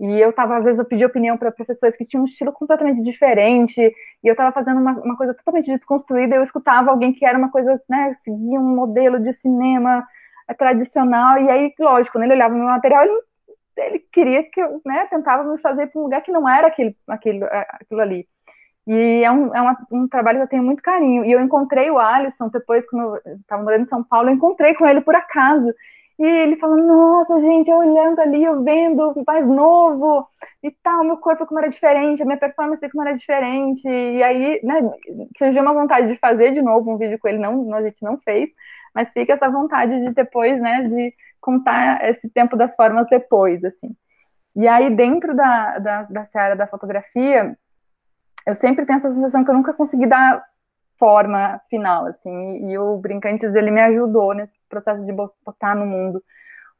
e 0.00 0.20
eu 0.20 0.30
estava, 0.30 0.56
às 0.56 0.64
vezes, 0.64 0.80
eu 0.80 0.84
pedi 0.84 1.04
opinião 1.04 1.36
para 1.36 1.52
professores 1.52 1.96
que 1.96 2.04
tinham 2.04 2.22
um 2.22 2.26
estilo 2.26 2.52
completamente 2.52 3.02
diferente, 3.02 3.80
e 3.80 4.26
eu 4.26 4.32
estava 4.32 4.50
fazendo 4.50 4.80
uma, 4.80 4.92
uma, 4.92 5.16
coisa 5.16 5.34
totalmente 5.34 5.70
desconstruída, 5.70 6.34
eu 6.34 6.42
escutava 6.42 6.90
alguém 6.90 7.12
que 7.12 7.24
era 7.24 7.38
uma 7.38 7.50
coisa, 7.50 7.80
né, 7.88 8.16
seguia 8.24 8.58
um 8.58 8.74
modelo 8.74 9.20
de 9.20 9.32
cinema 9.32 10.04
tradicional, 10.54 11.38
e 11.38 11.50
aí, 11.50 11.74
lógico, 11.78 12.16
quando 12.16 12.24
ele 12.24 12.34
olhava 12.34 12.54
meu 12.54 12.64
material, 12.64 13.04
ele, 13.04 13.20
ele 13.76 13.98
queria 14.12 14.42
que 14.44 14.60
eu, 14.60 14.80
né, 14.84 15.06
tentava 15.06 15.44
me 15.44 15.58
fazer 15.58 15.88
para 15.88 16.00
um 16.00 16.04
lugar 16.04 16.22
que 16.22 16.32
não 16.32 16.48
era 16.48 16.68
aquele, 16.68 16.96
aquele, 17.08 17.44
é, 17.44 17.66
aquilo 17.80 18.00
ali. 18.00 18.28
E 18.86 19.22
é, 19.24 19.30
um, 19.30 19.54
é 19.54 19.60
uma, 19.60 19.78
um 19.92 20.08
trabalho 20.08 20.38
que 20.38 20.44
eu 20.44 20.48
tenho 20.48 20.62
muito 20.62 20.82
carinho. 20.82 21.24
E 21.24 21.32
eu 21.32 21.40
encontrei 21.40 21.90
o 21.90 21.98
Alisson 21.98 22.48
depois, 22.48 22.88
quando 22.88 23.16
eu 23.24 23.36
estava 23.36 23.62
morando 23.62 23.82
em 23.82 23.86
São 23.86 24.02
Paulo, 24.02 24.28
eu 24.28 24.34
encontrei 24.34 24.74
com 24.74 24.86
ele 24.86 25.00
por 25.00 25.14
acaso. 25.14 25.72
E 26.18 26.24
ele 26.24 26.56
falando, 26.56 26.86
nossa, 26.86 27.40
gente, 27.40 27.70
eu 27.70 27.78
olhando 27.78 28.20
ali, 28.20 28.44
eu 28.44 28.62
vendo 28.62 29.14
mais 29.26 29.46
novo 29.46 30.26
e 30.62 30.70
tal, 30.82 31.04
meu 31.04 31.16
corpo 31.16 31.46
como 31.46 31.58
era 31.58 31.68
diferente, 31.68 32.22
a 32.22 32.24
minha 32.24 32.36
performance 32.36 32.88
como 32.90 33.02
era 33.02 33.16
diferente. 33.16 33.88
E 33.88 34.22
aí, 34.22 34.60
né, 34.62 34.80
surgiu 35.38 35.62
uma 35.62 35.72
vontade 35.72 36.08
de 36.08 36.18
fazer 36.18 36.52
de 36.52 36.62
novo 36.62 36.92
um 36.92 36.98
vídeo 36.98 37.18
com 37.18 37.28
ele, 37.28 37.38
não, 37.38 37.74
a 37.74 37.82
gente 37.82 38.02
não 38.02 38.18
fez, 38.18 38.50
mas 38.94 39.12
fica 39.12 39.32
essa 39.32 39.48
vontade 39.48 39.98
de 40.00 40.12
depois, 40.12 40.60
né, 40.60 40.82
de 40.88 41.14
contar 41.40 42.04
esse 42.08 42.28
tempo 42.28 42.56
das 42.56 42.74
formas 42.74 43.06
depois, 43.08 43.64
assim. 43.64 43.96
E 44.54 44.68
aí, 44.68 44.94
dentro 44.94 45.34
da, 45.34 45.78
da, 45.78 46.02
da 46.02 46.26
seara 46.26 46.54
da 46.54 46.66
fotografia, 46.66 47.56
eu 48.46 48.54
sempre 48.54 48.84
tenho 48.84 48.98
essa 48.98 49.08
sensação 49.08 49.44
que 49.44 49.50
eu 49.50 49.54
nunca 49.54 49.72
consegui 49.72 50.06
dar 50.06 50.44
forma 50.98 51.60
final, 51.68 52.06
assim, 52.06 52.70
e 52.70 52.78
o 52.78 52.96
Brincantes, 52.98 53.54
ele 53.54 53.70
me 53.70 53.80
ajudou 53.80 54.34
nesse 54.34 54.56
processo 54.68 55.04
de 55.04 55.12
botar 55.12 55.74
no 55.74 55.86
mundo. 55.86 56.22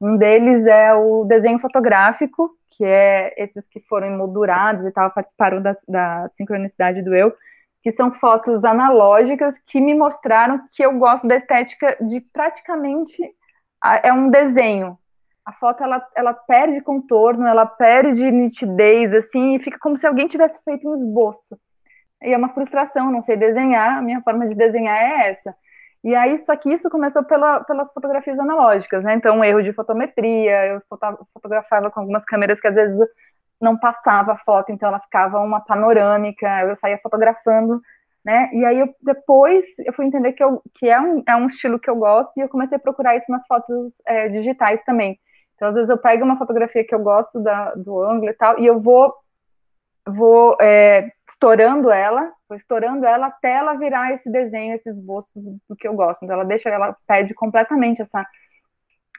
Um 0.01 0.17
deles 0.17 0.65
é 0.67 0.95
o 0.95 1.25
desenho 1.25 1.59
fotográfico, 1.59 2.51
que 2.71 2.85
é 2.85 3.35
esses 3.37 3.67
que 3.67 3.81
foram 3.81 4.07
emoldurados 4.07 4.85
e 4.85 4.91
tal, 4.91 5.11
participaram 5.11 5.61
da, 5.61 5.73
da 5.89 6.29
sincronicidade 6.35 7.03
do 7.03 7.15
eu, 7.15 7.33
que 7.83 7.93
são 7.93 8.13
fotos 8.13 8.65
analógicas 8.65 9.55
que 9.67 9.81
me 9.81 9.95
mostraram 9.95 10.61
que 10.71 10.85
eu 10.85 10.99
gosto 10.99 11.27
da 11.27 11.37
estética 11.37 11.97
de 12.01 12.21
praticamente 12.21 13.23
é 14.03 14.13
um 14.13 14.31
desenho. 14.31 14.97
A 15.45 15.53
foto 15.55 15.83
ela, 15.83 16.07
ela 16.15 16.33
perde 16.33 16.81
contorno, 16.81 17.47
ela 17.47 17.67
perde 17.67 18.31
nitidez, 18.31 19.13
assim, 19.13 19.57
e 19.57 19.59
fica 19.59 19.79
como 19.81 19.99
se 19.99 20.07
alguém 20.07 20.29
tivesse 20.29 20.63
feito 20.65 20.89
um 20.89 20.95
esboço 20.95 21.59
e 22.23 22.33
é 22.33 22.37
uma 22.37 22.51
frustração, 22.51 23.11
não 23.11 23.23
sei 23.23 23.37
desenhar, 23.37 23.99
a 23.99 24.03
minha 24.03 24.23
forma 24.23 24.47
de 24.47 24.55
desenhar 24.55 24.97
é 24.97 25.31
essa. 25.31 25.55
E 26.05 26.15
aí, 26.15 26.39
só 26.39 26.57
que 26.57 26.73
isso 26.73 26.91
começou 26.91 27.23
pela, 27.25 27.61
pelas 27.65 27.93
fotografias 27.93 28.39
analógicas, 28.39 29.05
né? 29.05 29.15
Então, 29.15 29.45
erro 29.45 29.63
de 29.63 29.73
fotometria, 29.73 30.67
eu 30.67 30.83
fotografava 31.33 31.91
com 31.91 32.01
algumas 32.01 32.25
câmeras 32.25 32.61
que 32.61 32.67
às 32.69 32.75
vezes 32.75 32.99
não 33.63 33.79
passava 33.79 34.33
a 34.33 34.39
foto, 34.39 34.73
então 34.73 34.89
ela 34.89 35.01
ficava 35.01 35.39
uma 35.39 35.61
panorâmica, 35.61 36.63
eu 36.63 36.77
saía 36.77 36.99
fotografando, 37.03 37.81
né? 38.25 38.51
E 38.53 38.65
aí, 38.65 38.81
eu, 38.81 38.95
depois, 39.01 39.65
eu 39.87 39.93
fui 39.93 40.05
entender 40.05 40.33
que, 40.33 40.43
eu, 40.43 40.63
que 40.75 40.89
é, 40.89 41.01
um, 41.01 41.23
é 41.27 41.37
um 41.37 41.47
estilo 41.47 41.79
que 41.79 41.89
eu 41.89 41.97
gosto, 41.97 42.37
e 42.37 42.41
eu 42.41 42.49
comecei 42.49 42.77
a 42.77 42.81
procurar 42.81 43.17
isso 43.17 43.31
nas 43.31 43.47
fotos 43.47 43.93
é, 44.07 44.29
digitais 44.29 44.83
também. 44.85 45.19
Então, 45.55 45.69
às 45.69 45.75
vezes, 45.75 45.91
eu 45.91 45.99
pego 45.99 46.25
uma 46.25 46.39
fotografia 46.39 46.85
que 46.85 46.95
eu 46.95 47.01
gosto 47.01 47.41
da, 47.41 47.75
do 47.75 48.03
ângulo 48.03 48.31
e 48.31 48.35
tal, 48.35 48.59
e 48.59 48.67
eu 48.67 48.81
vou 48.81 49.15
vou 50.05 50.57
é, 50.61 51.13
estourando 51.29 51.91
ela, 51.91 52.33
vou 52.49 52.57
estourando 52.57 53.07
ela 53.07 53.27
até 53.29 53.53
ela 53.53 53.75
virar 53.75 54.13
esse 54.13 54.29
desenho, 54.31 54.75
esse 54.75 54.89
esboço 54.89 55.31
do 55.69 55.77
que 55.77 55.87
eu 55.87 55.95
gosto. 55.95 56.25
Então 56.25 56.35
ela 56.35 56.45
deixa, 56.45 56.69
ela 56.69 56.97
perde 57.07 57.35
completamente 57.35 58.03
essa 58.03 58.27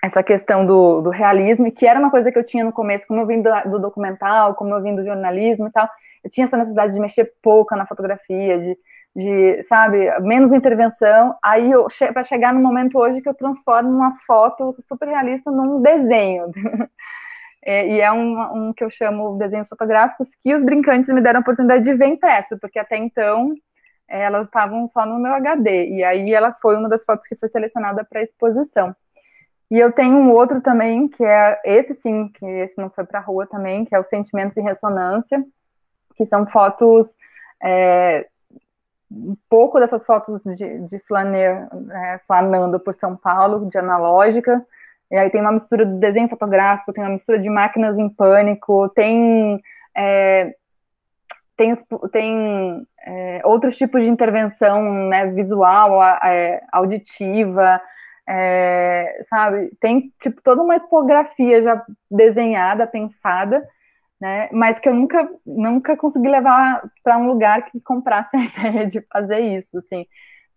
essa 0.04 0.22
questão 0.22 0.66
do, 0.66 1.00
do 1.00 1.10
realismo, 1.10 1.72
que 1.72 1.88
era 1.88 1.98
uma 1.98 2.12
coisa 2.12 2.30
que 2.30 2.38
eu 2.38 2.46
tinha 2.46 2.66
no 2.66 2.74
começo, 2.74 3.08
como 3.08 3.22
eu 3.22 3.26
vim 3.26 3.42
do, 3.42 3.50
do 3.72 3.80
documental, 3.80 4.54
como 4.54 4.74
eu 4.74 4.82
vim 4.82 4.94
do 4.94 5.06
jornalismo 5.06 5.68
e 5.68 5.72
tal, 5.72 5.90
eu 6.22 6.30
tinha 6.30 6.44
essa 6.44 6.58
necessidade 6.58 6.94
de 6.94 7.00
mexer 7.00 7.32
pouco 7.42 7.74
na 7.74 7.88
fotografia, 7.88 8.60
de, 8.60 8.78
de 9.16 9.64
sabe, 9.64 10.10
menos 10.20 10.52
intervenção, 10.52 11.34
aí 11.42 11.72
eu, 11.72 11.88
para 12.12 12.24
chegar 12.24 12.54
no 12.54 12.60
momento 12.60 12.98
hoje 12.98 13.22
que 13.22 13.30
eu 13.30 13.34
transformo 13.34 13.90
uma 13.90 14.18
foto 14.28 14.76
super 14.90 15.08
realista 15.08 15.50
num 15.50 15.82
desenho, 15.82 16.52
É, 17.66 17.88
e 17.88 18.02
é 18.02 18.12
um, 18.12 18.68
um, 18.70 18.74
que 18.74 18.84
eu 18.84 18.90
chamo 18.90 19.38
desenhos 19.38 19.70
fotográficos 19.70 20.36
que 20.44 20.54
os 20.54 20.62
brincantes 20.62 21.08
me 21.08 21.22
deram 21.22 21.40
a 21.40 21.42
oportunidade 21.42 21.82
de 21.82 21.94
ver 21.94 22.08
impresso, 22.08 22.60
porque 22.60 22.78
até 22.78 22.98
então 22.98 23.54
é, 24.06 24.24
elas 24.24 24.48
estavam 24.48 24.86
só 24.90 25.06
no 25.06 25.18
meu 25.18 25.34
HD. 25.34 25.88
E 25.92 26.04
aí 26.04 26.34
ela 26.34 26.52
foi 26.62 26.76
uma 26.76 26.90
das 26.90 27.06
fotos 27.06 27.26
que 27.26 27.38
foi 27.38 27.48
selecionada 27.48 28.04
para 28.04 28.22
exposição. 28.22 28.94
E 29.74 29.80
eu 29.80 29.92
tenho 29.92 30.16
um 30.18 30.30
outro 30.30 30.62
também, 30.62 31.08
que 31.08 31.26
é 31.26 31.60
esse 31.66 31.96
sim, 31.96 32.28
que 32.28 32.46
esse 32.46 32.80
não 32.80 32.92
foi 32.92 33.06
para 33.06 33.18
a 33.18 33.24
rua 33.24 33.48
também, 33.48 33.84
que 33.84 33.96
é 33.96 34.00
o 34.00 34.04
Sentimentos 34.04 34.56
em 34.56 34.62
Ressonância, 34.62 35.44
que 36.16 36.24
são 36.28 36.46
fotos. 36.46 37.16
É, 37.60 38.28
um 39.12 39.36
pouco 39.50 39.80
dessas 39.80 40.06
fotos 40.06 40.44
de, 40.44 40.78
de 40.88 41.00
flaner, 41.08 41.68
é, 41.92 42.20
flanando 42.28 42.80
por 42.80 42.94
São 42.94 43.16
Paulo, 43.16 43.68
de 43.68 43.76
analógica, 43.80 44.64
e 45.10 45.18
aí 45.18 45.32
tem 45.32 45.42
uma 45.42 45.52
mistura 45.52 45.88
do 45.88 45.98
desenho 45.98 46.30
fotográfico, 46.30 46.94
tem 46.94 47.04
uma 47.04 47.14
mistura 47.14 47.40
de 47.40 47.50
máquinas 47.50 47.98
em 47.98 48.10
pânico, 48.10 48.90
tem 48.90 49.60
é, 49.98 50.54
tem, 51.58 51.76
tem 52.12 52.88
é, 53.08 53.42
outros 53.44 53.76
tipos 53.76 54.04
de 54.04 54.12
intervenção 54.12 54.84
né, 55.10 55.26
visual, 55.32 56.00
é, 56.24 56.62
auditiva, 56.72 57.82
é, 58.28 59.24
sabe? 59.30 59.72
Tem 59.80 60.14
tipo 60.22 60.42
toda 60.42 60.62
uma 60.62 60.76
expografia 60.76 61.62
já 61.62 61.86
desenhada, 62.10 62.88
pensada, 62.88 63.68
né? 64.20 64.50
Mas 64.52 64.80
que 64.80 64.88
eu 64.88 64.94
nunca 64.94 65.30
nunca 65.46 65.98
consegui 65.98 66.30
levar 66.30 66.90
para 67.04 67.18
um 67.18 67.28
lugar 67.28 67.66
que 67.66 67.80
comprasse 67.82 68.36
a 68.38 68.46
ideia 68.46 68.88
de 68.88 69.02
fazer 69.02 69.40
isso, 69.40 69.78
assim, 69.78 70.06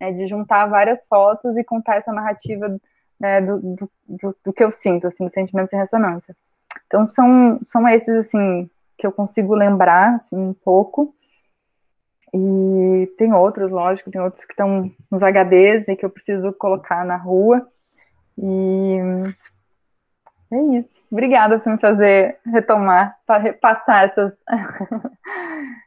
né, 0.00 0.12
de 0.12 0.26
juntar 0.26 0.66
várias 0.66 1.04
fotos 1.06 1.56
e 1.56 1.64
contar 1.64 1.96
essa 1.96 2.12
narrativa 2.12 2.78
né, 3.18 3.40
do, 3.40 3.58
do, 3.60 3.90
do, 4.06 4.36
do, 4.44 4.52
que 4.52 4.62
eu 4.62 4.70
sinto, 4.72 5.06
assim, 5.06 5.24
dos 5.24 5.32
sentimentos 5.32 5.72
em 5.72 5.78
ressonância. 5.78 6.36
Então, 6.86 7.06
são, 7.08 7.58
são 7.66 7.88
esses, 7.88 8.14
assim, 8.26 8.70
que 8.96 9.06
eu 9.06 9.12
consigo 9.12 9.54
lembrar, 9.54 10.16
assim, 10.16 10.36
um 10.36 10.54
pouco. 10.54 11.14
E 12.34 13.06
tem 13.16 13.32
outros, 13.32 13.70
lógico, 13.70 14.10
tem 14.10 14.20
outros 14.20 14.44
que 14.44 14.52
estão 14.52 14.90
nos 15.10 15.22
HDs 15.22 15.88
e 15.88 15.96
que 15.96 16.04
eu 16.04 16.10
preciso 16.10 16.52
colocar 16.52 17.04
na 17.04 17.16
rua. 17.16 17.66
E 18.38 18.98
é 20.52 20.78
isso. 20.78 20.90
Obrigada 21.10 21.58
por 21.58 21.72
me 21.72 21.78
fazer 21.78 22.38
retomar, 22.44 23.16
para 23.26 23.38
repassar 23.38 24.04
essas, 24.04 24.36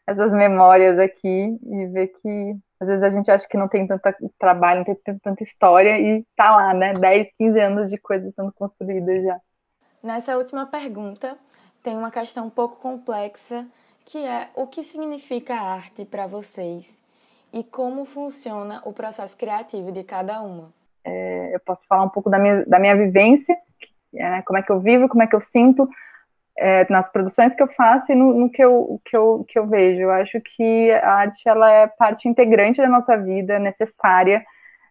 essas 0.07 0.32
memórias 0.32 0.98
aqui 0.98 1.60
e 1.61 1.86
ver 1.88 2.07
que 2.07 2.57
às 2.80 2.88
vezes 2.88 3.03
a 3.03 3.10
gente 3.10 3.30
acha 3.30 3.48
que 3.48 3.57
não 3.57 3.68
tem 3.68 3.86
tanto 3.86 4.02
trabalho, 4.40 4.86
não 4.88 4.95
tem 4.95 5.20
tanta 5.20 5.44
história 5.44 5.99
e 5.99 6.26
tá 6.36 6.56
lá, 6.56 6.74
né? 6.74 6.94
10, 6.94 7.28
15 7.38 7.60
anos 7.60 7.90
de 7.90 7.98
coisas 7.98 8.34
sendo 8.34 8.53
construídas 8.53 9.22
já. 9.24 9.38
Nessa 10.02 10.38
última 10.38 10.66
pergunta, 10.66 11.38
tem 11.84 11.98
uma 11.98 12.10
questão 12.10 12.48
um 12.48 12.49
pouco 12.49 12.78
complexa, 12.78 13.66
que 14.10 14.26
é 14.26 14.49
o 14.56 14.65
que 14.65 14.81
significa 14.81 15.53
arte 15.53 16.03
para 16.03 16.26
vocês 16.26 16.99
e 17.53 17.64
como 17.64 18.06
funciona 18.06 18.81
o 18.84 18.91
processo 18.91 19.38
criativo 19.38 19.91
de 19.91 20.03
cada 20.03 20.41
uma. 20.41 20.73
É, 21.06 21.53
eu 21.53 21.60
posso 21.60 21.86
falar 21.88 22.03
um 22.03 22.10
pouco 22.10 22.27
da 22.27 22.40
minha, 22.40 22.65
da 22.65 22.80
minha 22.80 22.95
vivência, 22.95 23.56
é, 24.15 24.41
como 24.41 24.57
é 24.57 24.64
que 24.64 24.72
eu 24.72 24.80
vivo, 24.80 25.07
como 25.07 25.22
é 25.22 25.27
que 25.27 25.36
eu 25.36 25.41
sinto. 25.41 25.88
é, 26.57 26.86
nas 26.91 27.10
produções 27.10 27.56
que 27.56 27.64
eu 27.64 27.68
faço 27.69 28.11
e 28.11 28.15
no, 28.15 28.34
no, 28.34 28.49
que, 28.49 28.64
eu, 28.64 28.99
que, 29.06 29.15
eu, 29.15 29.45
que 29.48 29.57
eu 29.57 29.68
vejo. 29.68 30.02
Eu 30.02 30.11
acho 30.11 30.41
que 30.41 30.91
a 30.91 31.14
arte 31.14 31.48
ela 31.48 31.72
é 31.72 31.88
parte 31.88 32.27
integrante 32.27 32.81
da 32.81 32.88
nossa 32.90 33.15
vida, 33.15 33.60
necessária. 33.60 34.44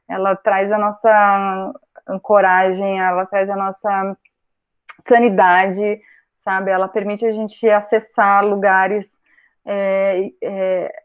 Ela 0.08 0.34
traz 0.34 0.72
a 0.72 0.78
nossa 0.78 1.74
ancoragem, 2.08 3.00
ela 3.00 3.26
traz 3.26 3.50
a 3.50 3.56
nossa 3.56 4.16
sanidade, 5.06 6.00
sabe? 6.48 6.70
Ela 6.70 6.88
permite 6.88 7.26
a 7.26 7.32
gente 7.32 7.68
acessar 7.68 8.42
lugares 8.42 9.06
é, 9.66 10.30
é, 10.42 11.02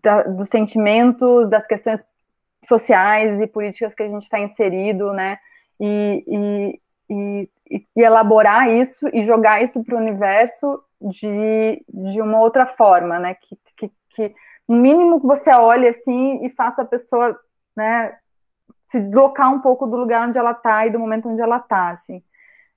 da, 0.00 0.22
dos 0.22 0.48
sentimentos, 0.48 1.50
das 1.50 1.66
questões 1.66 2.04
sociais 2.64 3.40
e 3.40 3.48
políticas 3.48 3.96
que 3.96 4.04
a 4.04 4.08
gente 4.08 4.22
está 4.22 4.38
inserido, 4.38 5.12
né? 5.12 5.38
E, 5.80 6.24
e, 6.28 6.80
e, 7.10 7.50
e, 7.96 8.00
elaborar 8.00 8.70
isso 8.70 9.08
e 9.12 9.24
jogar 9.24 9.60
isso 9.60 9.82
para 9.82 9.96
o 9.96 9.98
universo 9.98 10.80
de, 11.00 11.84
de 11.88 12.22
uma 12.22 12.38
outra 12.38 12.64
forma, 12.64 13.18
né? 13.18 13.34
Que, 13.34 13.58
que, 13.76 13.90
que 14.10 14.34
no 14.68 14.76
mínimo 14.76 15.20
que 15.20 15.26
você 15.26 15.50
olhe 15.50 15.88
assim 15.88 16.44
e 16.46 16.50
faça 16.50 16.82
a 16.82 16.86
pessoa, 16.86 17.36
né? 17.76 18.16
Se 18.86 19.00
deslocar 19.00 19.52
um 19.52 19.60
pouco 19.60 19.84
do 19.84 19.96
lugar 19.96 20.28
onde 20.28 20.38
ela 20.38 20.52
está 20.52 20.86
e 20.86 20.90
do 20.90 20.98
momento 21.00 21.28
onde 21.28 21.42
ela 21.42 21.56
está, 21.56 21.90
assim. 21.90 22.22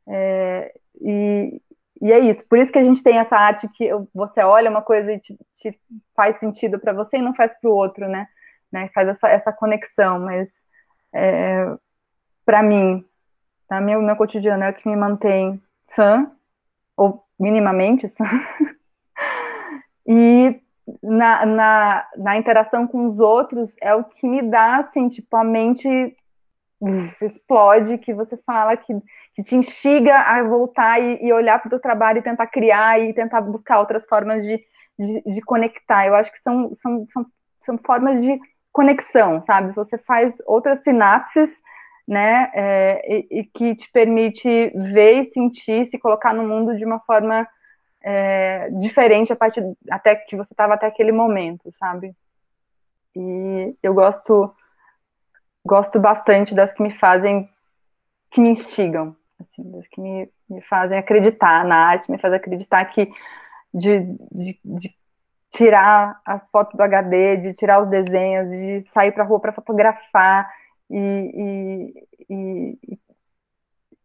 É, 0.08 0.74
e, 1.00 1.62
e 2.02 2.12
é 2.12 2.20
isso, 2.20 2.48
por 2.48 2.58
isso 2.58 2.72
que 2.72 2.80
a 2.80 2.84
gente 2.84 3.04
tem 3.04 3.18
essa 3.18 3.36
arte 3.36 3.68
que 3.70 3.90
você 4.14 4.42
olha 4.42 4.70
uma 4.70 4.82
coisa 4.82 5.12
e 5.12 5.20
te, 5.20 5.38
te 5.54 5.80
faz 6.16 6.38
sentido 6.38 6.80
para 6.80 6.94
você 6.94 7.18
e 7.18 7.22
não 7.22 7.34
faz 7.34 7.54
para 7.60 7.70
o 7.70 7.74
outro, 7.74 8.08
né? 8.08 8.28
né? 8.72 8.90
Faz 8.94 9.08
essa, 9.10 9.28
essa 9.28 9.52
conexão, 9.52 10.20
mas 10.20 10.64
é, 11.14 11.66
para 12.46 12.64
mim, 12.64 13.04
tá? 13.68 13.82
meu, 13.82 14.02
meu 14.02 14.16
cotidiano 14.16 14.64
é 14.64 14.70
o 14.70 14.74
que 14.74 14.88
me 14.88 14.96
mantém 14.96 15.62
sã, 15.88 16.32
ou 16.96 17.24
minimamente 17.40 18.08
sã, 18.08 18.26
e 20.08 20.62
na, 21.04 21.46
na, 21.46 22.08
na 22.18 22.38
interação 22.38 22.88
com 22.88 23.08
os 23.08 23.20
outros 23.20 23.76
é 23.82 23.94
o 23.94 24.04
que 24.04 24.28
me 24.28 24.42
dá, 24.42 24.78
assim, 24.78 25.08
tipo, 25.10 25.36
a 25.36 25.44
mente 25.44 26.16
explode, 27.22 27.98
que 27.98 28.14
você 28.14 28.38
fala 28.38 28.76
que, 28.78 28.94
que 29.36 29.44
te 29.44 29.56
instiga 29.56 30.18
a 30.20 30.44
voltar 30.44 31.00
e, 31.00 31.26
e 31.26 31.34
olhar 31.34 31.60
para 31.60 31.68
o 31.68 31.70
teu 31.70 31.80
trabalho 31.80 32.20
e 32.20 32.24
tentar 32.24 32.48
criar 32.48 33.00
e 33.00 33.14
tentar 33.14 33.42
buscar 33.42 33.80
outras 33.80 34.06
formas 34.06 34.44
de, 34.44 34.64
de, 34.98 35.22
de, 35.22 35.42
conectar. 35.42 36.06
Eu 36.06 36.16
acho 36.16 36.32
que 36.32 36.40
são, 36.40 36.74
são, 36.76 37.06
são, 37.10 37.26
são 37.58 37.78
formas 37.78 38.22
de 38.22 38.40
conexão, 38.72 39.42
sabe? 39.42 39.74
Você 39.74 39.98
faz 39.98 40.36
outras 40.46 40.82
sinapses, 40.84 41.52
né, 42.08 42.50
é, 42.56 43.02
e, 43.08 43.40
e, 43.40 43.44
que 43.44 43.76
te 43.76 43.92
permite 43.92 44.72
ver 44.74 45.22
e 45.22 45.26
sentir, 45.26 45.86
se 45.86 46.00
colocar 46.00 46.34
no 46.34 46.42
mundo 46.42 46.76
de 46.76 46.84
uma 46.84 47.00
forma 47.02 47.48
é, 48.02 48.68
diferente 48.72 49.32
a 49.32 49.36
partir 49.36 49.64
até 49.92 50.16
que 50.16 50.36
você 50.36 50.52
estava 50.52 50.74
até 50.74 50.88
aquele 50.88 51.12
momento, 51.12 51.72
sabe? 51.78 52.16
E 53.16 53.76
eu 53.84 53.94
gosto 53.94 54.52
gosto 55.66 56.00
bastante 56.00 56.56
das 56.56 56.74
que 56.74 56.82
me 56.82 56.92
fazem, 56.98 57.50
que 58.32 58.42
me 58.42 58.50
instigam, 58.50 59.16
assim, 59.40 59.72
das 59.72 59.88
que 59.88 60.02
me, 60.02 60.30
me 60.50 60.62
fazem 60.62 60.98
acreditar 60.98 61.66
na 61.66 61.76
arte, 61.76 62.10
me 62.10 62.18
fazem 62.18 62.38
acreditar 62.38 62.86
que 62.86 63.12
de, 63.74 64.02
de, 64.32 64.60
de 64.64 64.96
tirar 65.52 66.20
as 66.26 66.50
fotos 66.50 66.74
do 66.74 66.82
HD, 66.82 67.38
de 67.38 67.54
tirar 67.54 67.82
os 67.82 67.88
desenhos, 67.88 68.50
de 68.50 68.82
sair 68.82 69.12
para 69.12 69.24
a 69.24 69.28
rua 69.28 69.40
para 69.40 69.52
fotografar 69.52 70.50
e, 70.90 71.94
e, 72.30 72.78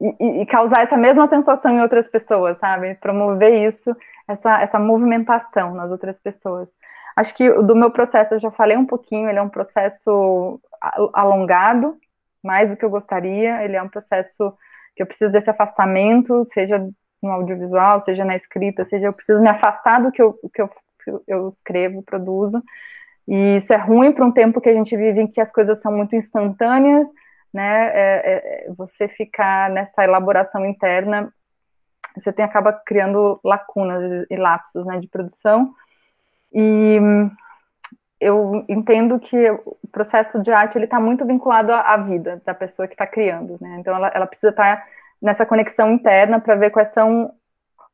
e, 0.00 0.40
e, 0.42 0.46
causar 0.46 0.82
essa 0.82 0.96
mesma 0.96 1.26
sensação 1.28 1.76
em 1.76 1.80
outras 1.80 2.08
pessoas, 2.08 2.58
sabe? 2.58 2.94
Promover 2.96 3.66
isso, 3.66 3.94
essa, 4.28 4.60
essa 4.62 4.78
movimentação 4.78 5.74
nas 5.74 5.90
outras 5.90 6.20
pessoas. 6.20 6.68
Acho 7.16 7.34
que 7.34 7.50
do 7.62 7.76
meu 7.76 7.90
processo 7.90 8.34
eu 8.34 8.38
já 8.38 8.50
falei 8.50 8.76
um 8.76 8.86
pouquinho, 8.86 9.28
ele 9.28 9.38
é 9.38 9.42
um 9.42 9.48
processo 9.48 10.60
alongado, 11.12 11.96
mais 12.42 12.70
do 12.70 12.76
que 12.76 12.84
eu 12.84 12.90
gostaria, 12.90 13.62
ele 13.64 13.76
é 13.76 13.82
um 13.82 13.88
processo 13.88 14.52
que 14.94 15.02
eu 15.02 15.06
preciso 15.06 15.32
desse 15.32 15.50
afastamento, 15.50 16.44
seja 16.48 16.86
no 17.22 17.30
audiovisual, 17.30 18.00
seja 18.00 18.24
na 18.24 18.36
escrita, 18.36 18.84
seja 18.84 19.06
eu 19.06 19.12
preciso 19.12 19.42
me 19.42 19.48
afastar 19.48 20.02
do 20.02 20.12
que 20.12 20.20
eu, 20.20 20.38
que 20.52 20.60
eu, 20.60 20.70
eu 21.26 21.48
escrevo, 21.48 22.02
produzo, 22.02 22.62
e 23.26 23.56
isso 23.56 23.72
é 23.72 23.76
ruim 23.76 24.12
para 24.12 24.24
um 24.24 24.32
tempo 24.32 24.60
que 24.60 24.68
a 24.68 24.74
gente 24.74 24.94
vive 24.96 25.22
em 25.22 25.26
que 25.26 25.40
as 25.40 25.50
coisas 25.50 25.80
são 25.80 25.90
muito 25.90 26.14
instantâneas, 26.14 27.08
né, 27.52 27.90
é, 27.94 28.66
é, 28.66 28.72
você 28.76 29.08
ficar 29.08 29.70
nessa 29.70 30.04
elaboração 30.04 30.66
interna, 30.66 31.32
você 32.14 32.32
tem, 32.32 32.44
acaba 32.44 32.72
criando 32.72 33.40
lacunas 33.42 34.26
e 34.28 34.36
lapsos, 34.36 34.84
né, 34.84 34.98
de 34.98 35.08
produção, 35.08 35.72
e 36.54 36.98
eu 38.20 38.64
entendo 38.68 39.18
que 39.18 39.50
o 39.50 39.76
processo 39.90 40.40
de 40.40 40.50
arte 40.50 40.78
ele 40.78 40.84
está 40.84 41.00
muito 41.00 41.26
vinculado 41.26 41.72
à, 41.72 41.96
vida 41.96 42.40
da 42.44 42.54
pessoa 42.54 42.86
que 42.86 42.94
está 42.94 43.06
criando, 43.06 43.58
né? 43.60 43.76
Então 43.80 43.94
ela, 43.94 44.08
ela 44.14 44.26
precisa 44.26 44.50
estar 44.50 44.76
tá 44.76 44.86
nessa 45.20 45.44
conexão 45.44 45.92
interna 45.92 46.40
para 46.40 46.54
ver 46.54 46.70
quais 46.70 46.88
são 46.88 47.24
o 47.24 47.30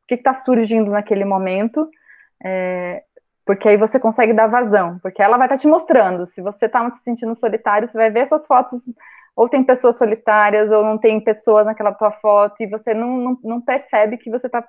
que 0.07 0.15
está 0.15 0.35
surgindo 0.35 0.91
naquele 0.91 1.25
momento, 1.25 1.89
é, 2.45 3.03
porque 3.47 3.69
aí 3.69 3.77
você 3.77 3.99
consegue 3.99 4.33
dar 4.33 4.47
vazão, 4.47 4.99
porque 5.01 5.23
ela 5.23 5.37
vai 5.37 5.47
estar 5.47 5.57
tá 5.57 5.63
te 5.63 5.67
mostrando. 5.69 6.27
Se 6.27 6.43
você 6.43 6.67
está 6.67 6.89
se 6.91 7.03
sentindo 7.03 7.35
solitário, 7.35 7.89
você 7.89 7.97
vai 7.97 8.11
ver 8.11 8.21
essas 8.21 8.47
fotos 8.47 8.85
ou 9.35 9.49
tem 9.49 9.65
pessoas 9.65 9.97
solitárias 9.97 10.71
ou 10.71 10.85
não 10.85 10.99
tem 10.99 11.21
pessoas 11.21 11.67
naquela 11.67 11.93
tua 11.93 12.13
foto 12.13 12.63
e 12.63 12.67
você 12.67 12.93
não, 12.93 13.17
não, 13.17 13.39
não 13.43 13.61
percebe 13.61 14.19
que 14.19 14.31
você 14.31 14.47
está 14.47 14.65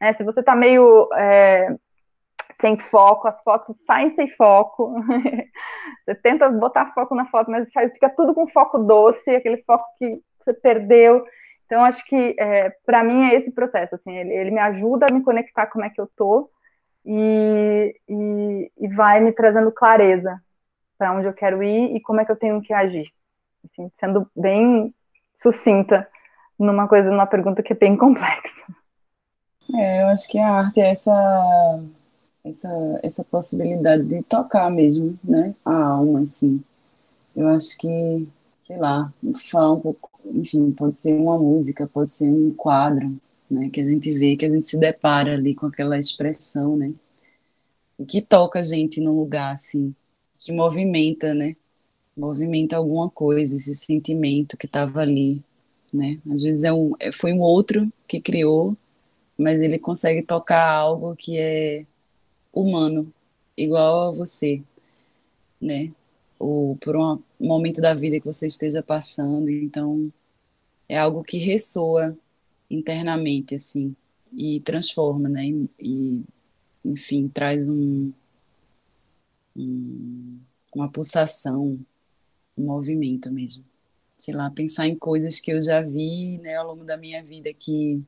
né, 0.00 0.12
se 0.14 0.24
você 0.24 0.40
está 0.40 0.56
meio 0.56 1.08
é, 1.14 1.76
sem 2.62 2.78
foco, 2.78 3.26
as 3.26 3.42
fotos 3.42 3.76
saem 3.84 4.10
sem 4.14 4.28
foco. 4.28 4.94
você 6.06 6.14
tenta 6.14 6.48
botar 6.48 6.94
foco 6.94 7.12
na 7.12 7.26
foto, 7.26 7.50
mas 7.50 7.68
fica 7.92 8.08
tudo 8.08 8.32
com 8.32 8.46
foco 8.46 8.78
doce, 8.78 9.34
aquele 9.34 9.58
foco 9.64 9.84
que 9.98 10.22
você 10.38 10.54
perdeu. 10.54 11.24
Então, 11.66 11.84
acho 11.84 12.04
que 12.04 12.36
é, 12.38 12.70
para 12.86 13.02
mim 13.02 13.24
é 13.24 13.34
esse 13.34 13.50
processo. 13.50 13.96
Assim, 13.96 14.16
ele, 14.16 14.32
ele, 14.32 14.50
me 14.52 14.60
ajuda 14.60 15.06
a 15.10 15.12
me 15.12 15.24
conectar 15.24 15.66
como 15.66 15.84
é 15.84 15.90
que 15.90 16.00
eu 16.00 16.08
tô 16.16 16.48
e, 17.04 17.96
e, 18.08 18.72
e 18.78 18.88
vai 18.88 19.20
me 19.20 19.32
trazendo 19.32 19.72
clareza 19.72 20.40
para 20.96 21.12
onde 21.12 21.26
eu 21.26 21.32
quero 21.32 21.64
ir 21.64 21.96
e 21.96 22.00
como 22.00 22.20
é 22.20 22.24
que 22.24 22.30
eu 22.30 22.36
tenho 22.36 22.62
que 22.62 22.72
agir. 22.72 23.08
Assim, 23.64 23.90
sendo 23.98 24.30
bem 24.36 24.94
sucinta 25.34 26.08
numa 26.56 26.86
coisa, 26.86 27.10
numa 27.10 27.26
pergunta 27.26 27.60
que 27.60 27.72
é 27.72 27.76
bem 27.76 27.96
complexa. 27.98 28.64
É, 29.74 30.02
eu 30.02 30.06
acho 30.08 30.30
que 30.30 30.38
a 30.38 30.48
arte 30.48 30.80
é 30.80 30.90
essa 30.90 31.12
essa, 32.44 33.00
essa 33.02 33.24
possibilidade 33.24 34.04
de 34.04 34.22
tocar 34.22 34.70
mesmo, 34.70 35.18
né, 35.22 35.54
a 35.64 35.74
alma, 35.74 36.22
assim. 36.22 36.62
Eu 37.36 37.48
acho 37.48 37.78
que, 37.78 38.28
sei 38.60 38.78
lá, 38.78 39.12
falar 39.50 39.72
um 39.74 39.80
pouco, 39.80 40.10
enfim, 40.26 40.72
pode 40.72 40.96
ser 40.96 41.14
uma 41.14 41.38
música, 41.38 41.88
pode 41.88 42.10
ser 42.10 42.30
um 42.30 42.52
quadro, 42.54 43.16
né, 43.50 43.70
que 43.70 43.80
a 43.80 43.84
gente 43.84 44.12
vê, 44.12 44.36
que 44.36 44.44
a 44.44 44.48
gente 44.48 44.66
se 44.66 44.78
depara 44.78 45.34
ali 45.34 45.54
com 45.54 45.66
aquela 45.66 45.98
expressão, 45.98 46.76
né, 46.76 46.92
e 47.98 48.04
que 48.04 48.20
toca 48.20 48.60
a 48.60 48.62
gente 48.62 49.00
num 49.00 49.18
lugar, 49.18 49.52
assim, 49.52 49.94
que 50.38 50.52
movimenta, 50.52 51.34
né, 51.34 51.56
movimenta 52.16 52.76
alguma 52.76 53.10
coisa, 53.10 53.56
esse 53.56 53.74
sentimento 53.74 54.56
que 54.56 54.66
estava 54.66 55.00
ali, 55.00 55.42
né, 55.92 56.18
às 56.30 56.42
vezes 56.42 56.64
é 56.64 56.72
um, 56.72 56.92
é, 57.00 57.12
foi 57.12 57.32
um 57.32 57.40
outro 57.40 57.92
que 58.08 58.20
criou, 58.20 58.76
mas 59.38 59.60
ele 59.60 59.78
consegue 59.78 60.22
tocar 60.22 60.68
algo 60.70 61.16
que 61.16 61.38
é 61.38 61.86
humano, 62.52 63.12
igual 63.56 64.10
a 64.10 64.12
você, 64.12 64.62
né? 65.60 65.92
Ou 66.38 66.76
por 66.76 66.96
um 66.96 67.22
momento 67.40 67.80
da 67.80 67.94
vida 67.94 68.18
que 68.18 68.26
você 68.26 68.46
esteja 68.46 68.82
passando, 68.82 69.48
então 69.48 70.12
é 70.88 70.98
algo 70.98 71.22
que 71.22 71.38
ressoa 71.38 72.16
internamente, 72.70 73.54
assim, 73.54 73.94
e 74.32 74.60
transforma, 74.60 75.28
né? 75.28 75.44
E, 75.78 76.22
enfim, 76.84 77.28
traz 77.28 77.68
um, 77.68 78.12
um, 79.56 80.38
uma 80.74 80.90
pulsação, 80.90 81.78
um 82.56 82.64
movimento 82.66 83.30
mesmo. 83.32 83.64
Sei 84.16 84.34
lá, 84.34 84.50
pensar 84.50 84.86
em 84.86 84.96
coisas 84.96 85.40
que 85.40 85.52
eu 85.52 85.60
já 85.60 85.80
vi, 85.80 86.38
né, 86.38 86.56
ao 86.56 86.68
longo 86.68 86.84
da 86.84 86.96
minha 86.96 87.22
vida 87.22 87.52
que 87.52 88.02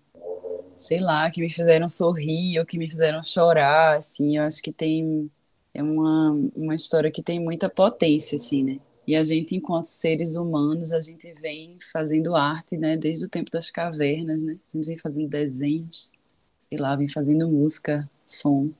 sei 0.76 1.00
lá, 1.00 1.30
que 1.30 1.40
me 1.40 1.50
fizeram 1.50 1.88
sorrir 1.88 2.58
ou 2.58 2.66
que 2.66 2.78
me 2.78 2.88
fizeram 2.88 3.22
chorar, 3.22 3.96
assim, 3.96 4.36
eu 4.36 4.44
acho 4.44 4.62
que 4.62 4.72
tem 4.72 5.30
é 5.74 5.82
uma, 5.82 6.30
uma 6.54 6.74
história 6.74 7.10
que 7.10 7.22
tem 7.22 7.40
muita 7.40 7.68
potência, 7.68 8.36
assim, 8.36 8.62
né? 8.62 8.78
E 9.06 9.16
a 9.16 9.22
gente, 9.24 9.56
enquanto 9.56 9.84
seres 9.86 10.36
humanos, 10.36 10.92
a 10.92 11.00
gente 11.00 11.32
vem 11.34 11.76
fazendo 11.92 12.34
arte, 12.34 12.78
né, 12.78 12.96
desde 12.96 13.26
o 13.26 13.28
tempo 13.28 13.50
das 13.50 13.70
cavernas, 13.70 14.42
né? 14.42 14.56
A 14.68 14.76
gente 14.76 14.86
vem 14.86 14.96
fazendo 14.96 15.28
desenhos, 15.28 16.12
sei 16.60 16.78
lá, 16.78 16.94
vem 16.96 17.08
fazendo 17.08 17.48
música, 17.48 18.08
som. 18.26 18.70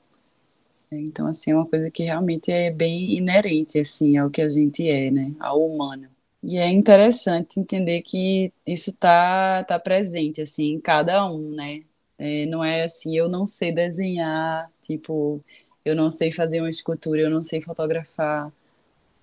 Então, 0.91 1.27
assim, 1.27 1.51
é 1.51 1.55
uma 1.55 1.65
coisa 1.65 1.91
que 1.91 2.03
realmente 2.03 2.51
é 2.51 2.71
bem 2.71 3.15
inerente, 3.17 3.77
assim, 3.77 4.17
ao 4.17 4.29
que 4.29 4.41
a 4.41 4.49
gente 4.49 4.87
é, 4.89 5.11
né? 5.11 5.33
Ao 5.39 5.61
humano. 5.61 6.07
E 6.47 6.57
é 6.59 6.69
interessante 6.69 7.59
entender 7.59 8.01
que 8.03 8.53
isso 8.67 8.95
tá, 8.97 9.63
tá 9.63 9.79
presente, 9.79 10.41
assim, 10.41 10.73
em 10.73 10.79
cada 10.81 11.25
um, 11.29 11.55
né? 11.55 11.83
É, 12.19 12.45
não 12.45 12.63
é 12.63 12.83
assim, 12.83 13.17
eu 13.17 13.27
não 13.27 13.45
sei 13.47 13.71
desenhar, 13.73 14.71
tipo, 14.83 15.43
eu 15.83 15.95
não 15.95 16.11
sei 16.11 16.31
fazer 16.31 16.59
uma 16.61 16.69
escultura, 16.69 17.21
eu 17.21 17.29
não 17.31 17.41
sei 17.43 17.61
fotografar. 17.61 18.53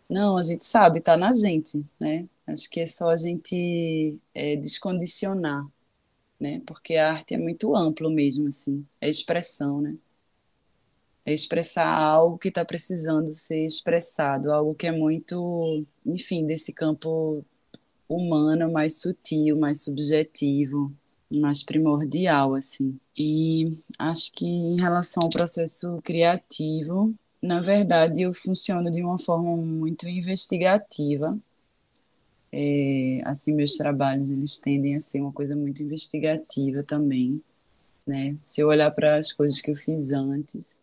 Não, 0.09 0.36
a 0.39 0.43
gente 0.43 0.65
sabe, 0.66 1.01
tá 1.01 1.16
na 1.16 1.32
gente, 1.35 1.85
né? 2.01 2.28
Acho 2.47 2.70
que 2.70 2.81
é 2.81 2.86
só 2.86 3.11
a 3.11 3.16
gente 3.16 4.19
é, 4.35 4.57
descondicionar, 4.57 5.66
né? 6.40 6.62
Porque 6.66 6.97
a 6.97 7.12
arte 7.12 7.35
é 7.35 7.39
muito 7.39 7.74
amplo 7.77 8.11
mesmo, 8.11 8.49
assim, 8.49 8.86
é 9.01 9.09
expressão, 9.11 9.81
né? 9.82 9.97
É 11.24 11.32
expressar 11.32 11.86
algo 11.86 12.39
que 12.39 12.49
está 12.49 12.65
precisando 12.65 13.28
ser 13.28 13.65
expressado, 13.65 14.53
algo 14.53 14.74
que 14.74 14.86
é 14.86 14.93
muito, 14.93 15.85
enfim, 16.05 16.44
desse 16.47 16.73
campo 16.73 17.44
humano, 18.09 18.70
mais 18.70 19.01
sutil, 19.01 19.57
mais 19.57 19.85
subjetivo, 19.85 20.90
mais 21.31 21.62
primordial, 21.62 22.55
assim. 22.55 22.99
E 23.19 23.66
acho 23.99 24.32
que 24.32 24.47
em 24.47 24.77
relação 24.81 25.23
ao 25.23 25.31
processo 25.31 26.01
criativo, 26.03 27.15
na 27.40 27.61
verdade, 27.61 28.23
eu 28.23 28.32
funciono 28.35 28.90
de 28.90 29.03
uma 29.03 29.19
forma 29.19 29.57
muito 29.57 30.09
investigativa. 30.09 31.36
É, 32.53 33.20
assim, 33.24 33.55
meus 33.55 33.77
trabalhos 33.77 34.31
eles 34.31 34.59
tendem 34.59 34.94
a 34.94 35.01
ser 35.01 35.20
uma 35.20 35.32
coisa 35.32 35.57
muito 35.57 35.82
investigativa 35.82 36.82
também, 36.82 37.43
né? 38.07 38.36
Se 38.44 38.61
eu 38.61 38.69
olhar 38.69 38.90
para 38.90 39.16
as 39.16 39.32
coisas 39.32 39.61
que 39.61 39.70
eu 39.70 39.77
fiz 39.77 40.12
antes, 40.12 40.82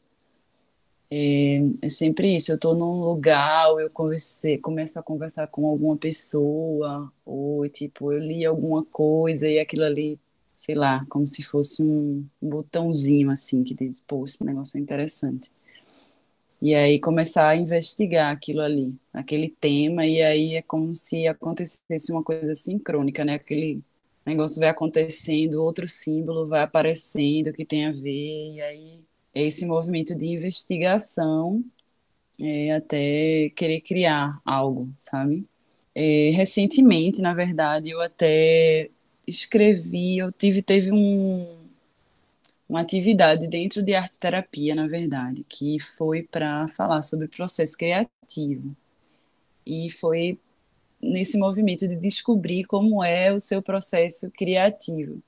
é, 1.11 1.59
é 1.81 1.89
sempre 1.89 2.35
isso. 2.35 2.51
Eu 2.51 2.55
estou 2.55 2.75
num 2.75 3.01
lugar, 3.01 3.69
eu 3.79 3.89
começo 3.89 4.99
a 4.99 5.03
conversar 5.03 5.47
com 5.47 5.65
alguma 5.67 5.97
pessoa, 5.97 7.11
ou 7.25 7.67
tipo, 7.69 8.11
eu 8.11 8.19
li 8.19 8.45
alguma 8.45 8.83
coisa 8.85 9.47
e 9.47 9.59
aquilo 9.59 9.83
ali, 9.83 10.19
sei 10.55 10.75
lá, 10.75 11.05
como 11.09 11.25
se 11.25 11.43
fosse 11.43 11.83
um, 11.83 12.25
botãozinho 12.41 13.31
assim 13.31 13.63
que 13.63 13.73
diz, 13.73 14.03
pô, 14.07 14.25
esse 14.25 14.43
negócio 14.45 14.77
é 14.77 14.81
interessante. 14.81 15.51
E 16.61 16.75
aí 16.75 16.99
começar 16.99 17.47
a 17.49 17.55
investigar 17.55 18.31
aquilo 18.33 18.61
ali, 18.61 18.93
aquele 19.13 19.49
tema, 19.49 20.05
e 20.05 20.21
aí 20.21 20.55
é 20.55 20.61
como 20.61 20.93
se 20.93 21.25
acontecesse 21.27 22.11
uma 22.11 22.23
coisa 22.23 22.53
sincrônica, 22.53 23.23
né? 23.23 23.35
Aquele 23.35 23.81
negócio 24.25 24.59
vai 24.59 24.69
acontecendo, 24.69 25.63
outro 25.63 25.87
símbolo 25.87 26.47
vai 26.47 26.61
aparecendo 26.61 27.53
que 27.53 27.65
tem 27.65 27.85
a 27.87 27.91
ver, 27.91 28.53
e 28.55 28.61
aí 28.61 29.08
esse 29.41 29.65
movimento 29.65 30.15
de 30.15 30.25
investigação 30.27 31.63
é, 32.41 32.71
até 32.71 33.49
querer 33.55 33.81
criar 33.81 34.39
algo, 34.45 34.89
sabe? 34.97 35.45
É, 35.93 36.31
recentemente, 36.31 37.21
na 37.21 37.33
verdade, 37.33 37.89
eu 37.89 38.01
até 38.01 38.89
escrevi, 39.27 40.17
eu 40.17 40.31
tive, 40.31 40.61
teve 40.61 40.91
um, 40.91 41.57
uma 42.67 42.81
atividade 42.81 43.47
dentro 43.47 43.81
de 43.83 43.93
arte 43.93 44.17
terapia, 44.19 44.75
na 44.75 44.87
verdade, 44.87 45.45
que 45.47 45.79
foi 45.79 46.23
para 46.23 46.67
falar 46.67 47.01
sobre 47.01 47.27
processo 47.27 47.77
criativo. 47.77 48.75
E 49.65 49.89
foi 49.91 50.39
nesse 51.01 51.37
movimento 51.37 51.87
de 51.87 51.95
descobrir 51.95 52.65
como 52.65 53.03
é 53.03 53.33
o 53.33 53.39
seu 53.39 53.61
processo 53.61 54.31
criativo. 54.31 55.21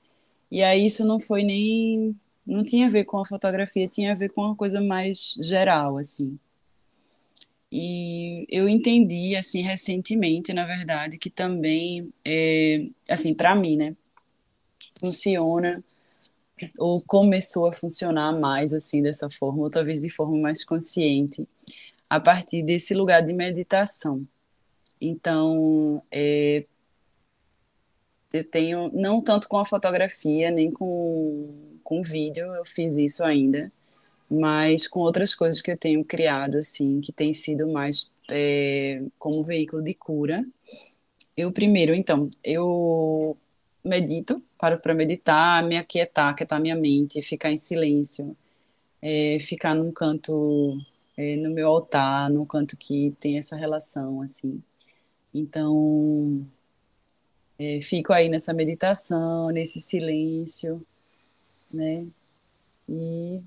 E 0.50 0.62
aí 0.62 0.86
isso 0.86 1.06
não 1.06 1.18
foi 1.18 1.42
nem 1.42 2.14
não 2.46 2.62
tinha 2.62 2.86
a 2.86 2.90
ver 2.90 3.04
com 3.04 3.18
a 3.18 3.26
fotografia, 3.26 3.88
tinha 3.88 4.12
a 4.12 4.16
ver 4.16 4.30
com 4.30 4.42
uma 4.42 4.56
coisa 4.56 4.80
mais 4.80 5.36
geral, 5.40 5.98
assim. 5.98 6.38
E 7.70 8.46
eu 8.50 8.68
entendi, 8.68 9.34
assim, 9.34 9.62
recentemente, 9.62 10.52
na 10.52 10.66
verdade, 10.66 11.18
que 11.18 11.30
também, 11.30 12.12
é, 12.24 12.86
assim, 13.08 13.34
para 13.34 13.54
mim, 13.54 13.76
né, 13.76 13.96
funciona 15.00 15.72
ou 16.78 17.02
começou 17.06 17.68
a 17.68 17.72
funcionar 17.72 18.38
mais, 18.38 18.72
assim, 18.72 19.02
dessa 19.02 19.28
forma, 19.30 19.62
ou 19.62 19.70
talvez 19.70 20.02
de 20.02 20.10
forma 20.10 20.38
mais 20.38 20.64
consciente, 20.64 21.48
a 22.08 22.20
partir 22.20 22.62
desse 22.62 22.94
lugar 22.94 23.22
de 23.22 23.32
meditação. 23.32 24.18
Então, 25.00 26.00
é, 26.10 26.64
eu 28.32 28.44
tenho, 28.44 28.90
não 28.92 29.20
tanto 29.20 29.48
com 29.48 29.58
a 29.58 29.64
fotografia, 29.64 30.50
nem 30.50 30.70
com 30.70 31.71
com 31.82 32.02
vídeo, 32.02 32.46
eu 32.54 32.64
fiz 32.64 32.96
isso 32.96 33.24
ainda, 33.24 33.70
mas 34.30 34.86
com 34.88 35.00
outras 35.00 35.34
coisas 35.34 35.60
que 35.60 35.70
eu 35.70 35.76
tenho 35.76 36.04
criado, 36.04 36.58
assim, 36.58 37.00
que 37.00 37.12
tem 37.12 37.32
sido 37.32 37.68
mais 37.68 38.10
é, 38.30 39.02
como 39.18 39.44
veículo 39.44 39.82
de 39.82 39.94
cura. 39.94 40.44
Eu 41.36 41.52
primeiro, 41.52 41.94
então, 41.94 42.28
eu 42.44 43.36
medito, 43.84 44.42
paro 44.58 44.78
para 44.78 44.94
meditar, 44.94 45.62
me 45.66 45.76
aquietar, 45.76 46.30
aquietar 46.30 46.60
minha 46.60 46.76
mente, 46.76 47.22
ficar 47.22 47.50
em 47.50 47.56
silêncio, 47.56 48.36
é, 49.02 49.38
ficar 49.40 49.74
num 49.74 49.92
canto, 49.92 50.78
é, 51.16 51.36
no 51.36 51.50
meu 51.50 51.68
altar, 51.68 52.30
num 52.30 52.46
canto 52.46 52.76
que 52.78 53.14
tem 53.20 53.38
essa 53.38 53.56
relação, 53.56 54.22
assim. 54.22 54.62
Então, 55.34 56.46
é, 57.58 57.80
fico 57.82 58.12
aí 58.12 58.28
nessa 58.28 58.52
meditação, 58.52 59.50
nesse 59.50 59.80
silêncio, 59.80 60.84
né? 61.72 62.06
E 62.88 63.40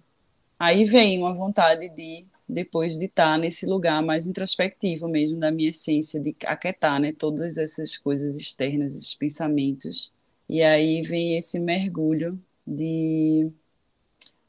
aí 0.59 0.85
vem 0.85 1.19
uma 1.19 1.33
vontade 1.33 1.89
de 1.89 2.25
depois 2.47 2.97
de 2.99 3.05
estar 3.05 3.37
nesse 3.39 3.65
lugar 3.65 4.01
mais 4.03 4.27
introspectivo 4.27 5.07
mesmo 5.07 5.39
da 5.39 5.51
minha 5.51 5.69
essência 5.71 6.19
de 6.19 6.35
aquietar, 6.45 6.99
né, 6.99 7.11
todas 7.11 7.57
essas 7.57 7.97
coisas 7.97 8.35
externas, 8.37 8.95
esses 8.95 9.15
pensamentos. 9.15 10.11
E 10.47 10.61
aí 10.61 11.01
vem 11.01 11.37
esse 11.37 11.59
mergulho 11.59 12.39
de 12.65 13.51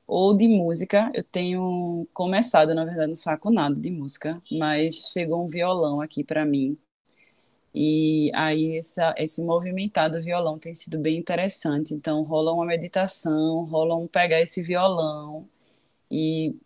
ou 0.06 0.36
de 0.36 0.46
música. 0.48 1.10
Eu 1.14 1.24
tenho 1.24 2.06
começado, 2.12 2.74
na 2.74 2.84
verdade, 2.84 3.08
não 3.08 3.16
saco 3.16 3.50
nada 3.50 3.74
de 3.74 3.90
música, 3.90 4.40
mas 4.50 5.12
chegou 5.12 5.44
um 5.44 5.48
violão 5.48 6.00
aqui 6.00 6.22
para 6.22 6.44
mim 6.44 6.78
e 7.78 8.30
aí 8.34 8.78
essa, 8.78 9.14
esse 9.18 9.44
movimentar 9.44 10.10
do 10.10 10.22
violão 10.22 10.58
tem 10.58 10.74
sido 10.74 10.98
bem 10.98 11.18
interessante. 11.18 11.92
Então 11.92 12.22
rola 12.22 12.52
uma 12.54 12.64
meditação, 12.64 13.64
rola 13.66 13.94
um 13.96 14.06
pegar 14.08 14.40
esse 14.40 14.62
violão 14.62 15.46
e 16.10 16.56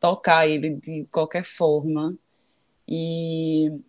tocar 0.00 0.48
ele 0.48 0.70
de 0.70 1.06
qualquer 1.12 1.44
forma. 1.44 2.18
E 2.88 3.80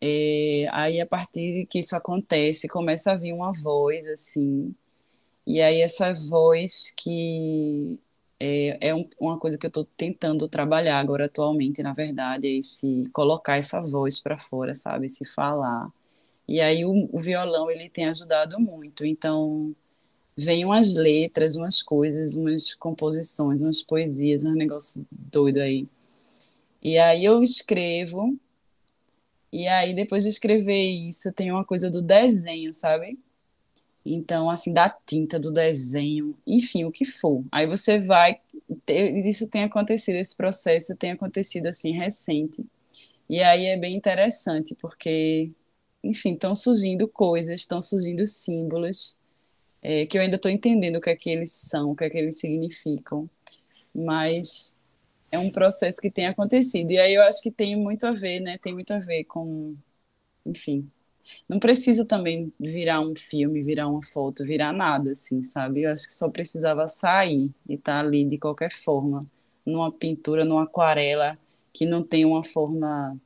é, 0.00 0.68
aí 0.72 1.00
a 1.00 1.06
partir 1.06 1.66
que 1.70 1.80
isso 1.80 1.96
acontece, 1.96 2.68
começa 2.68 3.12
a 3.12 3.16
vir 3.16 3.32
uma 3.32 3.52
voz 3.52 4.06
assim. 4.06 4.74
E 5.46 5.62
aí 5.62 5.80
essa 5.80 6.14
voz 6.14 6.92
que 6.96 7.98
é, 8.40 8.88
é 8.90 8.94
um, 8.94 9.08
uma 9.20 9.38
coisa 9.38 9.58
que 9.58 9.66
eu 9.66 9.68
estou 9.68 9.86
tentando 9.96 10.48
trabalhar 10.48 10.98
agora 11.00 11.26
atualmente, 11.26 11.82
na 11.82 11.94
verdade, 11.94 12.48
é 12.48 12.58
esse 12.58 13.04
colocar 13.12 13.56
essa 13.58 13.80
voz 13.80 14.20
para 14.20 14.38
fora, 14.38 14.74
sabe? 14.74 15.06
Esse 15.06 15.24
falar 15.24 15.88
e 16.48 16.60
aí 16.60 16.84
o, 16.84 17.08
o 17.12 17.18
violão 17.18 17.70
ele 17.70 17.90
tem 17.90 18.06
ajudado 18.06 18.58
muito. 18.58 19.04
Então 19.04 19.74
vem 20.36 20.64
umas 20.64 20.94
letras, 20.94 21.56
umas 21.56 21.82
coisas, 21.82 22.34
umas 22.34 22.74
composições, 22.74 23.60
umas 23.60 23.82
poesias, 23.82 24.44
um 24.44 24.52
negócio 24.54 25.06
doido 25.10 25.58
aí. 25.58 25.86
E 26.82 26.98
aí 26.98 27.24
eu 27.24 27.42
escrevo, 27.42 28.38
e 29.52 29.66
aí 29.68 29.94
depois 29.94 30.24
de 30.24 30.30
escrever 30.30 30.88
isso, 31.08 31.32
tem 31.32 31.50
uma 31.50 31.64
coisa 31.64 31.90
do 31.90 32.00
desenho, 32.00 32.72
sabe? 32.72 33.18
Então, 34.04 34.48
assim, 34.48 34.72
da 34.72 34.88
tinta, 34.88 35.38
do 35.38 35.52
desenho, 35.52 36.34
enfim, 36.46 36.84
o 36.84 36.92
que 36.92 37.04
for. 37.04 37.44
Aí 37.52 37.66
você 37.66 37.98
vai. 37.98 38.38
Isso 39.24 39.48
tem 39.48 39.64
acontecido, 39.64 40.16
esse 40.16 40.36
processo 40.36 40.96
tem 40.96 41.10
acontecido 41.12 41.66
assim 41.66 41.92
recente. 41.92 42.64
E 43.28 43.42
aí 43.42 43.66
é 43.66 43.76
bem 43.76 43.94
interessante, 43.96 44.74
porque 44.80 45.50
enfim, 46.02 46.34
estão 46.34 46.54
surgindo 46.54 47.08
coisas, 47.08 47.54
estão 47.60 47.82
surgindo 47.82 48.24
símbolos 48.26 49.20
é, 49.82 50.06
que 50.06 50.18
eu 50.18 50.22
ainda 50.22 50.36
estou 50.36 50.50
entendendo 50.50 50.96
o 50.96 51.00
que 51.00 51.10
é 51.10 51.16
que 51.16 51.30
eles 51.30 51.52
são, 51.52 51.92
o 51.92 51.96
que 51.96 52.04
é 52.04 52.10
que 52.10 52.18
eles 52.18 52.38
significam, 52.38 53.28
mas 53.94 54.74
é 55.30 55.38
um 55.38 55.50
processo 55.50 56.00
que 56.00 56.10
tem 56.10 56.26
acontecido. 56.26 56.90
E 56.90 56.98
aí 56.98 57.14
eu 57.14 57.22
acho 57.22 57.42
que 57.42 57.50
tem 57.50 57.76
muito 57.76 58.04
a 58.06 58.12
ver, 58.12 58.40
né? 58.40 58.58
Tem 58.58 58.74
muito 58.74 58.92
a 58.92 58.98
ver 58.98 59.24
com, 59.24 59.76
enfim, 60.46 60.90
não 61.48 61.58
precisa 61.58 62.04
também 62.04 62.52
virar 62.58 63.00
um 63.00 63.14
filme, 63.14 63.62
virar 63.62 63.88
uma 63.88 64.02
foto, 64.02 64.44
virar 64.44 64.72
nada, 64.72 65.12
assim, 65.12 65.42
sabe? 65.42 65.82
Eu 65.82 65.92
acho 65.92 66.06
que 66.08 66.14
só 66.14 66.28
precisava 66.30 66.86
sair 66.88 67.50
e 67.68 67.74
estar 67.74 68.00
tá 68.02 68.06
ali 68.06 68.24
de 68.24 68.38
qualquer 68.38 68.72
forma, 68.72 69.26
numa 69.64 69.92
pintura, 69.92 70.44
numa 70.44 70.64
aquarela 70.64 71.38
que 71.72 71.86
não 71.86 72.02
tem 72.02 72.24
uma 72.24 72.42
forma, 72.44 73.16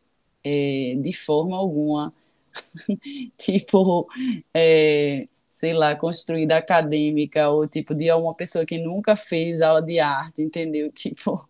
é, 0.44 0.96
de 1.00 1.12
forma 1.12 1.56
alguma, 1.56 2.12
tipo, 3.36 4.08
é, 4.54 5.28
sei 5.48 5.74
lá, 5.74 5.94
construída 5.94 6.56
acadêmica, 6.56 7.48
ou 7.48 7.68
tipo, 7.68 7.94
de 7.94 8.10
uma 8.12 8.34
pessoa 8.34 8.66
que 8.66 8.78
nunca 8.78 9.16
fez 9.16 9.60
aula 9.60 9.82
de 9.82 10.00
arte, 10.00 10.42
entendeu? 10.42 10.90
Tipo, 10.92 11.48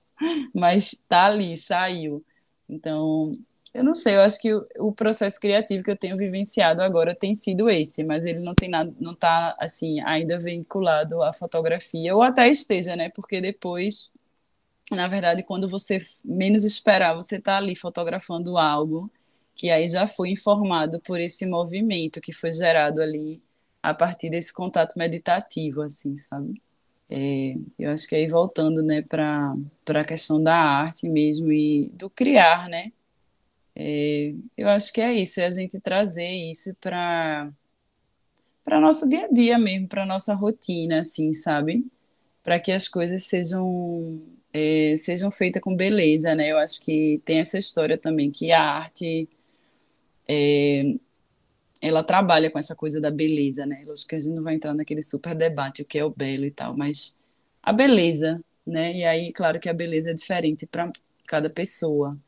mas 0.54 1.02
tá 1.08 1.26
ali, 1.26 1.58
saiu. 1.58 2.24
Então, 2.68 3.32
eu 3.74 3.82
não 3.82 3.94
sei, 3.94 4.16
eu 4.16 4.20
acho 4.20 4.40
que 4.40 4.52
o, 4.54 4.66
o, 4.78 4.92
processo 4.92 5.40
criativo 5.40 5.82
que 5.82 5.90
eu 5.90 5.96
tenho 5.96 6.16
vivenciado 6.16 6.82
agora 6.82 7.14
tem 7.14 7.34
sido 7.34 7.70
esse, 7.70 8.04
mas 8.04 8.24
ele 8.26 8.40
não 8.40 8.54
tem 8.54 8.68
nada, 8.68 8.94
não 9.00 9.12
está 9.12 9.56
assim 9.58 10.00
ainda 10.02 10.38
vinculado 10.38 11.22
à 11.22 11.32
fotografia 11.32 12.14
ou 12.14 12.22
até 12.22 12.48
esteja, 12.48 12.94
né? 12.96 13.08
Porque 13.10 13.40
depois, 13.40 14.12
na 14.90 15.08
verdade, 15.08 15.42
quando 15.42 15.68
você 15.68 16.00
menos 16.24 16.64
esperar, 16.64 17.14
você 17.14 17.36
está 17.36 17.56
ali 17.58 17.74
fotografando 17.76 18.58
algo 18.58 19.10
que 19.62 19.70
aí 19.70 19.88
já 19.88 20.08
foi 20.08 20.30
informado 20.30 21.00
por 21.00 21.20
esse 21.20 21.46
movimento 21.46 22.20
que 22.20 22.32
foi 22.32 22.50
gerado 22.50 23.00
ali 23.00 23.40
a 23.80 23.94
partir 23.94 24.28
desse 24.28 24.52
contato 24.52 24.98
meditativo, 24.98 25.82
assim, 25.82 26.16
sabe? 26.16 26.60
É, 27.08 27.54
eu 27.78 27.92
acho 27.92 28.08
que 28.08 28.16
aí 28.16 28.26
voltando, 28.26 28.82
né, 28.82 29.02
para 29.02 29.54
a 29.88 30.04
questão 30.04 30.42
da 30.42 30.56
arte 30.56 31.08
mesmo 31.08 31.52
e 31.52 31.90
do 31.94 32.10
criar, 32.10 32.68
né? 32.68 32.90
É, 33.76 34.34
eu 34.56 34.68
acho 34.68 34.92
que 34.92 35.00
é 35.00 35.14
isso, 35.14 35.40
é 35.40 35.46
a 35.46 35.50
gente 35.52 35.78
trazer 35.78 36.28
isso 36.50 36.74
para 36.80 37.48
para 38.64 38.80
nosso 38.80 39.08
dia 39.08 39.26
a 39.26 39.28
dia 39.28 39.58
mesmo, 39.60 39.86
para 39.86 40.04
nossa 40.04 40.34
rotina, 40.34 41.02
assim, 41.02 41.32
sabe? 41.32 41.86
Para 42.42 42.58
que 42.58 42.72
as 42.72 42.88
coisas 42.88 43.22
sejam 43.26 44.20
é, 44.52 44.96
sejam 44.96 45.30
feitas 45.30 45.62
com 45.62 45.76
beleza, 45.76 46.34
né? 46.34 46.50
Eu 46.50 46.58
acho 46.58 46.80
que 46.84 47.22
tem 47.24 47.38
essa 47.38 47.58
história 47.58 47.96
também 47.96 48.28
que 48.32 48.50
a 48.50 48.60
arte 48.60 49.28
é, 50.28 50.94
ela 51.80 52.02
trabalha 52.02 52.50
com 52.50 52.58
essa 52.58 52.76
coisa 52.76 53.00
da 53.00 53.10
beleza, 53.10 53.66
né? 53.66 53.82
Lógico 53.86 54.10
que 54.10 54.16
a 54.16 54.20
gente 54.20 54.34
não 54.34 54.42
vai 54.42 54.54
entrar 54.54 54.74
naquele 54.74 55.02
super 55.02 55.34
debate 55.34 55.82
o 55.82 55.84
que 55.84 55.98
é 55.98 56.04
o 56.04 56.10
belo 56.10 56.44
e 56.44 56.50
tal, 56.50 56.76
mas 56.76 57.14
a 57.62 57.72
beleza, 57.72 58.42
né? 58.66 58.92
E 58.94 59.04
aí, 59.04 59.32
claro 59.32 59.60
que 59.60 59.68
a 59.68 59.74
beleza 59.74 60.10
é 60.10 60.14
diferente 60.14 60.66
para 60.66 60.90
cada 61.26 61.50
pessoa 61.50 62.18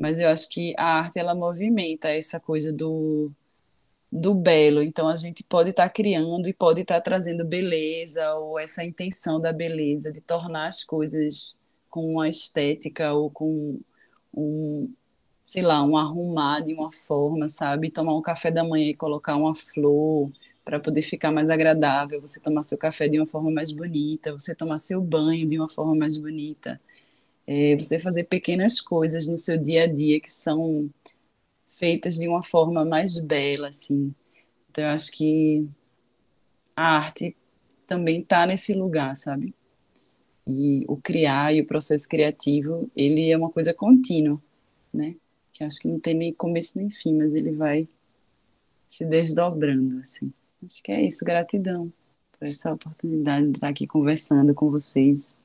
mas 0.00 0.18
eu 0.18 0.30
acho 0.30 0.48
que 0.48 0.74
a 0.78 0.98
arte 1.00 1.18
ela 1.18 1.34
movimenta 1.34 2.08
essa 2.08 2.40
coisa 2.40 2.72
do 2.72 3.30
do 4.10 4.34
belo. 4.34 4.82
Então 4.82 5.08
a 5.08 5.14
gente 5.16 5.44
pode 5.44 5.70
estar 5.70 5.84
tá 5.84 5.90
criando 5.90 6.48
e 6.48 6.54
pode 6.54 6.80
estar 6.80 6.96
tá 6.96 7.00
trazendo 7.02 7.44
beleza 7.44 8.34
ou 8.34 8.58
essa 8.58 8.82
intenção 8.84 9.38
da 9.40 9.52
beleza 9.52 10.10
de 10.10 10.20
tornar 10.20 10.66
as 10.66 10.82
coisas 10.82 11.56
com 11.90 12.14
uma 12.14 12.28
estética 12.28 13.12
ou 13.12 13.30
com 13.30 13.78
um, 14.34 14.92
sei 15.52 15.62
lá, 15.62 15.82
um 15.82 15.96
arrumar 15.96 16.60
de 16.60 16.74
uma 16.74 16.92
forma, 16.92 17.48
sabe? 17.48 17.90
Tomar 17.90 18.16
um 18.16 18.22
café 18.22 18.50
da 18.50 18.64
manhã 18.64 18.90
e 18.90 18.94
colocar 18.94 19.36
uma 19.36 19.54
flor 19.54 20.30
para 20.64 20.78
poder 20.80 21.02
ficar 21.02 21.32
mais 21.32 21.50
agradável, 21.50 22.20
você 22.20 22.40
tomar 22.40 22.62
seu 22.62 22.78
café 22.78 23.08
de 23.08 23.18
uma 23.18 23.26
forma 23.26 23.50
mais 23.50 23.72
bonita, 23.72 24.32
você 24.32 24.54
tomar 24.54 24.78
seu 24.78 25.00
banho 25.00 25.46
de 25.46 25.58
uma 25.58 25.68
forma 25.68 25.94
mais 25.94 26.16
bonita 26.16 26.80
é, 27.46 27.74
você 27.74 27.98
fazer 27.98 28.24
pequenas 28.24 28.80
coisas 28.80 29.26
no 29.26 29.36
seu 29.36 29.58
dia 29.58 29.82
a 29.82 29.86
dia 29.88 30.20
que 30.20 30.30
são 30.30 30.88
feitas 31.66 32.14
de 32.14 32.28
uma 32.28 32.44
forma 32.44 32.84
mais 32.84 33.18
bela, 33.18 33.68
assim. 33.68 34.14
Então, 34.70 34.84
eu 34.84 34.90
acho 34.90 35.10
que 35.10 35.66
a 36.76 36.98
arte 36.98 37.36
também 37.88 38.20
está 38.20 38.46
nesse 38.46 38.72
lugar, 38.72 39.16
sabe? 39.16 39.52
E 40.46 40.84
o 40.86 40.96
criar 40.96 41.52
e 41.52 41.60
o 41.60 41.66
processo 41.66 42.08
criativo, 42.08 42.88
ele 42.94 43.30
é 43.30 43.36
uma 43.36 43.50
coisa 43.50 43.74
contínua, 43.74 44.40
né? 44.94 45.16
Que 45.60 45.64
acho 45.64 45.78
que 45.78 45.88
não 45.88 46.00
tem 46.00 46.14
nem 46.14 46.32
começo 46.32 46.78
nem 46.78 46.90
fim, 46.90 47.18
mas 47.18 47.34
ele 47.34 47.52
vai 47.52 47.86
se 48.88 49.04
desdobrando, 49.04 49.98
assim. 49.98 50.32
Acho 50.64 50.82
que 50.82 50.90
é 50.90 51.02
isso, 51.02 51.22
gratidão 51.22 51.92
por 52.32 52.48
essa 52.48 52.72
oportunidade 52.72 53.48
de 53.48 53.58
estar 53.58 53.68
aqui 53.68 53.86
conversando 53.86 54.54
com 54.54 54.70
vocês. 54.70 55.36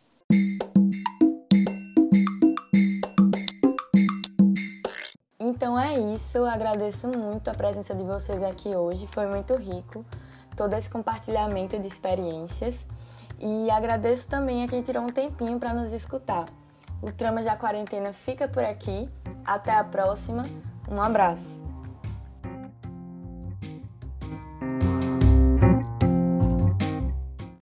Então 5.38 5.78
é 5.78 6.00
isso, 6.16 6.46
agradeço 6.46 7.10
muito 7.10 7.50
a 7.50 7.54
presença 7.54 7.94
de 7.94 8.04
vocês 8.06 8.42
aqui 8.42 8.70
hoje, 8.70 9.06
foi 9.08 9.28
muito 9.28 9.54
rico 9.58 10.06
todo 10.56 10.76
esse 10.76 10.90
compartilhamento 10.90 11.78
de 11.78 11.88
experiências 11.88 12.86
e 13.38 13.70
agradeço 13.70 14.30
também 14.30 14.64
a 14.64 14.68
quem 14.70 14.82
tirou 14.82 15.04
um 15.04 15.10
tempinho 15.10 15.60
para 15.60 15.74
nos 15.74 15.92
escutar. 15.92 16.46
O 17.06 17.12
Trama 17.12 17.44
da 17.44 17.56
Quarentena 17.56 18.12
fica 18.12 18.48
por 18.48 18.64
aqui, 18.64 19.08
até 19.46 19.72
a 19.76 19.84
próxima, 19.84 20.44
um 20.90 21.00
abraço! 21.00 21.75